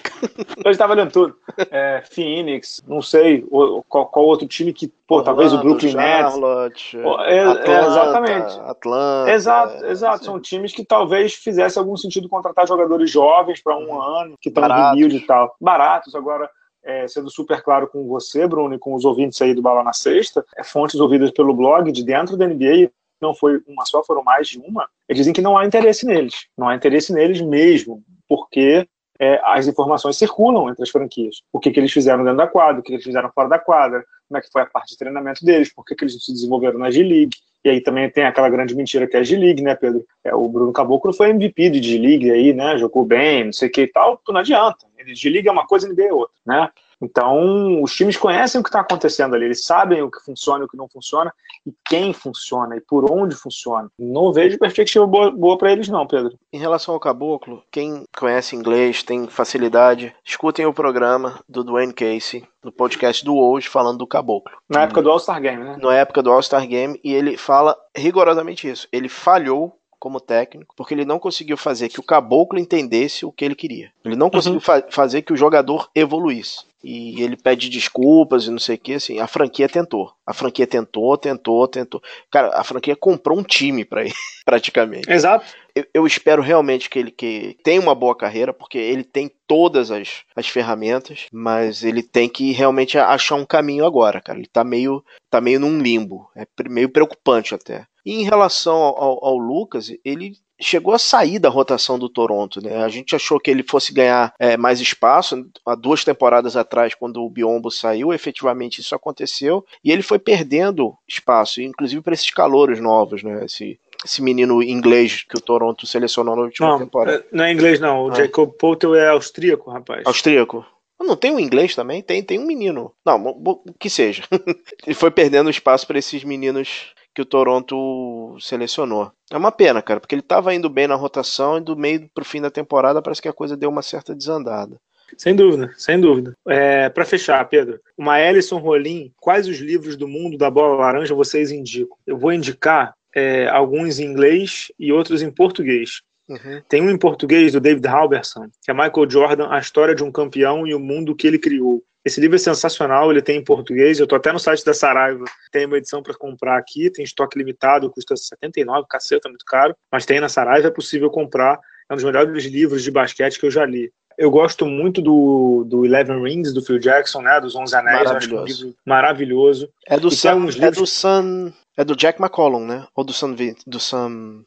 Hoje 0.66 0.80
tá 0.80 0.88
valendo 0.88 1.12
tudo. 1.12 1.36
É, 1.70 2.02
Phoenix, 2.10 2.82
não 2.88 3.02
sei 3.02 3.42
qual, 3.90 4.06
qual, 4.06 4.26
outro 4.26 4.48
time 4.48 4.72
que, 4.72 4.88
pô, 4.88 5.16
Orlando, 5.16 5.26
talvez 5.26 5.52
o 5.52 5.58
Brooklyn 5.58 5.92
Charlotte, 5.92 6.96
Nets. 6.96 7.28
É, 7.28 7.40
Atlanta, 7.42 7.72
é, 7.72 7.86
exatamente. 7.86 8.60
Atlanta. 8.62 9.32
Exato, 9.32 9.84
é, 9.84 9.92
exato. 9.92 10.24
São 10.24 10.40
times 10.40 10.72
que 10.72 10.86
talvez 10.86 11.34
fizesse 11.34 11.78
algum 11.78 11.98
sentido 11.98 12.30
contratar 12.30 12.66
jogadores 12.66 13.12
jovens 13.12 13.62
para 13.62 13.76
um 13.76 13.90
uhum. 13.90 14.02
ano, 14.02 14.38
que 14.40 14.48
estão 14.48 14.66
em 14.66 14.72
rebuild 14.72 15.18
e 15.18 15.28
tal. 15.28 15.54
Baratos, 15.60 16.16
agora 16.16 16.50
é, 16.84 17.08
sendo 17.08 17.30
super 17.30 17.62
claro 17.62 17.88
com 17.88 18.08
você, 18.08 18.48
Bruno, 18.48 18.76
e 18.76 18.80
com 18.80 18.94
os 18.94 19.06
ouvintes 19.06 19.42
aí 19.42 19.54
do 19.54 19.62
Bala 19.62 19.84
na 19.84 19.94
Sexta, 19.94 20.46
é, 20.58 20.64
fontes 20.64 21.00
ouvidas 21.00 21.32
pelo 21.32 21.54
blog 21.54 21.92
de 21.92 22.04
dentro 22.04 22.36
da 22.36 22.48
NBA, 22.48 22.92
não 23.22 23.34
foi 23.34 23.62
uma 23.68 23.86
só, 23.86 24.04
foram 24.04 24.24
mais 24.24 24.48
de 24.48 24.60
uma, 24.60 24.88
eles 25.08 25.20
dizem 25.20 25.34
que 25.34 25.42
não 25.42 25.58
há 25.58 25.66
interesse 25.66 26.06
neles. 26.06 26.48
Não 26.58 26.68
há 26.68 26.76
interesse 26.76 27.14
neles 27.14 27.42
mesmo, 27.42 28.04
porque 28.28 28.88
é, 29.20 29.40
as 29.44 29.68
informações 29.68 30.18
circulam 30.18 30.70
entre 30.70 30.84
as 30.84 30.90
franquias. 30.90 31.42
O 31.52 31.60
que, 31.60 31.72
que 31.72 31.80
eles 31.80 31.92
fizeram 31.92 32.24
dentro 32.24 32.38
da 32.38 32.48
quadra, 32.48 32.80
o 32.80 32.84
que, 32.84 32.88
que 32.88 32.96
eles 32.96 33.06
fizeram 33.06 33.32
fora 33.34 33.48
da 33.48 33.60
quadra, 33.60 34.04
como 34.28 34.38
é 34.38 34.42
que 34.42 34.52
foi 34.52 34.62
a 34.62 34.66
parte 34.66 34.92
de 34.92 34.98
treinamento 34.98 35.46
deles, 35.46 35.74
por 35.74 35.86
que, 35.86 35.96
que 35.96 36.04
eles 36.04 36.22
se 36.24 36.34
desenvolveram 36.34 36.80
na 36.80 36.92
G-League. 36.92 37.38
E 37.64 37.70
aí 37.70 37.82
também 37.82 38.10
tem 38.10 38.26
aquela 38.26 38.50
grande 38.50 38.76
mentira 38.76 39.08
que 39.08 39.16
é 39.16 39.22
a 39.22 39.24
G-League, 39.24 39.62
né, 39.62 39.74
Pedro? 39.74 40.06
É, 40.24 40.36
o 40.36 40.50
Bruno 40.50 40.74
Caboclo 40.74 41.14
foi 41.14 41.30
MVP 41.30 41.70
de 41.70 41.82
G-League 41.82 42.30
aí, 42.30 42.54
né? 42.54 42.78
Jogou 42.78 43.06
bem, 43.06 43.46
não 43.46 43.54
sei 43.54 43.70
o 43.70 43.72
que 43.72 43.82
e 43.82 43.88
tal, 43.88 44.22
não 44.28 44.38
adianta. 44.38 44.86
G-League 45.14 45.48
é 45.48 45.52
uma 45.52 45.66
coisa, 45.66 45.88
NBA 45.88 46.04
é 46.04 46.14
outra, 46.14 46.36
né? 46.46 46.70
Então, 47.02 47.82
os 47.82 47.94
times 47.94 48.18
conhecem 48.18 48.60
o 48.60 48.64
que 48.64 48.70
está 48.70 48.80
acontecendo 48.80 49.36
ali, 49.36 49.46
eles 49.46 49.64
sabem 49.64 50.02
o 50.02 50.10
que 50.10 50.20
funciona 50.24 50.64
e 50.64 50.66
o 50.66 50.70
que 50.70 50.78
não 50.78 50.88
funciona, 50.88 51.34
e 51.66 51.74
quem 51.86 52.14
funciona, 52.14 52.76
e 52.76 52.82
por 52.82 53.12
onde 53.12 53.36
funciona. 53.36 53.90
Não 53.98 54.32
vejo 54.32 54.58
perspectiva 54.58 55.06
boa, 55.06 55.32
boa 55.32 55.58
para 55.58 55.72
eles, 55.72 55.88
não, 55.90 56.06
Pedro. 56.08 56.38
Em 56.52 56.58
relação 56.58 56.94
ao 56.94 57.00
caboclo, 57.00 57.64
quem 57.72 58.06
conhece 58.18 58.56
inglês, 58.56 59.04
tem 59.04 59.28
facilidade, 59.28 60.14
escutem 60.24 60.66
o 60.66 60.74
programa 60.74 61.40
do 61.48 61.64
Dwayne 61.64 61.94
Casey, 61.94 62.46
no 62.64 62.72
podcast 62.72 63.24
do 63.26 63.36
Hoje, 63.36 63.68
falando 63.68 63.98
do 63.98 64.08
caboclo. 64.08 64.56
Na 64.70 64.84
época 64.84 65.02
do 65.02 65.12
All-Star 65.12 65.42
Game, 65.42 65.64
né? 65.64 65.78
Na 65.82 65.94
época 65.96 66.24
do 66.24 66.32
All-Star 66.32 66.66
Game, 66.68 67.00
e 67.04 67.14
ele 67.14 67.38
fala 67.38 67.76
rigorosamente 67.96 68.70
isso. 68.70 68.88
Ele 68.92 69.10
falhou 69.10 69.78
como 70.04 70.20
técnico, 70.20 70.76
porque 70.76 70.94
ele 70.94 71.06
não 71.06 71.18
conseguiu 71.18 71.56
fazer 71.56 71.88
que 71.88 71.98
o 71.98 72.04
caboclo 72.04 72.60
entendesse 72.60 73.26
o 73.26 73.32
que 73.32 73.46
ele 73.46 73.56
queria. 73.56 73.90
Ele 74.04 74.18
não 74.18 74.30
conseguiu 74.30 74.56
uhum. 74.56 74.60
fa 74.60 74.84
fazer 74.90 75.22
que 75.22 75.32
o 75.32 75.38
jogador 75.38 75.90
evoluísse. 75.96 76.66
E 76.84 77.24
ele 77.24 77.38
pede 77.38 77.70
desculpas 77.70 78.44
e 78.44 78.52
não 78.52 78.60
sei 78.60 78.76
o 78.76 78.80
que, 78.80 78.96
assim, 78.96 79.18
a 79.18 79.28
franquia 79.28 79.70
tentou. 79.70 80.12
A 80.28 80.34
franquia 80.34 80.68
tentou, 80.68 81.18
tentou, 81.18 81.66
tentou. 81.70 82.04
Cara, 82.30 82.50
a 82.54 82.66
franquia 82.66 82.98
comprou 82.98 83.40
um 83.40 83.44
time 83.44 83.86
para 83.86 84.02
ele, 84.02 84.12
praticamente. 84.44 85.10
Exato. 85.10 85.46
Eu, 85.74 85.86
eu, 85.94 86.06
espero 86.06 86.42
realmente 86.42 86.90
que 86.90 87.00
ele 87.00 87.10
que 87.10 87.56
tenha 87.64 87.80
uma 87.80 87.96
boa 87.96 88.14
carreira, 88.14 88.54
porque 88.54 88.78
ele 88.78 89.06
tem 89.06 89.32
todas 89.48 89.90
as, 89.90 90.24
as 90.36 90.50
ferramentas, 90.50 91.28
mas 91.32 91.82
ele 91.82 92.04
tem 92.04 92.28
que 92.28 92.52
realmente 92.52 92.98
achar 92.98 93.36
um 93.36 93.46
caminho 93.46 93.86
agora, 93.86 94.20
cara. 94.20 94.38
Ele 94.38 94.50
tá 94.52 94.66
meio, 94.66 95.02
tá 95.30 95.40
meio 95.40 95.62
num 95.62 95.80
limbo. 95.80 96.30
É 96.36 96.46
meio 96.68 96.90
preocupante 96.90 97.56
até. 97.56 97.88
E 98.06 98.22
em 98.22 98.24
relação 98.24 98.76
ao, 98.76 99.24
ao, 99.24 99.38
Lucas, 99.38 99.92
ele 100.04 100.34
chegou 100.60 100.94
a 100.94 101.00
sair 101.00 101.40
da 101.40 101.50
rotação 101.50 101.98
do 101.98 102.10
Toronto. 102.10 102.62
Né? 102.62 102.84
A 102.84 102.90
gente 102.90 103.16
achou 103.16 103.40
que 103.40 103.50
ele 103.50 103.64
fosse 103.64 103.94
ganhar 103.94 104.34
é, 104.40 104.58
mais 104.58 104.80
espaço 104.80 105.46
há 105.66 105.76
duas 105.76 106.04
temporadas 106.04 106.56
atrás, 106.56 106.94
quando 106.94 107.24
o 107.24 107.30
Biombo 107.30 107.72
saiu, 107.72 108.14
efetivamente 108.14 108.80
isso 108.80 108.96
aconteceu, 108.96 109.66
e 109.84 109.92
ele 109.92 110.02
foi 110.02 110.20
perdendo 110.20 110.94
espaço, 111.08 111.62
inclusive 111.62 112.02
para 112.02 112.14
esses 112.14 112.30
calouros 112.30 112.80
novos, 112.80 113.24
né? 113.24 113.46
Esse, 113.46 113.80
esse 114.04 114.22
menino 114.22 114.62
inglês 114.62 115.24
que 115.24 115.38
o 115.38 115.42
Toronto 115.42 115.88
selecionou 115.88 116.36
na 116.36 116.44
última 116.44 116.70
não, 116.70 116.80
temporada. 116.80 117.18
É, 117.18 117.26
não 117.32 117.44
é 117.46 117.52
inglês, 117.52 117.80
não. 117.80 118.06
O 118.06 118.12
ah. 118.12 118.16
Jacob 118.16 118.52
Poulter 118.58 118.94
é 118.96 119.10
austríaco, 119.10 119.72
rapaz. 119.72 120.04
Austríaco. 120.06 120.66
Não 121.04 121.16
tem 121.16 121.32
um 121.32 121.40
inglês 121.40 121.76
também? 121.76 122.02
Tem, 122.02 122.24
tem 122.24 122.40
um 122.40 122.46
menino. 122.46 122.94
Não, 123.06 123.28
o 123.28 123.74
que 123.80 123.90
seja. 123.90 124.24
ele 124.86 124.96
foi 124.96 125.12
perdendo 125.12 125.50
espaço 125.50 125.86
para 125.86 126.00
esses 126.00 126.24
meninos 126.24 126.94
que 127.14 127.22
o 127.22 127.26
Toronto 127.26 128.36
selecionou. 128.40 129.12
É 129.32 129.38
uma 129.38 129.52
pena, 129.52 129.82
cara, 129.82 130.00
porque 130.00 130.16
ele 130.16 130.22
estava 130.22 130.54
indo 130.54 130.70
bem 130.70 130.88
na 130.88 130.96
rotação 130.96 131.58
e 131.58 131.62
do 131.62 131.76
meio 131.76 132.10
para 132.14 132.24
o 132.24 132.26
fim 132.26 132.42
da 132.42 132.50
temporada 132.50 133.02
parece 133.02 133.22
que 133.22 133.28
a 133.28 133.34
coisa 133.34 133.56
deu 133.56 133.70
uma 133.70 133.82
certa 133.82 134.16
desandada. 134.16 134.80
Sem 135.18 135.36
dúvida, 135.36 135.72
sem 135.78 136.00
dúvida. 136.00 136.36
É, 136.48 136.90
para 136.90 137.06
fechar, 137.06 137.48
Pedro, 137.48 137.80
uma 137.96 138.20
Ellison 138.20 138.58
Rolim, 138.58 139.12
quais 139.20 139.48
os 139.48 139.60
livros 139.60 139.96
do 139.96 140.08
mundo 140.08 140.38
da 140.38 140.50
bola 140.50 140.76
laranja 140.76 141.14
vocês 141.14 141.52
indicam? 141.52 141.96
Eu 142.08 142.18
vou 142.18 142.34
indicar 142.34 142.96
é, 143.16 143.48
alguns 143.48 144.00
em 144.00 144.06
inglês 144.06 144.72
e 144.80 144.92
outros 144.92 145.22
em 145.22 145.30
português. 145.30 146.02
Uhum. 146.28 146.62
Tem 146.70 146.82
um 146.82 146.90
em 146.90 146.98
português 146.98 147.52
do 147.52 147.60
David 147.60 147.88
Halberson, 147.88 148.48
que 148.64 148.72
é 148.72 148.74
Michael 148.74 149.10
Jordan, 149.10 149.48
a 149.50 149.60
história 149.60 149.94
de 149.94 150.04
um 150.04 150.12
campeão 150.12 150.66
e 150.66 150.74
o 150.74 150.80
mundo 150.80 151.16
que 151.16 151.28
ele 151.28 151.38
criou. 151.38 151.84
Esse 152.06 152.20
livro 152.20 152.36
é 152.36 152.40
sensacional, 152.40 153.10
ele 153.10 153.22
tem 153.22 153.38
em 153.38 153.44
português, 153.44 154.00
eu 154.00 154.08
tô 154.08 154.16
até 154.16 154.32
no 154.32 154.40
site 154.40 154.66
da 154.66 154.74
Saraiva, 154.74 155.24
tem 155.52 155.66
uma 155.66 155.78
edição 155.78 156.04
para 156.04 156.14
comprar 156.14 156.58
aqui, 156.58 156.90
tem 156.90 157.04
estoque 157.04 157.38
limitado, 157.38 157.90
custa 157.90 158.16
79, 158.16 158.88
caceta, 158.90 159.30
muito 159.30 159.46
caro, 159.46 159.74
mas 159.90 160.06
tem 160.06 160.20
na 160.20 160.28
Saraiva, 160.28 160.68
é 160.68 160.72
possível 160.72 161.10
comprar, 161.10 161.58
é 161.90 161.94
um 161.94 161.96
dos 161.96 162.04
melhores 162.04 162.44
livros 162.46 162.84
de 162.84 162.92
basquete 162.92 163.40
que 163.40 163.46
eu 163.46 163.52
já 163.52 163.66
li. 163.66 163.90
Eu 164.18 164.30
gosto 164.30 164.66
muito 164.66 165.02
do, 165.02 165.64
do 165.66 165.86
Eleven 165.86 166.22
Rings, 166.22 166.54
do 166.54 166.62
Phil 166.62 166.78
Jackson, 166.78 167.22
né, 167.22 167.40
dos 167.40 167.56
Onze 167.56 167.74
Anéis, 167.74 168.12
acho 168.12 168.28
que 168.28 168.36
é 168.36 168.40
um 168.40 168.46
livro 168.46 168.76
maravilhoso. 168.86 169.70
É 169.88 169.98
do, 169.98 170.12
Sam, 170.12 170.48
é 170.60 170.72
do 170.72 170.86
Sam, 170.86 171.54
é 171.78 171.86
do 171.86 171.96
Jack 171.96 172.22
McCollum, 172.22 172.66
né, 172.66 172.86
ou 172.94 173.06
do 173.06 173.14
Sam, 173.14 173.34
do 173.66 173.80
Sam 173.80 174.44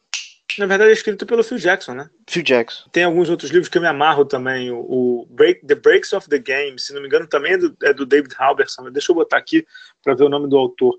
na 0.57 0.65
verdade, 0.65 0.89
é 0.89 0.93
escrito 0.93 1.25
pelo 1.25 1.43
Phil 1.43 1.57
Jackson, 1.57 1.93
né? 1.93 2.09
Phil 2.27 2.43
Jackson. 2.43 2.89
Tem 2.91 3.03
alguns 3.03 3.29
outros 3.29 3.51
livros 3.51 3.69
que 3.69 3.77
eu 3.77 3.81
me 3.81 3.87
amarro 3.87 4.25
também. 4.25 4.71
O, 4.71 5.27
Break, 5.29 5.65
The 5.65 5.75
Breaks 5.75 6.13
of 6.13 6.27
the 6.29 6.39
Game, 6.39 6.79
se 6.79 6.93
não 6.93 7.01
me 7.01 7.07
engano, 7.07 7.27
também 7.27 7.53
é 7.53 7.57
do, 7.57 7.77
é 7.83 7.93
do 7.93 8.05
David 8.05 8.33
Halberson. 8.37 8.89
Deixa 8.91 9.11
eu 9.11 9.15
botar 9.15 9.37
aqui 9.37 9.65
para 10.03 10.15
ver 10.15 10.23
o 10.23 10.29
nome 10.29 10.47
do 10.49 10.57
autor. 10.57 10.95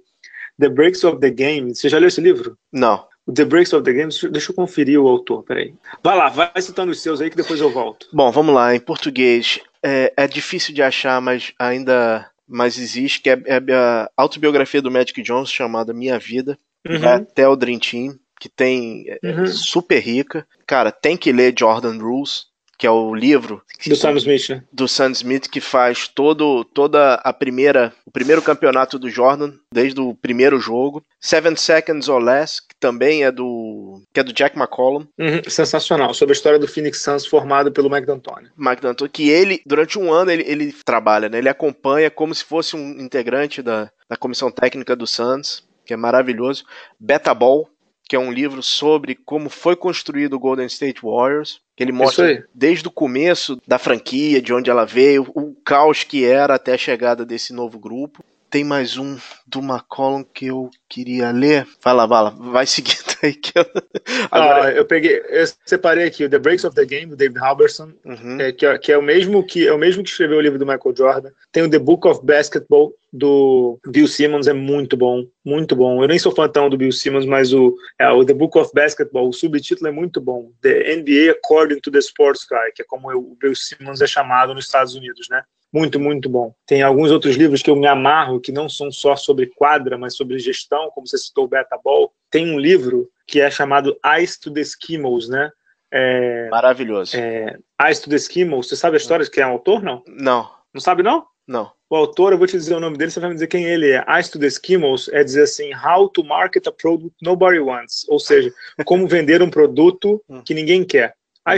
The 0.59 0.69
Breaks 0.69 1.05
of 1.05 1.21
the 1.21 1.31
Game. 1.31 1.75
Você 1.75 1.89
já 1.89 1.99
leu 1.99 2.09
esse 2.09 2.21
livro? 2.21 2.57
Não. 2.73 3.07
The 3.33 3.45
Breaks 3.45 3.73
of 3.73 3.85
the 3.85 3.93
Game, 3.93 4.11
deixa 4.31 4.51
eu 4.51 4.55
conferir 4.55 4.99
o 4.99 5.07
autor, 5.07 5.43
peraí. 5.43 5.75
Vai 6.03 6.17
lá, 6.17 6.31
vai 6.31 6.51
citando 6.63 6.93
os 6.93 7.03
seus 7.03 7.21
aí 7.21 7.29
que 7.29 7.37
depois 7.37 7.61
eu 7.61 7.69
volto. 7.69 8.09
Bom, 8.11 8.33
vamos 8.33 8.55
lá. 8.55 8.75
Em 8.75 8.81
português, 8.81 9.61
é, 9.83 10.13
é 10.17 10.27
difícil 10.27 10.75
de 10.75 10.83
achar, 10.83 11.21
mas 11.21 11.53
ainda 11.59 12.31
mas 12.49 12.79
existe, 12.79 13.21
que 13.21 13.29
é, 13.29 13.43
é 13.47 13.75
a 13.75 14.11
autobiografia 14.17 14.81
do 14.81 14.91
Magic 14.91 15.21
Johnson 15.21 15.53
chamada 15.53 15.93
Minha 15.93 16.19
Vida, 16.19 16.59
uhum. 16.89 17.07
até 17.07 17.47
o 17.47 17.55
Dream 17.55 17.79
Team 17.79 18.19
que 18.41 18.49
tem 18.49 19.05
é, 19.09 19.19
é 19.23 19.31
uhum. 19.31 19.47
super 19.47 19.99
rica. 19.99 20.47
Cara, 20.67 20.93
tem 20.93 21.17
que 21.17 21.33
ler 21.33 21.55
Jordan 21.59 21.99
Rules, 21.99 22.47
que 22.79 22.87
é 22.87 22.91
o 22.91 23.13
livro 23.13 23.61
do 23.87 23.97
Sam 23.97 24.17
Smith, 24.17 24.49
né? 24.49 24.65
Do 24.73 24.87
Sam 24.87 25.11
Smith 25.11 25.49
que 25.49 25.61
faz 25.61 26.07
todo 26.07 26.65
toda 26.65 27.15
a 27.15 27.33
primeira 27.33 27.93
o 28.07 28.11
primeiro 28.11 28.41
campeonato 28.41 28.99
do 28.99 29.11
Jordan 29.11 29.53
desde 29.75 30.01
o 30.01 30.15
primeiro 30.15 30.61
jogo. 30.61 31.03
Seven 31.21 31.57
Seconds 31.57 32.09
or 32.09 32.23
Less 32.23 32.61
que 32.61 32.77
também 32.79 33.25
é 33.25 33.33
do 33.33 34.01
que 34.15 34.21
é 34.21 34.23
do 34.23 34.33
Jack 34.33 34.57
McCollum. 34.57 35.07
Uhum, 35.19 35.43
sensacional 35.49 36.15
sobre 36.15 36.33
a 36.33 36.37
história 36.37 36.59
do 36.59 36.69
Phoenix 36.69 37.03
Suns 37.03 37.27
formado 37.27 37.73
pelo 37.73 37.91
Mike 37.91 38.07
D'Antoni. 38.07 38.49
Mike 38.57 38.81
D'Antoni 38.81 39.11
que 39.11 39.29
ele 39.29 39.61
durante 39.67 39.99
um 39.99 40.13
ano 40.13 40.31
ele, 40.31 40.45
ele 40.47 40.73
trabalha, 40.85 41.29
né? 41.29 41.39
Ele 41.39 41.49
acompanha 41.49 42.11
como 42.11 42.33
se 42.33 42.45
fosse 42.45 42.77
um 42.77 43.01
integrante 43.01 43.61
da, 43.61 43.91
da 44.09 44.17
comissão 44.17 44.53
técnica 44.53 44.95
do 44.95 45.07
Suns, 45.07 45.65
que 45.85 45.93
é 45.93 45.97
maravilhoso. 45.97 46.65
Beta 46.99 47.35
Ball 47.35 47.69
que 48.09 48.17
é 48.17 48.19
um 48.19 48.33
livro 48.33 48.63
sobre 48.63 49.15
como 49.15 49.51
foi 49.51 49.77
construído 49.77 50.33
o 50.33 50.39
Golden 50.39 50.67
State 50.67 51.03
Warriors, 51.03 51.61
que 51.77 51.85
ele 51.85 51.93
mostra 51.93 52.49
desde 52.55 52.89
o 52.89 52.91
começo 52.91 53.61
da 53.69 53.79
franquia, 53.79 54.41
de 54.41 54.53
onde 54.53 54.71
ela 54.71 54.87
veio, 54.87 55.31
o 55.35 55.55
caos 55.63 56.03
que 56.03 56.25
era 56.25 56.55
até 56.55 56.73
a 56.73 56.79
chegada 56.79 57.25
desse 57.25 57.53
novo 57.53 57.79
grupo. 57.79 58.25
Tem 58.51 58.65
mais 58.65 58.97
um 58.97 59.19
do 59.47 59.59
McCollum 59.59 60.25
que 60.25 60.47
eu 60.47 60.71
queria 60.89 61.31
ler. 61.31 61.67
Vai 61.83 61.95
lá, 61.95 62.07
vai 62.07 62.23
lá, 62.23 62.31
vai 62.31 62.67
seguindo 62.67 63.05
aí 63.23 63.35
que 63.35 63.53
eu. 63.59 63.65
Agora... 64.31 64.65
Ah, 64.65 64.73
eu 64.73 64.87
peguei, 64.87 65.23
eu 65.29 65.45
separei 65.67 66.07
aqui 66.07 66.25
o 66.25 66.31
The 66.31 66.39
Breaks 66.39 66.65
of 66.65 66.75
the 66.75 66.85
Game, 66.87 67.07
do 67.07 67.17
David 67.17 67.39
Halberson, 67.39 67.93
uhum. 68.05 68.41
é, 68.41 68.53
que, 68.53 68.65
é, 68.65 68.79
que, 68.79 68.91
é 68.91 68.97
o 68.97 69.03
mesmo 69.03 69.45
que 69.45 69.67
é 69.67 69.73
o 69.73 69.79
mesmo 69.79 70.03
que 70.03 70.09
escreveu 70.09 70.39
o 70.39 70.41
livro 70.41 70.59
do 70.59 70.67
Michael 70.67 70.97
Jordan. 70.97 71.31
Tem 71.53 71.63
o 71.63 71.71
The 71.71 71.79
Book 71.79 72.09
of 72.09 72.25
Basketball 72.25 72.95
do 73.13 73.79
Bill 73.87 74.07
Simmons, 74.07 74.47
é 74.47 74.53
muito 74.53 74.97
bom, 74.97 75.27
muito 75.45 75.77
bom. 75.77 76.03
Eu 76.03 76.09
nem 76.09 76.19
sou 76.19 76.35
fã 76.35 76.49
tão 76.49 76.71
do 76.71 76.77
Bill 76.77 76.93
Simmons, 76.93 77.27
mas 77.27 77.53
o, 77.53 77.75
é, 77.99 78.11
o 78.11 78.25
The 78.25 78.35
Book 78.35 78.59
of 78.59 78.71
Basketball, 78.75 79.29
o 79.29 79.33
subtítulo 79.33 79.89
é 79.89 79.93
muito 79.93 80.21
bom. 80.21 80.51
The 80.63 80.97
NBA 80.97 81.33
According 81.33 81.81
to 81.81 81.91
the 81.91 81.99
Sports 81.99 82.47
Guy, 82.49 82.73
que 82.75 82.83
é 82.83 82.85
como 82.87 83.11
o 83.11 83.37
Bill 83.41 83.55
Simmons 83.55 84.01
é 84.01 84.07
chamado 84.07 84.55
nos 84.55 84.67
Estados 84.67 84.95
Unidos, 84.95 85.29
né? 85.31 85.43
Muito, 85.73 86.01
muito 86.01 86.29
bom. 86.29 86.55
Tem 86.67 86.83
alguns 86.83 87.11
outros 87.11 87.37
livros 87.37 87.63
que 87.63 87.71
eu 87.71 87.77
me 87.77 87.87
amarro, 87.87 88.41
que 88.41 88.51
não 88.51 88.69
são 88.69 88.91
só 88.91 89.15
sobre 89.17 89.47
quadra, 89.47 89.99
mas 89.99 90.17
sobre 90.17 90.39
gestão, 90.39 90.91
como 90.95 91.07
você 91.07 91.19
citou 91.19 91.45
o 91.45 91.49
Beta 91.49 91.79
Ball. 91.83 92.13
Tem 92.31 92.51
um 92.51 92.59
livro 92.59 93.09
que 93.27 93.41
é 93.41 93.51
chamado 93.51 93.99
Ice 94.21 94.41
to 94.41 94.51
the 94.51 94.61
Eskimos, 94.61 95.29
né? 95.29 95.51
É, 95.93 96.49
Maravilhoso. 96.51 97.17
É, 97.17 97.59
Ice 97.91 98.03
to 98.03 98.11
the 98.11 98.17
Eskimos. 98.17 98.69
Você 98.69 98.77
sabe 98.77 98.97
a 98.97 98.99
história 98.99 99.25
de 99.25 99.31
quem 99.31 99.43
é 99.43 99.47
o 99.47 99.51
autor, 99.51 99.83
não? 99.83 100.03
Não. 100.07 100.51
Não 100.73 100.81
sabe, 100.81 101.03
não? 101.03 101.27
Não. 101.47 101.71
O 101.91 101.97
autor, 101.97 102.33
eu 102.33 102.39
vou 102.39 102.47
te 102.47 102.53
dizer 102.53 102.75
o 102.75 102.81
nome 102.81 102.99
dele, 102.99 103.11
você 103.11 103.21
vai 103.21 103.31
me 103.31 103.35
dizer 103.35 103.47
quem 103.47 103.65
ele 103.65 103.91
é. 103.93 104.05
Ice 104.21 104.31
to 104.31 104.39
the 104.39 104.47
Eskimos 104.47 105.09
é 105.09 105.25
dizer 105.25 105.43
assim, 105.43 105.71
how 105.75 106.09
to 106.09 106.23
market 106.23 106.67
a 106.67 106.73
product 106.73 107.15
nobody 107.23 107.59
wants. 107.59 108.07
Ou 108.09 108.19
seja, 108.19 108.53
como 108.85 109.09
vender 109.09 109.43
um 109.43 109.51
produto 109.51 110.23
hum. 110.29 110.43
que 110.43 110.55
ninguém 110.55 110.85
quer. 110.85 111.15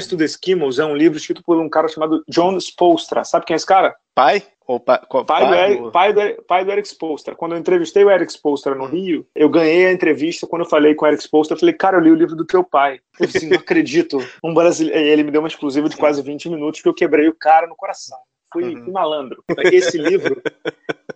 To 0.09 0.17
the 0.17 0.25
Eskimos 0.25 0.79
é 0.79 0.85
um 0.85 0.95
livro 0.95 1.19
escrito 1.19 1.43
por 1.43 1.59
um 1.59 1.69
cara 1.69 1.89
chamado 1.89 2.23
John 2.29 2.57
Spolstra. 2.59 3.25
Sabe 3.25 3.45
quem 3.45 3.55
é 3.55 3.57
esse 3.57 3.67
cara? 3.67 3.95
Pai? 4.15 4.43
Ou 4.67 4.79
pai, 4.79 5.01
pai, 5.11 5.25
pai, 5.25 5.49
do 5.49 5.55
Eric, 5.55 5.91
pai, 5.91 6.13
do, 6.13 6.43
pai 6.45 6.65
do 6.65 6.71
Eric 6.71 6.87
Spolstra. 6.87 7.35
Quando 7.35 7.53
eu 7.53 7.59
entrevistei 7.59 8.05
o 8.05 8.11
Eric 8.11 8.31
Spolstra 8.31 8.73
no 8.73 8.85
hum. 8.85 8.89
Rio, 8.89 9.27
eu 9.35 9.49
ganhei 9.49 9.87
a 9.87 9.93
entrevista 9.93 10.47
quando 10.47 10.63
eu 10.63 10.69
falei 10.69 10.95
com 10.95 11.05
o 11.05 11.09
Eric 11.09 11.23
Spolstra. 11.25 11.57
Eu 11.57 11.59
falei, 11.59 11.75
cara, 11.75 11.97
eu 11.97 12.01
li 12.01 12.11
o 12.13 12.15
livro 12.15 12.37
do 12.37 12.45
teu 12.45 12.63
pai. 12.63 13.01
Eu 13.19 13.27
disse, 13.27 13.47
não 13.51 13.57
acredito. 13.57 14.19
Um 14.45 14.55
brasileiro. 14.55 15.01
Ele 15.01 15.25
me 15.25 15.33
deu 15.33 15.41
uma 15.41 15.49
exclusiva 15.49 15.89
de 15.89 15.97
quase 15.97 16.23
20 16.23 16.49
minutos 16.51 16.81
que 16.81 16.89
eu 16.89 16.95
quebrei 16.95 17.29
o 17.29 17.35
cara 17.35 17.67
no 17.67 17.75
coração. 17.75 18.17
Fui, 18.53 18.63
uhum. 18.63 18.85
fui 18.85 18.93
malandro. 18.93 19.43
Esse 19.73 19.99
livro, 19.99 20.41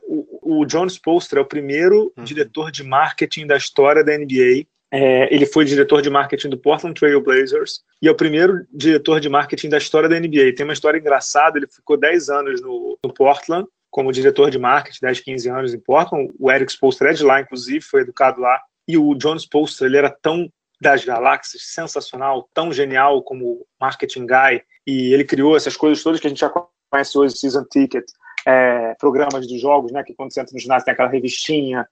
o, 0.02 0.60
o 0.60 0.66
John 0.66 0.86
Spolstra 0.88 1.38
é 1.38 1.42
o 1.42 1.46
primeiro 1.46 2.12
uhum. 2.16 2.24
diretor 2.24 2.72
de 2.72 2.82
marketing 2.82 3.46
da 3.46 3.56
história 3.56 4.02
da 4.02 4.18
NBA 4.18 4.66
é, 4.96 5.34
ele 5.34 5.44
foi 5.44 5.64
diretor 5.64 6.00
de 6.00 6.08
marketing 6.08 6.50
do 6.50 6.56
Portland 6.56 6.94
Trail 6.94 7.20
Blazers 7.20 7.82
e 8.00 8.06
é 8.06 8.12
o 8.12 8.14
primeiro 8.14 8.64
diretor 8.72 9.18
de 9.18 9.28
marketing 9.28 9.68
da 9.68 9.78
história 9.78 10.08
da 10.08 10.20
NBA. 10.20 10.54
Tem 10.56 10.62
uma 10.62 10.72
história 10.72 10.98
engraçada, 10.98 11.58
ele 11.58 11.66
ficou 11.66 11.96
10 11.96 12.30
anos 12.30 12.62
no, 12.62 12.96
no 13.04 13.12
Portland 13.12 13.66
como 13.90 14.12
diretor 14.12 14.52
de 14.52 14.58
marketing, 14.58 14.98
10, 15.02 15.20
15 15.20 15.50
anos 15.50 15.74
em 15.74 15.80
Portland. 15.80 16.32
O 16.38 16.48
Eric 16.48 16.70
Spoelstra 16.70 17.10
é 17.10 17.12
de 17.12 17.24
lá, 17.24 17.40
inclusive, 17.40 17.80
foi 17.80 18.02
educado 18.02 18.40
lá. 18.40 18.60
E 18.86 18.96
o 18.96 19.16
John 19.16 19.36
Spoelstra, 19.36 19.88
ele 19.88 19.96
era 19.96 20.10
tão 20.10 20.48
das 20.80 21.04
galáxias, 21.04 21.64
sensacional, 21.64 22.48
tão 22.54 22.72
genial 22.72 23.20
como 23.24 23.66
marketing 23.80 24.26
guy, 24.26 24.62
e 24.86 25.12
ele 25.12 25.24
criou 25.24 25.56
essas 25.56 25.76
coisas 25.76 26.04
todas 26.04 26.20
que 26.20 26.28
a 26.28 26.30
gente 26.30 26.40
já 26.40 26.52
conhece 26.88 27.18
hoje, 27.18 27.36
Season 27.36 27.64
Ticket, 27.64 28.04
é, 28.46 28.94
programas 29.00 29.44
de 29.48 29.58
jogos, 29.58 29.90
né, 29.90 30.04
que 30.04 30.14
quando 30.14 30.32
você 30.32 30.40
entra 30.40 30.52
no 30.52 30.60
ginásio 30.60 30.84
tem 30.84 30.92
aquela 30.92 31.08
revistinha, 31.08 31.88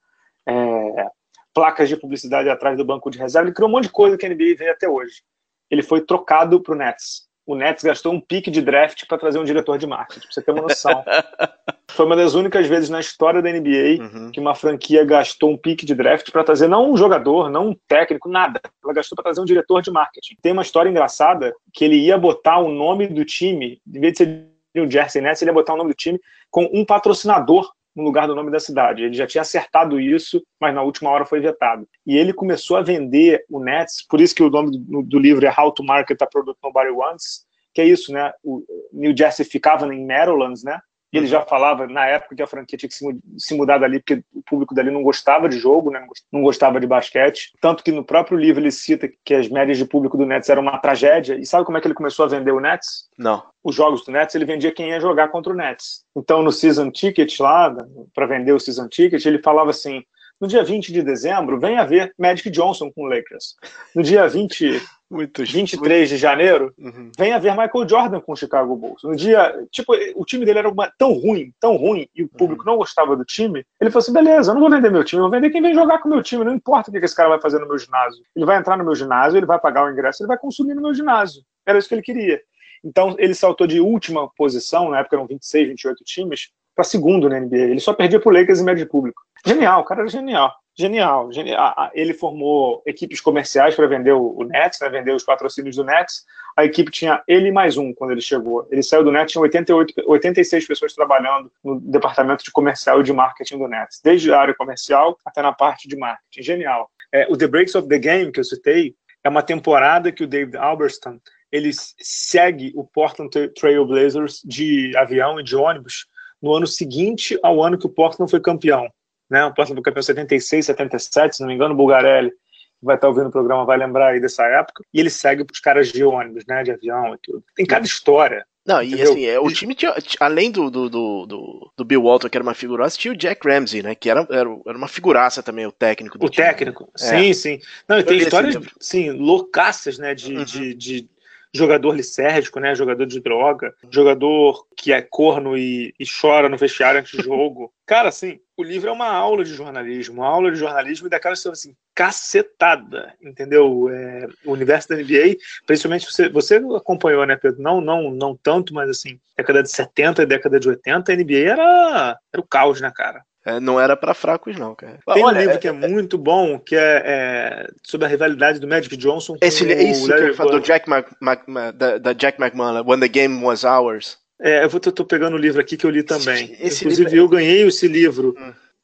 é, 0.47 1.07
placas 1.55 1.89
de 1.89 1.97
publicidade 1.97 2.49
atrás 2.49 2.77
do 2.77 2.85
banco 2.85 3.11
de 3.11 3.19
reserva. 3.19 3.49
Ele 3.49 3.55
criou 3.55 3.69
um 3.69 3.73
monte 3.73 3.85
de 3.85 3.91
coisa 3.91 4.17
que 4.17 4.27
a 4.27 4.29
NBA 4.29 4.57
veio 4.57 4.73
até 4.73 4.89
hoje. 4.89 5.23
Ele 5.71 5.83
foi 5.83 6.01
trocado 6.01 6.61
para 6.61 6.75
o 6.75 6.77
Nets. 6.77 7.27
O 7.45 7.57
Nets 7.57 7.83
gastou 7.83 8.13
um 8.13 8.21
pique 8.21 8.51
de 8.51 8.63
draft 8.63 9.05
para 9.07 9.19
trazer 9.19 9.39
um 9.39 9.45
diretor 9.45 9.77
de 9.77 9.87
marketing, 9.87 10.21
para 10.21 10.33
você 10.33 10.43
ter 10.43 10.53
uma 10.53 10.63
noção. 10.63 11.05
Foi 11.91 12.07
uma 12.07 12.17
das 12.17 12.35
únicas 12.35 12.67
vezes 12.67 12.89
na 12.89 13.01
história 13.01 13.43
da 13.43 13.51
NBA 13.51 14.01
uhum. 14.01 14.31
que 14.31 14.41
uma 14.41 14.55
franquia 14.55 15.05
gastou 15.05 15.51
um 15.51 15.57
pique 15.59 15.85
de 15.85 15.95
draft 15.95 16.31
para 16.31 16.45
trazer 16.45 16.67
não 16.67 16.91
um 16.91 16.97
jogador, 16.97 17.51
não 17.51 17.71
um 17.71 17.77
técnico, 17.87 18.31
nada. 18.31 18.61
Ela 18.83 18.95
gastou 18.95 19.17
para 19.17 19.25
trazer 19.25 19.41
um 19.43 19.45
diretor 19.45 19.83
de 19.83 19.91
marketing. 19.91 20.37
Tem 20.41 20.53
uma 20.53 20.63
história 20.63 20.89
engraçada 20.89 21.53
que 21.73 21.85
ele 21.85 21.97
ia 21.97 22.17
botar 22.17 22.59
o 22.59 22.71
nome 22.71 23.09
do 23.09 23.25
time, 23.25 23.83
em 23.87 24.01
vez 24.01 24.13
de 24.13 24.19
ser 24.19 24.53
o 24.81 24.91
Jersey 24.91 25.21
Nets, 25.21 25.43
ele 25.43 25.51
ia 25.51 25.55
botar 25.55 25.75
o 25.75 25.77
nome 25.77 25.91
do 25.91 25.97
time 25.97 26.19
com 26.51 26.65
um 26.73 26.85
patrocinador 26.85 27.71
no 27.95 28.03
lugar 28.03 28.27
do 28.27 28.35
nome 28.35 28.51
da 28.51 28.59
cidade. 28.59 29.03
Ele 29.03 29.15
já 29.15 29.27
tinha 29.27 29.43
acertado 29.43 30.01
isso, 30.01 30.43
mas 30.61 30.75
na 30.75 30.83
última 30.83 31.11
hora 31.11 31.27
foi 31.27 31.41
vetado. 31.41 31.87
E 32.07 32.17
ele 32.17 32.33
começou 32.33 32.77
a 32.77 32.83
vender 32.83 33.45
o 33.51 33.61
Nets, 33.61 34.07
por 34.09 34.21
isso 34.21 34.35
que 34.35 34.43
o 34.43 34.51
nome 34.51 34.71
do, 34.71 35.03
do 35.03 35.19
livro 35.19 35.47
é 35.47 35.55
How 35.57 35.73
to 35.73 35.85
Market 35.85 36.21
a 36.23 36.27
Product 36.27 36.59
Nobody 36.63 36.91
Wants, 36.91 37.45
que 37.75 37.81
é 37.81 37.87
isso, 37.87 38.13
né? 38.13 38.33
O 38.43 38.63
New 38.93 39.15
Jersey 39.17 39.45
ficava 39.45 39.87
em 39.93 40.07
Maryland, 40.07 40.63
né? 40.65 40.79
E 41.13 41.19
ele 41.19 41.27
já 41.27 41.43
falava 41.43 41.87
na 41.87 42.07
época 42.07 42.35
que 42.35 42.43
a 42.43 42.47
franquia 42.47 42.79
tinha 42.79 42.89
que 42.89 42.95
se 43.39 43.55
mudar 43.55 43.79
dali, 43.79 44.01
porque 44.01 44.25
o 44.35 44.43
público 44.43 44.75
dali 44.75 44.91
não 44.91 45.03
gostava 45.03 45.47
de 45.49 45.59
jogo, 45.59 45.91
né? 45.91 46.05
não 46.33 46.41
gostava 46.43 46.81
de 46.81 46.87
basquete. 46.87 47.53
Tanto 47.61 47.85
que 47.85 47.93
no 47.93 48.03
próprio 48.03 48.39
livro 48.39 48.63
ele 48.63 48.71
cita 48.71 49.11
que 49.23 49.35
as 49.35 49.49
médias 49.49 49.77
de 49.77 49.85
público 49.85 50.17
do 50.17 50.25
Nets 50.25 50.49
eram 50.49 50.63
uma 50.63 50.79
tragédia. 50.79 51.35
E 51.35 51.45
sabe 51.45 51.67
como 51.67 51.77
é 51.77 51.81
que 51.81 51.87
ele 51.87 51.95
começou 51.95 52.25
a 52.25 52.29
vender 52.29 52.53
o 52.53 52.61
Nets? 52.61 53.11
Não. 53.19 53.43
Os 53.63 53.75
jogos 53.75 54.05
do 54.05 54.11
Nets, 54.11 54.35
ele 54.35 54.47
vendia 54.47 54.73
quem 54.73 54.89
ia 54.89 55.01
jogar 55.01 55.29
contra 55.29 55.53
o 55.53 55.57
Nets. 55.57 56.05
Então, 56.17 56.43
no 56.43 56.51
Season 56.51 56.91
Ticket 56.91 57.39
lá, 57.41 57.77
para 58.15 58.27
vender 58.27 58.53
o 58.53 58.61
Season 58.61 58.89
Ticket, 58.89 59.25
ele 59.27 59.43
falava 59.43 59.69
assim: 59.69 60.03
no 60.43 60.49
dia 60.49 60.65
20 60.65 60.93
de 60.93 61.03
dezembro, 61.05 61.61
venha 61.61 61.85
ver 61.85 62.13
Magic 62.19 62.51
Johnson 62.51 62.91
com 62.91 63.05
o 63.05 63.07
Lakers. 63.07 63.55
No 63.95 64.03
dia 64.03 64.27
20, 64.27 64.83
muito, 65.09 65.45
23 65.45 65.81
muito... 65.81 66.09
de 66.09 66.17
janeiro, 66.17 66.75
uhum. 66.77 67.13
venha 67.17 67.39
ver 67.39 67.53
Michael 67.53 67.89
Jordan 67.89 68.21
com 68.21 68.33
o 68.33 68.37
Chicago 68.37 68.75
Bulls. 68.75 69.05
No 69.05 69.15
dia, 69.15 69.55
tipo, 69.71 69.93
o 70.17 70.25
time 70.25 70.45
dele 70.45 70.59
era 70.59 70.69
uma, 70.69 70.93
tão 70.99 71.13
ruim, 71.13 71.53
tão 71.61 71.77
ruim, 71.77 72.09
e 72.13 72.25
o 72.25 72.29
público 72.29 72.65
uhum. 72.65 72.73
não 72.73 72.77
gostava 72.77 73.15
do 73.17 73.25
time, 73.25 73.65
ele 73.81 73.89
falou 73.89 74.03
assim: 74.03 74.13
beleza, 74.13 74.51
eu 74.51 74.55
não 74.55 74.61
vou 74.61 74.71
vender 74.71 74.91
meu 74.91 75.05
time, 75.05 75.21
eu 75.21 75.29
vou 75.29 75.31
vender 75.31 75.51
quem 75.51 75.63
vem 75.63 75.75
jogar 75.75 76.01
com 76.01 76.09
o 76.09 76.13
meu 76.13 76.25
time, 76.25 76.43
não 76.43 76.55
importa 76.57 76.91
o 76.91 76.93
que 76.93 76.99
esse 76.99 77.15
cara 77.15 77.29
vai 77.29 77.41
fazer 77.41 77.61
no 77.61 77.69
meu 77.69 77.79
ginásio. 77.79 78.25
Ele 78.35 78.45
vai 78.45 78.59
entrar 78.59 78.77
no 78.77 78.85
meu 78.85 78.97
ginásio, 78.97 79.39
ele 79.39 79.47
vai 79.47 79.61
pagar 79.61 79.87
o 79.87 79.93
ingresso, 79.93 80.25
ele 80.25 80.29
vai 80.29 80.39
consumir 80.39 80.75
no 80.75 80.83
meu 80.83 80.93
ginásio. 80.93 81.45
Era 81.65 81.79
isso 81.79 81.87
que 81.87 81.95
ele 81.95 82.03
queria. 82.03 82.43
Então, 82.85 83.15
ele 83.17 83.33
saltou 83.33 83.65
de 83.65 83.79
última 83.79 84.29
posição, 84.35 84.91
na 84.91 84.99
época 84.99 85.15
eram 85.15 85.27
26, 85.29 85.69
28 85.69 86.03
times, 86.03 86.49
para 86.75 86.85
segundo 86.85 87.29
na 87.29 87.39
NBA. 87.41 87.57
Ele 87.57 87.81
só 87.81 87.93
perdia 87.93 88.21
pro 88.21 88.33
Lakers 88.33 88.61
em 88.61 88.65
médio 88.65 88.89
público. 88.89 89.23
Genial, 89.45 89.81
o 89.81 89.85
cara 89.85 90.01
era 90.01 90.09
genial. 90.09 90.53
Genial. 90.75 91.31
genial. 91.33 91.75
Ele 91.93 92.15
formou 92.15 92.83
equipes 92.87 93.21
comerciais 93.21 93.75
para 93.75 93.87
vender 93.87 94.13
o 94.13 94.43
Nets, 94.45 94.79
vender 94.91 95.13
os 95.13 95.25
patrocínios 95.25 95.77
do 95.77 95.85
Nets. 95.85 96.25
A 96.57 96.65
equipe 96.65 96.91
tinha 96.91 97.23
ele 97.27 97.51
mais 97.51 97.77
um 97.77 97.93
quando 97.93 98.13
ele 98.13 98.21
chegou. 98.21 98.67
Ele 98.71 98.83
saiu 98.83 99.05
do 99.05 99.13
Nets, 99.13 99.33
tinha 99.33 99.43
88, 99.43 99.95
86 100.07 100.67
pessoas 100.67 100.95
trabalhando 100.95 101.51
no 101.63 101.81
departamento 101.81 102.45
de 102.45 102.51
comercial 102.51 103.01
e 103.01 103.05
de 103.05 103.13
marketing 103.13 103.59
do 103.59 103.69
Nets, 103.69 104.01
desde 104.03 104.33
a 104.33 104.41
área 104.41 104.55
comercial 104.55 105.17
até 105.25 105.43
na 105.43 105.53
parte 105.53 105.89
de 105.89 105.97
marketing. 105.97 106.43
Genial. 106.43 106.91
É, 107.13 107.27
o 107.29 107.37
The 107.37 107.47
Breaks 107.47 107.75
of 107.75 107.89
the 107.89 107.99
Game, 107.99 108.33
que 108.33 108.41
eu 108.41 108.45
citei, 108.45 108.95
é 109.25 109.29
uma 109.29 109.43
temporada 109.43 110.11
que 110.11 110.25
o 110.25 110.27
David 110.27 110.57
Alberston 110.57 111.19
ele 111.51 111.71
segue 112.01 112.73
o 112.75 112.83
Portland 112.83 113.31
Trail 113.55 113.87
Blazers 113.87 114.41
de 114.43 114.97
avião 114.97 115.39
e 115.39 115.45
de 115.45 115.55
ônibus 115.55 116.07
no 116.43 116.53
ano 116.53 116.67
seguinte 116.67 117.39
ao 117.43 117.63
ano 117.63 117.79
que 117.79 117.87
o 117.87 117.91
Portland 117.91 118.31
foi 118.31 118.41
campeão. 118.41 118.91
Né? 119.31 119.45
O 119.45 119.55
Portland 119.55 119.77
foi 119.77 119.85
campeão 119.85 120.03
76, 120.03 120.67
77, 120.67 121.37
se 121.37 121.41
não 121.41 121.49
me 121.49 121.55
engano, 121.55 121.73
o 121.73 121.77
Bulgarelli, 121.77 122.31
que 122.31 122.85
vai 122.85 122.97
estar 122.97 123.09
ouvindo 123.09 123.29
o 123.29 123.33
programa, 123.33 123.65
vai 123.65 123.79
lembrar 123.79 124.09
aí 124.09 124.21
dessa 124.21 124.45
época. 124.45 124.85
E 124.93 125.01
ele 125.01 125.11
segue 125.11 125.45
para 125.45 125.55
os 125.55 125.61
caras 125.61 125.93
de 125.93 126.05
ônibus, 126.05 126.45
né? 126.47 126.63
de 126.63 126.73
avião 126.73 127.15
e 127.15 127.19
tudo. 127.23 127.45
Tem 127.55 127.65
cada 127.65 127.87
história. 127.87 128.45
Não, 128.65 128.81
e 128.81 128.89
Entendeu? 128.89 129.13
assim, 129.13 129.25
é, 129.25 129.41
o 129.41 129.51
time 129.51 129.75
tinha, 129.75 129.93
além 130.21 130.49
do, 130.51 130.71
do, 130.71 130.89
do, 130.89 131.73
do, 131.77 131.85
Bill 131.85 132.03
Walton, 132.03 132.29
que 132.29 132.37
era 132.37 132.45
uma 132.45 132.55
figuraça, 132.55 132.97
tinha 132.97 133.13
o 133.13 133.17
Jack 133.17 133.47
Ramsey, 133.47 133.83
né, 133.83 133.93
que 133.97 134.09
era, 134.09 134.21
era, 134.31 134.49
era 134.67 134.79
uma 134.79 134.87
figuraça 134.87 135.43
também, 135.43 135.67
o 135.67 135.73
técnico 135.73 136.17
do 136.17 136.27
O 136.27 136.31
time, 136.31 136.47
técnico, 136.47 136.85
né? 136.85 136.91
sim, 136.95 137.31
é. 137.31 137.35
sim. 137.35 137.61
Não, 137.89 137.99
e 137.99 138.05
tem 138.05 138.19
histórias, 138.19 138.57
sim, 138.79 139.11
loucaças, 139.11 139.99
né, 139.99 140.15
de, 140.15 140.33
uhum. 140.33 140.45
de, 140.45 140.75
de 140.75 141.11
jogador 141.55 141.95
lisérgico, 141.95 142.59
né? 142.59 142.75
Jogador 142.75 143.07
de 143.07 143.21
droga, 143.21 143.75
jogador 143.91 144.67
que 144.77 144.93
é 144.93 145.03
corno 145.03 145.57
e, 145.57 145.95
e 145.99 146.05
chora 146.05 146.49
no 146.49 146.57
vestiário 146.57 147.01
antes 147.01 147.15
do 147.15 147.23
jogo. 147.23 147.73
Cara, 147.87 148.09
assim, 148.09 148.41
o 148.57 148.63
livro 148.63 148.89
é 148.89 148.93
uma 148.93 149.09
aula 149.09 149.45
de 149.45 149.55
jornalismo, 149.55 150.21
uma 150.21 150.29
aula 150.29 150.51
de 150.51 150.59
jornalismo 150.59 151.07
e 151.07 151.11
daquela 151.11 151.35
história 151.35 151.55
assim, 151.55 151.75
cacetada, 151.95 153.15
entendeu? 153.21 153.89
É, 153.91 154.27
o 154.45 154.53
universo 154.53 154.89
da 154.89 154.97
NBA, 154.97 155.37
principalmente 155.67 156.07
você, 156.07 156.29
você 156.29 156.57
acompanhou, 156.77 157.27
né, 157.27 157.37
Pedro? 157.37 157.61
Não, 157.61 157.81
não, 157.81 158.11
não 158.11 158.37
tanto, 158.37 158.73
mas 158.73 158.89
assim, 158.89 159.21
década 159.37 159.63
de 159.63 159.71
70 159.71 160.23
e 160.23 160.27
década 160.27 160.59
de 160.59 160.69
80, 160.69 161.13
a 161.13 161.17
NBA 161.17 161.51
era, 161.51 162.19
era 162.33 162.41
o 162.41 162.47
caos, 162.47 162.81
né, 162.81 162.91
cara? 162.95 163.23
É, 163.45 163.59
não 163.59 163.81
era 163.81 163.97
para 163.97 164.15
fracos, 164.15 164.57
não, 164.57 164.75
cara. 164.75 165.01
Tem 165.13 165.25
Olha, 165.25 165.37
um 165.37 165.41
livro 165.41 165.57
é, 165.57 165.59
que 165.59 165.67
é, 165.67 165.71
é, 165.71 165.73
muito 165.73 166.17
bom, 166.17 166.59
que 166.61 166.77
é, 166.77 167.03
é, 167.05 167.69
sobre 167.83 168.07
a 168.07 168.09
rivalidade 168.09 168.61
do 168.61 168.69
Magic 168.69 168.97
Johnson 168.97 169.33
com 169.33 169.45
esse, 169.45 169.65
o 169.65 169.71
esse 169.71 170.09
Larry 170.09 170.37
que 170.37 170.45
do 170.45 170.61
Jack 170.61 170.89
Mac, 170.89 171.09
Mac, 171.21 171.45
da, 171.75 171.99
da, 171.99 172.13
Jack 172.13 172.41
McMullen, 172.41 172.85
When 172.87 173.01
the 173.01 173.09
Game 173.09 173.43
Was 173.45 173.65
Ours. 173.65 174.17
É, 174.41 174.65
eu 174.65 174.71
vou, 174.71 174.81
tô, 174.81 174.93
tô 174.93 175.05
pegando 175.05 175.35
o 175.35 175.39
livro 175.39 175.61
aqui 175.61 175.77
que 175.77 175.85
eu 175.85 175.91
li 175.91 176.05
também. 176.05 176.57
Esse 176.61 176.85
Inclusive, 176.85 177.11
livro... 177.11 177.17
É 177.17 177.19
eu 177.19 177.29
ganhei 177.29 177.67
esse 177.67 177.89
livro. 177.89 178.35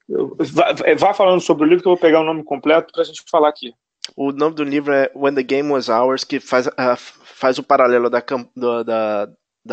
Hum. 0.08 0.30
vá, 0.38 0.74
vá, 0.96 1.14
falando 1.14 1.40
sobre 1.40 1.64
o 1.64 1.68
livro 1.68 1.82
que 1.82 1.88
eu 1.88 1.92
vou 1.92 2.00
pegar 2.00 2.20
o 2.20 2.24
nome 2.24 2.42
completo 2.42 2.92
pra 2.92 3.04
gente 3.04 3.22
falar 3.30 3.48
aqui. 3.48 3.72
O 4.16 4.32
nome 4.32 4.56
do 4.56 4.64
livro 4.64 4.92
é 4.92 5.10
When 5.14 5.34
the 5.34 5.42
Game 5.42 5.70
Was 5.70 5.88
Ours, 5.88 6.24
que 6.24 6.40
faz, 6.40 6.66
uh, 6.66 6.96
faz 6.96 7.58
o 7.58 7.62
paralelo 7.62 8.10
da, 8.10 8.22
da, 8.56 8.82
da 8.82 9.28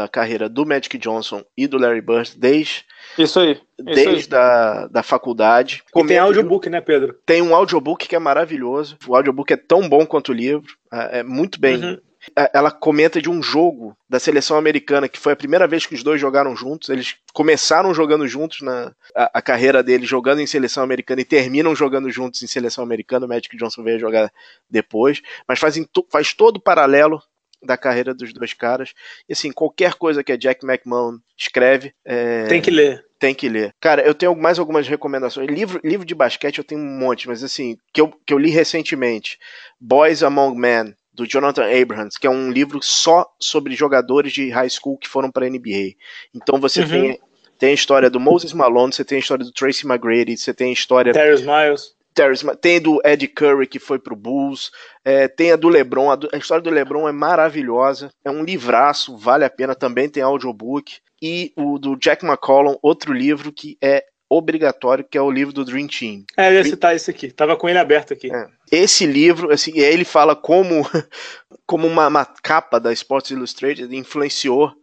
carreira 0.08 0.50
do 0.50 0.66
Magic 0.66 0.98
Johnson 0.98 1.44
e 1.58 1.68
do 1.68 1.78
Larry 1.78 2.02
Bird 2.02 2.34
desde 2.38 2.84
isso 3.18 3.40
aí. 3.40 3.60
Desde 3.80 4.18
isso 4.18 4.36
aí. 4.36 4.42
A, 4.42 4.88
da 4.88 5.04
faculdade. 5.04 5.84
E 5.96 6.06
tem 6.06 6.18
audiobook, 6.18 6.70
né, 6.70 6.82
Pedro? 6.82 7.16
Tem 7.26 7.42
um 7.42 7.56
audiobook 7.56 8.08
que 8.08 8.16
é 8.16 8.20
maravilhoso. 8.20 8.98
O 9.08 9.16
audiobook 9.16 9.52
é 9.54 9.58
tão 9.58 9.88
bom 9.88 10.06
quanto 10.06 10.30
o 10.30 10.34
livro. 10.34 10.76
É, 10.92 11.20
é 11.20 11.24
muito 11.24 11.60
bem. 11.60 11.84
Uhum. 11.84 11.98
É, 12.38 12.52
ela 12.56 12.72
comenta 12.72 13.22
de 13.22 13.30
um 13.30 13.42
jogo 13.42 13.96
da 14.10 14.20
seleção 14.20 14.58
americana 14.58 15.08
que 15.08 15.20
foi 15.20 15.34
a 15.34 15.36
primeira 15.36 15.68
vez 15.68 15.86
que 15.86 15.94
os 15.94 16.04
dois 16.04 16.20
jogaram 16.20 16.56
juntos. 16.56 16.90
Eles 16.90 17.16
começaram 17.34 17.94
jogando 17.94 18.28
juntos 18.28 18.62
na 18.62 18.92
a, 19.16 19.40
a 19.40 19.42
carreira 19.42 19.84
deles, 19.84 20.10
jogando 20.10 20.42
em 20.42 20.48
seleção 20.48 20.84
americana 20.84 21.22
e 21.22 21.26
terminam 21.26 21.76
jogando 21.76 22.10
juntos 22.10 22.42
em 22.42 22.48
seleção 22.48 22.84
americana. 22.84 23.26
O 23.26 23.30
Magic 23.30 23.56
Johnson 23.56 23.84
veio 23.84 24.00
jogar 24.00 24.32
depois, 24.70 25.22
mas 25.48 25.60
faz, 25.60 25.80
faz 26.10 26.34
todo 26.34 26.58
o 26.58 26.62
paralelo 26.62 27.22
da 27.66 27.78
carreira 27.78 28.14
dos 28.14 28.34
dois 28.34 28.54
caras. 28.54 28.94
E 29.28 29.34
assim, 29.34 29.52
qualquer 29.52 29.96
coisa 29.96 30.24
que 30.24 30.32
a 30.32 30.38
Jack 30.38 30.66
McMahon 30.66 31.18
escreve. 31.38 31.94
É... 32.06 32.46
Tem 32.46 32.62
que 32.62 32.72
ler. 32.72 33.06
Tem 33.20 33.34
que 33.34 33.50
ler. 33.50 33.74
Cara, 33.80 34.02
eu 34.06 34.14
tenho 34.14 34.36
mais 34.36 34.60
algumas 34.60 34.88
recomendações. 34.88 35.50
Livro, 35.50 35.80
livro 35.84 36.06
de 36.06 36.14
basquete 36.14 36.58
eu 36.58 36.64
tenho 36.64 36.82
um 36.82 37.00
monte, 37.00 37.28
mas 37.28 37.44
assim, 37.44 37.78
que 37.94 38.02
eu, 38.02 38.14
que 38.26 38.34
eu 38.34 38.38
li 38.38 38.50
recentemente. 38.50 39.40
Boys 39.80 40.22
Among 40.22 40.60
Men, 40.60 40.94
do 41.16 41.26
Jonathan 41.26 41.64
Abrams, 41.64 42.20
que 42.20 42.28
é 42.28 42.30
um 42.30 42.52
livro 42.52 42.80
só 42.82 43.26
sobre 43.40 43.74
jogadores 43.74 44.34
de 44.34 44.50
high 44.50 44.70
school 44.70 44.98
que 44.98 45.08
foram 45.08 45.32
para 45.32 45.50
NBA. 45.50 45.94
Então 46.34 46.60
você 46.60 46.82
uhum. 46.82 46.90
tem, 46.90 47.20
tem 47.58 47.70
a 47.72 47.74
história 47.74 48.10
do 48.10 48.20
Moses 48.20 48.52
Malone, 48.52 48.94
você 48.94 49.06
tem 49.06 49.16
a 49.16 49.20
história 49.20 49.46
do 49.46 49.52
Tracy 49.52 49.88
McGrady, 49.88 50.38
você 50.38 50.54
tem 50.54 50.70
a 50.70 50.74
história. 50.74 51.14
Terrence 51.14 51.44
Miles. 51.44 51.96
Terrence, 52.16 52.46
tem 52.62 52.80
do 52.80 53.02
Ed 53.06 53.28
Curry 53.28 53.68
que 53.68 53.78
foi 53.78 54.00
pro 54.00 54.16
Bulls, 54.16 54.72
é, 55.04 55.28
tem 55.28 55.52
a 55.52 55.58
do 55.58 55.68
LeBron, 55.68 56.10
a, 56.10 56.16
do, 56.16 56.30
a, 56.34 56.38
história 56.38 56.64
do 56.64 56.70
LeBron 56.70 57.08
é 57.08 57.12
maravilhosa, 57.12 58.10
é 58.24 58.32
um 58.32 58.44
livraço, 58.44 59.18
vale 59.18 59.44
a 59.44 59.50
pena, 59.50 59.76
também 59.76 60.10
tem 60.10 60.24
audiobook, 60.24 60.98
e 61.22 61.52
o 61.58 61.78
do 61.78 61.98
Jack 61.98 62.26
McCollum, 62.26 62.78
outro 62.82 63.14
livro 63.14 63.52
que 63.52 63.78
é 63.84 64.06
obrigatório, 64.30 65.06
que 65.10 65.18
é 65.18 65.22
o 65.22 65.30
livro 65.30 65.54
do 65.54 65.66
Dream 65.66 65.88
Team. 65.88 66.24
É, 66.38 66.50
eu 66.50 66.54
ia 66.54 66.64
citar 66.64 66.96
esse 66.96 67.12
aqui, 67.12 67.32
tava 67.32 67.56
com 67.56 67.70
ele 67.70 67.78
aberto 67.78 68.14
aqui. 68.14 68.34
É. 68.34 68.48
Esse 68.72 69.06
livro, 69.06 69.52
assim, 69.52 69.72
e 69.76 69.84
aí 69.84 69.94
ele 69.94 70.06
fala 70.06 70.36
como, 70.36 70.82
como 71.68 71.86
uma, 71.86 72.08
uma 72.08 72.26
capa 72.26 72.80
da 72.80 72.92
Sports 72.94 73.32
Illustrated 73.32 73.96
influenciou 73.96 74.74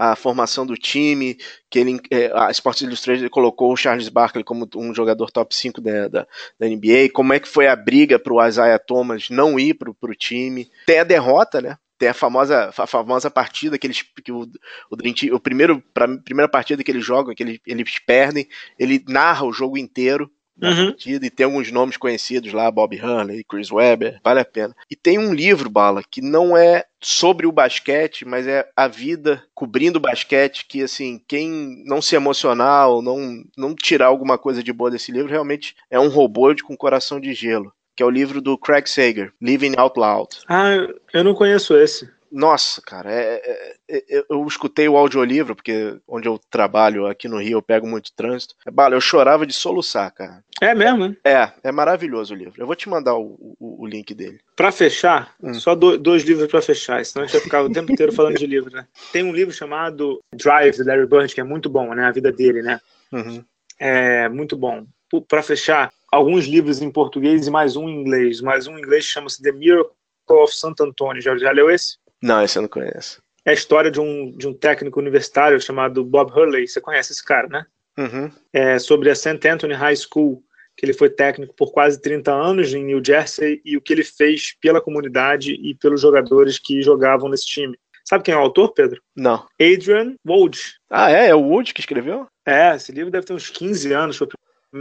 a 0.00 0.16
formação 0.16 0.64
do 0.64 0.78
time, 0.78 1.36
que 1.68 1.78
ele, 1.78 2.00
é, 2.10 2.32
a 2.34 2.50
Sports 2.50 2.80
Illustrated 2.80 3.28
colocou 3.28 3.70
o 3.70 3.76
Charles 3.76 4.08
Barkley 4.08 4.42
como 4.42 4.66
um 4.74 4.94
jogador 4.94 5.30
top 5.30 5.54
5 5.54 5.78
da, 5.78 6.08
da, 6.08 6.26
da 6.58 6.66
NBA, 6.66 7.10
como 7.12 7.34
é 7.34 7.38
que 7.38 7.46
foi 7.46 7.66
a 7.66 7.76
briga 7.76 8.18
para 8.18 8.32
o 8.32 8.42
Isaiah 8.42 8.78
Thomas 8.78 9.28
não 9.28 9.60
ir 9.60 9.74
para 9.74 9.90
o 9.90 10.14
time. 10.14 10.70
Tem 10.86 11.00
a 11.00 11.04
derrota, 11.04 11.60
né? 11.60 11.76
Tem 11.98 12.08
a 12.08 12.14
famosa, 12.14 12.72
a 12.74 12.86
famosa 12.86 13.30
partida 13.30 13.76
que 13.76 13.86
eles. 13.86 14.02
Que 14.24 14.32
o, 14.32 14.44
o, 14.90 15.34
o 15.34 15.40
primeiro, 15.40 15.82
pra, 15.92 16.08
primeira 16.24 16.48
partida 16.48 16.82
que 16.82 16.90
eles 16.90 17.04
jogam, 17.04 17.34
que 17.34 17.42
eles, 17.42 17.60
eles 17.66 17.98
perdem, 17.98 18.48
ele 18.78 19.04
narra 19.06 19.44
o 19.44 19.52
jogo 19.52 19.76
inteiro 19.76 20.32
uhum. 20.62 20.86
partida, 20.86 21.26
e 21.26 21.30
tem 21.30 21.44
alguns 21.44 21.70
nomes 21.70 21.96
conhecidos 21.96 22.52
lá, 22.52 22.70
Bob 22.70 22.96
Hurley, 23.00 23.44
Chris 23.44 23.70
Webber, 23.70 24.20
vale 24.22 24.40
a 24.40 24.44
pena. 24.44 24.74
E 24.90 24.96
tem 24.96 25.18
um 25.18 25.32
livro, 25.32 25.70
Bala, 25.70 26.02
que 26.08 26.20
não 26.20 26.56
é 26.56 26.84
sobre 27.00 27.46
o 27.46 27.52
basquete, 27.52 28.26
mas 28.26 28.46
é 28.46 28.68
a 28.76 28.86
vida 28.86 29.42
cobrindo 29.54 29.98
o 29.98 30.02
basquete, 30.02 30.66
que 30.68 30.82
assim, 30.82 31.20
quem 31.26 31.82
não 31.86 32.02
se 32.02 32.14
emocionar 32.14 32.88
ou 32.88 33.00
não, 33.00 33.42
não 33.56 33.74
tirar 33.74 34.06
alguma 34.06 34.36
coisa 34.36 34.62
de 34.62 34.72
boa 34.72 34.90
desse 34.90 35.10
livro, 35.10 35.30
realmente 35.30 35.74
é 35.90 35.98
um 35.98 36.08
robô 36.08 36.54
com 36.64 36.76
coração 36.76 37.20
de 37.20 37.32
gelo. 37.34 37.72
Que 37.94 38.02
é 38.02 38.06
o 38.06 38.10
livro 38.10 38.40
do 38.40 38.56
Craig 38.56 38.88
Sager, 38.88 39.32
Living 39.40 39.74
Out 39.76 39.98
Loud. 39.98 40.38
Ah, 40.48 40.72
eu 41.12 41.22
não 41.22 41.34
conheço 41.34 41.76
esse. 41.76 42.08
Nossa, 42.30 42.80
cara, 42.80 43.12
é, 43.12 43.76
é, 43.88 44.18
é, 44.18 44.24
eu 44.30 44.46
escutei 44.46 44.88
o 44.88 44.96
audiolivro, 44.96 45.56
porque 45.56 45.98
onde 46.06 46.28
eu 46.28 46.38
trabalho 46.50 47.06
aqui 47.06 47.28
no 47.28 47.38
Rio 47.38 47.58
eu 47.58 47.62
pego 47.62 47.86
muito 47.86 48.12
trânsito. 48.14 48.54
É, 48.64 48.70
bala, 48.70 48.94
eu 48.94 49.00
chorava 49.00 49.44
de 49.44 49.52
soluçar, 49.52 50.12
cara. 50.12 50.44
É 50.60 50.74
mesmo, 50.74 51.08
né? 51.08 51.16
É, 51.24 51.50
é 51.64 51.72
maravilhoso 51.72 52.34
o 52.34 52.36
livro. 52.36 52.60
Eu 52.60 52.66
vou 52.66 52.76
te 52.76 52.88
mandar 52.88 53.16
o, 53.16 53.56
o, 53.58 53.82
o 53.82 53.86
link 53.86 54.14
dele. 54.14 54.40
Para 54.54 54.70
fechar, 54.70 55.34
hum. 55.42 55.54
só 55.54 55.74
do, 55.74 55.98
dois 55.98 56.22
livros 56.22 56.48
para 56.48 56.62
fechar, 56.62 57.04
senão 57.04 57.24
a 57.24 57.26
gente 57.26 57.34
vai 57.34 57.42
ficar 57.42 57.62
o 57.62 57.72
tempo 57.72 57.90
inteiro 57.92 58.12
falando 58.12 58.38
de 58.38 58.46
livro, 58.46 58.70
né? 58.70 58.86
Tem 59.12 59.24
um 59.24 59.32
livro 59.32 59.52
chamado 59.52 60.20
Drive, 60.34 60.76
de 60.76 60.84
Larry 60.84 61.06
Bird, 61.06 61.34
que 61.34 61.40
é 61.40 61.44
muito 61.44 61.68
bom, 61.68 61.94
né? 61.94 62.04
A 62.04 62.12
vida 62.12 62.30
dele, 62.30 62.62
né? 62.62 62.80
Uhum. 63.10 63.44
É 63.78 64.28
muito 64.28 64.56
bom. 64.56 64.86
Para 65.26 65.42
fechar, 65.42 65.92
alguns 66.12 66.46
livros 66.46 66.80
em 66.80 66.90
português 66.90 67.46
e 67.46 67.50
mais 67.50 67.74
um 67.76 67.88
em 67.88 68.00
inglês. 68.00 68.40
Mais 68.40 68.66
um 68.66 68.76
em 68.76 68.80
inglês 68.80 69.04
chama-se 69.04 69.42
The 69.42 69.52
Miracle 69.52 69.92
of 70.28 70.54
Santo 70.54 70.84
Antônio. 70.84 71.22
Já, 71.22 71.36
já 71.36 71.50
leu 71.50 71.70
esse? 71.70 71.96
Não, 72.22 72.42
esse 72.42 72.58
eu 72.58 72.62
não 72.62 72.68
conheço. 72.68 73.22
É 73.44 73.50
a 73.50 73.54
história 73.54 73.90
de 73.90 74.00
um, 74.00 74.36
de 74.36 74.46
um 74.46 74.52
técnico 74.52 75.00
universitário 75.00 75.60
chamado 75.60 76.04
Bob 76.04 76.30
Hurley. 76.30 76.68
Você 76.68 76.80
conhece 76.80 77.12
esse 77.12 77.24
cara, 77.24 77.48
né? 77.48 77.66
Uhum. 77.98 78.30
É 78.52 78.78
sobre 78.78 79.10
a 79.10 79.14
St. 79.14 79.48
Anthony 79.48 79.74
High 79.74 79.96
School, 79.96 80.42
que 80.76 80.84
ele 80.84 80.92
foi 80.92 81.10
técnico 81.10 81.54
por 81.54 81.72
quase 81.72 82.00
30 82.00 82.32
anos 82.32 82.72
em 82.72 82.84
New 82.84 83.02
Jersey 83.04 83.60
e 83.64 83.76
o 83.76 83.80
que 83.80 83.92
ele 83.92 84.04
fez 84.04 84.54
pela 84.60 84.80
comunidade 84.80 85.52
e 85.52 85.74
pelos 85.74 86.00
jogadores 86.00 86.58
que 86.58 86.82
jogavam 86.82 87.28
nesse 87.28 87.46
time. 87.46 87.78
Sabe 88.04 88.24
quem 88.24 88.34
é 88.34 88.36
o 88.36 88.40
autor, 88.40 88.72
Pedro? 88.72 89.00
Não. 89.14 89.46
Adrian 89.60 90.14
Wood. 90.26 90.58
Ah, 90.90 91.10
é? 91.10 91.28
É 91.28 91.34
o 91.34 91.42
Wood 91.42 91.72
que 91.74 91.80
escreveu? 91.80 92.26
É, 92.46 92.74
esse 92.74 92.90
livro 92.92 93.10
deve 93.10 93.26
ter 93.26 93.32
uns 93.32 93.50
15 93.50 93.92
anos. 93.92 94.16
Foi 94.16 94.26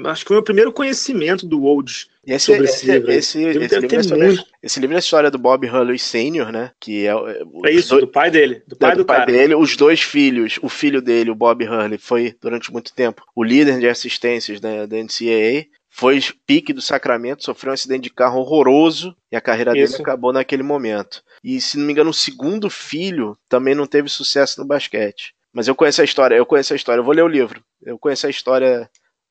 acho 0.05 0.23
que 0.23 0.27
foi 0.27 0.37
o 0.37 0.43
primeiro 0.43 0.71
conhecimento 0.71 1.47
do 1.47 1.63
Old 1.63 2.07
esse, 2.25 2.45
sobre 2.45 2.65
esse, 2.65 2.75
esse 2.75 2.91
livro. 2.91 3.11
Esse, 3.11 3.39
esse, 3.39 3.57
esse 3.57 3.79
livro 3.79 3.95
é 3.95 3.99
história, 3.99 4.45
esse, 4.61 4.79
livro 4.79 4.93
é 4.93 4.97
a 4.97 4.99
história 4.99 5.31
do 5.31 5.37
Bob 5.39 5.67
Hurley 5.67 5.97
Sr., 5.97 6.51
né? 6.51 6.71
Que 6.79 7.07
é, 7.07 7.11
é, 7.11 7.43
é 7.65 7.71
isso, 7.71 7.89
dois, 7.89 8.01
do 8.01 8.07
pai 8.07 8.29
dele. 8.29 8.61
Do 8.67 8.75
pai, 8.75 8.91
do, 8.91 8.97
do 8.99 9.05
pai 9.05 9.17
cara. 9.17 9.31
dele. 9.31 9.55
Os 9.55 9.75
dois 9.75 10.01
filhos, 10.01 10.59
o 10.61 10.69
filho 10.69 11.01
dele, 11.01 11.31
o 11.31 11.35
Bob 11.35 11.65
Hurley, 11.65 11.97
foi 11.97 12.35
durante 12.39 12.71
muito 12.71 12.93
tempo 12.93 13.23
o 13.35 13.43
líder 13.43 13.79
de 13.79 13.87
assistências 13.87 14.59
da, 14.59 14.85
da 14.85 14.97
NCAA. 14.97 15.65
Foi 15.89 16.19
pique 16.45 16.71
do 16.71 16.81
Sacramento, 16.81 17.43
sofreu 17.43 17.71
um 17.71 17.73
acidente 17.73 18.03
de 18.03 18.09
carro 18.11 18.39
horroroso 18.39 19.15
e 19.31 19.35
a 19.35 19.41
carreira 19.41 19.75
isso. 19.75 19.93
dele 19.93 20.03
acabou 20.03 20.31
naquele 20.31 20.63
momento. 20.63 21.23
E 21.43 21.59
se 21.59 21.77
não 21.77 21.85
me 21.85 21.93
engano, 21.93 22.11
o 22.11 22.13
segundo 22.13 22.69
filho 22.69 23.35
também 23.49 23.73
não 23.73 23.87
teve 23.87 24.07
sucesso 24.07 24.61
no 24.61 24.67
basquete. 24.67 25.33
Mas 25.51 25.67
eu 25.67 25.75
conheço 25.75 26.01
a 26.01 26.05
história, 26.05 26.35
eu 26.35 26.45
conheço 26.45 26.73
a 26.73 26.75
história, 26.75 26.99
eu 26.99 27.03
vou 27.03 27.13
ler 27.13 27.23
o 27.23 27.27
livro. 27.27 27.63
Eu 27.83 27.97
conheço 27.97 28.27
a 28.27 28.29
história 28.29 28.89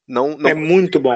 não, 0.08 0.36
não 0.36 0.48
é 0.48 0.54
muito 0.54 0.98
bom. 0.98 1.14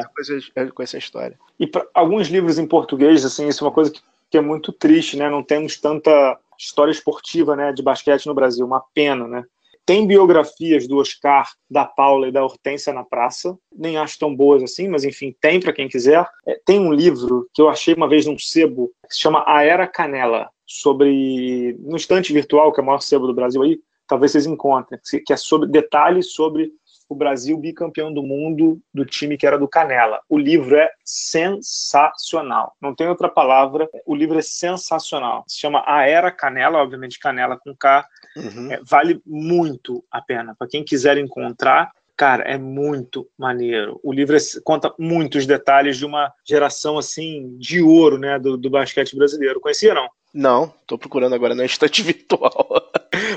Com 0.75 0.83
essa 0.83 0.99
história. 0.99 1.39
E 1.59 1.67
para 1.67 1.87
alguns 1.95 2.29
livros 2.29 2.59
em 2.59 2.67
português, 2.67 3.25
assim, 3.25 3.49
isso 3.49 3.65
é 3.65 3.67
uma 3.67 3.75
coisa 3.75 3.91
que, 3.91 4.01
que, 4.31 4.37
é 4.37 4.41
muito 4.41 4.73
triste, 4.73 5.17
né? 5.17 5.31
Não 5.31 5.43
temos 5.43 5.81
tanta 5.81 6.39
história 6.59 6.93
esportiva, 6.93 7.57
né, 7.57 7.73
de 7.73 7.83
basquete 7.83 8.27
no 8.27 8.35
Brasil, 8.35 8.65
uma 8.65 8.85
pena, 8.95 9.27
né? 9.27 9.45
Tem 9.85 10.07
biografias 10.07 10.87
do 10.87 10.99
Oscar, 10.99 11.51
da 11.69 11.85
Paula 11.85 12.29
e 12.29 12.33
da 12.33 12.45
Hortência 12.45 12.93
na 12.93 13.03
praça, 13.03 13.59
nem 13.75 13.97
acho 13.97 14.17
tão 14.17 14.35
boas 14.35 14.63
assim, 14.63 14.87
mas 14.87 15.03
enfim, 15.03 15.35
tem 15.41 15.59
para 15.59 15.73
quem 15.73 15.89
quiser. 15.89 16.25
É, 16.47 16.61
tem 16.65 16.79
um 16.79 16.93
livro 16.93 17.49
que 17.53 17.61
eu 17.61 17.69
achei 17.69 17.93
uma 17.93 18.09
vez 18.09 18.25
num 18.25 18.39
sebo, 18.39 18.93
que 19.09 19.15
se 19.15 19.21
chama 19.21 19.43
A 19.45 19.65
Era 19.65 19.89
Canela, 19.89 20.51
sobre, 20.65 21.77
no 21.81 21.97
estante 21.97 22.33
virtual, 22.33 22.73
que 22.73 22.79
é 22.79 22.83
o 22.83 22.87
maior 22.87 23.01
sebo 23.01 23.27
do 23.27 23.35
Brasil 23.35 23.61
aí, 23.63 23.81
talvez 24.07 24.33
vocês 24.33 24.47
encontrem, 24.47 25.01
que 25.27 25.33
é 25.33 25.37
sobre 25.37 25.69
detalhes 25.69 26.33
sobre 26.33 26.73
o 27.13 27.15
Brasil 27.15 27.59
bicampeão 27.59 28.13
do 28.13 28.23
mundo 28.23 28.81
do 28.93 29.05
time 29.05 29.37
que 29.37 29.47
era 29.47 29.59
do 29.59 29.69
Canela. 29.69 30.21
O 30.29 30.39
livro 30.39 30.77
é 30.77 30.91
sensacional. 31.05 32.75
Não 32.81 32.95
tem 32.95 33.07
outra 33.07 33.29
palavra. 33.29 33.89
O 34.07 34.15
livro 34.15 34.39
é 34.39 34.43
sensacional. 34.43 35.45
Se 35.47 35.59
chama 35.59 35.85
A 35.87 36.07
Era 36.07 36.31
Canela, 36.31 36.79
obviamente 36.79 37.19
Canela 37.19 37.59
com 37.59 37.77
K. 37.77 38.07
Uhum. 38.37 38.73
É, 38.73 38.81
vale 38.89 39.21
muito 39.27 40.03
a 40.11 40.23
pena. 40.23 40.55
Para 40.59 40.67
quem 40.67 40.83
quiser 40.83 41.19
encontrar, 41.19 41.93
cara, 42.17 42.45
é 42.45 42.57
muito 42.57 43.29
maneiro. 43.39 44.01
O 44.03 44.11
livro 44.11 44.35
é, 44.35 44.41
conta 44.65 44.93
muitos 44.99 45.45
detalhes 45.47 45.99
de 45.99 46.07
uma 46.07 46.33
geração 46.49 46.97
assim 46.97 47.57
de 47.59 47.83
ouro, 47.83 48.17
né, 48.17 48.39
do, 48.39 48.57
do 48.57 48.71
basquete 48.71 49.15
brasileiro. 49.15 49.61
Conhecia 49.61 49.93
não? 49.93 50.09
Não, 50.33 50.73
estou 50.81 50.97
procurando 50.97 51.35
agora 51.35 51.55
na 51.55 51.67
estante 51.67 52.03
virtual. 52.03 52.67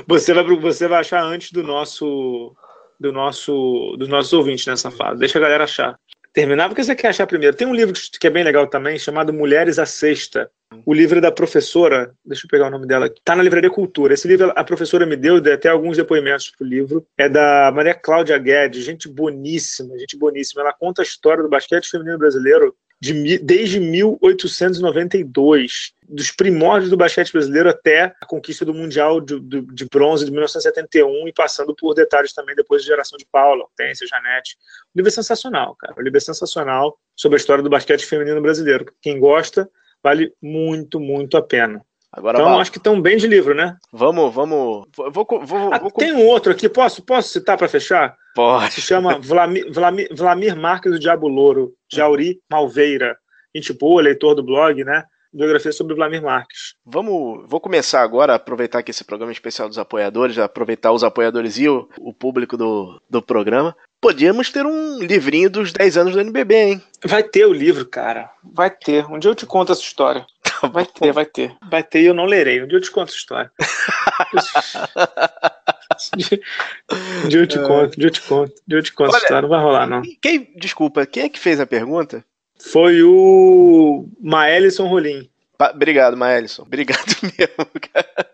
você 0.08 0.32
vai 0.32 0.44
você 0.56 0.88
vai 0.88 1.00
achar 1.00 1.22
antes 1.22 1.52
do 1.52 1.62
nosso 1.62 2.56
do 2.98 3.12
nosso, 3.12 3.96
dos 3.98 4.08
nossos 4.08 4.32
ouvintes 4.32 4.66
nessa 4.66 4.90
fase. 4.90 5.20
Deixa 5.20 5.38
a 5.38 5.42
galera 5.42 5.64
achar. 5.64 5.98
Terminar 6.32 6.68
porque 6.68 6.84
você 6.84 6.94
quer 6.94 7.08
achar 7.08 7.26
primeiro. 7.26 7.56
Tem 7.56 7.66
um 7.66 7.74
livro 7.74 7.94
que 8.20 8.26
é 8.26 8.30
bem 8.30 8.44
legal 8.44 8.66
também, 8.66 8.98
chamado 8.98 9.32
Mulheres 9.32 9.78
à 9.78 9.86
Sexta. 9.86 10.50
O 10.84 10.92
livro 10.92 11.16
é 11.16 11.20
da 11.20 11.32
professora, 11.32 12.12
deixa 12.24 12.44
eu 12.44 12.50
pegar 12.50 12.66
o 12.66 12.70
nome 12.70 12.86
dela, 12.86 13.06
está 13.06 13.34
na 13.34 13.42
Livraria 13.42 13.70
Cultura. 13.70 14.12
Esse 14.12 14.28
livro 14.28 14.52
a 14.54 14.62
professora 14.64 15.06
me 15.06 15.16
deu, 15.16 15.40
deu 15.40 15.54
até 15.54 15.70
alguns 15.70 15.96
depoimentos 15.96 16.50
pro 16.50 16.66
livro. 16.66 17.06
É 17.16 17.28
da 17.28 17.72
Maria 17.74 17.94
Cláudia 17.94 18.36
Guedes, 18.36 18.84
gente 18.84 19.08
boníssima, 19.08 19.98
gente 19.98 20.18
boníssima. 20.18 20.60
Ela 20.60 20.74
conta 20.74 21.00
a 21.00 21.04
história 21.04 21.42
do 21.42 21.48
basquete 21.48 21.88
feminino 21.88 22.18
brasileiro 22.18 22.74
de, 23.00 23.38
desde 23.38 23.78
1892, 23.78 25.92
dos 26.08 26.30
primórdios 26.30 26.90
do 26.90 26.96
basquete 26.96 27.32
brasileiro 27.32 27.68
até 27.68 28.14
a 28.20 28.26
conquista 28.26 28.64
do 28.64 28.72
Mundial 28.72 29.20
de, 29.20 29.38
de, 29.40 29.60
de, 29.60 29.84
Bronze 29.86 30.24
de 30.24 30.30
1971 30.30 31.28
e 31.28 31.32
passando 31.32 31.74
por 31.74 31.94
detalhes 31.94 32.32
também 32.32 32.54
depois 32.54 32.82
da 32.82 32.88
geração 32.88 33.18
de 33.18 33.26
Paula, 33.30 33.64
Hortência, 33.64 34.06
Janete. 34.06 34.56
O 34.94 34.98
livro 34.98 35.08
é 35.08 35.12
sensacional, 35.12 35.76
cara. 35.76 35.94
O 35.98 36.02
livro 36.02 36.16
é 36.16 36.20
sensacional 36.20 36.98
sobre 37.14 37.36
a 37.36 37.40
história 37.40 37.62
do 37.62 37.70
basquete 37.70 38.06
feminino 38.06 38.40
brasileiro. 38.40 38.86
Quem 39.02 39.18
gosta, 39.18 39.68
vale 40.02 40.32
muito, 40.40 40.98
muito 40.98 41.36
a 41.36 41.42
pena. 41.42 41.84
Agora, 42.16 42.38
então, 42.38 42.58
acho 42.58 42.72
que 42.72 42.78
estão 42.78 42.98
bem 42.98 43.18
de 43.18 43.26
livro, 43.26 43.54
né? 43.54 43.76
Vamos, 43.92 44.34
vamos. 44.34 44.86
Vou, 44.96 45.12
vou, 45.12 45.26
vou, 45.42 45.74
ah, 45.74 45.78
tem 45.98 46.14
um 46.14 46.26
outro 46.26 46.50
aqui, 46.50 46.66
posso, 46.66 47.02
posso 47.02 47.28
citar 47.28 47.58
para 47.58 47.68
fechar? 47.68 48.16
Pode. 48.34 48.72
Se 48.72 48.80
chama 48.80 49.18
Vlamir, 49.20 49.70
Vlamir, 49.70 50.08
Vlamir 50.10 50.56
Marques 50.56 50.92
do 50.92 50.98
Diabo 50.98 51.28
Louro, 51.28 51.74
de 51.90 52.00
Auri 52.00 52.40
Malveira. 52.50 53.18
Gente 53.54 53.74
boa, 53.74 54.00
leitor 54.00 54.34
do 54.34 54.42
blog, 54.42 54.82
né? 54.82 55.04
Biografia 55.30 55.70
sobre 55.72 55.94
Vlamir 55.94 56.22
Marques. 56.22 56.74
Vamos, 56.86 57.44
vou 57.46 57.60
começar 57.60 58.00
agora 58.00 58.34
aproveitar 58.34 58.82
que 58.82 58.90
esse 58.90 59.04
programa 59.04 59.30
é 59.30 59.34
especial 59.34 59.68
dos 59.68 59.78
apoiadores, 59.78 60.38
aproveitar 60.38 60.92
os 60.92 61.04
apoiadores 61.04 61.58
e 61.58 61.68
o, 61.68 61.86
o 61.98 62.14
público 62.14 62.56
do, 62.56 62.98
do 63.10 63.20
programa. 63.20 63.76
Podíamos 64.00 64.50
ter 64.50 64.64
um 64.64 64.98
livrinho 65.00 65.50
dos 65.50 65.72
10 65.72 65.96
anos 65.98 66.14
do 66.14 66.20
NBB, 66.20 66.54
hein? 66.54 66.82
Vai 67.04 67.22
ter 67.22 67.44
o 67.44 67.52
livro, 67.52 67.84
cara. 67.84 68.30
Vai 68.42 68.70
ter. 68.70 69.04
Um 69.06 69.18
dia 69.18 69.30
eu 69.30 69.34
te 69.34 69.44
conto 69.44 69.72
essa 69.72 69.82
história. 69.82 70.24
vai 70.72 70.86
ter, 70.86 71.12
vai 71.12 71.26
ter. 71.26 71.56
Vai 71.70 71.82
ter 71.82 72.02
e 72.02 72.06
eu 72.06 72.14
não 72.14 72.24
lerei. 72.24 72.62
Um 72.62 72.66
dia 72.66 72.78
eu 72.78 72.82
te 72.82 72.90
conto 72.90 73.12
a 73.12 73.14
história. 73.14 73.52
um 77.24 77.28
dia 77.28 77.40
eu 77.40 77.46
te 77.46 77.58
conto, 77.58 77.96
um 77.96 78.00
dia 78.00 78.06
eu 78.06 78.10
te 78.10 78.22
conto, 78.22 78.52
um 78.52 78.68
dia 78.68 78.78
eu 78.78 78.82
te 78.82 78.92
conto 78.92 79.14
a 79.14 79.18
história. 79.18 79.42
Não 79.42 79.48
vai 79.48 79.60
rolar, 79.60 79.86
não. 79.86 80.02
Quem, 80.20 80.52
desculpa, 80.56 81.06
quem 81.06 81.24
é 81.24 81.28
que 81.28 81.38
fez 81.38 81.60
a 81.60 81.66
pergunta? 81.66 82.24
Foi 82.58 83.02
o 83.02 84.08
Maelison 84.20 84.86
Rolim. 84.86 85.28
Obrigado, 85.58 86.16
Maelison. 86.16 86.62
Obrigado 86.62 87.16
mesmo, 87.22 87.70
cara. 87.92 88.30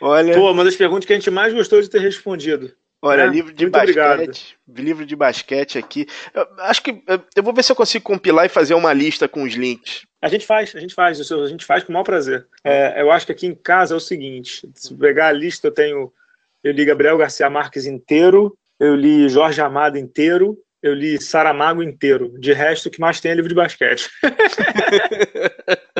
Olha. 0.00 0.34
Pô, 0.34 0.50
uma 0.50 0.64
das 0.64 0.76
perguntas 0.76 1.04
que 1.04 1.12
a 1.12 1.16
gente 1.16 1.30
mais 1.30 1.52
gostou 1.52 1.80
de 1.80 1.90
ter 1.90 2.00
respondido. 2.00 2.72
Olha, 3.02 3.22
é, 3.22 3.26
livro 3.26 3.52
de 3.52 3.66
basquete, 3.66 3.98
obrigado. 3.98 4.30
livro 4.68 5.06
de 5.06 5.16
basquete 5.16 5.78
aqui. 5.78 6.06
Eu 6.34 6.46
acho 6.58 6.82
que 6.82 7.02
eu 7.34 7.42
vou 7.42 7.54
ver 7.54 7.62
se 7.62 7.72
eu 7.72 7.76
consigo 7.76 8.04
compilar 8.04 8.44
e 8.44 8.50
fazer 8.50 8.74
uma 8.74 8.92
lista 8.92 9.26
com 9.26 9.42
os 9.42 9.54
links. 9.54 10.06
A 10.20 10.28
gente 10.28 10.46
faz, 10.46 10.74
a 10.76 10.80
gente 10.80 10.94
faz, 10.94 11.18
a 11.32 11.46
gente 11.48 11.64
faz 11.64 11.82
com 11.82 11.90
o 11.90 11.92
maior 11.94 12.04
prazer. 12.04 12.46
É, 12.62 13.00
eu 13.00 13.10
acho 13.10 13.24
que 13.24 13.32
aqui 13.32 13.46
em 13.46 13.54
casa 13.54 13.94
é 13.94 13.96
o 13.96 14.00
seguinte: 14.00 14.68
se 14.74 14.94
pegar 14.94 15.28
a 15.28 15.32
lista, 15.32 15.68
eu 15.68 15.72
tenho. 15.72 16.12
Eu 16.62 16.72
li 16.72 16.84
Gabriel 16.84 17.16
Garcia 17.16 17.48
Marques 17.48 17.86
inteiro, 17.86 18.54
eu 18.78 18.94
li 18.94 19.30
Jorge 19.30 19.62
Amado 19.62 19.96
inteiro, 19.96 20.58
eu 20.82 20.92
li 20.92 21.18
Saramago 21.18 21.82
inteiro. 21.82 22.38
De 22.38 22.52
resto, 22.52 22.86
o 22.86 22.90
que 22.90 23.00
mais 23.00 23.18
tem 23.18 23.32
é 23.32 23.34
livro 23.34 23.48
de 23.48 23.54
basquete. 23.54 24.10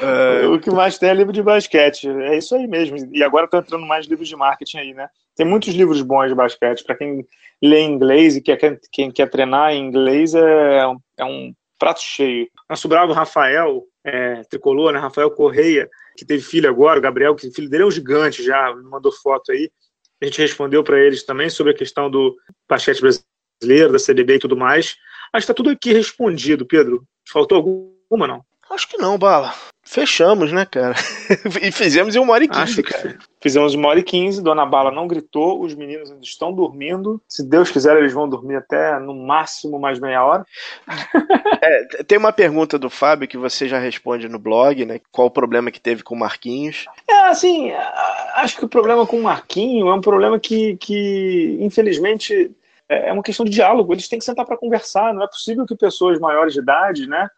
É, 0.00 0.46
o 0.46 0.58
que 0.58 0.70
mais 0.70 0.98
tem 0.98 1.10
é 1.10 1.14
livro 1.14 1.32
de 1.32 1.42
basquete. 1.42 2.08
É 2.08 2.38
isso 2.38 2.54
aí 2.54 2.66
mesmo. 2.66 2.96
E 3.12 3.22
agora 3.22 3.44
estão 3.44 3.60
entrando 3.60 3.84
mais 3.86 4.06
livros 4.06 4.28
de 4.28 4.36
marketing 4.36 4.78
aí, 4.78 4.94
né? 4.94 5.08
Tem 5.36 5.46
muitos 5.46 5.74
livros 5.74 6.00
bons 6.02 6.28
de 6.28 6.34
basquete. 6.34 6.82
Para 6.82 6.96
quem 6.96 7.26
lê 7.62 7.82
inglês 7.82 8.36
e 8.36 8.40
quer, 8.40 8.58
quem 8.90 9.10
quer 9.10 9.28
treinar 9.30 9.72
em 9.72 9.86
inglês, 9.86 10.34
é, 10.34 10.86
um, 10.86 10.96
é 11.18 11.24
um 11.24 11.54
prato 11.78 12.00
cheio. 12.00 12.48
Nosso 12.68 12.88
bravo 12.88 13.12
Rafael, 13.12 13.84
é, 14.04 14.42
tricolor, 14.44 14.92
né? 14.92 14.98
Rafael 14.98 15.30
Correia, 15.30 15.88
que 16.16 16.24
teve 16.24 16.42
filho 16.42 16.68
agora, 16.68 16.98
o 16.98 17.02
Gabriel, 17.02 17.34
que 17.34 17.50
filho 17.50 17.68
dele 17.68 17.82
é 17.82 17.86
um 17.86 17.90
gigante 17.90 18.42
já, 18.42 18.74
me 18.74 18.82
mandou 18.84 19.12
foto 19.12 19.52
aí. 19.52 19.70
A 20.20 20.24
gente 20.24 20.40
respondeu 20.40 20.82
para 20.82 20.98
eles 20.98 21.22
também 21.22 21.50
sobre 21.50 21.72
a 21.72 21.76
questão 21.76 22.10
do 22.10 22.34
basquete 22.68 23.00
brasileiro, 23.00 23.92
da 23.92 23.98
CBB 23.98 24.36
e 24.36 24.38
tudo 24.38 24.56
mais. 24.56 24.96
Acho 25.32 25.46
que 25.46 25.52
está 25.52 25.54
tudo 25.54 25.70
aqui 25.70 25.92
respondido, 25.92 26.64
Pedro. 26.64 27.04
Faltou 27.28 27.56
alguma, 27.56 28.26
não? 28.26 28.42
Acho 28.70 28.88
que 28.88 28.98
não, 28.98 29.16
Bala. 29.16 29.54
Fechamos, 29.88 30.52
né, 30.52 30.66
cara? 30.66 30.96
e 31.62 31.70
fizemos 31.70 32.16
em 32.16 32.18
uma 32.18 32.32
hora 32.32 32.42
e 32.42 32.48
quinze, 32.48 32.82
cara. 32.82 33.16
Fizemos 33.40 33.72
uma 33.74 33.88
hora 33.88 34.00
e 34.00 34.02
quinze, 34.02 34.42
Dona 34.42 34.66
Bala 34.66 34.90
não 34.90 35.06
gritou, 35.06 35.62
os 35.62 35.76
meninos 35.76 36.10
ainda 36.10 36.24
estão 36.24 36.52
dormindo. 36.52 37.22
Se 37.28 37.48
Deus 37.48 37.70
quiser, 37.70 37.96
eles 37.96 38.12
vão 38.12 38.28
dormir 38.28 38.56
até 38.56 38.98
no 38.98 39.14
máximo 39.14 39.78
mais 39.78 40.00
meia 40.00 40.24
hora. 40.24 40.44
é, 41.62 42.02
tem 42.02 42.18
uma 42.18 42.32
pergunta 42.32 42.76
do 42.76 42.90
Fábio 42.90 43.28
que 43.28 43.38
você 43.38 43.68
já 43.68 43.78
responde 43.78 44.28
no 44.28 44.40
blog, 44.40 44.84
né? 44.84 45.00
Qual 45.12 45.28
o 45.28 45.30
problema 45.30 45.70
que 45.70 45.80
teve 45.80 46.02
com 46.02 46.16
o 46.16 46.18
Marquinhos? 46.18 46.86
É, 47.08 47.28
assim, 47.28 47.70
acho 48.34 48.56
que 48.56 48.64
o 48.64 48.68
problema 48.68 49.06
com 49.06 49.20
o 49.20 49.22
Marquinho 49.22 49.88
é 49.88 49.94
um 49.94 50.00
problema 50.00 50.40
que, 50.40 50.76
que 50.78 51.56
infelizmente, 51.60 52.50
é 52.88 53.12
uma 53.12 53.22
questão 53.22 53.46
de 53.46 53.52
diálogo. 53.52 53.92
Eles 53.92 54.08
têm 54.08 54.18
que 54.18 54.24
sentar 54.24 54.44
para 54.44 54.58
conversar. 54.58 55.14
Não 55.14 55.22
é 55.22 55.28
possível 55.28 55.64
que 55.64 55.76
pessoas 55.76 56.18
maiores 56.18 56.54
de 56.54 56.60
idade, 56.60 57.06
né? 57.06 57.28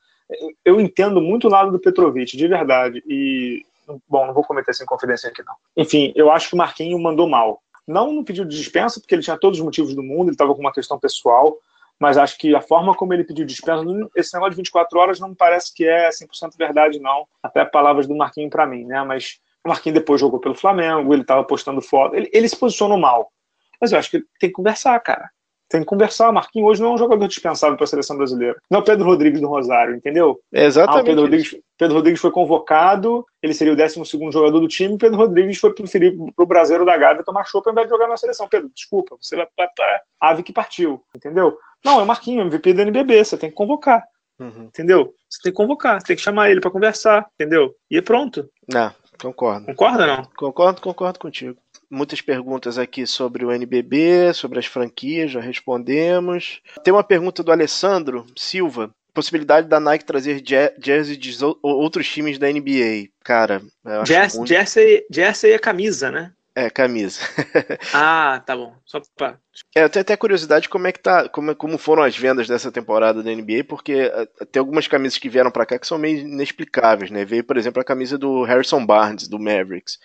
Eu 0.65 0.81
entendo 0.81 1.21
muito 1.21 1.49
lado 1.49 1.71
do 1.71 1.79
Petrovic, 1.79 2.37
de 2.37 2.49
verdade. 2.49 3.03
E, 3.07 3.65
bom, 4.09 4.27
não 4.27 4.35
vou 4.35 4.45
cometer 4.45 4.71
essa 4.71 4.83
inconfidência 4.83 5.31
aqui, 5.31 5.43
não. 5.45 5.55
Enfim, 5.77 6.13
eu 6.15 6.31
acho 6.31 6.49
que 6.49 6.55
o 6.55 6.59
Marquinho 6.59 6.99
mandou 6.99 7.29
mal. 7.29 7.63
Não 7.87 8.13
no 8.13 8.25
pedido 8.25 8.49
de 8.49 8.57
dispensa, 8.57 9.01
porque 9.01 9.15
ele 9.15 9.23
tinha 9.23 9.39
todos 9.39 9.59
os 9.59 9.65
motivos 9.65 9.95
do 9.95 10.03
mundo, 10.03 10.25
ele 10.25 10.33
estava 10.33 10.55
com 10.55 10.61
uma 10.61 10.73
questão 10.73 10.99
pessoal, 10.99 11.57
mas 11.99 12.19
acho 12.19 12.37
que 12.37 12.55
a 12.55 12.61
forma 12.61 12.95
como 12.95 13.15
ele 13.15 13.25
pediu 13.25 13.47
dispensa, 13.47 13.83
esse 14.15 14.35
negócio 14.35 14.51
de 14.51 14.57
24 14.57 14.99
horas 14.99 15.19
não 15.19 15.31
me 15.31 15.35
parece 15.35 15.75
que 15.75 15.87
é 15.87 16.11
100% 16.11 16.57
verdade, 16.59 17.01
não. 17.01 17.27
Até 17.43 17.65
palavras 17.65 18.07
do 18.07 18.15
Marquinho 18.15 18.51
para 18.51 18.67
mim, 18.67 18.85
né? 18.85 19.03
Mas 19.05 19.41
o 19.65 19.69
Marquinho 19.69 19.95
depois 19.95 20.21
jogou 20.21 20.39
pelo 20.39 20.55
Flamengo, 20.55 21.13
ele 21.13 21.23
estava 21.23 21.43
postando 21.43 21.81
foto, 21.81 22.15
ele, 22.15 22.31
ele 22.33 22.49
se 22.49 22.57
posicionou 22.57 22.99
mal. 22.99 23.33
Mas 23.81 23.93
eu 23.93 23.99
acho 23.99 24.11
que 24.11 24.21
tem 24.39 24.51
que 24.51 24.53
conversar, 24.53 24.99
cara. 25.01 25.31
Tem 25.69 25.81
que 25.81 25.87
conversar. 25.87 26.33
Marquinhos 26.33 26.71
hoje 26.71 26.83
não 26.83 26.91
é 26.91 26.95
um 26.95 26.99
jogador 26.99 27.29
dispensável 27.29 27.77
para 27.77 27.85
a 27.85 27.89
seleção 27.89 28.17
brasileira. 28.17 28.61
Não 28.71 28.79
é 28.79 28.83
o 28.83 28.85
Pedro 28.85 29.05
Rodrigues 29.05 29.41
do 29.41 29.49
Rosário, 29.49 29.95
entendeu? 29.95 30.41
É 30.53 30.65
exatamente. 30.65 31.01
Ah, 31.01 31.05
Pedro, 31.05 31.23
Rodrigues, 31.23 31.57
Pedro 31.77 31.97
Rodrigues 31.97 32.21
foi 32.21 32.31
convocado, 32.31 33.25
ele 33.43 33.53
seria 33.53 33.75
o 33.75 33.77
12 33.77 34.03
jogador 34.33 34.61
do 34.61 34.69
time. 34.69 34.97
Pedro 34.97 35.19
Rodrigues 35.19 35.59
foi 35.59 35.75
preferir 35.75 36.17
para 36.35 36.43
o 36.43 36.47
Brasileiro 36.47 36.87
da 36.87 36.97
Gávea 36.97 37.23
tomar 37.23 37.45
chopp 37.45 37.67
ao 37.67 37.73
invés 37.73 37.87
de 37.87 37.93
jogar 37.93 38.09
na 38.09 38.17
seleção. 38.17 38.49
Pedro, 38.49 38.71
desculpa, 38.75 39.17
você 39.21 39.37
vai 39.37 39.47
para 39.55 40.03
a 40.21 40.31
ave 40.31 40.43
que 40.43 40.53
partiu, 40.53 41.03
entendeu? 41.15 41.59
Não, 41.85 42.01
é 42.01 42.05
Marquinhos, 42.05 42.47
MVP 42.47 42.73
do 42.73 42.83
NBB, 42.83 43.25
você 43.25 43.37
tem 43.37 43.51
que 43.51 43.57
convocar. 43.57 44.03
Uhum. 44.41 44.65
Entendeu? 44.65 45.13
Você 45.29 45.41
tem 45.43 45.53
que 45.53 45.57
convocar, 45.57 46.01
você 46.01 46.07
tem 46.07 46.17
que 46.17 46.23
chamar 46.23 46.51
ele 46.51 46.61
para 46.61 46.71
conversar, 46.71 47.27
entendeu? 47.35 47.75
E 47.91 47.99
é 47.99 48.01
pronto. 48.01 48.49
Não, 48.73 48.93
concordo. 49.21 49.67
Concorda 49.67 50.07
não? 50.07 50.25
Concordo, 50.37 50.81
concordo 50.81 51.19
contigo 51.19 51.59
muitas 51.91 52.21
perguntas 52.21 52.79
aqui 52.79 53.07
sobre 53.07 53.45
o 53.45 53.53
NBB, 53.53 54.33
sobre 54.35 54.59
as 54.59 54.67
franquias, 54.67 55.31
já 55.31 55.41
respondemos. 55.41 56.61
Tem 56.85 56.93
uma 56.93 57.05
pergunta 57.05 57.43
do 57.43 57.53
Alessandro 57.53 58.27
Silva. 58.37 58.91
Possibilidade 59.15 59.67
da 59.67 59.81
Nike 59.81 60.05
trazer 60.05 60.43
jersey 60.79 61.17
de 61.17 61.37
outros 61.63 62.09
times 62.09 62.39
da 62.39 62.47
NBA. 62.47 63.09
Cara, 63.25 63.63
jersey, 64.07 64.39
muito... 64.39 64.49
jersey, 64.49 65.07
jersey 65.11 65.53
é 65.53 65.59
camisa, 65.59 66.11
né? 66.11 66.33
É, 66.59 66.69
camisa. 66.69 67.21
ah, 67.95 68.43
tá 68.45 68.57
bom. 68.57 68.75
Só 68.85 69.01
pra... 69.17 69.39
É, 69.77 69.85
eu 69.85 69.89
tenho 69.89 70.01
até 70.01 70.17
curiosidade 70.17 70.69
como 70.69 70.89
é 70.89 70.93
que 70.93 70.99
tá, 70.99 71.29
como, 71.29 71.55
como 71.55 71.79
foram 71.79 72.03
as 72.03 72.17
vendas 72.19 72.49
dessa 72.49 72.73
temporada 72.73 73.23
da 73.23 73.31
NBA, 73.31 73.63
porque 73.69 74.07
uh, 74.07 74.47
tem 74.47 74.59
algumas 74.59 74.89
camisas 74.89 75.21
que 75.21 75.29
vieram 75.29 75.53
para 75.53 75.65
cá 75.65 75.79
que 75.79 75.87
são 75.87 75.97
meio 75.97 76.19
inexplicáveis, 76.19 77.13
né? 77.13 77.25
Veio, 77.25 77.45
por 77.45 77.57
exemplo, 77.57 77.81
a 77.81 77.85
camisa 77.85 78.19
do 78.19 78.43
Harrison 78.43 78.85
Barnes, 78.85 79.29
do 79.29 79.39
Mavericks. 79.39 79.99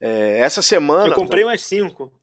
É, 0.00 0.38
essa 0.38 0.62
semana. 0.62 1.08
Eu 1.08 1.14
comprei 1.14 1.44
mais 1.44 1.60
cinco. 1.60 2.18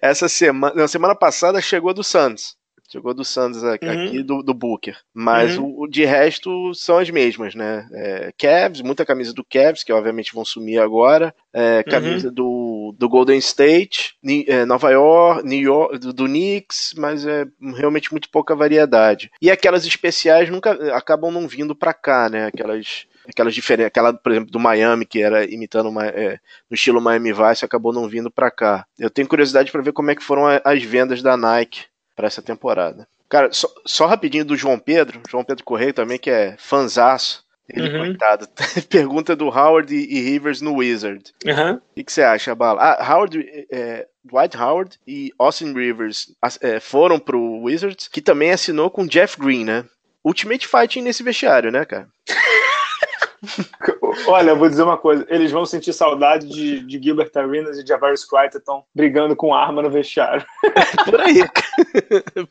Essa 0.00 0.30
semana. 0.30 0.74
Na 0.74 0.88
semana 0.88 1.14
passada 1.14 1.60
chegou 1.60 1.90
a 1.90 1.92
do 1.92 2.02
Santos. 2.02 2.56
Chegou 2.88 3.12
do 3.12 3.24
Santos 3.24 3.64
aqui, 3.64 3.86
uhum. 3.86 4.22
do, 4.22 4.42
do, 4.42 4.54
Booker. 4.54 4.96
Mas 5.12 5.58
uhum. 5.58 5.74
o, 5.80 5.86
de 5.88 6.04
resto 6.04 6.72
são 6.72 6.98
as 6.98 7.10
mesmas, 7.10 7.54
né? 7.54 7.86
É, 7.92 8.32
Cavs, 8.38 8.80
muita 8.80 9.04
camisa 9.04 9.34
do 9.34 9.44
Cavs, 9.44 9.82
que 9.82 9.92
obviamente 9.92 10.32
vão 10.32 10.44
sumir 10.44 10.78
agora. 10.78 11.34
É, 11.52 11.82
camisa 11.82 12.28
uhum. 12.28 12.34
do, 12.34 12.44
do 12.92 13.08
Golden 13.08 13.38
State, 13.38 14.14
é, 14.46 14.64
Nova 14.64 14.90
York, 14.90 15.46
New 15.46 15.60
York, 15.60 15.98
do, 15.98 16.26
Knicks, 16.26 16.94
mas 16.96 17.26
é 17.26 17.46
realmente 17.74 18.10
muito 18.12 18.30
pouca 18.30 18.54
variedade. 18.54 19.30
E 19.40 19.50
aquelas 19.50 19.84
especiais 19.84 20.50
nunca 20.50 20.72
acabam 20.96 21.30
não 21.30 21.46
vindo 21.46 21.74
para 21.74 21.94
cá, 21.94 22.28
né? 22.28 22.46
Aquelas 22.46 23.06
aquelas 23.28 23.54
diferenças, 23.54 23.88
aquela, 23.88 24.14
por 24.14 24.30
exemplo, 24.30 24.50
do 24.50 24.60
Miami, 24.60 25.04
que 25.04 25.20
era 25.20 25.44
imitando 25.44 25.88
uma, 25.88 26.06
é, 26.06 26.38
no 26.70 26.74
estilo 26.74 27.00
Miami 27.00 27.32
Vice, 27.32 27.64
acabou 27.64 27.92
não 27.92 28.08
vindo 28.08 28.30
para 28.30 28.50
cá. 28.50 28.86
Eu 28.96 29.10
tenho 29.10 29.26
curiosidade 29.26 29.72
para 29.72 29.82
ver 29.82 29.92
como 29.92 30.10
é 30.10 30.14
que 30.14 30.22
foram 30.22 30.44
as 30.64 30.82
vendas 30.84 31.22
da 31.22 31.36
Nike 31.36 31.86
para 32.14 32.28
essa 32.28 32.40
temporada. 32.40 33.06
Cara, 33.28 33.52
só, 33.52 33.68
só, 33.84 34.06
rapidinho 34.06 34.44
do 34.44 34.56
João 34.56 34.78
Pedro, 34.78 35.20
João 35.28 35.42
Pedro 35.42 35.64
Correio 35.64 35.92
também, 35.92 36.18
que 36.18 36.30
é 36.30 36.56
fanzaço. 36.58 37.44
Ele, 37.68 37.88
uhum. 37.88 38.06
coitado. 38.06 38.48
Pergunta 38.88 39.34
do 39.34 39.48
Howard 39.48 39.94
e 39.94 40.20
Rivers 40.20 40.60
no 40.60 40.74
Wizard. 40.74 41.32
Uhum. 41.44 41.74
O 41.74 41.82
que, 41.96 42.04
que, 42.04 42.12
você 42.12 42.22
acha, 42.22 42.54
Bala? 42.54 42.80
Ah, 42.80 43.14
Howard, 43.14 43.66
é, 43.70 44.06
Dwight 44.24 44.56
Howard 44.56 44.98
e 45.06 45.32
Austin 45.38 45.72
Rivers 45.72 46.32
é, 46.60 46.78
foram 46.80 47.18
pro 47.18 47.62
Wizards, 47.62 48.08
que 48.08 48.20
também 48.20 48.52
assinou 48.52 48.90
com 48.90 49.06
Jeff 49.06 49.38
Green, 49.38 49.64
né? 49.64 49.84
Ultimate 50.24 50.66
Fighting 50.66 51.02
nesse 51.02 51.22
vestiário, 51.22 51.70
né, 51.70 51.84
cara? 51.84 52.08
Olha, 54.26 54.50
eu 54.50 54.56
vou 54.56 54.68
dizer 54.68 54.82
uma 54.82 54.96
coisa: 54.96 55.26
eles 55.28 55.50
vão 55.50 55.66
sentir 55.66 55.92
saudade 55.92 56.48
de, 56.48 56.80
de 56.80 57.02
Gilbert 57.02 57.30
Arenas 57.34 57.78
e 57.78 57.86
Javaris 57.86 58.24
Crichton 58.24 58.84
brigando 58.94 59.36
com 59.36 59.54
arma 59.54 59.82
no 59.82 59.90
vestiário. 59.90 60.44
Por 61.04 61.20
aí. 61.20 61.44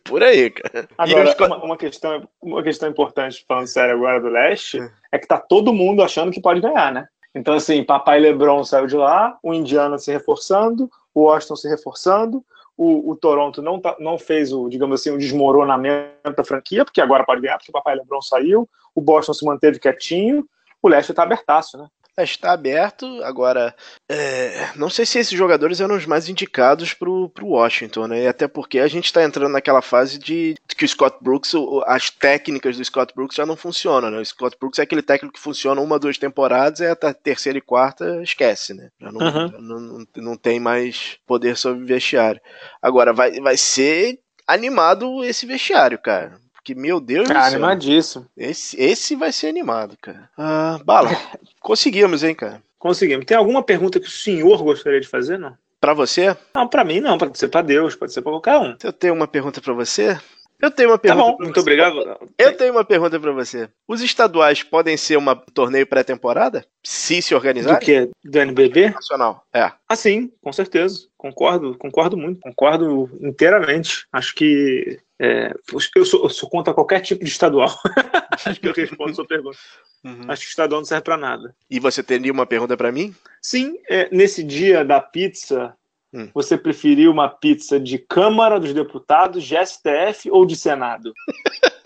Por 0.03 0.23
aí, 0.23 0.49
cara. 0.49 0.87
Agora, 0.97 1.35
uma, 1.39 1.63
uma, 1.63 1.77
questão, 1.77 2.27
uma 2.41 2.63
questão 2.63 2.89
importante, 2.89 3.43
falando 3.47 3.67
sério 3.67 3.95
agora 3.95 4.19
do 4.19 4.29
leste, 4.29 4.79
é. 4.79 4.91
é 5.13 5.17
que 5.17 5.27
tá 5.27 5.37
todo 5.37 5.73
mundo 5.73 6.03
achando 6.03 6.31
que 6.31 6.41
pode 6.41 6.61
ganhar, 6.61 6.91
né? 6.91 7.07
Então, 7.33 7.53
assim, 7.53 7.83
Papai 7.83 8.19
Lebron 8.19 8.63
saiu 8.63 8.87
de 8.87 8.95
lá, 8.95 9.37
o 9.43 9.53
Indiana 9.53 9.97
se 9.97 10.11
reforçando, 10.11 10.89
o 11.13 11.23
Washington 11.23 11.55
se 11.57 11.67
reforçando, 11.67 12.43
o, 12.77 13.11
o, 13.11 13.15
Toronto 13.15 13.61
não, 13.61 13.79
tá, 13.79 13.95
não 13.99 14.17
fez 14.17 14.53
o, 14.53 14.69
digamos 14.69 14.99
assim, 14.99 15.11
o 15.11 15.17
desmoronamento 15.17 16.35
da 16.35 16.43
franquia, 16.43 16.85
porque 16.85 17.01
agora 17.01 17.25
pode 17.25 17.41
ganhar, 17.41 17.57
porque 17.57 17.71
o 17.71 17.73
Papai 17.73 17.95
Lebron 17.95 18.21
saiu, 18.21 18.69
o 18.93 19.01
Boston 19.01 19.33
se 19.33 19.45
manteve 19.45 19.79
quietinho, 19.79 20.47
o 20.85 20.89
leste 20.89 21.11
está 21.11 21.23
abertaço, 21.23 21.77
né? 21.77 21.87
Está 22.17 22.53
aberto, 22.53 23.21
agora 23.25 23.75
é, 24.09 24.69
não 24.77 24.89
sei 24.89 25.05
se 25.05 25.19
esses 25.19 25.37
jogadores 25.37 25.81
eram 25.81 25.97
os 25.97 26.05
mais 26.05 26.29
indicados 26.29 26.93
para 26.93 27.09
o 27.09 27.29
Washington, 27.41 28.07
né? 28.07 28.23
E 28.23 28.27
até 28.27 28.47
porque 28.47 28.79
a 28.79 28.87
gente 28.87 29.05
está 29.05 29.21
entrando 29.21 29.51
naquela 29.51 29.81
fase 29.81 30.17
de 30.17 30.55
que 30.77 30.85
o 30.85 30.87
Scott 30.87 31.17
Brooks, 31.21 31.51
as 31.85 32.09
técnicas 32.09 32.77
do 32.77 32.85
Scott 32.85 33.13
Brooks 33.13 33.35
já 33.35 33.45
não 33.45 33.57
funcionam, 33.57 34.09
né? 34.09 34.19
O 34.19 34.25
Scott 34.25 34.55
Brooks 34.57 34.79
é 34.79 34.83
aquele 34.83 35.01
técnico 35.01 35.35
que 35.35 35.41
funciona 35.41 35.81
uma, 35.81 35.99
duas 35.99 36.17
temporadas, 36.17 36.79
e 36.79 36.85
a 36.85 36.95
terceira 36.95 37.57
e 37.57 37.61
quarta 37.61 38.21
esquece, 38.23 38.73
né? 38.73 38.89
Já 39.01 39.11
não, 39.11 39.19
uhum. 39.19 39.51
não, 39.59 39.79
não, 39.79 40.05
não 40.15 40.37
tem 40.37 40.57
mais 40.57 41.17
poder 41.27 41.57
sobre 41.57 41.83
o 41.83 41.87
vestiário. 41.87 42.39
Agora 42.81 43.11
vai, 43.11 43.41
vai 43.41 43.57
ser 43.57 44.19
animado 44.47 45.21
esse 45.21 45.45
vestiário, 45.45 45.99
cara 45.99 46.44
porque, 46.65 46.73
meu 46.73 46.99
Deus 46.99 47.27
cara, 47.27 47.41
do 47.41 47.45
céu. 47.45 47.53
animadíssimo. 47.53 48.25
Esse, 48.35 48.81
esse 48.81 49.15
vai 49.15 49.31
ser 49.31 49.49
animado, 49.49 49.95
cara. 50.01 50.27
Ah, 50.35 50.79
bala, 50.83 51.09
conseguimos, 51.61 52.23
hein, 52.23 52.33
cara. 52.33 52.59
Conseguimos. 52.79 53.23
Tem 53.25 53.37
alguma 53.37 53.61
pergunta 53.61 53.99
que 53.99 54.07
o 54.07 54.11
senhor 54.11 54.63
gostaria 54.63 54.99
de 54.99 55.07
fazer, 55.07 55.37
não? 55.37 55.55
Para 55.79 55.93
você? 55.93 56.35
Não, 56.55 56.67
para 56.67 56.83
mim 56.83 56.99
não, 56.99 57.19
pode 57.19 57.37
ser 57.37 57.49
para 57.49 57.61
Deus, 57.61 57.95
pode 57.95 58.11
ser 58.11 58.23
para 58.23 58.31
qualquer 58.31 58.57
um. 58.57 58.75
Eu 58.83 58.91
tenho 58.91 59.13
uma 59.13 59.27
pergunta 59.27 59.61
para 59.61 59.73
você. 59.73 60.17
Eu 60.59 60.71
tenho 60.71 60.89
uma 60.89 60.97
pergunta. 60.97 61.23
Tá 61.23 61.31
bom, 61.31 61.37
muito 61.43 61.59
obrigado. 61.59 62.17
Eu 62.37 62.57
tenho 62.57 62.71
uma 62.71 62.83
pergunta 62.83 63.19
para 63.19 63.31
você. 63.31 63.69
Os 63.87 64.01
estaduais 64.01 64.63
podem 64.63 64.97
ser 64.97 65.17
um 65.17 65.35
torneio 65.53 65.85
pré-temporada? 65.85 66.65
Se 66.83 67.21
se 67.21 67.35
organizar? 67.35 67.77
Do 67.77 67.85
que? 67.85 68.09
Do 68.23 68.39
NBB? 68.39 68.89
Nacional, 68.89 69.45
é. 69.53 69.71
Ah, 69.87 69.95
sim, 69.95 70.31
com 70.41 70.51
certeza. 70.51 71.07
Concordo, 71.17 71.77
concordo 71.77 72.17
muito, 72.17 72.39
concordo 72.39 73.09
inteiramente. 73.21 74.07
Acho 74.11 74.33
que 74.33 74.99
é, 75.19 75.53
eu, 75.95 76.05
sou, 76.05 76.23
eu 76.23 76.29
sou 76.29 76.49
contra 76.49 76.73
qualquer 76.73 76.99
tipo 76.99 77.23
de 77.23 77.29
estadual. 77.29 77.73
Acho 78.45 78.59
que 78.59 78.67
eu 78.67 78.73
respondo 78.73 79.11
a 79.11 79.15
sua 79.15 79.25
pergunta. 79.25 79.57
Uhum. 80.03 80.25
Acho 80.27 80.43
que 80.43 80.49
estadual 80.49 80.81
não 80.81 80.85
serve 80.85 81.03
para 81.03 81.17
nada. 81.17 81.55
E 81.69 81.79
você 81.79 82.03
teria 82.03 82.31
uma 82.31 82.45
pergunta 82.45 82.75
para 82.75 82.91
mim? 82.91 83.15
Sim, 83.41 83.79
é, 83.89 84.09
nesse 84.11 84.43
dia 84.43 84.83
da 84.83 84.99
pizza, 84.99 85.75
Hum. 86.15 86.29
Você 86.33 86.57
preferiu 86.57 87.11
uma 87.11 87.27
pizza 87.27 87.77
de 87.77 87.99
Câmara 87.99 88.57
dos 88.57 88.73
Deputados, 88.73 89.43
de 89.43 89.53
STF 89.57 90.31
ou 90.31 90.45
de 90.45 90.55
Senado? 90.55 91.13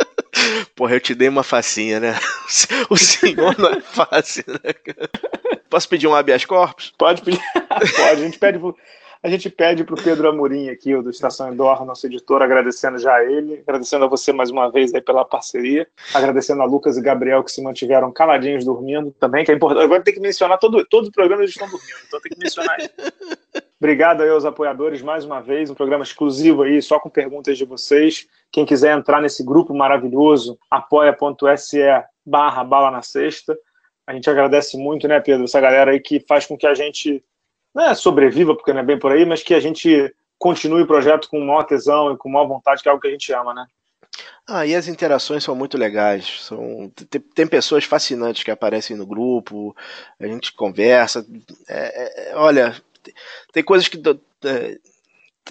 Porra, 0.76 0.95
eu 0.95 0.99
te 0.99 1.15
dei 1.15 1.27
uma 1.27 1.41
facinha, 1.41 1.99
né? 1.99 2.15
O 2.89 2.97
senhor 2.97 3.57
não 3.57 3.69
é 3.69 3.81
fácil, 3.81 4.43
né? 4.47 4.73
Posso 5.69 5.89
pedir 5.89 6.07
um 6.07 6.15
habeas 6.15 6.45
corpus? 6.45 6.93
Pode 6.97 7.22
pedir. 7.22 7.41
Pode, 7.53 8.01
a 8.01 8.15
gente 8.15 8.39
pede. 8.39 8.60
A 9.22 9.28
gente 9.28 9.50
pede 9.50 9.84
para 9.84 9.96
o 9.96 10.02
Pedro 10.02 10.30
Amorim 10.30 10.70
aqui, 10.70 10.96
do 11.02 11.10
Estação 11.10 11.52
Endor, 11.52 11.84
nosso 11.84 12.08
editor, 12.08 12.41
agradecendo 12.41 12.98
já 12.98 13.16
a 13.16 13.26
ele, 13.26 13.62
agradecendo 13.68 14.06
a 14.06 14.08
você 14.08 14.32
mais 14.32 14.50
uma 14.50 14.72
vez 14.72 14.94
aí 14.94 15.02
pela 15.02 15.26
parceria, 15.26 15.86
agradecendo 16.14 16.62
a 16.62 16.66
Lucas 16.66 16.96
e 16.96 17.02
Gabriel 17.02 17.44
que 17.44 17.52
se 17.52 17.62
mantiveram 17.62 18.14
caladinhos 18.14 18.64
dormindo 18.64 19.12
também, 19.20 19.44
que 19.44 19.52
é 19.52 19.56
importante. 19.56 19.84
Agora 19.84 20.02
tem 20.02 20.14
que 20.14 20.22
mencionar, 20.22 20.58
todo, 20.58 20.86
todo 20.86 21.08
o 21.08 21.12
programa 21.12 21.41
eles 21.41 21.52
estão 21.52 21.70
dormindo, 21.70 21.98
então 22.08 22.22
tem 22.22 22.32
que 22.32 22.40
mencionar 22.40 22.80
isso. 22.80 22.90
Obrigado 23.78 24.24
aí 24.24 24.30
aos 24.30 24.46
apoiadores 24.46 25.02
mais 25.02 25.26
uma 25.26 25.41
vez, 25.41 25.70
um 25.70 25.76
programa 25.76 26.04
exclusivo 26.04 26.64
aí, 26.64 26.82
só 26.82 26.98
com 26.98 27.10
perguntas 27.10 27.58
de 27.58 27.66
vocês. 27.66 28.26
Quem 28.50 28.66
quiser 28.66 28.98
entrar 28.98 29.22
nesse 29.22 29.44
grupo 29.44 29.74
maravilhoso, 29.74 30.58
apoia.se 30.72 31.82
barra 32.26 32.64
bala 32.64 32.90
na 32.90 33.02
sexta. 33.02 33.58
A 34.08 34.14
gente 34.14 34.30
agradece 34.30 34.78
muito, 34.78 35.08
né, 35.10 35.20
Pedro, 35.20 35.44
essa 35.44 35.60
galera 35.60 35.91
aí 35.91 36.00
que 36.00 36.22
faz 36.22 36.46
com 36.46 36.58
que 36.58 36.66
a 36.66 36.74
gente 36.74 37.24
não 37.74 37.86
é 37.90 37.96
sobreviva, 37.96 38.56
porque 38.56 38.74
não 38.74 38.82
é 38.82 38.84
bem 38.84 38.98
por 38.98 39.12
aí, 39.12 39.26
mas 39.26 39.44
que 39.44 39.54
a 39.54 39.60
gente 39.60 40.14
continue 40.38 40.82
o 40.82 40.88
projeto 40.88 41.30
com 41.30 41.40
maior 41.40 41.64
tesão 41.64 42.14
e 42.14 42.18
com 42.18 42.30
maior 42.30 42.48
vontade, 42.48 42.82
que 42.82 42.88
é 42.88 42.91
algo 42.91 43.02
que 43.02 43.08
a 43.08 43.12
gente 43.12 43.32
ama, 43.34 43.54
né? 43.54 43.66
Ah, 44.48 44.66
e 44.66 44.74
as 44.74 44.88
interações 44.88 45.44
são 45.44 45.56
muito 45.56 45.78
legais. 45.78 46.41
São, 46.41 46.91
tem, 47.10 47.22
tem 47.22 47.48
pessoas 47.48 47.84
fascinantes 47.84 48.44
que 48.44 48.50
aparecem 48.50 48.98
no 48.98 49.06
grupo, 49.06 49.76
a 50.20 50.26
gente 50.26 50.52
conversa. 50.54 51.26
É, 51.68 52.32
é, 52.32 52.36
olha, 52.36 52.76
tem 53.54 53.64
coisas 53.64 53.88
que 53.88 54.02
é, 54.44 54.78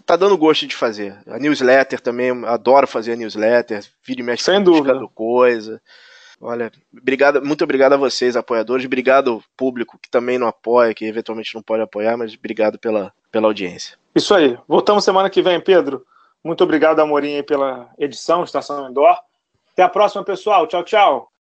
tá 0.04 0.16
dando 0.16 0.36
gosto 0.36 0.66
de 0.66 0.74
fazer. 0.74 1.16
A 1.28 1.38
newsletter 1.38 2.00
também, 2.00 2.30
adoro 2.44 2.86
fazer 2.86 3.12
a 3.12 3.16
newsletter, 3.16 3.84
vídeo 4.04 4.24
mexe 4.24 4.44
Sem 4.44 4.62
dúvida. 4.62 5.06
coisa. 5.14 5.80
Olha, 6.40 6.70
obrigado, 6.92 7.44
muito 7.44 7.64
obrigado 7.64 7.94
a 7.94 7.96
vocês, 7.96 8.36
apoiadores. 8.36 8.86
Obrigado, 8.86 9.42
público, 9.56 9.98
que 9.98 10.08
também 10.08 10.38
não 10.38 10.46
apoia, 10.46 10.94
que 10.94 11.04
eventualmente 11.04 11.54
não 11.54 11.62
pode 11.62 11.82
apoiar, 11.82 12.16
mas 12.16 12.34
obrigado 12.34 12.78
pela, 12.78 13.12
pela 13.32 13.48
audiência. 13.48 13.98
Isso 14.14 14.34
aí. 14.34 14.56
Voltamos 14.66 15.04
semana 15.04 15.28
que 15.28 15.42
vem, 15.42 15.60
Pedro. 15.60 16.04
Muito 16.42 16.62
obrigado, 16.62 17.00
Amorim, 17.00 17.42
pela 17.42 17.90
edição, 17.98 18.44
Estação 18.44 18.88
Indoor. 18.88 19.18
Até 19.72 19.82
a 19.82 19.88
próxima, 19.88 20.24
pessoal. 20.24 20.66
Tchau, 20.66 20.84
tchau. 20.84 21.32